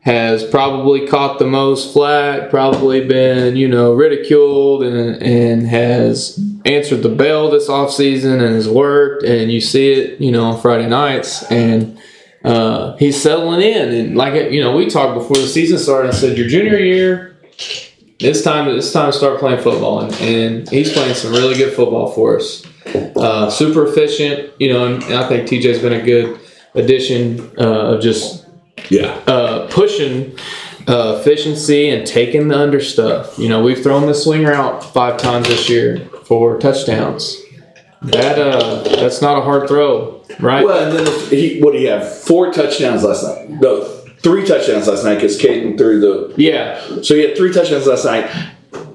has 0.07 0.45
probably 0.45 1.05
caught 1.05 1.41
the 1.41 1.45
most 1.45 1.93
flack, 1.93 2.49
probably 2.49 3.05
been 3.05 3.57
you 3.57 3.67
know 3.67 3.93
ridiculed, 3.93 4.85
and 4.85 5.21
and 5.21 5.67
has 5.67 6.39
answered 6.65 7.03
the 7.03 7.09
bell 7.09 7.51
this 7.51 7.69
offseason 7.69 8.35
and 8.35 8.55
has 8.55 8.69
worked, 8.69 9.25
and 9.25 9.51
you 9.51 9.61
see 9.61 9.93
it 9.93 10.21
you 10.21 10.31
know 10.31 10.45
on 10.45 10.61
Friday 10.61 10.89
nights 10.89 11.43
and. 11.51 12.01
Uh, 12.45 12.97
he's 12.99 13.21
settling 13.21 13.61
in, 13.61 13.89
and 13.93 14.17
like 14.17 14.53
you 14.53 14.61
know, 14.61 14.77
we 14.77 14.89
talked 14.89 15.19
before 15.19 15.37
the 15.37 15.49
season 15.49 15.77
started. 15.77 16.11
I 16.11 16.13
said, 16.13 16.39
"Your 16.39 16.47
junior 16.47 16.79
year, 16.79 17.37
it's 18.21 18.43
time. 18.43 18.69
It's 18.69 18.93
time 18.93 19.11
to 19.11 19.19
start 19.19 19.41
playing 19.41 19.61
football, 19.63 20.03
and, 20.03 20.15
and 20.21 20.69
he's 20.69 20.93
playing 20.93 21.15
some 21.15 21.33
really 21.33 21.57
good 21.57 21.75
football 21.75 22.13
for 22.13 22.37
us. 22.37 22.65
Uh, 23.17 23.51
super 23.51 23.89
efficient, 23.89 24.53
you 24.61 24.73
know, 24.73 24.95
and 24.95 25.03
I 25.03 25.27
think 25.29 25.49
TJ's 25.49 25.81
been 25.81 25.95
a 25.95 26.03
good 26.03 26.39
addition 26.77 27.41
uh, 27.59 27.95
of 27.95 28.01
just 28.01 28.46
Yeah. 28.91 29.09
uh, 29.27 29.67
pushing 29.69 30.39
uh, 30.89 31.19
efficiency 31.21 31.89
and 31.91 32.07
taking 32.07 32.49
the 32.49 32.59
under 32.59 32.81
stuff. 32.81 33.39
You 33.39 33.49
know, 33.49 33.63
we've 33.63 33.83
thrown 33.83 34.07
the 34.07 34.15
swinger 34.15 34.53
out 34.53 34.85
five 34.85 35.17
times 35.19 35.49
this 35.49 35.69
year 35.69 35.99
for 36.25 36.59
touchdowns. 36.59 37.37
That 38.03 38.39
uh, 38.39 38.83
that's 38.97 39.21
not 39.23 39.39
a 39.39 39.41
hard 39.43 39.69
throw, 39.69 40.23
right? 40.39 40.65
Well, 40.65 40.89
and 40.89 40.97
then 41.07 41.31
he, 41.31 41.61
what 41.61 41.73
do 41.73 41.79
you 41.79 41.89
have? 41.89 42.19
Four 42.21 42.53
touchdowns 42.53 43.03
last 43.03 43.25
night. 43.25 43.51
No, 43.61 43.85
three 44.21 44.47
touchdowns 44.47 44.87
last 44.87 45.03
night 45.05 45.15
because 45.17 45.41
Caden 45.41 45.77
threw 45.79 45.99
the. 46.01 46.35
yeah, 46.37 46.81
So 47.03 47.15
he 47.15 47.23
had 47.23 47.37
three 47.37 47.53
touchdowns 47.53 47.87
last 47.87 48.05
night 48.05 48.31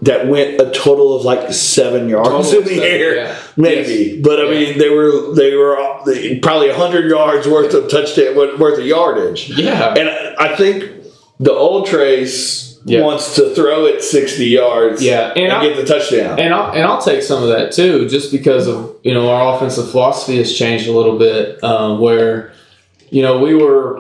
that 0.04 0.28
went 0.28 0.60
a 0.60 0.72
total 0.72 1.16
of 1.16 1.24
like 1.26 1.54
seven 1.54 2.10
yards 2.10 2.30
Total 2.30 2.60
in 2.60 2.64
the 2.64 2.70
seven, 2.76 2.84
air, 2.84 3.16
yeah. 3.16 3.36
maybe. 3.56 4.20
But 4.22 4.40
I 4.40 4.44
Yeah. 4.46 4.50
mean, 4.60 4.78
they 4.80 4.90
were 4.90 5.34
they 5.36 5.56
were 5.56 5.78
they- 6.06 6.40
probably 6.40 6.70
hundred 6.72 7.10
yards 7.10 7.48
worth 7.48 7.74
of 7.74 7.90
touchdown 7.90 8.36
worth 8.36 8.80
of 8.80 8.86
yardage. 8.86 9.50
yeah, 9.56 9.94
And 9.94 10.10
I 10.40 10.56
think 10.56 10.86
the 11.40 11.54
old 11.54 11.86
Trace 11.88 12.80
Yeah. 12.86 13.02
wants 13.02 13.36
to 13.36 13.54
throw 13.54 13.86
it 13.86 14.04
sixty 14.04 14.46
yards, 14.48 15.04
Yeah, 15.04 15.34
and 15.36 15.44
and, 15.46 15.54
I- 15.54 15.64
get 15.68 15.76
the 15.78 15.84
touchdown. 15.94 16.40
And 16.40 16.52
I'll, 16.52 16.72
and 16.74 16.84
I'll 16.84 17.02
take 17.02 17.22
some 17.22 17.44
of 17.44 17.50
that 17.50 17.72
too, 17.72 18.08
just 18.10 18.32
because 18.32 18.68
of 18.68 18.96
you 19.04 19.14
know 19.14 19.30
our 19.30 19.56
offensive 19.56 19.92
philosophy 19.92 20.38
has 20.38 20.52
changed 20.52 20.88
a 20.88 20.92
little 20.92 21.20
bit, 21.20 21.64
um, 21.64 22.00
where 22.00 22.54
you 23.12 23.22
know 23.22 23.38
we 23.38 23.54
were 23.54 24.00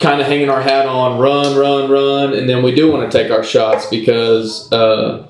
kind 0.00 0.20
of 0.22 0.26
hanging 0.26 0.48
our 0.50 0.60
hat 0.62 0.86
on 0.86 1.18
run, 1.18 1.54
run, 1.54 1.90
run, 1.90 2.32
and 2.32 2.48
then 2.48 2.62
we 2.62 2.74
do 2.74 2.90
want 2.90 3.10
to 3.10 3.18
take 3.18 3.30
our 3.30 3.44
shots 3.44 3.86
because 3.86 4.70
uh, 4.72 5.22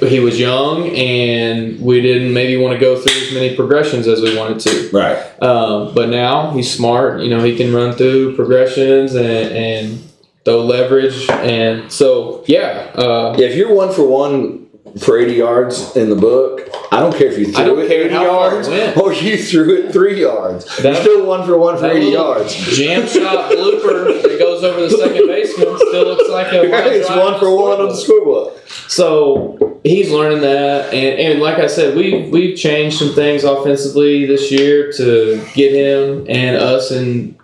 he 0.00 0.20
was 0.20 0.38
young 0.38 0.88
and 0.88 1.80
we 1.80 2.00
didn't 2.00 2.32
maybe 2.32 2.56
want 2.56 2.74
to 2.74 2.80
go 2.80 3.00
through 3.00 3.20
as 3.22 3.32
many 3.32 3.54
progressions 3.54 4.08
as 4.08 4.20
we 4.20 4.36
wanted 4.36 4.60
to. 4.60 4.90
right. 4.92 5.42
Um, 5.42 5.94
but 5.94 6.08
now 6.08 6.50
he's 6.52 6.70
smart. 6.72 7.20
You 7.20 7.30
know, 7.30 7.42
he 7.42 7.56
can 7.56 7.72
run 7.72 7.92
through 7.92 8.34
progressions 8.36 9.14
and, 9.14 9.26
and 9.26 10.10
throw 10.44 10.64
leverage, 10.64 11.28
and 11.30 11.90
so 11.90 12.44
yeah. 12.46 12.90
Uh, 12.94 13.34
Yeah, 13.38 13.46
if 13.46 13.56
you're 13.56 13.72
one 13.72 13.92
for 13.92 14.06
one 14.06 14.61
for 14.98 15.18
80 15.18 15.32
yards 15.34 15.96
in 15.96 16.10
the 16.10 16.16
book, 16.16 16.68
I 16.92 17.00
don't 17.00 17.14
care 17.16 17.28
if 17.28 17.38
you 17.38 17.50
threw 17.52 17.80
it 17.80 17.88
care 17.88 18.04
80 18.06 18.14
how 18.14 18.24
far 18.26 18.60
it 18.60 18.66
yards 18.68 18.96
or 18.98 19.12
you 19.14 19.38
threw 19.42 19.74
it 19.86 19.92
three 19.92 20.20
yards. 20.20 20.66
you're 20.82 20.92
That- 20.92 21.02
still 21.02 21.24
one 21.26 21.46
for 21.46 21.56
one 21.56 21.78
for 21.78 21.86
80 21.90 22.06
yards. 22.06 22.54
Jam 22.76 23.06
shot 23.06 23.50
blooper 23.52 24.22
that 24.22 24.38
goes 24.38 24.62
over 24.62 24.80
the 24.82 24.90
second 24.90 25.26
baseman 25.28 25.76
still 25.78 26.04
looks 26.04 26.28
like 26.30 26.52
a 26.52 26.62
it's 26.94 27.08
one 27.08 27.38
for 27.38 27.54
one 27.56 27.80
on 27.80 27.88
the 27.88 27.96
scoreboard. 27.96 28.52
So 28.88 29.80
he's 29.84 30.10
learning 30.10 30.42
that, 30.42 30.92
and, 30.92 31.18
and 31.18 31.40
like 31.40 31.58
I 31.58 31.66
said, 31.66 31.96
we 31.96 32.28
we've 32.28 32.56
changed 32.58 32.98
some 32.98 33.14
things 33.14 33.44
offensively 33.44 34.26
this 34.26 34.50
year 34.52 34.92
to 34.92 35.42
get 35.54 35.72
him 35.72 36.26
and 36.28 36.56
us 36.56 36.90
in 36.90 37.38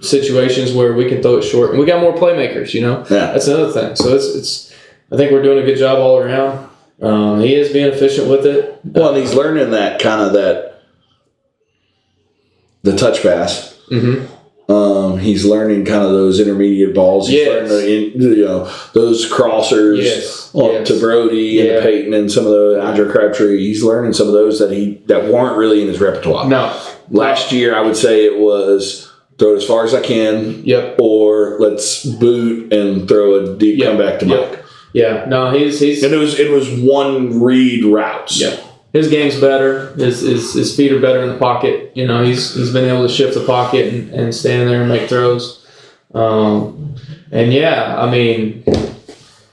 situations 0.00 0.72
where 0.72 0.92
we 0.94 1.08
can 1.08 1.22
throw 1.22 1.36
it 1.36 1.42
short, 1.42 1.70
and 1.70 1.78
we 1.78 1.86
got 1.86 2.00
more 2.00 2.14
playmakers. 2.14 2.74
You 2.74 2.82
know, 2.82 2.98
Yeah. 3.10 3.32
that's 3.32 3.46
another 3.46 3.72
thing. 3.72 3.94
So 3.96 4.14
it's 4.14 4.26
it's. 4.34 4.74
I 5.12 5.16
think 5.16 5.32
we're 5.32 5.42
doing 5.42 5.58
a 5.58 5.64
good 5.66 5.76
job 5.76 5.98
all 5.98 6.18
around. 6.18 6.68
Um, 7.02 7.40
he 7.40 7.54
is 7.54 7.72
being 7.72 7.86
efficient 7.86 8.28
with 8.28 8.44
it. 8.46 8.78
Well, 8.84 9.10
and 9.10 9.18
he's 9.18 9.34
learning 9.34 9.70
that 9.70 10.00
kind 10.00 10.20
of 10.20 10.32
that 10.34 10.82
the 12.82 12.96
touch 12.96 13.22
pass. 13.22 13.76
hmm 13.88 14.24
Um, 14.68 15.18
he's 15.18 15.44
learning 15.44 15.84
kind 15.84 16.04
of 16.04 16.12
those 16.12 16.38
intermediate 16.38 16.94
balls. 16.94 17.26
He's 17.28 17.40
Yes. 17.40 17.68
learning 17.70 18.12
the, 18.18 18.36
you 18.36 18.44
know 18.44 18.68
those 18.92 19.28
crossers 19.28 20.02
Yes. 20.04 20.50
on 20.54 20.70
Yes. 20.72 20.88
to 20.88 21.00
Brody 21.00 21.36
Yeah. 21.38 21.62
and 21.64 21.82
Peyton 21.82 22.14
and 22.14 22.30
some 22.30 22.46
of 22.46 22.52
the 22.52 22.80
Andre 22.80 23.08
Crabtree. 23.10 23.58
He's 23.58 23.82
learning 23.82 24.12
some 24.12 24.28
of 24.28 24.32
those 24.32 24.60
that 24.60 24.70
he 24.70 25.00
that 25.06 25.26
weren't 25.26 25.56
really 25.56 25.82
in 25.82 25.88
his 25.88 26.00
repertoire. 26.00 26.48
No, 26.48 26.70
Last 27.12 27.50
year, 27.50 27.74
I 27.74 27.80
would 27.80 27.96
say 27.96 28.24
it 28.24 28.38
was 28.38 29.08
throw 29.38 29.54
it 29.54 29.56
as 29.56 29.64
far 29.64 29.84
as 29.84 29.92
I 29.94 30.00
can, 30.00 30.60
Yep. 30.64 30.96
or 31.00 31.56
let's 31.58 32.04
boot 32.04 32.72
and 32.72 33.08
throw 33.08 33.34
a 33.34 33.54
deep 33.56 33.78
Yep. 33.80 33.88
comeback 33.88 34.20
to 34.20 34.26
Yep. 34.26 34.64
Yeah. 34.92 35.24
No, 35.26 35.50
he's 35.52 35.78
he's 35.80 36.02
And 36.02 36.12
it 36.12 36.18
was 36.18 36.38
it 36.38 36.50
was 36.50 36.68
one 36.80 37.40
read 37.42 37.84
routes. 37.84 38.40
Yeah. 38.40 38.56
His 38.92 39.08
game's 39.08 39.40
better. 39.40 39.92
His, 39.94 40.20
his 40.22 40.52
his 40.54 40.76
feet 40.76 40.90
are 40.92 41.00
better 41.00 41.22
in 41.22 41.28
the 41.28 41.38
pocket. 41.38 41.92
You 41.94 42.06
know, 42.08 42.24
he's 42.24 42.54
he's 42.54 42.72
been 42.72 42.88
able 42.88 43.06
to 43.06 43.12
shift 43.12 43.34
the 43.34 43.44
pocket 43.46 43.92
and, 43.94 44.10
and 44.12 44.34
stand 44.34 44.68
there 44.68 44.80
and 44.80 44.88
make 44.88 45.08
throws. 45.08 45.64
Um, 46.12 46.96
and 47.30 47.52
yeah, 47.52 47.96
I 48.02 48.10
mean, 48.10 48.64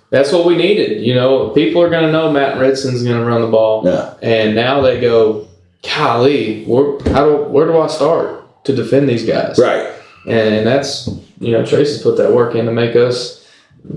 that's 0.09 0.31
what 0.31 0.45
we 0.45 0.57
needed. 0.57 1.03
You 1.05 1.13
know, 1.13 1.49
people 1.49 1.83
are 1.83 1.89
going 1.91 2.05
to 2.05 2.11
know 2.11 2.31
Matt 2.31 2.57
Ridson's 2.57 3.03
going 3.03 3.19
to 3.19 3.23
run 3.25 3.41
the 3.41 3.47
ball, 3.47 3.83
Yeah. 3.85 4.15
and 4.23 4.55
now 4.55 4.81
they 4.81 4.99
go, 4.99 5.47
golly, 5.83 6.63
where 6.65 6.97
how 7.13 7.25
do 7.25 7.43
where 7.43 7.67
do 7.67 7.77
I 7.77 7.85
start 7.87 8.63
to 8.65 8.75
defend 8.75 9.07
these 9.07 9.23
guys? 9.25 9.59
Right. 9.59 9.93
And 10.27 10.65
that's 10.65 11.07
you 11.39 11.51
know 11.51 11.63
Tracy's 11.63 12.01
put 12.01 12.17
that 12.17 12.33
work 12.33 12.55
in 12.55 12.65
to 12.65 12.71
make 12.71 12.95
us 12.95 13.46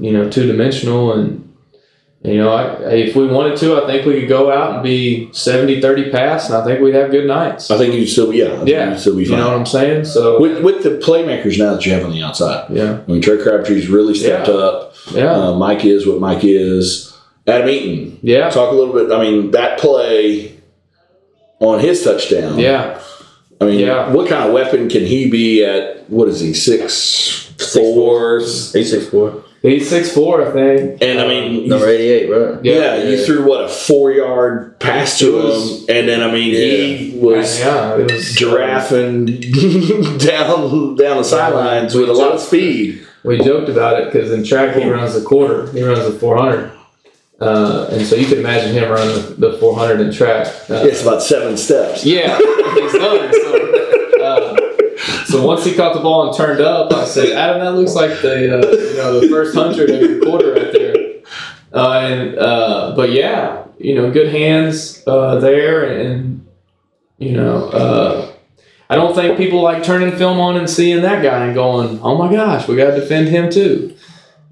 you 0.00 0.12
know 0.12 0.30
two 0.30 0.46
dimensional 0.46 1.12
and 1.14 1.46
you 2.22 2.36
know 2.36 2.50
I, 2.52 2.90
if 2.92 3.16
we 3.16 3.26
wanted 3.26 3.56
to 3.58 3.82
I 3.82 3.86
think 3.86 4.06
we 4.06 4.20
could 4.20 4.28
go 4.28 4.52
out 4.52 4.74
and 4.74 4.82
be 4.82 5.28
70-30 5.32 6.12
pass 6.12 6.48
and 6.48 6.56
I 6.58 6.64
think 6.64 6.80
we'd 6.80 6.94
have 6.94 7.10
good 7.10 7.26
nights. 7.26 7.70
I 7.70 7.78
think 7.78 7.94
you'd 7.94 8.06
still 8.08 8.30
be 8.30 8.38
yeah. 8.38 8.52
I 8.52 8.56
think 8.58 8.68
Yeah, 8.68 8.90
you'd 8.90 9.00
still 9.00 9.16
be 9.16 9.24
you 9.24 9.30
know 9.36 9.48
what 9.48 9.56
I'm 9.56 9.66
saying? 9.66 10.04
So 10.04 10.40
with 10.40 10.62
with 10.62 10.82
the 10.82 10.90
playmakers 10.98 11.58
now 11.58 11.74
that 11.74 11.84
you 11.86 11.92
have 11.92 12.04
on 12.04 12.12
the 12.12 12.22
outside. 12.22 12.70
yeah, 12.70 13.00
I 13.06 13.10
mean 13.10 13.22
Trey 13.22 13.38
Crabtree's 13.42 13.88
really 13.88 14.14
stepped 14.14 14.48
Yeah. 14.48 14.54
up. 14.54 14.94
yeah, 15.12 15.32
Uh, 15.34 15.54
Mike 15.56 15.84
is 15.84 16.06
what 16.06 16.20
Mike 16.20 16.44
is. 16.44 17.06
Adam 17.46 17.68
Eaton. 17.68 18.18
yeah, 18.22 18.48
Talk 18.50 18.70
a 18.70 18.74
little 18.74 18.92
bit. 18.94 19.10
I 19.10 19.20
mean 19.22 19.50
that 19.52 19.78
play 19.78 20.56
on 21.58 21.80
his 21.80 22.02
touchdown. 22.04 22.58
yeah, 22.58 23.00
I 23.60 23.64
mean, 23.64 23.80
Yeah. 23.80 24.12
what 24.12 24.28
kind 24.28 24.44
of 24.46 24.52
weapon 24.52 24.88
can 24.88 25.04
he 25.04 25.28
be 25.30 25.64
at? 25.64 26.08
What 26.10 26.28
is 26.28 26.40
he? 26.40 26.52
Six, 26.54 27.49
Six 27.60 27.74
four. 27.94 28.40
Eight 28.40 28.84
six 28.84 29.06
four. 29.08 29.44
he's 29.62 29.88
six 29.90 30.12
four 30.12 30.46
I 30.46 30.50
think. 30.52 31.02
And 31.02 31.20
I 31.20 31.28
mean, 31.28 31.52
you- 31.62 31.68
Number 31.68 31.88
eighty 31.88 32.08
eight, 32.08 32.28
right? 32.30 32.64
yeah, 32.64 32.96
Yeah, 32.96 33.08
you 33.10 33.24
threw 33.24 33.46
what 33.46 33.64
a 33.64 33.68
four 33.68 34.10
yard 34.12 34.78
pass 34.80 35.18
to 35.18 35.32
was- 35.36 35.80
him, 35.88 35.96
and 35.96 36.08
then 36.08 36.22
I 36.22 36.32
mean 36.32 36.54
he 36.54 37.18
was 37.18 37.58
yeah, 37.60 37.96
it 37.98 38.10
was 38.10 38.34
giraffing 38.34 39.26
down 40.18 40.96
down 40.96 41.16
the 41.18 41.24
sidelines 41.24 41.94
with 41.94 42.08
a 42.08 42.12
lot 42.12 42.32
of 42.32 42.40
speed. 42.40 43.06
we 43.24 43.38
joked 43.38 43.68
about 43.68 44.00
it 44.00 44.12
because 44.12 44.30
in 44.32 44.42
track 44.44 44.74
he 44.76 44.88
runs 44.88 45.14
the 45.14 45.20
quarter, 45.22 45.70
he 45.72 45.82
runs 45.82 46.04
the 46.10 46.18
400. 46.18 46.72
Uh, 47.40 47.88
and 47.92 48.04
so 48.06 48.16
you 48.16 48.26
can 48.26 48.38
imagine 48.38 48.72
him 48.72 48.90
running 48.90 49.14
the, 49.38 49.48
the 49.52 49.58
400 49.58 50.00
in 50.00 50.12
track. 50.12 50.46
Uh, 50.68 50.84
It's 50.84 51.00
about 51.00 51.22
seven 51.22 51.56
steps. 51.56 52.04
Yeah, 52.04 52.36
he's 52.36 52.92
done. 52.92 53.32
So, 53.32 53.79
so 55.30 55.46
once 55.46 55.64
he 55.64 55.74
caught 55.74 55.94
the 55.94 56.00
ball 56.00 56.28
and 56.28 56.36
turned 56.36 56.60
up, 56.60 56.92
I 56.92 57.04
said, 57.04 57.30
Adam, 57.30 57.60
that 57.60 57.72
looks 57.72 57.94
like 57.94 58.20
the 58.20 58.58
uh, 58.58 58.70
you 58.70 58.96
know 58.96 59.20
the 59.20 59.28
first 59.28 59.54
hundred 59.54 59.90
of 59.90 60.00
your 60.00 60.20
quarter 60.22 60.52
right 60.52 60.72
there. 60.72 60.96
Uh, 61.72 62.00
and 62.00 62.38
uh, 62.38 62.92
but 62.96 63.12
yeah, 63.12 63.64
you 63.78 63.94
know, 63.94 64.10
good 64.10 64.32
hands 64.32 65.02
uh, 65.06 65.36
there, 65.38 65.84
and 65.84 66.46
you 67.18 67.32
know, 67.32 67.68
uh, 67.68 68.32
I 68.88 68.96
don't 68.96 69.14
think 69.14 69.36
people 69.36 69.62
like 69.62 69.84
turning 69.84 70.16
film 70.16 70.40
on 70.40 70.56
and 70.56 70.68
seeing 70.68 71.02
that 71.02 71.22
guy 71.22 71.46
and 71.46 71.54
going, 71.54 72.00
"Oh 72.02 72.18
my 72.18 72.30
gosh, 72.30 72.66
we 72.66 72.76
got 72.76 72.90
to 72.90 73.00
defend 73.00 73.28
him 73.28 73.50
too." 73.50 73.94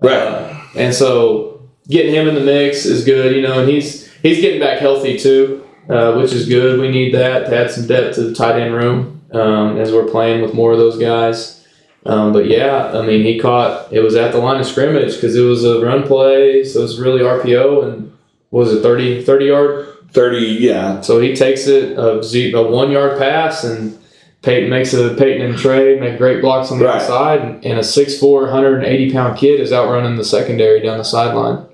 Right. 0.00 0.16
Uh, 0.16 0.62
and 0.76 0.94
so 0.94 1.68
getting 1.88 2.14
him 2.14 2.28
in 2.28 2.36
the 2.36 2.40
mix 2.40 2.84
is 2.84 3.04
good, 3.04 3.34
you 3.34 3.42
know, 3.42 3.60
and 3.60 3.68
he's 3.68 4.12
he's 4.22 4.40
getting 4.40 4.60
back 4.60 4.78
healthy 4.78 5.18
too, 5.18 5.66
uh, 5.88 6.14
which 6.14 6.32
is 6.32 6.48
good. 6.48 6.78
We 6.78 6.88
need 6.88 7.14
that 7.14 7.46
to 7.46 7.56
add 7.56 7.70
some 7.72 7.88
depth 7.88 8.14
to 8.14 8.22
the 8.22 8.34
tight 8.34 8.60
end 8.60 8.74
room 8.74 9.17
um, 9.32 9.78
as 9.78 9.92
we're 9.92 10.08
playing 10.08 10.42
with 10.42 10.54
more 10.54 10.72
of 10.72 10.78
those 10.78 10.98
guys. 10.98 11.66
Um, 12.06 12.32
but 12.32 12.46
yeah, 12.46 12.92
I 12.98 13.02
mean, 13.04 13.22
he 13.24 13.38
caught 13.38 13.92
it 13.92 14.00
was 14.00 14.14
at 14.14 14.32
the 14.32 14.38
line 14.38 14.60
of 14.60 14.66
scrimmage 14.66 15.14
because 15.14 15.36
it 15.36 15.42
was 15.42 15.64
a 15.64 15.80
run 15.84 16.06
play, 16.06 16.64
so 16.64 16.82
it's 16.82 16.98
really 16.98 17.20
RPO 17.20 17.84
and 17.84 18.16
what 18.50 18.60
was 18.66 18.72
it 18.74 18.82
30, 18.82 19.24
30 19.24 19.44
yard? 19.44 19.88
Thirty, 20.10 20.38
yeah. 20.58 21.02
So 21.02 21.20
he 21.20 21.36
takes 21.36 21.66
it 21.66 21.98
a, 21.98 22.20
a 22.56 22.70
one 22.70 22.90
yard 22.90 23.18
pass 23.18 23.62
and 23.62 23.98
Peyton 24.40 24.70
makes 24.70 24.94
a 24.94 25.14
Peyton 25.14 25.44
and 25.44 25.58
Trey 25.58 25.98
make 26.00 26.16
great 26.16 26.40
blocks 26.40 26.70
on 26.72 26.78
the 26.78 26.86
Right. 26.86 26.94
outside, 26.94 27.40
and, 27.40 27.64
and 27.64 27.78
a 27.78 27.82
6'4", 27.82 28.42
180 28.42 29.12
pound 29.12 29.36
kid 29.36 29.60
is 29.60 29.72
outrunning 29.72 30.16
the 30.16 30.24
secondary 30.24 30.80
down 30.80 30.96
the 30.96 31.04
sideline. 31.04 31.66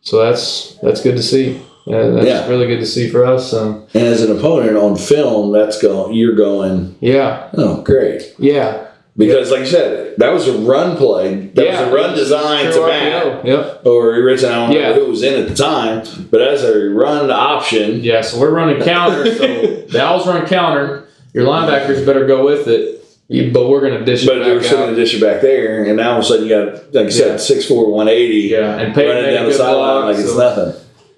So 0.00 0.24
that's 0.24 0.76
that's 0.82 1.02
good 1.02 1.16
to 1.16 1.22
see. 1.22 1.60
Yeah, 1.86 2.06
that's 2.08 2.26
Yeah. 2.26 2.48
really 2.48 2.66
good 2.66 2.80
to 2.80 2.86
see 2.86 3.08
for 3.08 3.24
us. 3.26 3.50
So 3.50 3.82
And 3.94 4.06
as 4.06 4.22
an 4.22 4.36
opponent 4.36 4.76
on 4.76 4.96
film, 4.96 5.52
that's 5.52 5.80
going. 5.80 6.14
You're 6.14 6.34
going. 6.34 6.94
yeah, 7.00 7.44
Oh, 7.56 7.82
great. 7.82 8.34
yeah, 8.38 8.78
Because, 9.16 9.50
like 9.52 9.60
you 9.60 9.66
said, 9.66 10.14
that 10.18 10.32
was 10.32 10.48
a 10.48 10.52
run 10.54 10.96
play. 10.96 11.50
That 11.54 11.64
yeah. 11.64 11.80
was 11.84 11.88
a 11.92 11.94
run 11.94 12.14
designed 12.16 12.68
to 12.72 12.78
True 12.78 12.86
Matt. 12.88 13.46
Yep. 13.46 13.80
or 13.84 14.10
original. 14.16 14.52
I 14.52 14.66
don't 14.66 14.72
Yeah. 14.72 14.88
know 14.88 15.04
who 15.04 15.10
was 15.10 15.22
in 15.22 15.40
at 15.40 15.48
the 15.48 15.54
time, 15.54 16.02
but 16.32 16.40
as 16.40 16.64
a 16.64 16.88
run 16.88 17.30
option, 17.30 18.00
Yeah. 18.02 18.22
So 18.22 18.40
we're 18.40 18.50
running 18.50 18.82
counter. 18.82 19.26
So 19.32 19.46
the 19.88 20.00
Owls 20.02 20.26
run 20.26 20.44
counter. 20.46 21.04
Your 21.32 21.44
linebackers 21.46 22.04
better 22.06 22.26
go 22.26 22.44
with 22.44 22.66
it. 22.66 23.04
You- 23.28 23.50
But 23.52 23.68
we're 23.68 23.80
gonna 23.82 24.04
dish 24.04 24.26
but 24.26 24.38
it 24.38 24.44
they 24.44 24.50
were 24.50 24.56
back 24.58 24.66
still 24.66 24.78
going 24.78 24.94
to 24.94 25.00
dish 25.00 25.14
it 25.14 25.20
back 25.20 25.40
there, 25.42 25.84
and 25.84 25.96
now 25.96 26.12
all 26.12 26.18
of 26.18 26.24
a 26.24 26.26
sudden 26.26 26.46
you 26.46 26.50
got, 26.50 26.72
like 26.92 26.94
you 26.94 27.00
Yeah. 27.04 27.36
said, 27.36 27.40
six 27.40 27.64
four, 27.66 27.90
one 27.90 28.08
eighty, 28.08 28.48
Yeah, 28.50 28.78
and 28.78 28.94
Peyton 28.94 29.14
running 29.16 29.34
down 29.34 29.46
the 29.46 29.52
sideline 29.54 30.06
like 30.06 30.18
it's 30.18 30.36
nothing. 30.36 30.74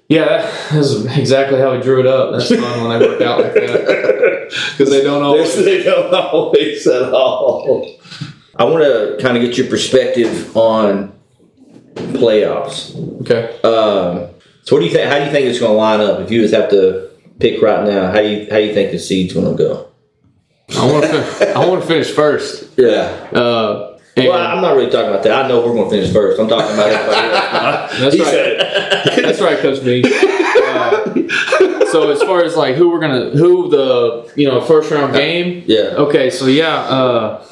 Yeah, 0.09 0.43
that's 0.71 1.05
exactly 1.17 1.59
how 1.59 1.73
we 1.77 1.83
drew 1.83 1.99
it 2.01 2.07
up. 2.07 2.33
That's 2.33 2.49
fun 2.49 2.89
when 2.89 2.99
they 2.99 3.07
work 3.09 3.21
out 3.23 3.41
like 3.43 3.55
that 3.55 4.47
because 4.79 4.91
they 4.91 5.03
don't 5.03 5.23
always. 5.23 5.55
They 5.65 5.83
don't 5.83 6.15
always 6.15 6.87
at 6.87 7.13
all. 7.13 7.91
I 8.57 8.65
want 8.65 8.85
to 8.85 9.19
kind 9.21 9.37
of 9.37 9.43
get 9.43 9.59
your 9.59 9.67
perspective 9.67 10.57
on 10.57 11.13
playoffs. 11.97 12.95
Okay. 13.23 13.49
Um, 13.63 14.29
so, 14.63 14.77
what 14.77 14.81
do 14.81 14.87
you 14.87 14.93
think? 14.93 15.11
How 15.11 15.19
do 15.19 15.25
you 15.25 15.31
think 15.31 15.47
it's 15.47 15.59
going 15.59 15.73
to 15.73 15.77
line 15.77 16.01
up? 16.01 16.21
If 16.21 16.31
you 16.31 16.41
just 16.43 16.55
have 16.55 16.71
to 16.71 17.11
pick 17.41 17.61
right 17.61 17.85
now, 17.85 18.07
how 18.13 18.21
do 18.21 18.29
you 18.29 18.47
how 18.51 18.57
do 18.59 18.65
you 18.65 18.75
think 18.75 18.93
the 18.93 18.99
seed's 18.99 19.35
going 19.35 19.57
to 19.57 19.63
go? 19.63 19.89
I 20.79 20.91
want 20.91 21.05
to. 21.05 21.23
Fin- 21.23 21.57
I 21.57 21.67
want 21.67 21.83
to 21.83 21.87
finish 21.89 22.11
first. 22.11 22.71
Yeah, 22.77 23.29
Uh, 23.33 23.96
and 24.17 24.29
Well, 24.29 24.39
I'm 24.39 24.63
not 24.63 24.75
really 24.77 24.91
talking 24.91 25.11
about 25.11 25.23
that. 25.25 25.45
I 25.45 25.49
know 25.49 25.65
we're 25.65 25.75
going 25.75 25.91
to 25.91 25.97
finish 25.97 26.13
first. 26.13 26.41
I'm 26.41 26.49
talking 26.49 26.73
about 26.75 26.89
everybody 26.89 27.27
else. 27.37 27.99
that's 28.01 28.15
he 28.15 28.23
right. 28.23 28.31
said 28.31 29.19
it. 29.19 29.23
That's 29.23 29.41
right, 29.41 29.59
Coach 29.59 29.85
B. 29.85 30.03
Uh, 30.07 31.87
so 31.91 32.11
as 32.11 32.23
far 32.23 32.43
as 32.43 32.57
like 32.57 32.75
who 32.77 32.89
we're 32.91 32.99
gonna, 33.01 33.31
who 33.31 33.69
the 33.71 34.33
you 34.37 34.47
know 34.49 34.61
first 34.61 34.91
round 34.91 35.13
game. 35.15 35.63
Yeah. 35.67 35.95
Okay, 35.97 36.31
so 36.31 36.47
yeah, 36.47 36.77
uh, 36.81 37.45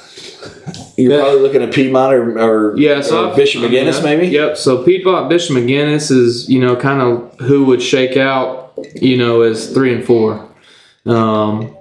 You're 0.97 1.13
Yeah. 1.13 1.21
probably 1.21 1.41
looking 1.41 1.63
at 1.63 1.73
Piedmont 1.73 2.15
or, 2.15 2.39
or, 2.39 2.79
yeah. 2.79 3.01
So 3.01 3.25
or 3.25 3.29
I've- 3.29 3.37
Bishop 3.37 3.63
McGuinness, 3.63 3.97
I've- 3.97 4.05
maybe. 4.05 4.29
Yep. 4.29 4.57
So 4.57 4.83
Piedmont 4.85 5.29
Bishop 5.29 5.57
McGuinness 5.57 6.11
is 6.11 6.49
you 6.49 6.61
know 6.61 6.77
kind 6.77 7.01
of 7.01 7.39
who 7.41 7.65
would 7.67 7.83
shake 7.83 8.17
out 8.17 8.73
you 8.95 9.17
know 9.17 9.43
as 9.43 9.73
three 9.73 9.93
and 9.95 10.05
four. 10.05 10.49
Um, 11.07 11.77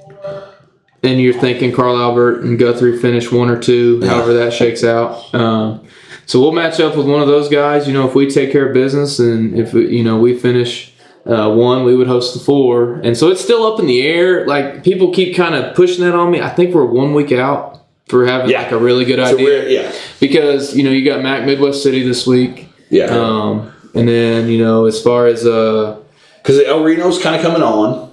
and 1.03 1.19
you're 1.21 1.33
thinking 1.39 1.71
Carl 1.71 1.97
Albert 1.97 2.43
and 2.43 2.57
Guthrie 2.57 2.97
finish 2.97 3.31
one 3.31 3.49
or 3.49 3.59
two, 3.59 3.99
Yeah. 4.01 4.09
however 4.09 4.33
that 4.35 4.53
shakes 4.53 4.83
out. 4.83 5.33
Um, 5.33 5.81
so 6.25 6.39
we'll 6.39 6.53
match 6.53 6.79
up 6.79 6.95
with 6.95 7.05
one 7.07 7.21
of 7.21 7.27
those 7.27 7.49
guys. 7.49 7.87
You 7.87 7.93
know, 7.93 8.07
if 8.07 8.15
we 8.15 8.29
take 8.29 8.51
care 8.51 8.67
of 8.67 8.73
business 8.73 9.19
and 9.19 9.57
if 9.59 9.73
you 9.73 10.03
know 10.03 10.17
we 10.17 10.37
finish 10.37 10.93
uh, 11.25 11.53
one, 11.53 11.83
we 11.85 11.95
would 11.95 12.07
host 12.07 12.33
the 12.33 12.39
four. 12.39 12.95
And 13.03 13.17
so 13.17 13.29
it's 13.29 13.41
still 13.41 13.65
up 13.65 13.79
in 13.79 13.85
the 13.87 14.01
air. 14.01 14.45
Like 14.47 14.83
people 14.83 15.11
keep 15.13 15.35
kind 15.35 15.55
of 15.55 15.75
pushing 15.75 16.03
that 16.05 16.15
on 16.15 16.31
me. 16.31 16.41
I 16.41 16.49
think 16.49 16.73
we're 16.73 16.85
one 16.85 17.13
week 17.13 17.31
out 17.33 17.81
for 18.07 18.25
having 18.25 18.49
Yeah. 18.49 18.63
like 18.63 18.71
a 18.71 18.77
really 18.77 19.05
good 19.05 19.19
So 19.25 19.33
idea 19.35 19.69
yeah, 19.69 19.91
because 20.19 20.75
you 20.75 20.83
know 20.83 20.91
you 20.91 21.03
got 21.05 21.21
Mac 21.23 21.45
Midwest 21.45 21.81
City 21.83 22.03
this 22.03 22.25
week. 22.27 22.67
yeah. 22.89 23.05
Um, 23.05 23.71
and 23.93 24.07
then 24.07 24.47
you 24.49 24.57
know 24.63 24.85
as 24.85 25.01
far 25.01 25.27
as 25.27 25.45
uh, 25.45 25.97
Because 26.41 26.59
El 26.65 26.83
Reno's 26.83 27.21
kind 27.21 27.35
of 27.35 27.41
coming 27.41 27.61
on. 27.61 28.12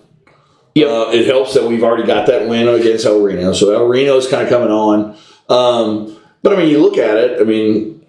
Yep. 0.74 0.88
Uh, 0.88 1.10
it 1.12 1.26
helps 1.26 1.54
that 1.54 1.64
we've 1.64 1.82
already 1.82 2.06
got 2.06 2.26
that 2.28 2.48
win 2.48 2.68
against 2.68 3.04
El 3.04 3.20
Reno. 3.20 3.52
So 3.52 3.72
El 3.74 3.86
Reno 3.86 4.16
is 4.16 4.28
kind 4.28 4.42
of 4.42 4.48
coming 4.48 4.70
on. 4.70 5.16
Um, 5.48 6.16
but 6.42 6.52
I 6.52 6.56
mean, 6.56 6.68
you 6.68 6.80
look 6.80 6.96
at 6.96 7.16
it. 7.16 7.40
I 7.40 7.44
mean, 7.44 8.00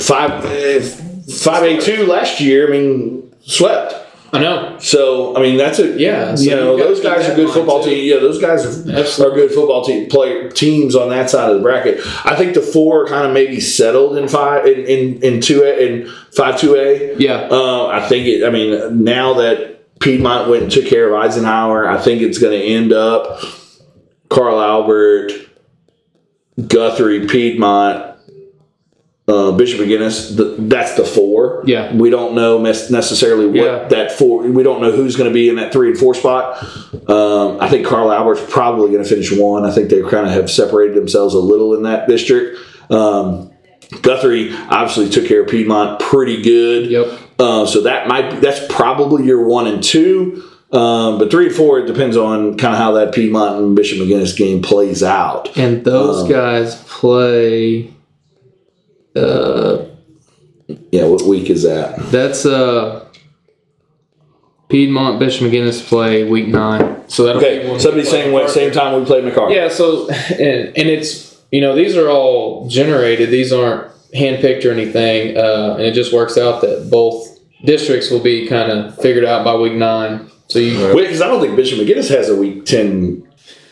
five 0.00 0.44
eh, 0.46 0.80
five 0.80 1.62
a 1.62 1.80
two 1.80 2.06
last 2.06 2.40
year. 2.40 2.68
I 2.68 2.70
mean, 2.70 3.34
swept. 3.42 3.94
I 4.32 4.40
know 4.40 4.76
So 4.80 5.36
I 5.36 5.40
mean, 5.40 5.56
that's 5.56 5.78
a 5.78 5.98
Yeah, 5.98 6.34
so 6.34 6.42
you 6.42 6.50
know, 6.50 6.76
those 6.76 7.00
guys 7.00 7.28
are 7.28 7.34
good 7.36 7.48
football 7.48 7.82
too. 7.82 7.90
teams. 7.90 8.06
Yeah, 8.06 8.16
those 8.18 8.40
guys 8.40 8.64
are, 8.64 8.98
Absolutely. 8.98 9.42
are 9.42 9.46
good 9.46 9.54
football 9.54 9.84
team 9.84 10.08
player 10.08 10.50
teams 10.50 10.96
on 10.96 11.10
that 11.10 11.30
side 11.30 11.48
of 11.50 11.56
the 11.56 11.62
bracket. 11.62 12.00
I 12.24 12.34
think 12.34 12.54
the 12.54 12.60
four 12.60 13.06
kind 13.06 13.24
of 13.26 13.32
maybe 13.32 13.60
settled 13.60 14.16
in 14.18 14.26
five 14.26 14.66
in 14.66 14.84
in, 14.84 15.22
in 15.22 15.40
two 15.40 15.62
a 15.62 15.78
in 15.78 16.12
five 16.32 16.58
two 16.58 16.74
a. 16.74 17.14
yeah 17.18 17.46
Uh, 17.50 17.86
I 17.86 18.06
think 18.08 18.26
it. 18.26 18.44
I 18.44 18.50
mean, 18.50 19.04
now 19.04 19.34
that 19.34 19.75
Piedmont 20.00 20.48
went 20.50 20.64
and 20.64 20.72
took 20.72 20.86
care 20.86 21.08
of 21.12 21.14
Eisenhower, 21.22 21.88
I 21.88 21.98
think 22.00 22.22
it's 22.22 22.38
going 22.38 22.58
to 22.58 22.64
end 22.64 22.92
up 22.92 23.40
Carl 24.28 24.60
Albert, 24.60 25.32
Guthrie, 26.68 27.26
Piedmont, 27.26 28.14
uh, 29.28 29.52
Bishop 29.52 29.80
McGuinness. 29.80 30.36
The, 30.36 30.54
that's 30.58 30.94
the 30.96 31.04
four. 31.04 31.62
Yeah. 31.66 31.92
we 31.94 32.10
don't 32.10 32.34
know 32.34 32.58
necessarily 32.58 33.46
what 33.46 33.54
Yeah. 33.56 33.88
that 33.88 34.12
four. 34.12 34.42
We 34.42 34.62
don't 34.62 34.80
know 34.80 34.92
who's 34.92 35.16
going 35.16 35.28
to 35.28 35.34
be 35.34 35.48
in 35.48 35.56
that 35.56 35.72
three 35.72 35.88
and 35.88 35.98
four 35.98 36.14
spot. 36.14 36.62
Um, 37.10 37.58
I 37.60 37.68
think 37.68 37.86
Carl 37.86 38.12
Albert's 38.12 38.44
probably 38.48 38.92
going 38.92 39.02
to 39.02 39.08
finish 39.08 39.32
one. 39.32 39.64
I 39.64 39.70
think 39.72 39.90
they 39.90 40.00
kind 40.02 40.26
of 40.26 40.32
have 40.32 40.50
separated 40.50 40.96
themselves 40.96 41.34
a 41.34 41.38
little 41.40 41.74
in 41.74 41.82
that 41.82 42.06
district. 42.08 42.58
Um, 42.90 43.50
Guthrie 44.02 44.52
obviously 44.54 45.08
took 45.10 45.26
care 45.26 45.42
of 45.42 45.48
Piedmont 45.48 46.00
pretty 46.00 46.42
good. 46.42 46.86
Yep. 46.90 47.20
Uh, 47.38 47.66
so 47.66 47.82
that 47.82 48.08
might 48.08 48.40
that's 48.40 48.60
probably 48.72 49.24
your 49.26 49.44
one 49.46 49.66
and 49.66 49.82
two. 49.82 50.42
Um, 50.72 51.18
but 51.18 51.30
three 51.30 51.46
and 51.46 51.54
four 51.54 51.78
it 51.78 51.86
depends 51.86 52.16
on 52.16 52.56
kind 52.56 52.74
of 52.74 52.78
how 52.80 52.92
that 52.92 53.14
Piedmont 53.14 53.60
and 53.62 53.76
Bishop 53.76 53.98
McGuinness 53.98 54.36
game 54.36 54.62
plays 54.62 55.02
out. 55.02 55.56
And 55.56 55.84
those 55.84 56.22
Um, 56.24 56.28
guys 56.28 56.82
play. 56.88 57.92
Uh, 59.14 59.84
Yeah, 60.90 61.04
what 61.04 61.22
week 61.22 61.48
is 61.50 61.62
that? 61.62 61.98
that's 62.10 62.44
uh. 62.46 63.04
Piedmont 64.68 65.20
Bishop 65.20 65.46
McGuinness 65.48 65.86
play 65.86 66.24
week 66.24 66.48
nine. 66.48 67.08
So 67.08 67.22
that'll 67.22 67.40
Okay, 67.40 67.70
when 67.70 67.78
somebody's 67.78 68.06
we 68.06 68.10
saying 68.10 68.32
what 68.32 68.50
same 68.50 68.72
time 68.72 68.98
we 68.98 69.06
played 69.06 69.24
MacArthur. 69.24 69.54
Yeah, 69.54 69.68
so 69.68 70.08
and 70.10 70.76
and 70.76 70.88
it's 70.90 71.40
you 71.52 71.60
know 71.60 71.76
these 71.76 71.96
are 71.96 72.08
all 72.08 72.66
generated. 72.68 73.30
These 73.30 73.52
aren't 73.52 73.92
handpicked 74.14 74.64
or 74.64 74.70
anything, 74.70 75.36
uh, 75.36 75.74
and 75.74 75.82
it 75.82 75.92
just 75.94 76.12
works 76.12 76.36
out 76.38 76.60
that 76.62 76.88
both 76.90 77.38
districts 77.64 78.10
will 78.10 78.20
be 78.22 78.46
kind 78.46 78.70
of 78.70 78.96
figured 79.00 79.24
out 79.24 79.44
by 79.44 79.54
week 79.56 79.74
nine. 79.74 80.30
So 80.48 80.58
you 80.58 80.94
because 80.94 81.20
I 81.20 81.26
don't 81.26 81.40
think 81.40 81.56
Bishop 81.56 81.78
McGuinness 81.78 82.08
has 82.10 82.28
a 82.28 82.36
week 82.36 82.64
ten. 82.64 83.22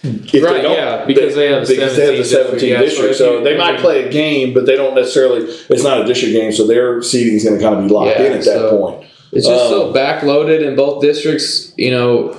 If 0.06 0.44
Right, 0.44 0.62
yeah, 0.62 1.06
because 1.06 1.34
they 1.34 1.50
have 1.50 1.66
because 1.66 1.96
they 1.96 2.06
have 2.06 2.18
the 2.18 2.24
17 2.24 2.24
seventeen 2.24 2.78
district, 2.78 3.12
yeah, 3.12 3.16
so 3.18 3.38
so 3.38 3.44
they 3.44 3.56
might 3.56 3.78
play 3.80 4.04
a 4.04 4.12
game, 4.12 4.52
but 4.52 4.66
they 4.66 4.76
don't 4.76 4.94
necessarily. 4.94 5.44
It's 5.70 5.82
not 5.82 6.02
a 6.02 6.04
district 6.04 6.34
game, 6.34 6.52
so 6.52 6.66
their 6.66 7.00
seeding 7.02 7.34
is 7.34 7.44
going 7.44 7.58
to 7.58 7.62
kind 7.64 7.74
of 7.76 7.86
be 7.88 7.94
locked 7.94 8.18
Yeah, 8.18 8.26
in 8.26 8.32
at 8.34 8.44
that 8.44 8.70
point. 8.70 9.06
it's 9.32 9.46
just 9.46 9.64
Um, 9.64 9.70
so 9.70 9.92
backloaded 9.94 10.60
in 10.62 10.76
both 10.76 11.00
districts. 11.00 11.72
You 11.78 11.90
know, 11.92 12.36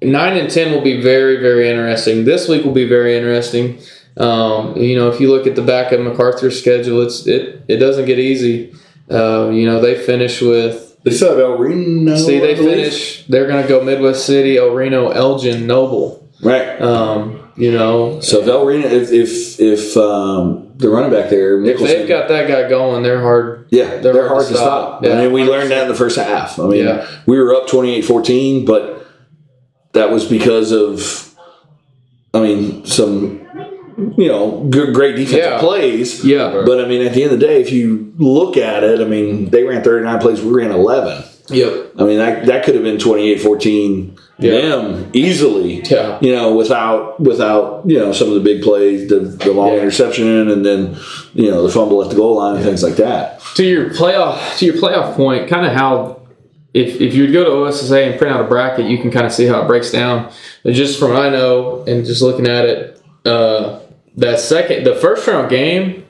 nine 0.00 0.38
and 0.38 0.48
ten 0.48 0.72
will 0.72 0.80
be 0.80 1.02
very 1.02 1.36
very 1.36 1.68
interesting. 1.68 2.24
This 2.24 2.48
week 2.48 2.64
will 2.64 2.72
be 2.72 2.88
very 2.88 3.14
interesting. 3.14 3.78
Um, 4.16 4.76
you 4.76 4.96
know, 4.96 5.08
if 5.10 5.20
you 5.20 5.30
look 5.30 5.46
at 5.46 5.56
the 5.56 5.62
back 5.62 5.92
of 5.92 6.00
MacArthur's 6.00 6.58
schedule, 6.60 7.00
it's 7.02 7.26
it 7.26 7.62
it 7.68 7.76
doesn't 7.78 8.04
get 8.06 8.18
easy. 8.18 8.74
Uh, 9.10 9.50
you 9.50 9.66
know, 9.66 9.80
they 9.80 9.94
finish 9.94 10.40
with 10.40 10.96
They 11.04 11.10
still 11.10 11.30
have 11.30 11.38
El 11.38 11.58
Reno. 11.58 12.16
See, 12.16 12.38
they 12.38 12.54
finish. 12.56 13.26
They're 13.26 13.46
going 13.46 13.62
to 13.62 13.68
go 13.68 13.82
Midwest 13.82 14.24
City, 14.26 14.56
El 14.58 14.70
Reno, 14.70 15.08
Elgin, 15.10 15.66
Noble. 15.66 16.28
right. 16.42 16.80
Um, 16.80 17.38
you 17.56 17.70
know, 17.72 18.20
So 18.20 18.40
if 18.40 18.48
El 18.48 18.64
Reno, 18.64 18.86
if 18.86 19.10
if 19.12 19.60
if 19.60 19.96
um, 19.96 20.72
the 20.76 20.88
running 20.88 21.10
back 21.10 21.28
there, 21.30 21.62
if 21.64 21.78
they've 21.80 22.08
got 22.08 22.28
that 22.28 22.48
guy 22.48 22.68
going, 22.68 23.02
they're 23.02 23.20
hard. 23.20 23.66
Yeah, 23.70 23.96
they're, 23.98 24.12
They're 24.12 24.28
hard 24.28 24.46
to 24.48 24.54
stop. 24.54 25.04
Yeah. 25.04 25.12
I 25.14 25.22
mean, 25.24 25.32
we 25.32 25.44
learned 25.44 25.70
that 25.70 25.82
in 25.82 25.88
the 25.88 25.94
first 25.94 26.16
half. 26.18 26.58
I 26.58 26.66
mean, 26.66 26.84
Yeah. 26.84 27.06
we 27.26 27.38
were 27.38 27.54
up 27.54 27.66
28-14, 27.68 28.64
but 28.66 29.06
that 29.92 30.10
was 30.10 30.26
because 30.26 30.72
of, 30.72 31.34
I 32.34 32.40
mean, 32.40 32.84
some, 32.86 33.41
you 34.16 34.28
know, 34.28 34.66
good, 34.70 34.94
great 34.94 35.16
defensive 35.16 35.38
Yeah. 35.52 35.58
plays. 35.60 36.24
Yeah. 36.24 36.62
But 36.66 36.84
I 36.84 36.86
mean, 36.88 37.02
at 37.06 37.14
the 37.14 37.22
end 37.24 37.32
of 37.32 37.40
the 37.40 37.46
day, 37.46 37.60
if 37.60 37.70
you 37.72 38.12
look 38.18 38.56
at 38.56 38.82
it, 38.84 39.00
I 39.00 39.04
mean, 39.04 39.50
they 39.50 39.64
ran 39.64 39.82
39 39.82 40.18
plays, 40.20 40.40
we 40.40 40.52
ran 40.52 40.70
11. 40.70 41.24
Yep. 41.48 41.92
I 41.98 42.04
mean, 42.04 42.18
that, 42.18 42.46
that 42.46 42.64
could 42.64 42.74
have 42.74 42.84
been 42.84 42.98
28-14 42.98 44.16
Yeah. 44.38 44.52
them 44.60 45.10
easily. 45.12 45.82
Yeah. 45.90 46.18
You 46.20 46.34
know, 46.34 46.54
without 46.54 47.20
without 47.20 47.82
you 47.86 47.98
know 47.98 48.12
some 48.12 48.28
of 48.28 48.34
the 48.34 48.40
big 48.40 48.62
plays, 48.62 49.08
the, 49.08 49.20
the 49.20 49.52
long 49.52 49.68
Yeah. 49.72 49.80
interception, 49.80 50.48
and 50.50 50.64
then 50.64 50.96
you 51.34 51.50
know 51.50 51.62
the 51.62 51.68
fumble 51.68 52.02
at 52.02 52.10
the 52.10 52.16
goal 52.16 52.36
line 52.36 52.56
and 52.56 52.64
things 52.64 52.82
like 52.82 52.96
that. 52.96 53.40
To 53.56 53.64
your 53.64 53.90
playoff, 53.90 54.58
to 54.58 54.66
your 54.66 54.74
playoff 54.76 55.14
point, 55.16 55.48
kind 55.48 55.66
of 55.66 55.72
how. 55.72 56.18
If, 56.74 57.02
if 57.02 57.12
you 57.14 57.24
would 57.24 57.34
go 57.34 57.44
to 57.44 57.50
OSSA 57.50 58.08
and 58.12 58.18
print 58.18 58.34
out 58.34 58.40
a 58.40 58.48
bracket, 58.48 58.86
you 58.86 58.96
can 58.96 59.10
kind 59.10 59.26
of 59.26 59.32
see 59.32 59.44
how 59.44 59.60
it 59.60 59.66
breaks 59.66 59.90
down. 59.90 60.30
And 60.64 60.74
just 60.74 60.98
from 60.98 61.10
what 61.10 61.18
I 61.20 61.28
know 61.28 61.84
and 61.86 62.06
just 62.06 62.22
looking 62.22 62.46
at 62.48 62.64
it, 62.64 62.98
uh, 63.26 63.80
that 64.16 64.40
second, 64.40 64.84
the 64.84 64.94
first 64.96 65.26
round 65.26 65.50
game, 65.50 66.06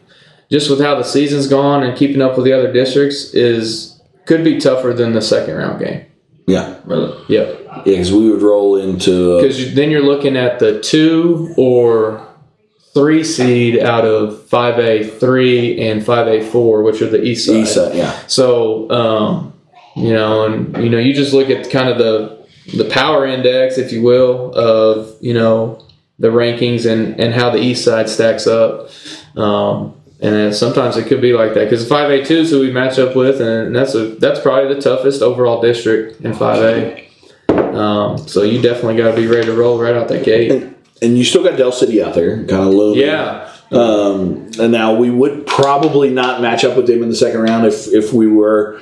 just 0.51 0.71
with 0.71 0.81
how 0.81 0.95
the 0.95 1.05
season's 1.05 1.47
gone 1.47 1.83
and 1.83 1.97
keeping 1.97 2.21
up 2.21 2.37
with 2.37 2.45
the 2.45 2.53
other 2.53 2.73
districts, 2.73 3.33
is 3.35 4.01
could 4.27 4.45
be 4.45 4.59
tougher 4.59 4.93
than 4.93 5.13
the 5.13 5.23
second 5.23 5.57
round 5.57 5.81
game. 5.81 6.07
Yeah. 6.47 6.79
Yep. 6.87 7.29
Yeah, 7.29 7.83
because 7.85 8.13
we 8.13 8.31
would 8.31 8.43
roll 8.43 8.77
into 8.77 9.39
uh, 9.39 9.43
Because 9.43 9.75
then 9.75 9.91
you're 9.91 10.03
looking 10.03 10.37
at 10.37 10.59
the 10.59 10.81
two 10.81 11.55
or 11.57 12.27
three 12.95 13.25
seed 13.25 13.79
out 13.79 14.05
of 14.05 14.35
5A 14.49 15.19
three 15.19 15.81
and 15.81 16.03
5A 16.03 16.51
four, 16.51 16.83
which 16.83 17.01
are 17.01 17.09
the 17.09 17.23
east 17.23 17.47
side. 17.47 17.57
east 17.57 17.75
side. 17.75 17.95
Yeah, 17.95 18.13
So, 18.27 18.91
um, 18.91 19.55
you 19.97 20.13
know, 20.13 20.45
and 20.47 20.77
you 20.83 20.91
know, 20.91 20.99
you 20.99 21.15
just 21.15 21.33
look 21.33 21.49
at 21.51 21.71
kind 21.71 21.89
of 21.89 21.99
the 21.99 22.43
the 22.77 22.85
power 22.91 23.27
index, 23.27 23.77
if 23.79 23.93
you 23.93 24.03
will, 24.03 24.53
of 24.53 25.17
you 25.21 25.35
know 25.35 25.85
the 26.23 26.29
rankings 26.29 26.91
and 26.91 27.19
and 27.21 27.35
how 27.35 27.51
the 27.51 27.59
east 27.59 27.85
side 27.85 28.09
stacks 28.09 28.47
up. 28.47 28.89
Um, 29.37 29.95
and 30.21 30.55
sometimes 30.55 30.97
it 30.97 31.09
could 31.09 31.21
be 31.21 31.33
like 31.33 31.53
that 31.55 31.65
because 31.65 31.87
five 31.87 32.09
A 32.11 32.25
two 32.25 32.37
is 32.39 32.51
who 32.51 32.61
we 32.61 32.71
match 32.71 32.97
up 33.01 33.17
with, 33.17 33.41
and 33.41 33.75
that's 33.75 33.95
a 33.97 34.07
that's 34.15 34.39
probably 34.41 34.73
the 34.73 34.81
toughest 34.81 35.21
overall 35.21 35.61
district 35.61 36.21
in 36.21 36.33
five 36.33 36.63
A. 36.63 37.09
Um, 37.77 38.19
so 38.19 38.43
you 38.43 38.63
definitely 38.63 38.97
got 38.97 39.11
to 39.11 39.17
be 39.17 39.27
ready 39.27 39.47
to 39.47 39.53
roll 39.55 39.81
right 39.81 39.95
out 39.95 40.07
that 40.09 40.25
gate. 40.25 40.53
and 41.03 41.19
you 41.19 41.25
still 41.25 41.43
got 41.43 41.57
Del 41.59 41.73
City 41.73 42.01
out 42.03 42.15
there, 42.15 42.37
kind 42.37 42.53
of 42.53 42.69
looming. 42.69 43.01
Yeah, 43.01 43.51
Um, 43.73 44.51
and 44.61 44.71
now 44.71 44.95
we 44.95 45.11
would 45.11 45.45
probably 45.47 46.11
not 46.11 46.41
match 46.41 46.63
up 46.65 46.77
with 46.77 46.87
them 46.87 47.03
in 47.03 47.09
the 47.09 47.17
second 47.17 47.41
round 47.41 47.67
if 47.67 47.89
if 47.89 48.13
we 48.13 48.29
were 48.29 48.81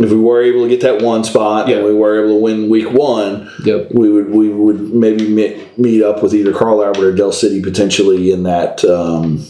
if 0.00 0.10
we 0.10 0.16
were 0.16 0.42
able 0.42 0.62
to 0.64 0.68
get 0.68 0.80
that 0.80 1.02
one 1.02 1.22
spot 1.24 1.68
Yeah. 1.68 1.76
and 1.76 1.84
we 1.86 1.94
were 1.94 2.18
able 2.24 2.36
to 2.36 2.42
win 2.42 2.68
week 2.68 2.90
one. 2.92 3.48
yep, 3.64 3.90
We 3.92 4.10
would 4.10 4.30
we 4.30 4.48
would 4.48 4.92
maybe 4.94 5.28
meet, 5.28 5.78
meet 5.78 6.02
up 6.02 6.22
with 6.22 6.34
either 6.34 6.52
Carl 6.52 6.82
Albert 6.84 7.04
or 7.04 7.12
Del 7.14 7.32
City 7.32 7.62
potentially 7.62 8.32
in 8.32 8.42
that 8.44 8.84
um, 8.84 9.44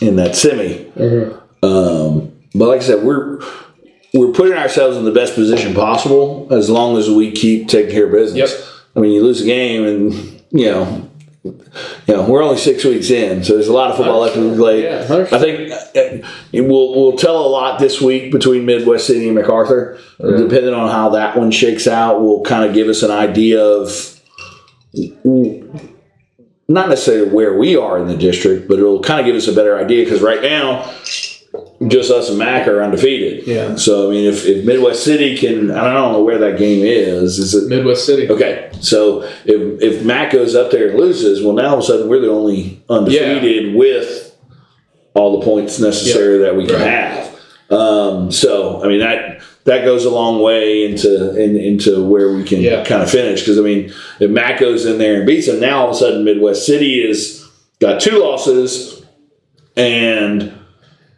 in 0.00 0.16
that 0.16 0.34
semi. 0.36 0.86
Um, 1.62 2.32
but 2.54 2.68
like 2.68 2.80
I 2.80 2.84
said, 2.84 3.04
we're 3.04 3.40
we're 4.14 4.32
putting 4.32 4.56
ourselves 4.56 4.96
in 4.96 5.04
the 5.04 5.12
best 5.12 5.34
position 5.34 5.74
possible 5.74 6.48
as 6.50 6.70
long 6.70 6.96
as 6.96 7.10
we 7.10 7.30
keep 7.32 7.68
taking 7.68 7.92
care 7.92 8.06
of 8.06 8.12
business. 8.12 8.50
Yep. 8.50 8.60
I 8.96 9.00
mean, 9.00 9.12
you 9.12 9.22
lose 9.22 9.42
a 9.42 9.44
game, 9.46 9.84
and 9.84 10.12
you 10.50 10.66
know, 10.66 11.07
you 11.44 11.54
know, 12.08 12.28
we're 12.28 12.42
only 12.42 12.58
six 12.58 12.84
weeks 12.84 13.10
in, 13.10 13.44
so 13.44 13.54
there's 13.54 13.68
a 13.68 13.72
lot 13.72 13.90
of 13.90 13.96
football 13.96 14.20
left 14.20 14.34
to 14.34 14.56
play. 14.56 14.82
Yeah, 14.82 15.06
100%. 15.06 15.32
I 15.32 15.38
think 15.38 15.72
uh, 15.72 16.28
it 16.52 16.62
will 16.62 16.94
will 16.94 17.16
tell 17.16 17.44
a 17.44 17.46
lot 17.46 17.78
this 17.78 18.00
week 18.00 18.32
between 18.32 18.66
Midwest 18.66 19.06
City 19.06 19.26
and 19.26 19.36
MacArthur. 19.36 19.98
Depending 20.18 20.74
on 20.74 20.90
how 20.90 21.10
that 21.10 21.36
one 21.36 21.50
shakes 21.50 21.86
out, 21.86 22.20
will 22.20 22.42
kind 22.42 22.64
of 22.64 22.74
give 22.74 22.88
us 22.88 23.02
an 23.02 23.12
idea 23.12 23.62
of 23.62 24.20
not 26.68 26.88
necessarily 26.88 27.30
where 27.30 27.56
we 27.56 27.76
are 27.76 27.98
in 27.98 28.08
the 28.08 28.16
district, 28.16 28.68
but 28.68 28.78
it'll 28.78 29.00
kind 29.00 29.20
of 29.20 29.26
give 29.26 29.36
us 29.36 29.48
a 29.48 29.52
better 29.52 29.78
idea 29.78 30.04
because 30.04 30.20
right 30.20 30.42
now, 30.42 30.82
just 31.88 32.10
us 32.10 32.28
and 32.28 32.38
Mac 32.38 32.66
are 32.68 32.82
undefeated. 32.82 33.46
Yeah. 33.46 33.76
So 33.76 34.08
I 34.08 34.10
mean, 34.12 34.24
if, 34.26 34.44
if 34.46 34.64
Midwest 34.64 35.04
City 35.04 35.36
can, 35.36 35.70
I 35.70 35.92
don't 35.94 36.12
know 36.12 36.24
where 36.24 36.38
that 36.38 36.58
game 36.58 36.84
is. 36.84 37.38
Is 37.38 37.54
it 37.54 37.68
Midwest 37.68 38.04
City. 38.06 38.28
okay? 38.30 38.70
So 38.80 39.22
if 39.44 39.82
if 39.82 40.04
Mac 40.04 40.32
goes 40.32 40.54
up 40.54 40.70
there 40.70 40.88
and 40.90 40.98
loses, 40.98 41.42
well, 41.44 41.54
now 41.54 41.68
all 41.68 41.74
of 41.74 41.80
a 41.80 41.82
sudden 41.82 42.08
we're 42.08 42.20
the 42.20 42.30
only 42.30 42.82
undefeated 42.88 43.74
with 43.76 44.36
all 45.14 45.38
the 45.40 45.44
points 45.44 45.78
necessary 45.80 46.38
that 46.38 46.54
we 46.56 46.66
can 46.66 46.74
Right. 46.76 46.82
have. 46.88 47.40
Um, 47.70 48.30
so 48.32 48.82
I 48.82 48.88
mean 48.88 49.00
that 49.00 49.40
that 49.64 49.84
goes 49.84 50.04
a 50.06 50.10
long 50.10 50.40
way 50.40 50.84
into 50.90 51.36
in, 51.36 51.56
into 51.56 52.02
where 52.04 52.32
we 52.32 52.42
can 52.44 52.60
Yeah. 52.60 52.82
kind 52.84 53.02
of 53.02 53.10
finish 53.10 53.40
because 53.40 53.58
I 53.58 53.62
mean 53.62 53.92
if 54.20 54.30
Mac 54.30 54.58
goes 54.58 54.86
in 54.86 54.98
there 54.98 55.16
and 55.18 55.26
beats 55.26 55.46
them, 55.46 55.60
now 55.60 55.80
all 55.82 55.90
of 55.90 55.96
a 55.96 55.98
sudden 55.98 56.24
Midwest 56.24 56.64
City 56.66 57.00
is 57.06 57.46
got 57.80 58.00
two 58.00 58.18
losses, 58.18 59.02
and 59.76 60.52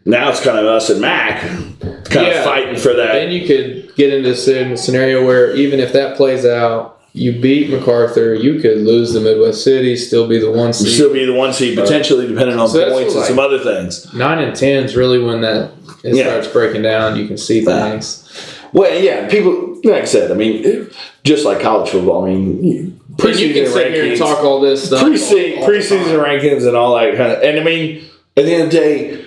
now 0.05 0.31
it's 0.31 0.41
kind 0.43 0.59
of 0.59 0.65
us 0.67 0.91
and 0.91 1.01
Mac 1.01 1.41
kind 1.41 2.27
Yeah. 2.27 2.39
of 2.39 2.45
fighting 2.45 2.77
for 2.77 2.95
that. 2.95 3.13
Then 3.13 3.31
you 3.31 3.47
could 3.47 3.95
get 3.97 4.13
into 4.13 4.31
a 4.31 4.77
scenario 4.77 5.25
where 5.25 5.55
even 5.55 5.79
if 5.81 5.93
that 5.93 6.17
plays 6.17 6.45
out, 6.47 6.99
you 7.13 7.33
beat 7.41 7.71
MacArthur, 7.71 8.35
you 8.35 8.61
could 8.61 8.79
lose 8.79 9.13
the 9.13 9.21
Midwest 9.21 9.65
City, 9.65 9.97
still 9.97 10.29
be 10.29 10.39
the 10.39 10.51
one 10.51 10.73
seed. 10.73 10.89
Still 10.95 11.13
be 11.13 11.25
the 11.25 11.33
one 11.35 11.53
seed 11.53 11.77
uh, 11.79 11.83
potentially, 11.83 12.27
depending 12.29 12.59
on 12.59 12.69
So 12.69 12.89
points 12.91 13.13
and 13.13 13.21
like- 13.21 13.29
some 13.29 13.39
other 13.41 13.59
things. 13.59 14.13
Nine 14.15 14.39
and 14.39 14.55
ten 14.57 14.85
is 14.85 14.95
really 14.97 15.19
when 15.19 15.41
that 15.41 15.71
it 16.05 16.15
Yeah. 16.15 16.25
starts 16.29 16.47
breaking 16.49 16.83
down. 16.83 17.17
You 17.19 17.27
can 17.27 17.37
see 17.37 17.63
things. 17.65 18.25
Well, 18.73 18.97
yeah, 19.03 19.29
people 19.29 19.77
like 19.83 20.03
I 20.03 20.05
said. 20.05 20.31
I 20.31 20.35
mean, 20.35 20.89
just 21.25 21.45
like 21.45 21.61
college 21.61 21.91
football. 21.91 22.25
I 22.27 22.29
mean, 22.31 23.01
But 23.19 23.39
you 23.41 23.53
can 23.55 23.67
sit 23.67 23.93
here 23.93 24.05
and 24.05 24.17
talk 24.17 24.45
all 24.45 24.61
this 24.61 24.85
stuff. 24.85 25.03
preseason, 25.03 25.57
all- 25.59 25.65
all 25.65 25.69
preseason 25.69 26.25
rankings 26.25 26.67
and 26.67 26.77
all 26.77 26.95
that 26.97 27.17
kind 27.17 27.33
of. 27.33 27.43
And 27.43 27.59
I 27.59 27.65
mean, 27.65 28.03
at 28.37 28.45
the 28.45 28.53
end 28.53 28.63
of 28.65 28.71
the 28.71 28.77
day, 28.77 29.19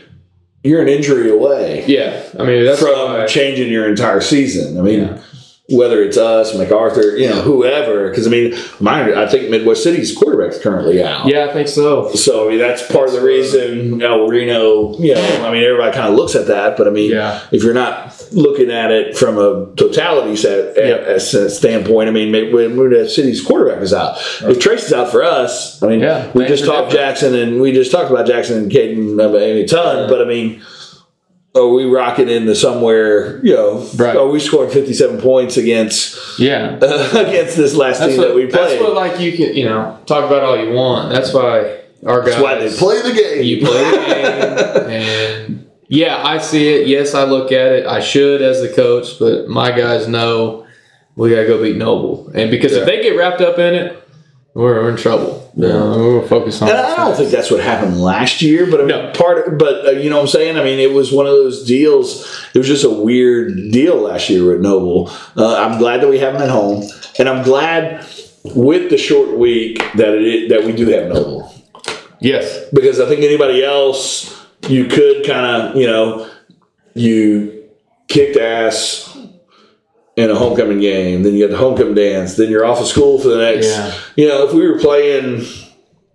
you're 0.63 0.81
an 0.81 0.87
injury 0.87 1.29
away 1.29 1.83
Yeah, 1.87 2.21
I 2.39 2.43
mean 2.43 2.65
that's 2.65 2.79
from 2.79 2.91
why- 2.91 3.25
changing 3.27 3.71
your 3.71 3.87
entire 3.87 4.21
season. 4.21 4.77
I 4.77 4.81
mean, 4.81 4.99
Yeah. 5.01 5.17
whether 5.77 6.01
it's 6.03 6.17
us, 6.17 6.55
MacArthur, 6.57 7.17
you 7.17 7.29
know, 7.29 7.41
whoever. 7.41 8.09
Because 8.09 8.27
I 8.27 8.29
mean, 8.29 8.53
mine, 8.79 9.13
I 9.13 9.25
think 9.27 9.49
Midwest 9.49 9.81
City's 9.83 10.15
quarterback's 10.15 10.57
currently 10.59 11.01
out. 11.03 11.27
Yeah, 11.27 11.45
I 11.45 11.53
think 11.53 11.67
so. 11.67 12.11
So 12.13 12.45
I 12.47 12.49
mean, 12.51 12.59
that's 12.59 12.85
part 12.91 13.07
of 13.07 13.13
the 13.15 13.21
reason 13.21 14.01
El 14.01 14.27
Reno. 14.27 14.95
You 14.99 15.15
know, 15.15 15.45
I 15.45 15.51
mean, 15.51 15.63
everybody 15.63 15.91
kind 15.93 16.07
of 16.09 16.15
looks 16.15 16.35
at 16.35 16.47
that, 16.47 16.77
but 16.77 16.87
I 16.87 16.91
mean, 16.91 17.11
Yeah. 17.11 17.39
if 17.51 17.63
you're 17.63 17.73
not 17.73 18.13
looking 18.33 18.69
at 18.71 18.91
it 18.91 19.17
from 19.17 19.37
a 19.37 19.67
totality 19.75 20.35
set 20.35 20.75
Yep. 20.77 21.19
standpoint, 21.51 22.09
I 22.09 22.11
mean, 22.11 22.31
maybe 22.31 22.53
when 22.53 22.75
the 22.89 23.07
city's 23.09 23.41
quarterback 23.43 23.81
is 23.81 23.93
out, 23.93 24.17
if 24.43 24.59
Trace 24.59 24.85
is 24.85 24.93
out 24.93 25.11
for 25.11 25.23
us, 25.23 25.81
I 25.83 25.87
mean, 25.87 25.99
Yeah, 26.01 26.27
we 26.33 26.45
just 26.45 26.65
talked 26.65 26.91
different. 26.91 27.17
Jackson 27.17 27.35
and 27.35 27.61
we 27.61 27.71
just 27.71 27.91
talked 27.91 28.09
about 28.11 28.25
Jackson 28.27 28.57
and 28.63 28.71
Caden 28.71 29.19
a 29.19 29.65
ton, 29.67 30.09
but 30.09 30.21
I 30.21 30.25
mean. 30.25 30.61
Are 31.55 31.67
we 31.67 31.85
rocking 31.85 32.29
into 32.29 32.55
somewhere? 32.55 33.39
You 33.45 33.53
know, 33.53 33.87
Right. 33.95 34.15
are 34.17 34.25
we 34.27 34.39
scoring 34.39 34.71
fifty-seven 34.71 35.21
points 35.21 35.55
against 35.55 36.39
Yeah. 36.39 36.77
against 36.77 37.57
this 37.57 37.75
last 37.75 37.99
That's 37.99 38.13
team 38.13 38.21
what, 38.21 38.29
that 38.29 38.35
we 38.35 38.47
played? 38.47 38.71
that's 38.71 38.81
what 38.81 38.95
like 38.95 39.19
you 39.19 39.33
can 39.33 39.55
you 39.55 39.65
know 39.65 39.99
talk 40.07 40.25
about 40.25 40.41
all 40.41 40.57
you 40.57 40.73
want. 40.73 41.13
That's 41.13 41.31
why 41.31 41.81
our 42.07 42.21
guys 42.21 42.31
That's 42.31 42.41
why 42.41 42.55
they 42.55 42.75
play 42.75 43.01
the 43.03 43.13
game. 43.13 43.43
you 43.43 43.63
play 43.63 43.83
the 43.83 43.97
game 44.87 44.89
and 44.89 45.32
yeah, 45.87 46.21
I 46.25 46.37
see 46.37 46.67
it. 46.69 46.87
Yes, 46.87 47.13
I 47.13 47.23
look 47.23 47.51
at 47.51 47.71
it. 47.71 47.85
I 47.85 47.99
should 47.99 48.41
as 48.41 48.61
the 48.61 48.69
coach, 48.73 49.19
but 49.19 49.47
my 49.47 49.71
guys 49.71 50.07
know 50.07 50.65
we 51.15 51.29
gotta 51.29 51.45
go 51.47 51.61
beat 51.61 51.77
Noble, 51.77 52.31
and 52.33 52.49
because 52.49 52.71
Yeah. 52.73 52.79
if 52.79 52.85
they 52.85 53.01
get 53.01 53.17
wrapped 53.17 53.41
up 53.41 53.59
in 53.59 53.73
it, 53.75 53.99
we're, 54.55 54.83
we're 54.83 54.91
in 54.91 54.97
trouble. 54.97 55.51
Yeah. 55.55 55.69
Uh, 55.69 55.97
we're 55.97 56.27
gonna 56.27 56.45
on. 56.45 56.69
And 56.69 56.77
I 56.77 56.95
don't 56.95 57.15
think 57.15 57.31
that's 57.31 57.49
what 57.51 57.59
happened 57.59 57.99
last 58.01 58.41
year, 58.41 58.65
but 58.69 58.81
I 58.81 58.85
mean, 58.85 58.87
No. 59.05 59.11
part. 59.13 59.47
Of, 59.47 59.57
but 59.57 59.85
uh, 59.87 59.91
you 59.91 60.09
know 60.09 60.17
what 60.17 60.21
I'm 60.23 60.27
saying? 60.27 60.57
I 60.57 60.63
mean, 60.63 60.79
it 60.79 60.93
was 60.93 61.11
one 61.11 61.25
of 61.25 61.31
those 61.33 61.65
deals. 61.65 62.25
It 62.53 62.57
was 62.59 62.67
just 62.67 62.83
a 62.83 62.89
weird 62.89 63.71
deal 63.71 63.97
last 63.97 64.29
year 64.29 64.45
with 64.45 64.61
Noble. 64.61 65.11
Uh, 65.37 65.55
I'm 65.55 65.77
glad 65.79 66.01
that 66.01 66.07
we 66.07 66.19
have 66.19 66.33
them 66.33 66.43
at 66.43 66.49
home, 66.49 66.83
and 67.19 67.27
I'm 67.29 67.43
glad 67.43 68.05
with 68.43 68.89
the 68.89 68.97
short 68.97 69.37
week 69.37 69.77
that 69.95 70.13
it 70.15 70.49
that 70.49 70.63
we 70.65 70.71
do 70.73 70.87
have 70.89 71.07
Noble 71.11 71.51
yes, 72.19 72.65
because 72.73 72.99
I 72.99 73.07
think 73.07 73.21
anybody 73.21 73.63
else 73.63 74.42
you 74.69 74.85
could 74.85 75.25
kind 75.25 75.45
of 75.45 75.75
you 75.75 75.87
know 75.87 76.29
you 76.93 77.63
kicked 78.07 78.37
ass 78.37 79.17
in 80.15 80.29
a 80.29 80.35
homecoming 80.35 80.79
game, 80.79 81.23
then 81.23 81.33
you 81.33 81.45
got 81.47 81.51
the 81.51 81.57
homecoming 81.57 81.95
dance, 81.95 82.35
then 82.35 82.51
you're 82.51 82.65
off 82.65 82.79
of 82.79 82.85
school 82.87 83.17
for 83.19 83.29
the 83.29 83.37
next. 83.37 83.67
Yeah. 83.67 83.93
You 84.15 84.27
know, 84.27 84.47
if 84.47 84.53
we 84.53 84.67
were 84.67 84.77
playing 84.77 85.43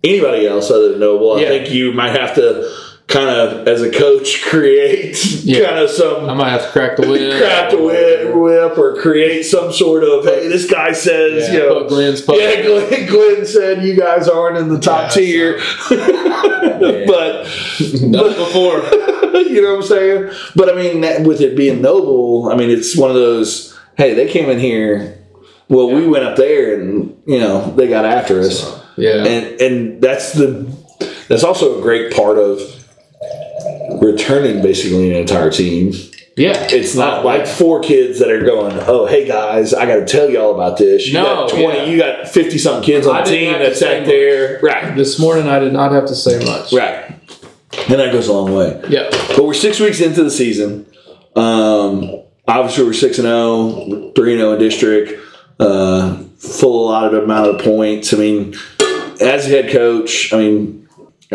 anybody 0.05 0.47
else 0.47 0.71
other 0.71 0.89
than 0.91 0.99
Noble, 1.01 1.33
I 1.33 1.41
Yeah. 1.41 1.47
think 1.49 1.71
you 1.71 1.91
might 1.91 2.11
have 2.17 2.33
to 2.35 2.71
kind 3.09 3.29
of, 3.29 3.67
as 3.67 3.81
a 3.81 3.89
coach, 3.91 4.41
create 4.45 5.17
Yeah. 5.43 5.65
kind 5.65 5.79
of 5.79 5.89
some 5.89 6.29
I 6.29 6.33
might 6.35 6.49
have 6.51 6.61
to 6.63 6.69
crack 6.71 6.95
the 6.95 7.07
whip. 7.09 7.37
crap 7.41 7.71
to 7.71 7.77
whip, 7.83 8.33
whip 8.35 8.77
or 8.77 8.95
create 9.01 9.43
some 9.43 9.73
sort 9.73 10.03
of 10.03 10.23
hey, 10.25 10.47
this 10.47 10.69
guy 10.69 10.93
says 10.93 11.47
Yeah, 11.49 11.53
you 11.53 11.59
know. 11.59 11.87
Glenn's 11.87 12.21
yeah, 12.27 12.61
Glenn, 12.61 13.05
Glenn 13.09 13.45
said 13.45 13.83
you 13.83 13.95
guys 13.97 14.27
aren't 14.29 14.57
in 14.57 14.69
the 14.69 14.79
top 14.79 15.09
Yeah, 15.15 15.21
tier, 15.21 15.57
but 15.89 17.45
it 17.79 18.37
before. 18.37 19.39
you 19.49 19.61
know 19.61 19.75
what 19.75 19.81
I'm 19.83 19.87
saying? 19.87 20.31
But 20.55 20.69
I 20.69 20.75
mean, 20.75 21.01
that, 21.01 21.21
with 21.21 21.41
it 21.41 21.55
being 21.57 21.81
noble, 21.81 22.49
I 22.51 22.55
mean, 22.55 22.69
it's 22.69 22.95
one 22.97 23.09
of 23.09 23.15
those. 23.15 23.77
Hey, 23.97 24.13
they 24.13 24.27
came 24.27 24.49
in 24.49 24.59
here. 24.59 25.17
Well, 25.67 25.89
we 25.91 26.07
went 26.07 26.23
up 26.25 26.35
there, 26.35 26.79
and 26.79 27.21
you 27.25 27.39
know 27.39 27.71
they 27.75 27.87
got 27.87 28.05
after 28.05 28.39
us, 28.39 28.79
Yeah, 28.97 29.23
and 29.25 29.61
and 29.61 30.01
that's 30.01 30.33
the 30.33 30.71
that's 31.27 31.43
also 31.43 31.79
a 31.79 31.81
great 31.81 32.13
part 32.13 32.37
of 32.37 32.59
returning 34.01 34.61
basically 34.61 35.11
an 35.11 35.15
entire 35.17 35.51
team. 35.51 35.93
yeah. 36.35 36.67
It's 36.71 36.95
not 36.95 37.25
like 37.25 37.45
four 37.47 37.81
kids 37.81 38.19
that 38.19 38.29
are 38.31 38.43
going, 38.43 38.77
"Oh, 38.87 39.05
hey 39.05 39.27
guys, 39.27 39.73
I 39.73 39.85
got 39.85 39.95
to 39.97 40.05
tell 40.05 40.29
y'all 40.29 40.53
about 40.55 40.77
this." 40.77 41.07
You 41.07 41.13
No, 41.15 41.23
got 41.23 41.49
twenty, 41.49 41.77
yeah. 41.79 41.85
you 41.85 41.97
got 41.97 42.27
fifty 42.27 42.57
something 42.57 42.83
kids 42.83 43.05
on 43.07 43.15
I 43.15 43.23
the 43.23 43.29
team 43.29 43.51
that's 43.53 43.81
out 43.81 44.05
there, 44.05 44.59
right? 44.61 44.95
This 44.95 45.19
morning 45.19 45.47
I 45.47 45.59
did 45.59 45.73
not 45.73 45.91
have 45.91 46.05
to 46.07 46.15
say 46.15 46.43
much. 46.45 46.71
Right, 46.73 47.05
and 47.89 47.99
that 47.99 48.11
goes 48.11 48.27
a 48.27 48.33
long 48.33 48.53
way. 48.53 48.81
Yeah. 48.89 49.09
But 49.35 49.43
we're 49.45 49.53
six 49.53 49.79
weeks 49.79 49.99
into 50.01 50.23
the 50.23 50.31
season. 50.31 50.85
Um, 51.35 52.21
obviously, 52.47 52.85
we're 52.85 52.93
six 52.93 53.17
and 53.19 53.25
0, 53.27 54.11
3 54.15 54.31
and 54.33 54.39
zero 54.39 54.53
in 54.53 54.59
district. 54.59 55.25
Uh, 55.59 56.23
full 56.37 56.85
allotted 56.87 57.21
amount 57.23 57.49
of 57.49 57.61
points. 57.61 58.13
I 58.13 58.17
mean, 58.17 58.55
as 59.21 59.45
a 59.45 59.49
head 59.49 59.71
coach, 59.71 60.33
I 60.33 60.37
mean, 60.37 60.87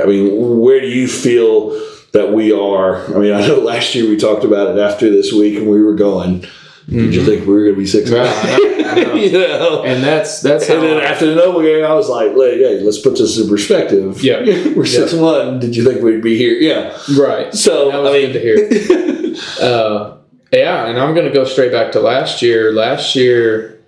I 0.03 0.07
mean, 0.07 0.61
where 0.61 0.81
do 0.81 0.89
you 0.89 1.07
feel 1.07 1.79
that 2.15 2.33
we 2.33 2.51
are? 2.53 3.05
I 3.15 3.19
mean, 3.19 3.33
I 3.35 3.47
know 3.47 3.57
last 3.61 3.95
year 3.95 4.09
we 4.09 4.17
talked 4.17 4.45
about 4.45 4.75
it 4.75 4.81
after 4.81 5.11
this 5.11 5.33
week, 5.33 5.57
and 5.59 5.69
we 5.69 5.83
were 5.83 5.95
going. 5.95 6.47
Did 6.89 7.15
you 7.15 7.25
think 7.25 7.47
we 7.47 7.55
were 7.55 7.63
going 7.65 7.75
to 7.75 7.79
be 7.81 7.87
six? 7.87 8.11
and 8.11 8.19
Right, 8.19 8.29
I 8.47 8.59
know, 8.59 8.91
I 8.91 8.95
know. 9.05 9.15
you 9.15 9.33
know. 9.33 9.85
And 9.85 10.03
that's 10.05 10.43
that's 10.43 10.69
how 10.69 10.75
And 10.75 10.83
then 10.83 11.03
after 11.03 11.25
the 11.27 11.35
Noble 11.35 11.63
game, 11.63 11.83
I 11.83 11.95
was 11.95 12.11
like, 12.11 12.33
"Hey, 12.33 12.81
let's 12.83 12.99
put 12.99 13.17
this 13.17 13.39
in 13.39 13.49
perspective. 13.49 14.23
Yeah. 14.23 14.41
we're 14.77 14.85
six 14.85 15.15
and 15.15 15.23
one. 15.23 15.61
Did 15.61 15.77
you 15.77 15.83
think 15.85 16.03
we'd 16.03 16.21
be 16.23 16.37
here? 16.37 16.55
Yeah. 16.55 16.95
right. 17.19 17.55
So 17.55 17.91
I 18.07 18.13
mean, 18.13 18.33
to 18.35 18.39
hear. 18.41 19.35
Uh, 19.61 20.19
yeah, 20.53 20.87
and 20.87 20.99
I'm 21.01 21.15
going 21.15 21.27
to 21.27 21.33
go 21.33 21.45
straight 21.45 21.73
back 21.73 21.93
to 21.93 22.01
last 22.01 22.43
year. 22.43 22.73
Last 22.73 23.17
year 23.17 23.81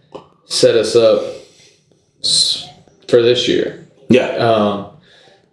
set 0.47 0.75
us 0.75 0.97
up 0.97 1.23
for 3.09 3.23
this 3.23 3.47
year. 3.47 3.87
yeah, 4.09 4.29
Um, 4.37 4.96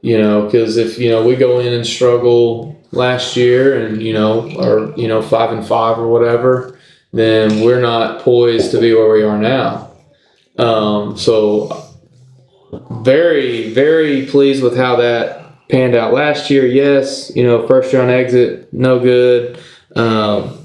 you 0.04 0.18
know, 0.18 0.44
because 0.44 0.76
if 0.76 1.00
you 1.00 1.10
know 1.10 1.26
we 1.26 1.38
go 1.38 1.60
in 1.62 1.72
and 1.72 1.88
struggle 1.88 2.78
last 2.92 3.38
year, 3.38 3.86
and 3.86 4.04
you 4.04 4.12
know, 4.12 4.52
or 4.58 4.94
you 4.98 5.08
know, 5.08 5.22
five 5.22 5.52
and 5.54 5.66
five 5.66 5.98
or 5.98 6.10
whatever, 6.10 6.78
then 7.14 7.62
we're 7.62 7.80
not 7.80 8.22
poised 8.22 8.72
to 8.72 8.82
be 8.82 8.94
where 8.94 9.10
we 9.10 9.24
are 9.24 9.38
now. 9.38 9.90
Um, 10.60 11.18
so, 11.18 11.90
very, 12.92 13.74
very 13.74 14.26
pleased 14.26 14.62
with 14.62 14.76
how 14.76 14.98
that 14.98 15.70
panned 15.70 15.96
out 15.96 16.14
last 16.14 16.50
year. 16.50 16.66
Yes, 16.68 17.34
you 17.34 17.44
know, 17.44 17.66
first 17.66 17.94
round 17.94 18.12
exit, 18.12 18.74
no 18.74 19.00
good. 19.00 19.58
Um, 19.96 20.60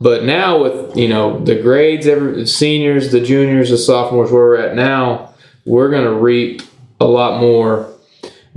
but 0.00 0.22
now 0.22 0.62
with 0.62 0.96
you 0.96 1.08
know 1.08 1.40
the 1.40 1.56
grades, 1.56 2.06
every 2.06 2.46
seniors, 2.46 3.10
the 3.10 3.20
juniors, 3.20 3.70
the 3.70 3.78
sophomores, 3.78 4.30
where 4.30 4.44
we're 4.44 4.60
at 4.60 4.76
now, 4.76 5.34
we're 5.64 5.90
gonna 5.90 6.14
reap 6.14 6.62
a 7.00 7.04
lot 7.04 7.40
more 7.40 7.95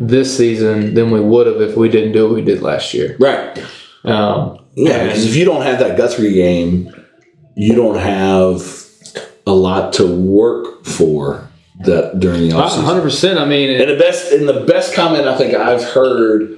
this 0.07 0.35
season 0.35 0.93
than 0.93 1.11
we 1.11 1.19
would 1.19 1.47
have 1.47 1.61
if 1.61 1.75
we 1.75 1.89
didn't 1.89 2.13
do 2.13 2.25
what 2.25 2.35
we 2.35 2.41
did 2.41 2.61
last 2.61 2.93
year. 2.93 3.15
right. 3.19 3.57
Um, 4.05 4.59
Yeah, 4.75 5.03
because 5.05 5.25
if 5.25 5.35
you 5.35 5.43
don't 5.45 5.63
have 5.63 5.79
that 5.79 5.97
Guthrie 5.97 6.33
game, 6.33 6.89
you 7.55 7.75
don't 7.75 7.97
have 7.99 8.61
a 9.45 9.51
lot 9.51 9.91
to 9.93 10.05
work 10.07 10.85
for 10.85 11.47
that 11.81 12.19
during 12.19 12.41
the 12.47 12.55
offseason. 12.55 12.83
hundred 12.85 13.01
percent. 13.01 13.39
I 13.39 13.45
mean, 13.45 13.69
And 13.81 13.89
the 13.91 13.97
best 13.97 14.31
and 14.31 14.47
the 14.47 14.61
best 14.65 14.93
comment 14.93 15.27
I 15.27 15.37
think 15.37 15.53
I've 15.53 15.83
heard. 15.83 16.55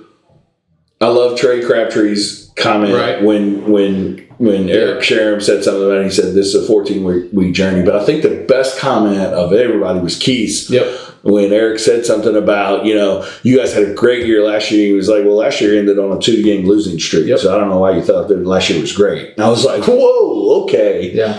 I 1.00 1.08
love 1.08 1.36
Trey 1.40 1.64
Crabtree's 1.66 2.52
comment 2.58 2.94
Right. 2.94 3.24
when 3.24 3.72
when 3.72 4.28
when 4.38 4.70
Eric 4.70 5.02
Sharam 5.02 5.42
said 5.42 5.64
something 5.64 5.84
about 5.84 5.98
it. 6.02 6.04
He 6.06 6.10
said 6.12 6.36
this 6.36 6.54
is 6.54 6.64
a 6.64 6.68
14 6.68 7.04
week, 7.04 7.30
week 7.34 7.54
journey. 7.56 7.84
But 7.84 7.96
I 7.96 8.06
think 8.06 8.22
the 8.22 8.46
best 8.48 8.78
comment 8.80 9.18
of 9.34 9.52
everybody 9.54 10.00
was 10.00 10.18
Keith's 10.18 10.70
yep, 10.70 10.86
when 11.24 11.54
Eric 11.54 11.80
said 11.80 12.06
something 12.06 12.36
about, 12.36 12.86
you 12.86 12.96
know, 12.96 13.28
you 13.44 13.58
guys 13.58 13.74
had 13.74 13.84
a 13.84 13.94
great 13.94 14.26
year 14.26 14.44
last 14.44 14.72
year. 14.72 14.88
He 14.88 14.94
was 14.94 15.08
like, 15.08 15.24
well, 15.24 15.36
last 15.36 15.62
year 15.62 15.78
ended 15.78 16.00
on 16.00 16.16
a 16.16 16.20
two 16.20 16.42
game 16.44 16.66
losing 16.66 17.00
streak. 17.00 17.28
Yep. 17.28 17.40
So 17.40 17.56
I 17.56 17.60
don't 17.60 17.70
know 17.70 17.80
why 17.80 17.92
you 17.96 18.02
thought 18.02 18.28
that 18.28 18.46
last 18.46 18.70
year 18.70 18.82
was 18.82 18.92
great. 18.92 19.34
And 19.34 19.42
I 19.42 19.50
was 19.50 19.64
like, 19.64 19.84
whoa, 19.84 20.64
okay. 20.64 21.12
yeah, 21.12 21.34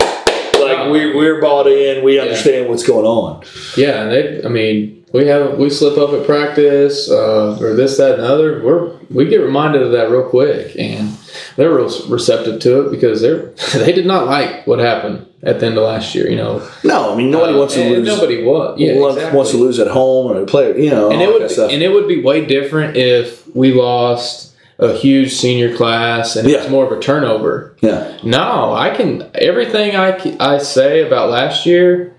Like 0.61 0.89
we're, 0.89 1.15
we're 1.15 1.41
bought 1.41 1.67
in. 1.67 2.03
We 2.03 2.19
understand 2.19 2.69
what's 2.69 2.83
going 2.87 3.05
on. 3.05 3.43
yeah. 3.75 4.03
And 4.03 4.11
they, 4.11 4.43
I 4.45 4.49
mean, 4.49 5.03
we 5.13 5.27
have 5.27 5.59
we 5.59 5.69
slip 5.69 5.97
up 5.97 6.09
at 6.11 6.25
practice 6.25 7.09
uh, 7.09 7.57
or 7.61 7.75
this, 7.75 7.97
that, 7.97 8.15
and 8.15 8.23
the 8.23 8.27
other. 8.27 8.63
We're 8.63 8.95
we 9.11 9.25
get 9.25 9.41
reminded 9.41 9.83
of 9.83 9.91
that 9.91 10.09
real 10.09 10.27
quick, 10.27 10.75
and 10.75 11.15
they're 11.55 11.71
real 11.71 11.91
receptive 12.09 12.59
to 12.61 12.87
it 12.87 12.91
because 12.91 13.21
they're 13.21 13.53
they 13.75 13.91
did 13.91 14.07
not 14.07 14.25
like 14.25 14.65
what 14.65 14.79
happened 14.79 15.27
at 15.43 15.59
the 15.59 15.65
end 15.65 15.77
of 15.77 15.83
last 15.83 16.15
year. 16.15 16.29
You 16.29 16.37
know, 16.37 16.61
No, 16.83 17.13
I 17.13 17.15
mean, 17.15 17.29
nobody 17.31 17.53
Uh, 17.53 17.57
wants 17.59 17.73
to 17.75 17.89
lose. 17.89 18.07
Nobody 18.07 18.43
was. 18.43 18.79
Yeah, 18.79 18.97
wants, 18.97 19.17
exactly. 19.17 19.37
wants 19.37 19.51
to 19.51 19.57
lose 19.57 19.79
at 19.79 19.87
home 19.87 20.35
and 20.35 20.47
play, 20.47 20.81
you 20.81 20.89
know, 20.89 21.09
and 21.11 21.21
it 21.21 21.31
would 21.31 21.49
stuff. 21.51 21.71
and 21.71 21.81
it 21.83 21.91
would 21.91 22.07
be 22.07 22.21
way 22.21 22.45
different 22.45 22.95
if 22.97 23.43
we 23.55 23.73
lost 23.73 24.51
a 24.79 24.91
huge 24.93 25.33
senior 25.33 25.75
class 25.75 26.35
and 26.35 26.49
Yeah. 26.49 26.57
it's 26.57 26.69
more 26.69 26.85
of 26.85 26.91
a 26.91 26.99
turnover. 26.99 27.75
yeah, 27.81 28.07
No, 28.23 28.73
I 28.73 28.89
can 28.89 29.25
everything 29.35 29.95
I 29.95 30.17
I 30.39 30.57
say 30.57 31.01
about 31.05 31.29
last 31.29 31.65
year. 31.65 32.13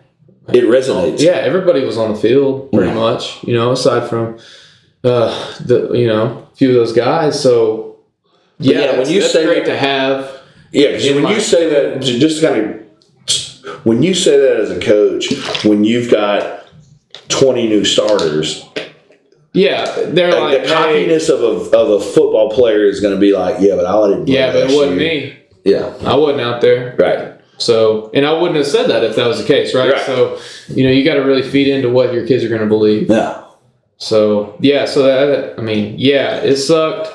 it 0.53 0.65
resonates. 0.65 1.21
Yeah, 1.23 1.33
everybody 1.33 1.85
was 1.85 1.97
on 1.97 2.13
the 2.13 2.19
field 2.19 2.71
pretty 2.73 2.89
Yeah. 2.91 2.95
much. 3.07 3.39
You 3.45 3.55
know, 3.55 3.73
aside 3.73 4.09
from 4.09 4.37
uh, 5.03 5.33
the 5.65 5.91
you 5.95 6.07
know 6.07 6.45
a 6.53 6.57
few 6.57 6.69
of 6.71 6.75
those 6.75 6.93
guys. 6.93 7.39
So 7.41 7.97
yeah, 8.59 8.81
yeah, 8.81 8.99
when 8.99 9.09
you 9.11 9.21
say 9.23 9.45
great 9.47 9.65
that- 9.65 9.71
to 9.73 9.77
have. 9.77 10.31
Yeah, 10.73 10.89
because 10.93 11.11
when 11.15 11.23
my- 11.23 11.35
you 11.35 11.41
say 11.41 11.69
that, 11.71 12.01
just 12.03 12.43
kind 12.43 12.57
of, 12.65 12.71
when 13.85 14.03
you 14.03 14.15
say 14.15 14.39
that 14.39 14.57
as 14.59 14.71
a 14.71 14.81
coach, 14.81 15.33
when 15.65 15.85
you've 15.85 16.11
got 16.11 16.67
20 17.29 17.69
new 17.69 17.85
starters, 17.85 18.69
Yeah, 19.53 19.85
they're 20.09 20.33
like, 20.33 20.41
like, 20.41 20.63
the 20.63 20.69
hey, 20.69 20.75
cockiness 20.75 21.29
of 21.29 21.41
a, 21.43 21.77
of 21.77 21.91
a 21.91 22.01
football 22.05 22.51
player 22.51 22.85
is 22.85 23.01
going 23.01 23.15
to 23.15 23.21
be 23.21 23.33
like, 23.33 23.57
yeah, 23.61 23.77
but 23.77 23.87
I 23.87 24.09
didn't. 24.09 24.25
play 24.27 24.35
yeah, 24.35 24.53
but 24.53 24.71
it 24.71 24.75
wasn't 24.77 25.01
year. 25.01 25.21
me. 25.23 25.39
Yeah, 25.65 25.95
I 26.05 26.17
wasn't 26.17 26.41
out 26.41 26.61
there. 26.61 26.97
right. 26.99 27.31
So, 27.57 28.11
and 28.13 28.27
I 28.27 28.33
wouldn't 28.33 28.57
have 28.57 28.67
said 28.67 28.89
that 28.89 29.05
if 29.05 29.15
that 29.15 29.29
was 29.29 29.39
the 29.41 29.47
case, 29.47 29.77
right? 29.77 29.93
Right. 29.93 30.03
So, 30.07 30.41
you 30.69 30.83
know, 30.85 30.91
you 30.91 31.05
got 31.05 31.15
to 31.15 31.21
really 31.21 31.49
feed 31.49 31.69
into 31.69 31.89
what 31.89 32.13
your 32.13 32.27
kids 32.27 32.43
are 32.43 32.49
going 32.49 32.63
to 32.63 32.67
believe. 32.67 33.09
Yeah. 33.09 33.45
So, 33.97 34.57
yeah, 34.61 34.87
so 34.87 35.05
that, 35.05 35.57
I 35.57 35.63
mean, 35.63 35.95
yeah, 35.97 36.39
it 36.39 36.57
sucked, 36.57 37.09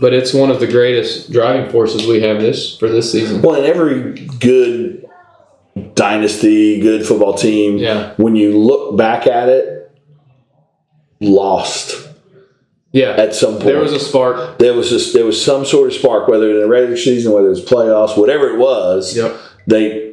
but 0.00 0.14
it's 0.14 0.32
one 0.32 0.50
of 0.50 0.58
the 0.58 0.66
greatest 0.66 1.30
driving 1.30 1.70
forces 1.70 2.06
we 2.06 2.22
have 2.22 2.40
this 2.40 2.78
for 2.78 2.88
this 2.88 3.12
season. 3.12 3.42
Well, 3.42 3.56
and 3.56 3.66
every 3.66 4.26
good 4.40 5.03
dynasty, 5.94 6.80
good 6.80 7.06
football 7.06 7.34
team, 7.34 7.78
Yeah. 7.78 8.12
when 8.16 8.36
you 8.36 8.56
look 8.58 8.96
back 8.96 9.26
at 9.26 9.48
it, 9.48 9.90
lost 11.20 11.96
Yeah. 12.92 13.14
at 13.16 13.34
some 13.34 13.54
point. 13.54 13.64
There 13.64 13.80
was 13.80 13.92
a 13.92 13.98
spark. 14.00 14.58
there 14.58 14.74
was 14.74 14.88
just 14.90 15.14
there 15.14 15.24
was 15.24 15.40
some 15.40 15.64
sort 15.64 15.88
of 15.88 15.94
spark, 15.94 16.28
whether 16.28 16.50
in 16.50 16.60
the 16.60 16.68
regular 16.68 16.96
season, 16.96 17.32
whether 17.32 17.46
it 17.46 17.50
was 17.50 17.64
playoffs, 17.64 18.16
whatever 18.16 18.48
it 18.50 18.58
was. 18.58 19.16
Yep. 19.16 19.34
They 19.66 20.12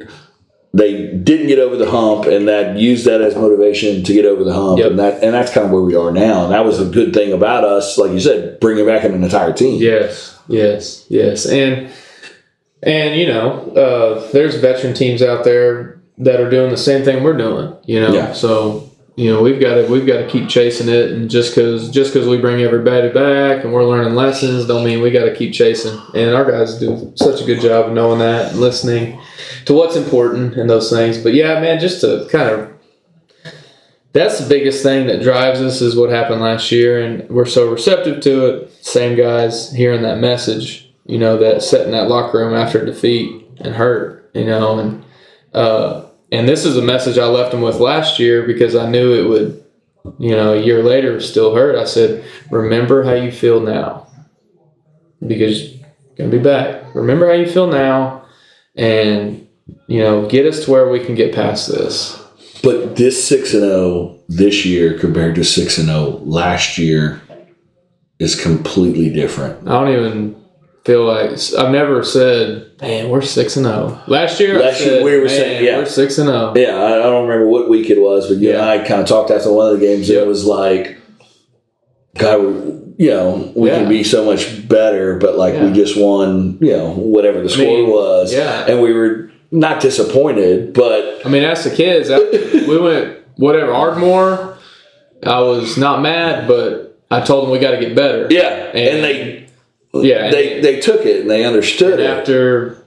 they 0.74 1.08
didn't 1.08 1.48
get 1.48 1.58
over 1.58 1.76
the 1.76 1.90
hump, 1.90 2.24
and 2.24 2.48
that 2.48 2.78
used 2.78 3.04
that 3.04 3.20
as 3.20 3.36
motivation 3.36 4.02
to 4.04 4.12
get 4.14 4.24
over 4.24 4.42
the 4.42 4.54
hump, 4.54 4.78
Yep. 4.78 4.90
and 4.92 4.98
that 4.98 5.22
and 5.22 5.34
that's 5.34 5.52
kind 5.52 5.66
of 5.66 5.72
where 5.72 5.82
we 5.82 5.94
are 5.94 6.10
now. 6.10 6.44
And 6.44 6.52
that 6.52 6.64
was 6.64 6.80
a 6.80 6.86
good 6.86 7.12
thing 7.12 7.32
about 7.32 7.62
us, 7.64 7.98
like 7.98 8.10
you 8.10 8.20
said, 8.20 8.58
bringing 8.58 8.86
back 8.86 9.04
an 9.04 9.22
entire 9.22 9.52
team. 9.52 9.80
Yes, 9.82 10.34
yes, 10.48 11.04
yes, 11.08 11.44
and 11.46 11.88
and 12.82 13.18
you 13.18 13.26
know, 13.26 13.70
uh, 13.76 14.30
there's 14.32 14.56
veteran 14.56 14.94
teams 14.94 15.22
out 15.22 15.44
there 15.44 16.00
that 16.18 16.40
are 16.40 16.50
doing 16.50 16.70
the 16.70 16.76
same 16.76 17.04
thing 17.04 17.22
we're 17.22 17.36
doing. 17.36 17.74
You 17.84 18.00
know, 18.00 18.12
Yeah. 18.14 18.32
so 18.32 18.88
you 19.16 19.30
know 19.30 19.42
we've 19.42 19.60
got 19.60 19.74
to 19.74 19.86
we've 19.88 20.06
got 20.06 20.18
to 20.18 20.26
keep 20.28 20.48
chasing 20.48 20.88
it, 20.88 21.10
and 21.10 21.28
just 21.30 21.54
because 21.54 21.90
just 21.90 22.12
because 22.12 22.28
we 22.28 22.38
bring 22.38 22.62
everybody 22.62 23.08
back 23.10 23.62
and 23.64 23.72
we're 23.72 23.84
learning 23.84 24.14
lessons, 24.14 24.66
don't 24.66 24.84
mean 24.84 25.02
we 25.02 25.10
got 25.10 25.24
to 25.24 25.34
keep 25.34 25.52
chasing. 25.52 25.98
And 26.14 26.34
our 26.34 26.50
guys 26.50 26.78
do 26.78 27.12
such 27.16 27.40
a 27.40 27.44
good 27.44 27.60
job 27.60 27.86
of 27.86 27.92
knowing 27.92 28.18
that 28.20 28.52
and 28.52 28.60
listening 28.60 29.20
to 29.66 29.74
what's 29.74 29.96
important 29.96 30.54
and 30.56 30.68
those 30.68 30.90
things. 30.90 31.18
But 31.18 31.34
yeah, 31.34 31.60
man, 31.60 31.78
just 31.80 32.00
to 32.02 32.26
kind 32.30 32.48
of 32.48 32.68
that's 34.12 34.38
the 34.38 34.48
biggest 34.48 34.82
thing 34.82 35.06
that 35.06 35.22
drives 35.22 35.60
us 35.62 35.80
is 35.80 35.96
what 35.96 36.10
happened 36.10 36.40
last 36.42 36.70
year, 36.70 37.02
and 37.02 37.28
we're 37.30 37.46
so 37.46 37.70
receptive 37.70 38.20
to 38.22 38.46
it. 38.46 38.72
Same 38.84 39.16
guys 39.16 39.72
hearing 39.72 40.02
that 40.02 40.18
message, 40.18 40.91
you 41.04 41.18
know, 41.18 41.36
that 41.38 41.62
sat 41.62 41.86
in 41.86 41.92
that 41.92 42.08
locker 42.08 42.38
room 42.38 42.54
after 42.54 42.84
defeat 42.84 43.44
and 43.58 43.74
hurt, 43.74 44.30
you 44.34 44.44
know, 44.44 44.78
and 44.78 45.04
uh, 45.52 46.06
and 46.30 46.48
this 46.48 46.64
is 46.64 46.76
a 46.76 46.82
message 46.82 47.18
I 47.18 47.26
left 47.26 47.52
them 47.52 47.60
with 47.60 47.80
last 47.80 48.18
year 48.18 48.46
because 48.46 48.74
I 48.74 48.88
knew 48.88 49.12
it 49.12 49.28
would, 49.28 49.64
you 50.18 50.30
know, 50.30 50.54
a 50.54 50.62
year 50.62 50.82
later 50.82 51.20
still 51.20 51.54
hurt. 51.54 51.76
I 51.76 51.84
said, 51.84 52.24
remember 52.50 53.02
how 53.02 53.12
you 53.12 53.30
feel 53.30 53.60
now, 53.60 54.06
because 55.26 55.74
you're 55.74 55.86
gonna 56.16 56.30
be 56.30 56.38
back. 56.38 56.94
Remember 56.94 57.26
how 57.26 57.34
you 57.34 57.50
feel 57.50 57.66
now, 57.66 58.24
and 58.76 59.46
you 59.86 60.00
know, 60.00 60.28
get 60.28 60.46
us 60.46 60.64
to 60.64 60.70
where 60.70 60.88
we 60.88 61.04
can 61.04 61.14
get 61.14 61.34
past 61.34 61.68
this. 61.68 62.18
But 62.62 62.96
this 62.96 63.26
six 63.26 63.52
and 63.54 63.62
zero 63.62 64.20
this 64.28 64.64
year 64.64 64.98
compared 64.98 65.34
to 65.34 65.44
six 65.44 65.78
and 65.78 65.88
zero 65.88 66.20
last 66.22 66.78
year 66.78 67.20
is 68.18 68.40
completely 68.40 69.10
different. 69.10 69.68
I 69.68 69.72
don't 69.72 69.92
even 69.92 70.41
feel 70.84 71.04
like 71.04 71.30
I've 71.58 71.70
never 71.70 72.02
said, 72.02 72.70
"Man, 72.80 73.08
we're 73.08 73.22
six 73.22 73.56
and 73.56 73.66
zero." 73.66 74.00
Last 74.06 74.40
year, 74.40 74.58
I 74.60 74.66
Last 74.66 74.80
year 74.84 75.04
we 75.04 75.18
were 75.18 75.28
saying, 75.28 75.64
yeah. 75.64 75.78
we're 75.78 75.86
six 75.86 76.18
and 76.18 76.28
oh." 76.28 76.52
zero." 76.54 76.68
Yeah, 76.68 76.76
I, 76.76 76.98
I 76.98 77.02
don't 77.02 77.26
remember 77.28 77.48
what 77.48 77.68
week 77.68 77.90
it 77.90 78.00
was, 78.00 78.28
but 78.28 78.38
Yeah. 78.38 78.66
I 78.66 78.78
kind 78.78 79.00
of 79.00 79.06
talked 79.06 79.30
after 79.30 79.52
one 79.52 79.72
of 79.72 79.78
the 79.80 79.86
games. 79.86 80.08
Yep. 80.08 80.22
It 80.24 80.26
was 80.26 80.44
like, 80.44 80.98
God, 82.18 82.40
we- 82.42 82.82
you 82.98 83.10
know, 83.10 83.50
we 83.56 83.68
Yeah. 83.70 83.78
can 83.78 83.88
be 83.88 84.04
so 84.04 84.24
much 84.24 84.68
better, 84.68 85.16
but 85.18 85.36
like 85.38 85.54
we 85.60 85.72
just 85.72 85.96
won, 85.96 86.58
you 86.60 86.72
know, 86.76 86.90
whatever 86.92 87.40
the 87.42 87.48
score 87.48 87.64
mean, 87.64 87.88
was, 87.90 88.32
yeah. 88.34 88.66
and 88.68 88.82
we 88.82 88.92
were 88.92 89.30
not 89.50 89.80
disappointed, 89.80 90.72
but 90.74 91.20
I 91.24 91.28
mean, 91.30 91.42
that's 91.42 91.64
the 91.64 91.70
kids. 91.70 92.10
We 92.68 92.78
went 92.78 93.18
whatever 93.36 93.72
Ardmore. 93.72 94.56
I 95.24 95.40
was 95.40 95.78
not 95.78 96.02
mad, 96.02 96.46
but 96.46 96.98
I 97.10 97.20
told 97.22 97.44
them 97.44 97.50
we 97.50 97.58
got 97.60 97.72
to 97.72 97.78
get 97.80 97.94
better. 97.96 98.26
yeah, 98.30 98.70
and, 98.74 98.76
And- 98.98 99.04
they 99.04 99.41
yeah. 99.94 100.30
they 100.30 100.60
they 100.60 100.80
took 100.80 101.04
it 101.04 101.20
and 101.22 101.30
they 101.30 101.44
understood 101.44 101.94
and 101.94 102.02
it. 102.02 102.06
after 102.06 102.84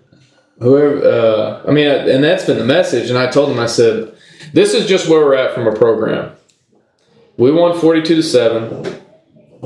whoever, 0.59 1.03
uh, 1.07 1.63
I 1.67 1.71
mean, 1.71 1.87
and 1.87 2.23
that's 2.23 2.45
been 2.45 2.57
the 2.57 2.65
message. 2.65 3.09
And 3.09 3.17
I 3.17 3.27
told 3.29 3.49
them, 3.49 3.59
I 3.59 3.65
said, 3.67 4.15
"This 4.53 4.73
is 4.73 4.87
just 4.87 5.07
where 5.07 5.19
we're 5.21 5.35
at 5.35 5.53
from 5.53 5.67
a 5.67 5.75
program. 5.75 6.31
We 7.37 7.51
won 7.51 7.77
forty-two 7.79 8.15
to 8.15 8.23
seven, 8.23 8.85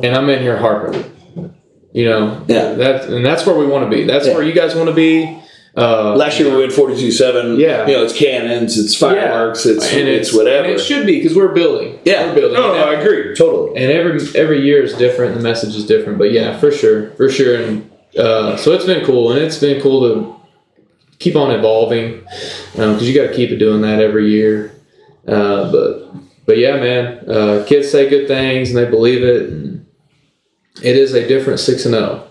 and 0.03 0.15
I'm 0.15 0.29
in 0.29 0.41
here 0.41 0.57
harping. 0.57 1.05
You 1.93 2.05
know, 2.05 2.45
Yeah. 2.47 2.73
That's 2.73 3.05
and 3.07 3.25
that's 3.25 3.45
where 3.45 3.55
we 3.57 3.65
want 3.65 3.89
to 3.89 3.95
be. 3.95 4.03
That's 4.03 4.27
Yeah. 4.27 4.33
where 4.35 4.43
you 4.43 4.53
guys 4.53 4.75
want 4.75 4.89
to 4.89 4.95
be. 4.95 5.39
Uh, 5.75 6.15
Last 6.15 6.39
year 6.39 6.49
we 6.51 6.57
went 6.57 6.71
seven 6.73 7.59
Yeah. 7.59 7.87
You 7.87 7.93
know, 7.93 8.03
it's 8.03 8.17
cannons, 8.17 8.77
it's 8.77 8.95
fireworks, 8.95 9.65
yeah. 9.65 9.73
it's, 9.73 9.93
and 9.93 10.07
it's, 10.07 10.29
it's 10.29 10.37
whatever. 10.37 10.67
it 10.67 10.79
should 10.79 11.05
be 11.05 11.21
because 11.21 11.37
we're 11.37 11.53
building. 11.53 11.99
Yeah. 12.05 12.27
We're 12.27 12.35
building. 12.35 12.53
No, 12.53 12.73
no, 12.73 12.83
I 12.83 12.93
agree. 12.95 13.35
Totally. 13.35 13.77
And 13.77 13.91
every 13.91 14.19
every 14.35 14.61
year 14.61 14.81
is 14.81 14.93
different. 14.93 15.35
The 15.35 15.41
message 15.41 15.75
is 15.75 15.85
different. 15.85 16.17
But 16.17 16.31
yeah, 16.31 16.57
for 16.57 16.71
sure. 16.71 17.11
For 17.11 17.29
sure. 17.29 17.61
And 17.61 17.89
uh, 18.17 18.57
so 18.57 18.73
it's 18.73 18.85
been 18.85 19.05
cool. 19.05 19.31
And 19.31 19.39
it's 19.39 19.59
been 19.59 19.81
cool 19.81 20.01
to 20.01 20.35
keep 21.19 21.35
on 21.35 21.51
evolving 21.51 22.21
because 22.71 23.01
um, 23.01 23.05
you 23.05 23.13
got 23.13 23.27
to 23.27 23.35
keep 23.35 23.51
it 23.51 23.57
doing 23.57 23.81
that 23.81 24.01
every 24.01 24.29
year. 24.29 24.73
Uh, 25.27 25.71
but 25.71 26.11
but 26.45 26.57
yeah, 26.57 26.77
man, 26.77 27.29
uh, 27.29 27.63
kids 27.67 27.91
say 27.91 28.09
good 28.09 28.27
things 28.27 28.69
and 28.69 28.77
they 28.77 28.89
believe 28.89 29.23
it. 29.23 29.49
And 29.49 29.85
it 30.81 30.95
is 30.95 31.13
a 31.13 31.27
different 31.27 31.59
6 31.59 31.85
and 31.85 31.93
0. 31.93 32.28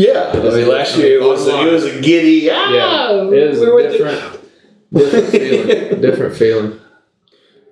Yeah, 0.00 0.30
I 0.32 0.38
mean, 0.38 0.68
last 0.68 0.96
year 0.96 1.20
it 1.20 1.22
was 1.24 1.46
a, 1.46 1.60
it 1.68 1.72
was 1.72 1.84
a 1.84 2.00
giddy. 2.00 2.48
Ah, 2.50 2.70
Yeah, 2.72 3.22
it 3.28 3.32
is 3.34 3.60
we 3.60 3.66
a 3.66 3.70
were 3.70 3.82
the- 3.82 3.88
different, 3.90 4.40
different 4.92 5.26
feeling. 5.30 6.00
Different 6.00 6.36
feeling. 6.36 6.80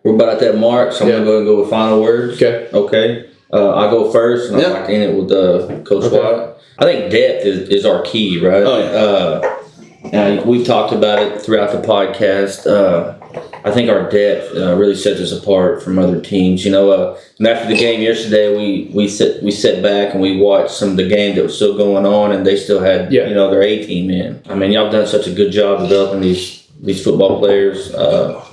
We're 0.05 0.15
about 0.15 0.29
at 0.35 0.41
that 0.41 0.59
mark, 0.59 0.93
so 0.93 1.05
I'm 1.05 1.11
Yeah. 1.11 1.17
gonna 1.19 1.25
go 1.25 1.37
and 1.39 1.47
go 1.47 1.61
with 1.61 1.71
final 1.71 2.03
words. 2.03 2.35
Okay. 2.43 2.69
Okay. 2.73 3.25
Uh, 3.53 3.71
I'll 3.71 3.91
go 3.91 4.11
first, 4.13 4.51
and 4.53 4.61
Yeah. 4.61 4.67
I'm 4.69 4.73
like 4.75 4.91
in 4.91 5.01
it 5.03 5.15
with 5.15 5.33
uh, 5.33 5.81
Coach 5.85 6.05
Okay. 6.05 6.19
Wyatt. 6.21 6.57
I 6.79 6.85
think 6.85 7.11
depth 7.11 7.47
is, 7.47 7.69
is 7.71 7.85
our 7.87 8.03
key, 8.03 8.39
right? 8.47 8.63
Oh, 8.63 8.79
yeah. 8.79 8.91
Uh, 8.91 9.55
and 10.13 10.45
we've 10.45 10.67
talked 10.67 10.93
about 10.93 11.19
it 11.21 11.41
throughout 11.41 11.73
the 11.73 11.79
podcast. 11.87 12.67
Uh, 12.67 13.15
I 13.69 13.75
think 13.75 13.91
our 13.91 14.09
depth 14.09 14.57
uh, 14.57 14.75
really 14.77 14.95
sets 14.95 15.21
us 15.21 15.33
apart 15.33 15.83
from 15.83 15.99
other 15.99 16.21
teams. 16.21 16.65
You 16.65 16.73
know, 16.73 16.91
uh, 16.91 17.21
and 17.39 17.47
after 17.47 17.69
the 17.69 17.77
game 17.77 18.01
yesterday, 18.01 18.57
we 18.57 18.91
we 18.95 19.09
sit 19.09 19.43
we 19.43 19.51
sat 19.51 19.83
back 19.83 20.13
and 20.15 20.23
we 20.23 20.41
watched 20.41 20.73
some 20.73 20.91
of 20.91 20.97
the 20.97 21.09
game 21.09 21.37
that 21.37 21.43
was 21.45 21.57
still 21.57 21.77
going 21.77 22.07
on, 22.07 22.33
and 22.33 22.47
they 22.47 22.57
still 22.57 22.81
had 22.81 23.13
Yeah. 23.13 23.29
you 23.29 23.35
know 23.35 23.51
their 23.51 23.63
A 23.63 23.85
team 23.87 24.11
in. 24.11 24.43
I 24.49 24.55
mean, 24.55 24.73
y'all 24.73 24.91
done 24.91 25.07
such 25.07 25.27
a 25.27 25.33
good 25.33 25.53
job 25.53 25.81
developing 25.81 26.21
these 26.21 26.67
these 26.81 27.03
football 27.05 27.39
players. 27.39 27.95
Uh, 27.95 28.45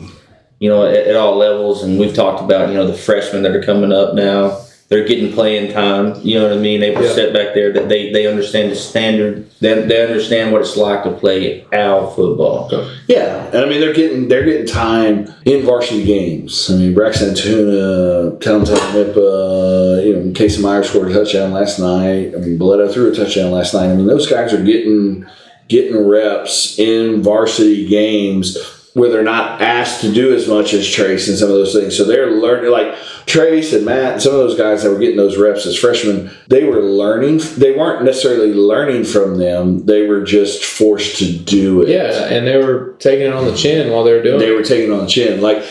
you 0.60 0.70
know, 0.70 0.86
at, 0.86 1.08
at 1.08 1.16
all 1.16 1.36
levels. 1.36 1.84
And 1.84 2.00
we've 2.00 2.14
talked 2.14 2.42
about, 2.42 2.70
you 2.70 2.76
know, 2.76 2.88
the 2.88 2.94
freshmen 2.98 3.44
that 3.44 3.56
are 3.56 3.64
coming 3.64 3.92
up 3.92 4.14
now. 4.14 4.65
They're 4.88 5.07
getting 5.07 5.34
playing 5.34 5.74
time. 5.74 6.14
You 6.22 6.38
know 6.40 6.48
what 6.48 6.57
I 6.57 6.60
mean? 6.62 6.80
They 6.80 6.91
were 6.91 7.02
Yeah. 7.02 7.14
set 7.14 7.34
back 7.34 7.56
there 7.56 7.74
that 7.74 7.90
they, 7.90 8.12
they 8.12 8.28
understand 8.28 8.72
the 8.72 8.76
standard. 8.76 9.49
They, 9.60 9.82
they 9.82 10.03
understand 10.06 10.52
what 10.52 10.62
it's 10.62 10.78
like 10.78 11.03
to 11.06 11.12
play 11.12 11.66
our 11.74 12.12
football. 12.12 12.70
Yeah, 13.07 13.48
and 13.48 13.66
I 13.66 13.66
mean 13.68 13.82
they're 13.82 13.94
getting 13.95 14.28
they're 14.28 14.45
getting 14.45 14.68
time 14.68 15.28
in 15.45 15.66
varsity 15.66 16.03
games. 16.03 16.70
I 16.70 16.76
mean 16.76 16.94
Braxton 16.94 17.34
Tuna, 17.34 18.38
Talented 18.40 18.76
Nippa, 18.78 20.06
you 20.06 20.16
know, 20.18 20.32
Casey 20.34 20.62
Myers 20.62 20.90
scored 20.90 21.10
a 21.10 21.14
touchdown 21.16 21.52
last 21.52 21.80
night. 21.80 22.34
I 22.36 22.38
mean 22.38 22.60
Boleto 22.60 22.91
threw 22.94 23.12
a 23.12 23.16
touchdown 23.16 23.49
last 23.52 23.74
night. 23.74 23.90
I 23.90 23.95
mean 23.95 24.06
those 24.06 24.30
guys 24.30 24.53
are 24.53 24.64
getting 24.64 25.26
getting 25.68 25.98
reps 26.07 26.78
in 26.78 27.24
varsity 27.24 27.88
games 27.88 28.56
where 28.96 29.10
they're 29.10 29.24
not 29.24 29.62
asked 29.62 30.00
to 30.00 30.12
do 30.12 30.34
as 30.34 30.48
much 30.48 30.74
as 30.74 30.90
Trace 30.90 31.28
and 31.28 31.38
some 31.38 31.50
of 31.50 31.56
those 31.56 31.74
things. 31.74 31.98
So 31.98 32.06
they're 32.06 32.32
learning 32.32 32.72
like 32.72 32.96
Trace 33.26 33.74
and 33.74 33.86
Matt 33.86 34.14
and 34.14 34.22
some 34.22 34.32
of 34.32 34.40
those 34.40 34.58
guys 34.58 34.84
that 34.84 34.90
were 34.90 34.98
getting 34.98 35.18
those 35.18 35.38
reps 35.38 35.66
as 35.66 35.78
freshmen, 35.78 36.32
they 36.48 36.64
were 36.64 36.82
learning 36.82 37.40
they 37.58 37.74
weren't 37.74 38.06
necessarily 38.06 38.54
learning 38.54 39.04
from 39.04 39.38
them. 39.38 39.86
They 39.86 40.08
were 40.08 40.24
just 40.24 40.64
forced 40.64 41.18
to 41.18 41.38
do 41.38 41.82
it. 41.82 41.90
Yeah, 41.90 42.26
and 42.34 42.48
they 42.48 42.56
were 42.56 42.96
taking 43.00 43.28
it 43.28 43.34
on 43.34 43.44
the 43.44 43.56
chin 43.56 43.92
while 43.92 44.06
they 44.06 44.14
were 44.14 44.24
doing 44.24 44.40
they 44.40 44.46
it. 44.46 44.50
They 44.50 44.56
were 44.56 44.64
taking 44.64 44.92
it 44.92 44.94
on 44.94 45.02
the 45.02 45.12
chin. 45.12 45.42
Like 45.42 45.62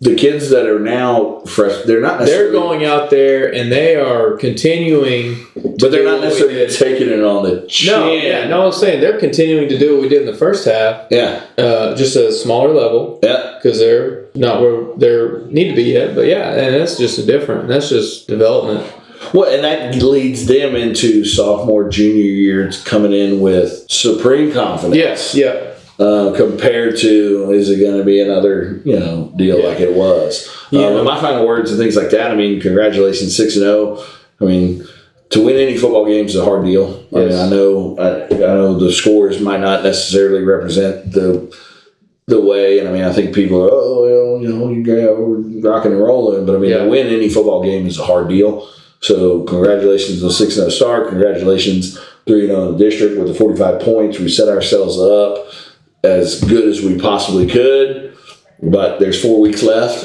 the 0.00 0.14
kids 0.14 0.50
that 0.50 0.66
are 0.66 0.78
now 0.78 1.40
fresh, 1.40 1.84
they're 1.84 2.00
not 2.00 2.20
They're 2.20 2.52
going 2.52 2.84
out 2.84 3.10
there 3.10 3.52
and 3.52 3.72
they 3.72 3.96
are 3.96 4.36
continuing. 4.36 5.46
but 5.54 5.90
they're 5.90 6.04
not 6.04 6.20
necessarily 6.20 6.66
taking 6.66 7.08
it 7.08 7.22
on 7.22 7.44
the 7.44 7.66
chin. 7.68 7.92
No, 7.92 8.12
yeah, 8.12 8.46
no, 8.46 8.66
I'm 8.66 8.72
saying 8.72 9.00
they're 9.00 9.18
continuing 9.18 9.68
to 9.68 9.78
do 9.78 9.94
what 9.94 10.02
we 10.02 10.08
did 10.08 10.22
in 10.22 10.26
the 10.26 10.36
first 10.36 10.66
half, 10.66 11.06
yeah, 11.10 11.44
uh, 11.58 11.94
just 11.96 12.16
a 12.16 12.32
smaller 12.32 12.72
level 12.72 13.18
yeah. 13.22 13.58
because 13.62 13.78
they're 13.78 14.26
not 14.34 14.60
where 14.60 14.94
they 14.96 15.52
need 15.52 15.70
to 15.70 15.76
be 15.76 15.84
yet. 15.84 16.14
But 16.14 16.26
yeah, 16.26 16.50
and 16.50 16.74
that's 16.74 16.98
just 16.98 17.18
a 17.18 17.26
different. 17.26 17.68
That's 17.68 17.88
just 17.88 18.28
development. 18.28 18.92
Well, 19.32 19.52
and 19.52 19.64
that 19.64 20.02
leads 20.02 20.46
them 20.46 20.76
into 20.76 21.24
sophomore, 21.24 21.88
junior 21.88 22.22
year, 22.22 22.66
it's 22.66 22.82
coming 22.82 23.12
in 23.12 23.40
with 23.40 23.90
supreme 23.90 24.52
confidence. 24.52 24.96
Yes, 24.96 25.34
yeah, 25.34 25.73
Uh, 25.96 26.32
compared 26.36 26.96
to 26.98 27.52
is 27.52 27.70
it 27.70 27.78
going 27.78 27.96
to 27.96 28.02
be 28.04 28.20
another 28.20 28.80
you 28.84 28.98
know 28.98 29.32
deal 29.36 29.58
Yeah. 29.60 29.66
like 29.68 29.78
it 29.80 29.94
was? 29.94 30.48
Yeah. 30.70 30.86
Um, 30.86 31.04
my 31.04 31.20
final 31.20 31.46
words 31.46 31.70
and 31.70 31.78
things 31.78 31.94
like 31.94 32.10
that. 32.10 32.32
I 32.32 32.34
mean, 32.34 32.60
congratulations, 32.60 33.36
six 33.36 33.54
and 33.54 33.62
zero. 33.62 34.02
I 34.40 34.44
mean, 34.44 34.84
to 35.30 35.44
win 35.44 35.54
any 35.56 35.76
football 35.78 36.04
game 36.06 36.26
is 36.26 36.34
a 36.34 36.44
hard 36.44 36.64
deal. 36.64 37.06
I, 37.12 37.16
mean, 37.18 37.28
Yes. 37.28 37.40
I 37.40 37.48
know 37.48 37.96
I, 37.98 38.24
I 38.34 38.38
know 38.58 38.76
the 38.76 38.90
scores 38.90 39.40
might 39.40 39.60
not 39.60 39.84
necessarily 39.84 40.42
represent 40.42 41.12
the 41.12 41.54
the 42.26 42.40
way, 42.40 42.80
and 42.80 42.88
I 42.88 42.92
mean 42.92 43.04
I 43.04 43.12
think 43.12 43.32
people 43.32 43.62
are 43.62 43.70
oh 43.70 44.02
well 44.02 44.42
you 44.42 44.48
know 44.48 44.70
you 44.70 44.82
got 44.82 45.70
rocking 45.70 45.92
and 45.92 46.00
rolling, 46.02 46.44
but 46.44 46.56
I 46.56 46.58
mean 46.58 46.70
Yeah. 46.70 46.78
to 46.78 46.88
win 46.88 47.06
any 47.06 47.28
football 47.28 47.62
game 47.62 47.86
is 47.86 48.00
a 48.00 48.04
hard 48.04 48.28
deal. 48.28 48.68
So 49.00 49.44
congratulations 49.44 50.24
on 50.24 50.30
six 50.30 50.56
and 50.56 50.68
zero 50.68 50.70
start. 50.70 51.08
Congratulations 51.10 52.00
three 52.26 52.50
and 52.50 52.74
the 52.74 52.76
district 52.78 53.16
with 53.16 53.28
the 53.28 53.34
forty 53.34 53.56
five 53.56 53.78
points. 53.80 54.18
We 54.18 54.28
set 54.28 54.48
ourselves 54.48 54.98
up 54.98 55.46
as 56.04 56.42
good 56.44 56.68
as 56.68 56.82
we 56.82 56.98
possibly 57.00 57.46
could, 57.48 58.16
but 58.62 58.98
there's 59.00 59.20
four 59.20 59.40
weeks 59.40 59.62
left. 59.62 60.04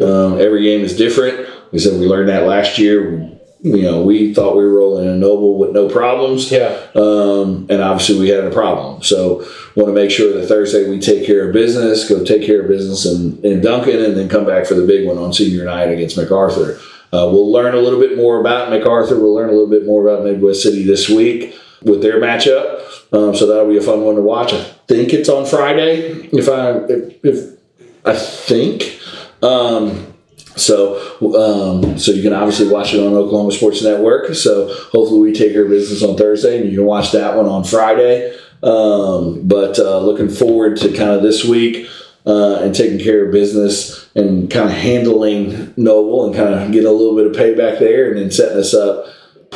Um, 0.00 0.40
every 0.40 0.62
game 0.64 0.82
is 0.82 0.96
different. 0.96 1.48
We 1.72 1.78
said 1.78 1.98
we 1.98 2.06
learned 2.06 2.28
that 2.28 2.46
last 2.46 2.78
year. 2.78 3.32
You 3.62 3.82
know, 3.82 4.02
we 4.04 4.34
thought 4.34 4.54
we 4.56 4.62
were 4.64 4.74
rolling 4.74 5.08
in 5.08 5.18
Noble 5.18 5.58
with 5.58 5.72
no 5.72 5.88
problems, 5.88 6.52
Yeah. 6.52 6.76
um, 6.94 7.66
and 7.70 7.80
obviously 7.82 8.20
we 8.20 8.28
had 8.28 8.44
a 8.44 8.50
problem. 8.50 9.02
So, 9.02 9.44
want 9.74 9.88
to 9.88 9.92
make 9.94 10.10
sure 10.10 10.32
that 10.34 10.46
Thursday 10.46 10.88
we 10.88 11.00
take 11.00 11.26
care 11.26 11.46
of 11.48 11.52
business, 11.54 12.08
go 12.08 12.22
take 12.22 12.44
care 12.44 12.62
of 12.62 12.68
business 12.68 13.06
in, 13.06 13.40
in 13.44 13.62
Duncan, 13.62 13.98
and 14.04 14.14
then 14.16 14.28
come 14.28 14.44
back 14.46 14.66
for 14.66 14.74
the 14.74 14.86
big 14.86 15.06
one 15.06 15.18
on 15.18 15.32
senior 15.32 15.64
night 15.64 15.86
against 15.90 16.16
MacArthur. 16.16 16.78
Uh, 17.12 17.26
we'll 17.32 17.50
learn 17.50 17.74
a 17.74 17.78
little 17.80 17.98
bit 17.98 18.16
more 18.16 18.40
about 18.40 18.70
MacArthur. 18.70 19.18
We'll 19.18 19.34
learn 19.34 19.48
a 19.48 19.52
little 19.52 19.70
bit 19.70 19.86
more 19.86 20.06
about 20.06 20.24
Midwest 20.24 20.62
City 20.62 20.84
this 20.84 21.08
week 21.08 21.56
with 21.82 22.02
their 22.02 22.20
matchup. 22.20 22.82
Um, 23.12 23.34
so 23.34 23.46
that'll 23.46 23.68
be 23.68 23.78
a 23.78 23.82
fun 23.82 24.02
one 24.02 24.16
to 24.16 24.22
watch. 24.22 24.52
I 24.52 24.62
think 24.88 25.12
it's 25.12 25.28
on 25.28 25.46
Friday. 25.46 26.28
If 26.32 26.48
I 26.48 26.78
if, 26.88 27.24
if 27.24 27.58
I 28.04 28.14
think. 28.14 29.00
Um, 29.42 30.14
so, 30.56 30.96
um, 31.36 31.98
so 31.98 32.12
you 32.12 32.22
can 32.22 32.32
obviously 32.32 32.68
watch 32.68 32.94
it 32.94 33.00
on 33.00 33.12
Oklahoma 33.12 33.52
Sports 33.52 33.82
Network. 33.82 34.34
So 34.34 34.72
hopefully 34.90 35.20
we 35.20 35.32
take 35.32 35.52
care 35.52 35.64
of 35.64 35.68
business 35.68 36.02
on 36.02 36.16
Thursday, 36.16 36.58
and 36.60 36.70
you 36.70 36.78
can 36.78 36.86
watch 36.86 37.12
that 37.12 37.36
one 37.36 37.46
on 37.46 37.62
Friday. 37.62 38.34
Um, 38.62 39.46
but 39.46 39.78
uh, 39.78 40.00
looking 40.00 40.30
forward 40.30 40.78
to 40.78 40.88
kind 40.88 41.10
of 41.10 41.22
this 41.22 41.44
week 41.44 41.88
uh, 42.26 42.60
and 42.62 42.74
taking 42.74 42.98
care 42.98 43.26
of 43.26 43.32
business 43.32 44.08
and 44.16 44.50
kind 44.50 44.70
of 44.70 44.74
handling 44.74 45.74
Noble 45.76 46.24
and 46.24 46.34
kind 46.34 46.54
of 46.54 46.72
getting 46.72 46.88
a 46.88 46.92
little 46.92 47.14
bit 47.14 47.26
of 47.26 47.32
payback 47.32 47.78
there, 47.78 48.08
and 48.08 48.18
then 48.18 48.30
setting 48.30 48.58
us 48.58 48.72
up 48.72 49.06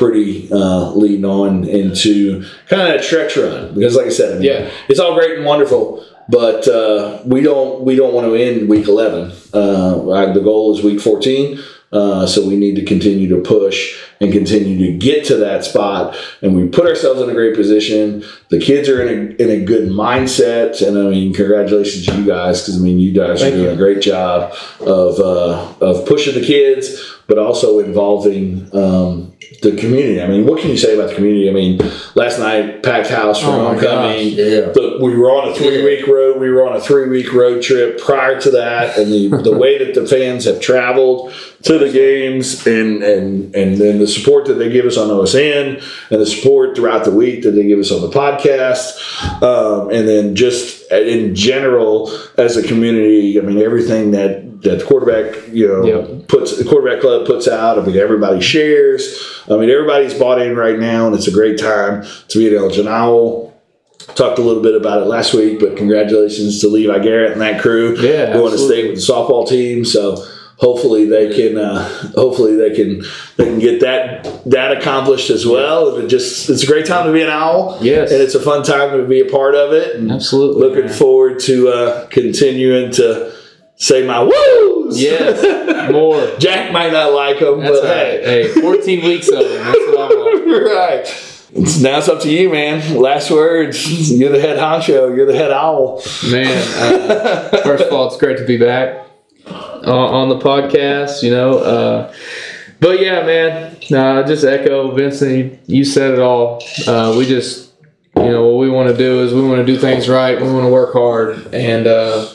pretty 0.00 0.48
uh, 0.50 0.90
leading 1.02 1.26
on 1.26 1.64
into 1.64 2.42
kind 2.68 2.80
of 2.82 2.88
that 2.88 3.04
stretch 3.04 3.36
run. 3.36 3.74
Because, 3.74 3.94
like 3.94 4.06
I 4.06 4.10
said, 4.20 4.30
I 4.32 4.34
mean, 4.40 4.44
Yeah. 4.50 4.70
it's 4.88 4.98
all 4.98 5.14
great 5.14 5.36
and 5.36 5.44
wonderful, 5.44 6.02
but 6.28 6.66
uh, 6.66 7.20
we 7.26 7.40
don't 7.42 7.82
we 7.84 7.94
don't 7.96 8.14
want 8.14 8.26
to 8.26 8.34
end 8.34 8.68
week 8.68 8.88
eleven. 8.88 9.30
Uh, 9.52 10.32
the 10.32 10.40
goal 10.42 10.74
is 10.76 10.82
week 10.82 11.00
fourteen, 11.00 11.58
uh, 11.92 12.26
so 12.26 12.46
we 12.48 12.56
need 12.56 12.76
to 12.76 12.84
continue 12.84 13.28
to 13.28 13.40
push 13.42 13.78
and 14.22 14.32
continue 14.32 14.76
to 14.86 14.98
get 14.98 15.24
to 15.24 15.36
that 15.36 15.64
spot. 15.64 16.14
And 16.42 16.54
we 16.54 16.68
put 16.68 16.86
ourselves 16.86 17.20
in 17.22 17.28
a 17.30 17.32
great 17.34 17.54
position. 17.56 18.22
The 18.50 18.60
kids 18.60 18.88
are 18.88 19.00
in 19.02 19.08
a 19.10 19.42
in 19.42 19.50
a 19.50 19.64
good 19.64 19.88
mindset, 19.90 20.86
and 20.86 20.96
I 20.96 21.10
mean, 21.10 21.34
congratulations 21.34 22.06
to 22.06 22.12
you 22.18 22.24
guys 22.26 22.60
because 22.62 22.76
I 22.80 22.84
mean, 22.84 22.98
you 23.00 23.12
guys 23.12 23.40
Thank 23.40 23.54
are 23.54 23.56
doing 23.58 23.68
you. 23.70 23.74
a 23.74 23.76
great 23.84 24.00
job 24.00 24.52
of 24.80 25.18
uh, 25.20 25.86
of 25.88 26.06
pushing 26.06 26.34
the 26.40 26.46
kids, 26.46 26.84
but 27.30 27.38
also 27.38 27.78
involving. 27.78 28.68
Um, 28.76 29.30
the 29.62 29.76
community. 29.76 30.22
I 30.22 30.26
mean, 30.26 30.46
what 30.46 30.60
can 30.60 30.70
you 30.70 30.76
say 30.76 30.94
about 30.94 31.10
the 31.10 31.14
community? 31.14 31.48
I 31.48 31.52
mean, 31.52 31.78
last 32.14 32.38
night 32.38 32.82
packed 32.82 33.08
house 33.08 33.40
for 33.40 33.48
Oh 33.48 33.68
homecoming. 33.68 34.28
Yeah. 34.28 34.70
The, 34.72 34.98
we 35.02 35.16
were 35.16 35.30
on 35.30 35.48
a 35.48 35.54
three 35.54 35.84
week 35.84 36.06
road. 36.06 36.40
We 36.40 36.50
were 36.50 36.66
on 36.66 36.76
a 36.76 36.80
three 36.80 37.08
week 37.08 37.32
road 37.32 37.62
trip 37.62 38.00
prior 38.00 38.40
to 38.40 38.50
that, 38.52 38.96
and 38.96 39.12
the, 39.12 39.28
the 39.42 39.56
way 39.56 39.78
that 39.84 39.94
the 39.94 40.06
fans 40.06 40.44
have 40.44 40.60
traveled 40.60 41.32
to 41.62 41.78
the 41.78 41.90
games, 41.90 42.66
and 42.66 43.02
and 43.02 43.54
and 43.54 43.76
then 43.78 43.98
the 43.98 44.08
support 44.08 44.46
that 44.46 44.54
they 44.54 44.70
give 44.70 44.86
us 44.86 44.96
on 44.96 45.08
OSN, 45.08 45.82
and 46.10 46.20
the 46.20 46.26
support 46.26 46.76
throughout 46.76 47.04
the 47.04 47.14
week 47.14 47.42
that 47.42 47.50
they 47.52 47.66
give 47.66 47.78
us 47.78 47.90
on 47.90 48.00
the 48.00 48.10
podcast, 48.10 49.42
um, 49.42 49.90
and 49.90 50.08
then 50.08 50.36
just 50.36 50.79
in 50.90 51.34
general 51.34 52.10
as 52.36 52.56
a 52.56 52.66
community. 52.66 53.38
I 53.38 53.42
mean, 53.42 53.58
everything 53.62 54.10
that 54.12 54.62
that 54.62 54.80
the 54.80 54.84
quarterback 54.84 55.48
you 55.52 55.66
know 55.66 55.84
Yep. 55.84 56.28
puts 56.28 56.56
the 56.58 56.64
quarterback 56.64 57.00
club 57.00 57.26
puts 57.26 57.48
out. 57.48 57.78
I 57.78 57.82
mean, 57.84 57.96
everybody 57.96 58.40
shares. 58.40 59.42
I 59.50 59.56
mean, 59.56 59.70
everybody's 59.70 60.14
bought 60.14 60.40
in 60.42 60.54
right 60.56 60.78
now, 60.78 61.06
and 61.06 61.14
it's 61.16 61.26
a 61.28 61.32
great 61.32 61.58
time 61.58 62.04
to 62.28 62.38
be 62.38 62.46
at 62.48 62.52
Elgin 62.60 62.86
Owl 62.88 63.48
talked 64.14 64.38
a 64.38 64.42
little 64.42 64.62
bit 64.62 64.74
about 64.74 65.00
it 65.02 65.04
last 65.06 65.34
week, 65.34 65.60
but 65.60 65.76
congratulations 65.76 66.60
to 66.60 66.68
Levi 66.68 66.98
Garrett 66.98 67.32
and 67.32 67.40
that 67.40 67.60
crew 67.60 67.94
Yeah, 67.98 68.32
going 68.32 68.48
to 68.48 68.52
absolutely. 68.54 68.66
state 68.66 68.90
with 68.90 69.06
the 69.06 69.12
softball 69.12 69.48
team. 69.48 69.84
So 69.84 70.26
hopefully 70.60 71.06
they 71.06 71.34
can, 71.34 71.58
uh, 71.58 71.88
hopefully 72.14 72.54
they 72.54 72.74
can, 72.74 73.02
they 73.36 73.44
can 73.44 73.58
get 73.58 73.80
that 73.80 74.44
that 74.44 74.76
accomplished 74.76 75.30
as 75.30 75.46
well. 75.46 75.94
And 75.94 76.04
it 76.04 76.08
just 76.08 76.48
it's 76.48 76.62
a 76.62 76.66
great 76.66 76.86
time 76.86 77.06
to 77.06 77.12
be 77.12 77.22
an 77.22 77.30
owl. 77.30 77.78
Yes. 77.80 78.12
and 78.12 78.20
it's 78.20 78.34
a 78.34 78.40
fun 78.40 78.62
time 78.62 78.96
to 78.96 79.06
be 79.06 79.20
a 79.20 79.30
part 79.30 79.54
of 79.54 79.72
it. 79.72 79.96
And 79.96 80.12
Absolutely. 80.12 80.62
looking 80.62 80.86
man. 80.86 80.94
forward 80.94 81.40
to 81.40 81.68
uh, 81.68 82.06
continuing 82.08 82.92
to 82.92 83.34
say 83.76 84.06
my 84.06 84.22
woos. 84.22 85.00
Yes. 85.00 85.90
More. 85.90 86.36
Jack 86.38 86.72
might 86.72 86.92
not 86.92 87.12
like 87.12 87.40
them, 87.40 87.60
That's 87.60 87.80
but 87.80 87.86
all 87.86 87.94
hey. 87.94 88.48
Hey, 88.52 88.60
14 88.60 89.04
weeks 89.04 89.28
of 89.28 89.38
them. 89.38 89.64
That's 89.64 89.78
what 89.78 89.98
I 89.98 90.14
want. 90.14 90.64
right. 90.66 91.26
Now 91.80 91.98
it's 91.98 92.08
up 92.08 92.20
to 92.22 92.30
you, 92.30 92.48
man. 92.48 92.96
Last 92.96 93.30
words. 93.30 94.12
You're 94.12 94.30
the 94.30 94.40
head 94.40 94.58
honcho. 94.58 95.16
You're 95.16 95.26
the 95.26 95.34
head 95.34 95.50
owl. 95.50 96.00
Man, 96.30 96.46
uh, 96.46 97.48
first 97.64 97.84
of 97.84 97.92
all, 97.92 98.06
it's 98.06 98.16
great 98.18 98.38
to 98.38 98.44
be 98.44 98.56
back 98.56 99.09
on, 99.84 100.28
the 100.28 100.38
podcast, 100.38 101.22
you 101.22 101.30
know. 101.30 101.58
Uh, 101.58 102.14
but 102.80 103.00
yeah, 103.00 103.24
man, 103.24 103.76
uh, 103.94 104.26
just 104.26 104.44
echo 104.44 104.90
Vincent. 104.92 105.30
You, 105.30 105.58
you 105.66 105.84
said 105.84 106.14
it 106.14 106.20
all. 106.20 106.62
Uh, 106.86 107.14
we 107.16 107.26
just, 107.26 107.72
you 108.16 108.30
know, 108.30 108.46
what 108.46 108.58
we 108.58 108.70
want 108.70 108.88
to 108.88 108.96
do 108.96 109.22
is 109.22 109.34
we 109.34 109.42
want 109.42 109.64
to 109.64 109.66
do 109.66 109.78
things 109.78 110.08
right. 110.08 110.40
We 110.40 110.50
want 110.50 110.64
to 110.64 110.70
work 110.70 110.92
hard, 110.92 111.54
and 111.54 111.86
uh, 111.86 112.28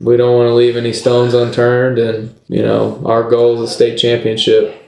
we 0.00 0.16
don't 0.16 0.36
want 0.36 0.48
to 0.48 0.54
leave 0.54 0.76
any 0.76 0.92
stones 0.92 1.34
unturned. 1.34 1.98
And 1.98 2.38
you 2.48 2.62
know, 2.62 3.02
our 3.06 3.28
goal 3.28 3.62
is 3.62 3.70
a 3.70 3.72
state 3.72 3.96
championship. 3.96 4.82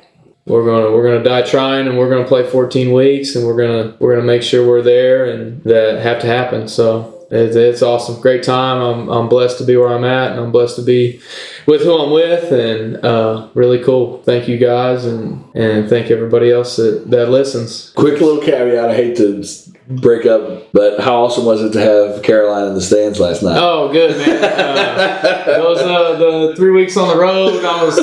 We're 0.47 0.65
gonna 0.65 0.91
we're 0.91 1.05
gonna 1.05 1.25
die 1.25 1.43
trying, 1.43 1.87
and 1.89 1.99
we're 1.99 2.11
gonna 2.11 2.29
play 2.29 2.49
14 2.49 2.93
weeks, 2.93 3.35
and 3.35 3.47
we're 3.47 3.57
gonna 3.57 3.97
we're 3.99 4.15
gonna 4.15 4.27
make 4.27 4.43
sure 4.43 4.67
we're 4.67 4.83
there, 4.83 5.27
and 5.27 5.63
that 5.65 6.03
have 6.03 6.21
to 6.21 6.27
happen. 6.27 6.69
So 6.69 7.18
it's, 7.31 7.57
it's 7.57 7.83
awesome, 7.83 8.21
great 8.21 8.43
time. 8.43 8.81
I'm 8.81 9.09
I'm 9.09 9.29
blessed 9.29 9.59
to 9.59 9.65
be 9.65 9.77
where 9.77 9.95
I'm 9.95 10.05
at, 10.05 10.33
and 10.33 10.41
I'm 10.41 10.51
blessed 10.51 10.77
to 10.77 10.83
be 10.83 11.21
with 11.67 11.83
who 11.83 11.93
I'm 11.99 12.11
with, 12.11 12.51
and 12.53 13.05
uh, 13.05 13.49
really 13.55 13.83
cool. 13.85 14.23
Thank 14.23 14.49
you 14.49 14.57
guys, 14.57 15.05
and 15.05 15.45
and 15.55 15.89
thank 15.89 16.11
everybody 16.11 16.51
else 16.51 16.77
that 16.77 17.11
that 17.11 17.29
listens. 17.29 17.91
Quick 17.91 18.21
little 18.21 18.43
caveat. 18.43 18.91
I 18.91 18.95
hate 18.95 19.17
to 19.19 19.45
break 19.89 20.25
up, 20.25 20.73
but 20.73 21.01
how 21.01 21.25
awesome 21.25 21.45
was 21.45 21.63
it 21.63 21.73
to 21.75 21.81
have 21.81 22.23
Caroline 22.23 22.69
in 22.69 22.75
the 22.75 22.81
stands 22.81 23.21
last 23.21 23.43
night? 23.43 23.59
Oh, 23.59 23.93
good 23.93 24.17
man. 24.17 24.45
Uh, 24.45 25.45
those 25.47 25.79
uh, 25.79 26.17
the 26.19 26.55
three 26.57 26.71
weeks 26.71 26.97
on 26.97 27.09
the 27.09 27.19
road, 27.21 27.63
I 27.63 27.85
was 27.85 27.97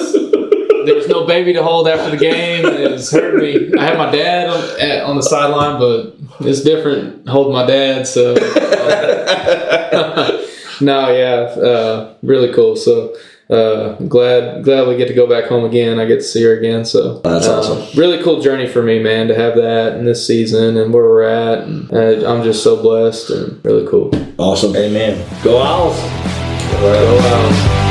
there 0.86 0.96
was 0.96 1.08
no 1.08 1.26
baby 1.26 1.54
to 1.54 1.64
hold 1.64 1.88
after 1.88 2.12
the 2.12 2.18
game. 2.18 2.66
It 2.66 2.92
was 2.92 3.12
hurting 3.12 3.72
me. 3.72 3.78
I 3.80 3.86
had 3.86 3.98
my 3.98 4.12
dad 4.12 4.50
on, 4.50 4.80
at, 4.80 5.04
on 5.04 5.16
the 5.16 5.24
sideline, 5.24 5.80
but 5.80 6.16
it's 6.40 6.62
different 6.62 7.28
holding 7.28 7.54
my 7.54 7.66
dad. 7.66 8.08
So 8.08 8.34
no, 10.82 11.12
yeah, 11.12 11.62
uh, 11.62 12.14
really 12.22 12.54
cool. 12.54 12.76
So. 12.76 13.16
Uh, 13.48 13.94
glad 14.08 14.64
glad 14.64 14.88
we 14.88 14.98
get 14.98 15.08
to 15.08 15.14
go 15.14 15.28
back 15.28 15.46
home 15.46 15.66
again. 15.66 16.00
I 16.00 16.06
get 16.06 16.16
to 16.16 16.24
see 16.24 16.42
her 16.42 16.58
again. 16.58 16.84
So 16.84 17.20
That's 17.20 17.46
uh, 17.46 17.60
awesome. 17.60 17.96
Really 17.96 18.24
cool 18.24 18.42
journey 18.42 18.66
for 18.66 18.82
me, 18.82 18.98
man, 18.98 19.28
to 19.28 19.36
have 19.36 19.56
that 19.58 19.98
in 19.98 20.06
this 20.06 20.26
season 20.26 20.78
and 20.78 20.92
where 20.92 21.04
we're 21.04 21.22
at. 21.22 21.60
And, 21.60 21.94
uh, 21.94 22.28
I'm 22.28 22.44
just 22.44 22.64
so 22.64 22.82
blessed 22.82 23.30
and 23.30 23.64
really 23.64 23.88
cool. 23.88 24.10
Awesome. 24.40 24.76
Amen. 24.76 25.24
Go 25.44 25.62
Owls. 25.62 25.96
Go 26.82 27.20
Owls. 27.22 27.85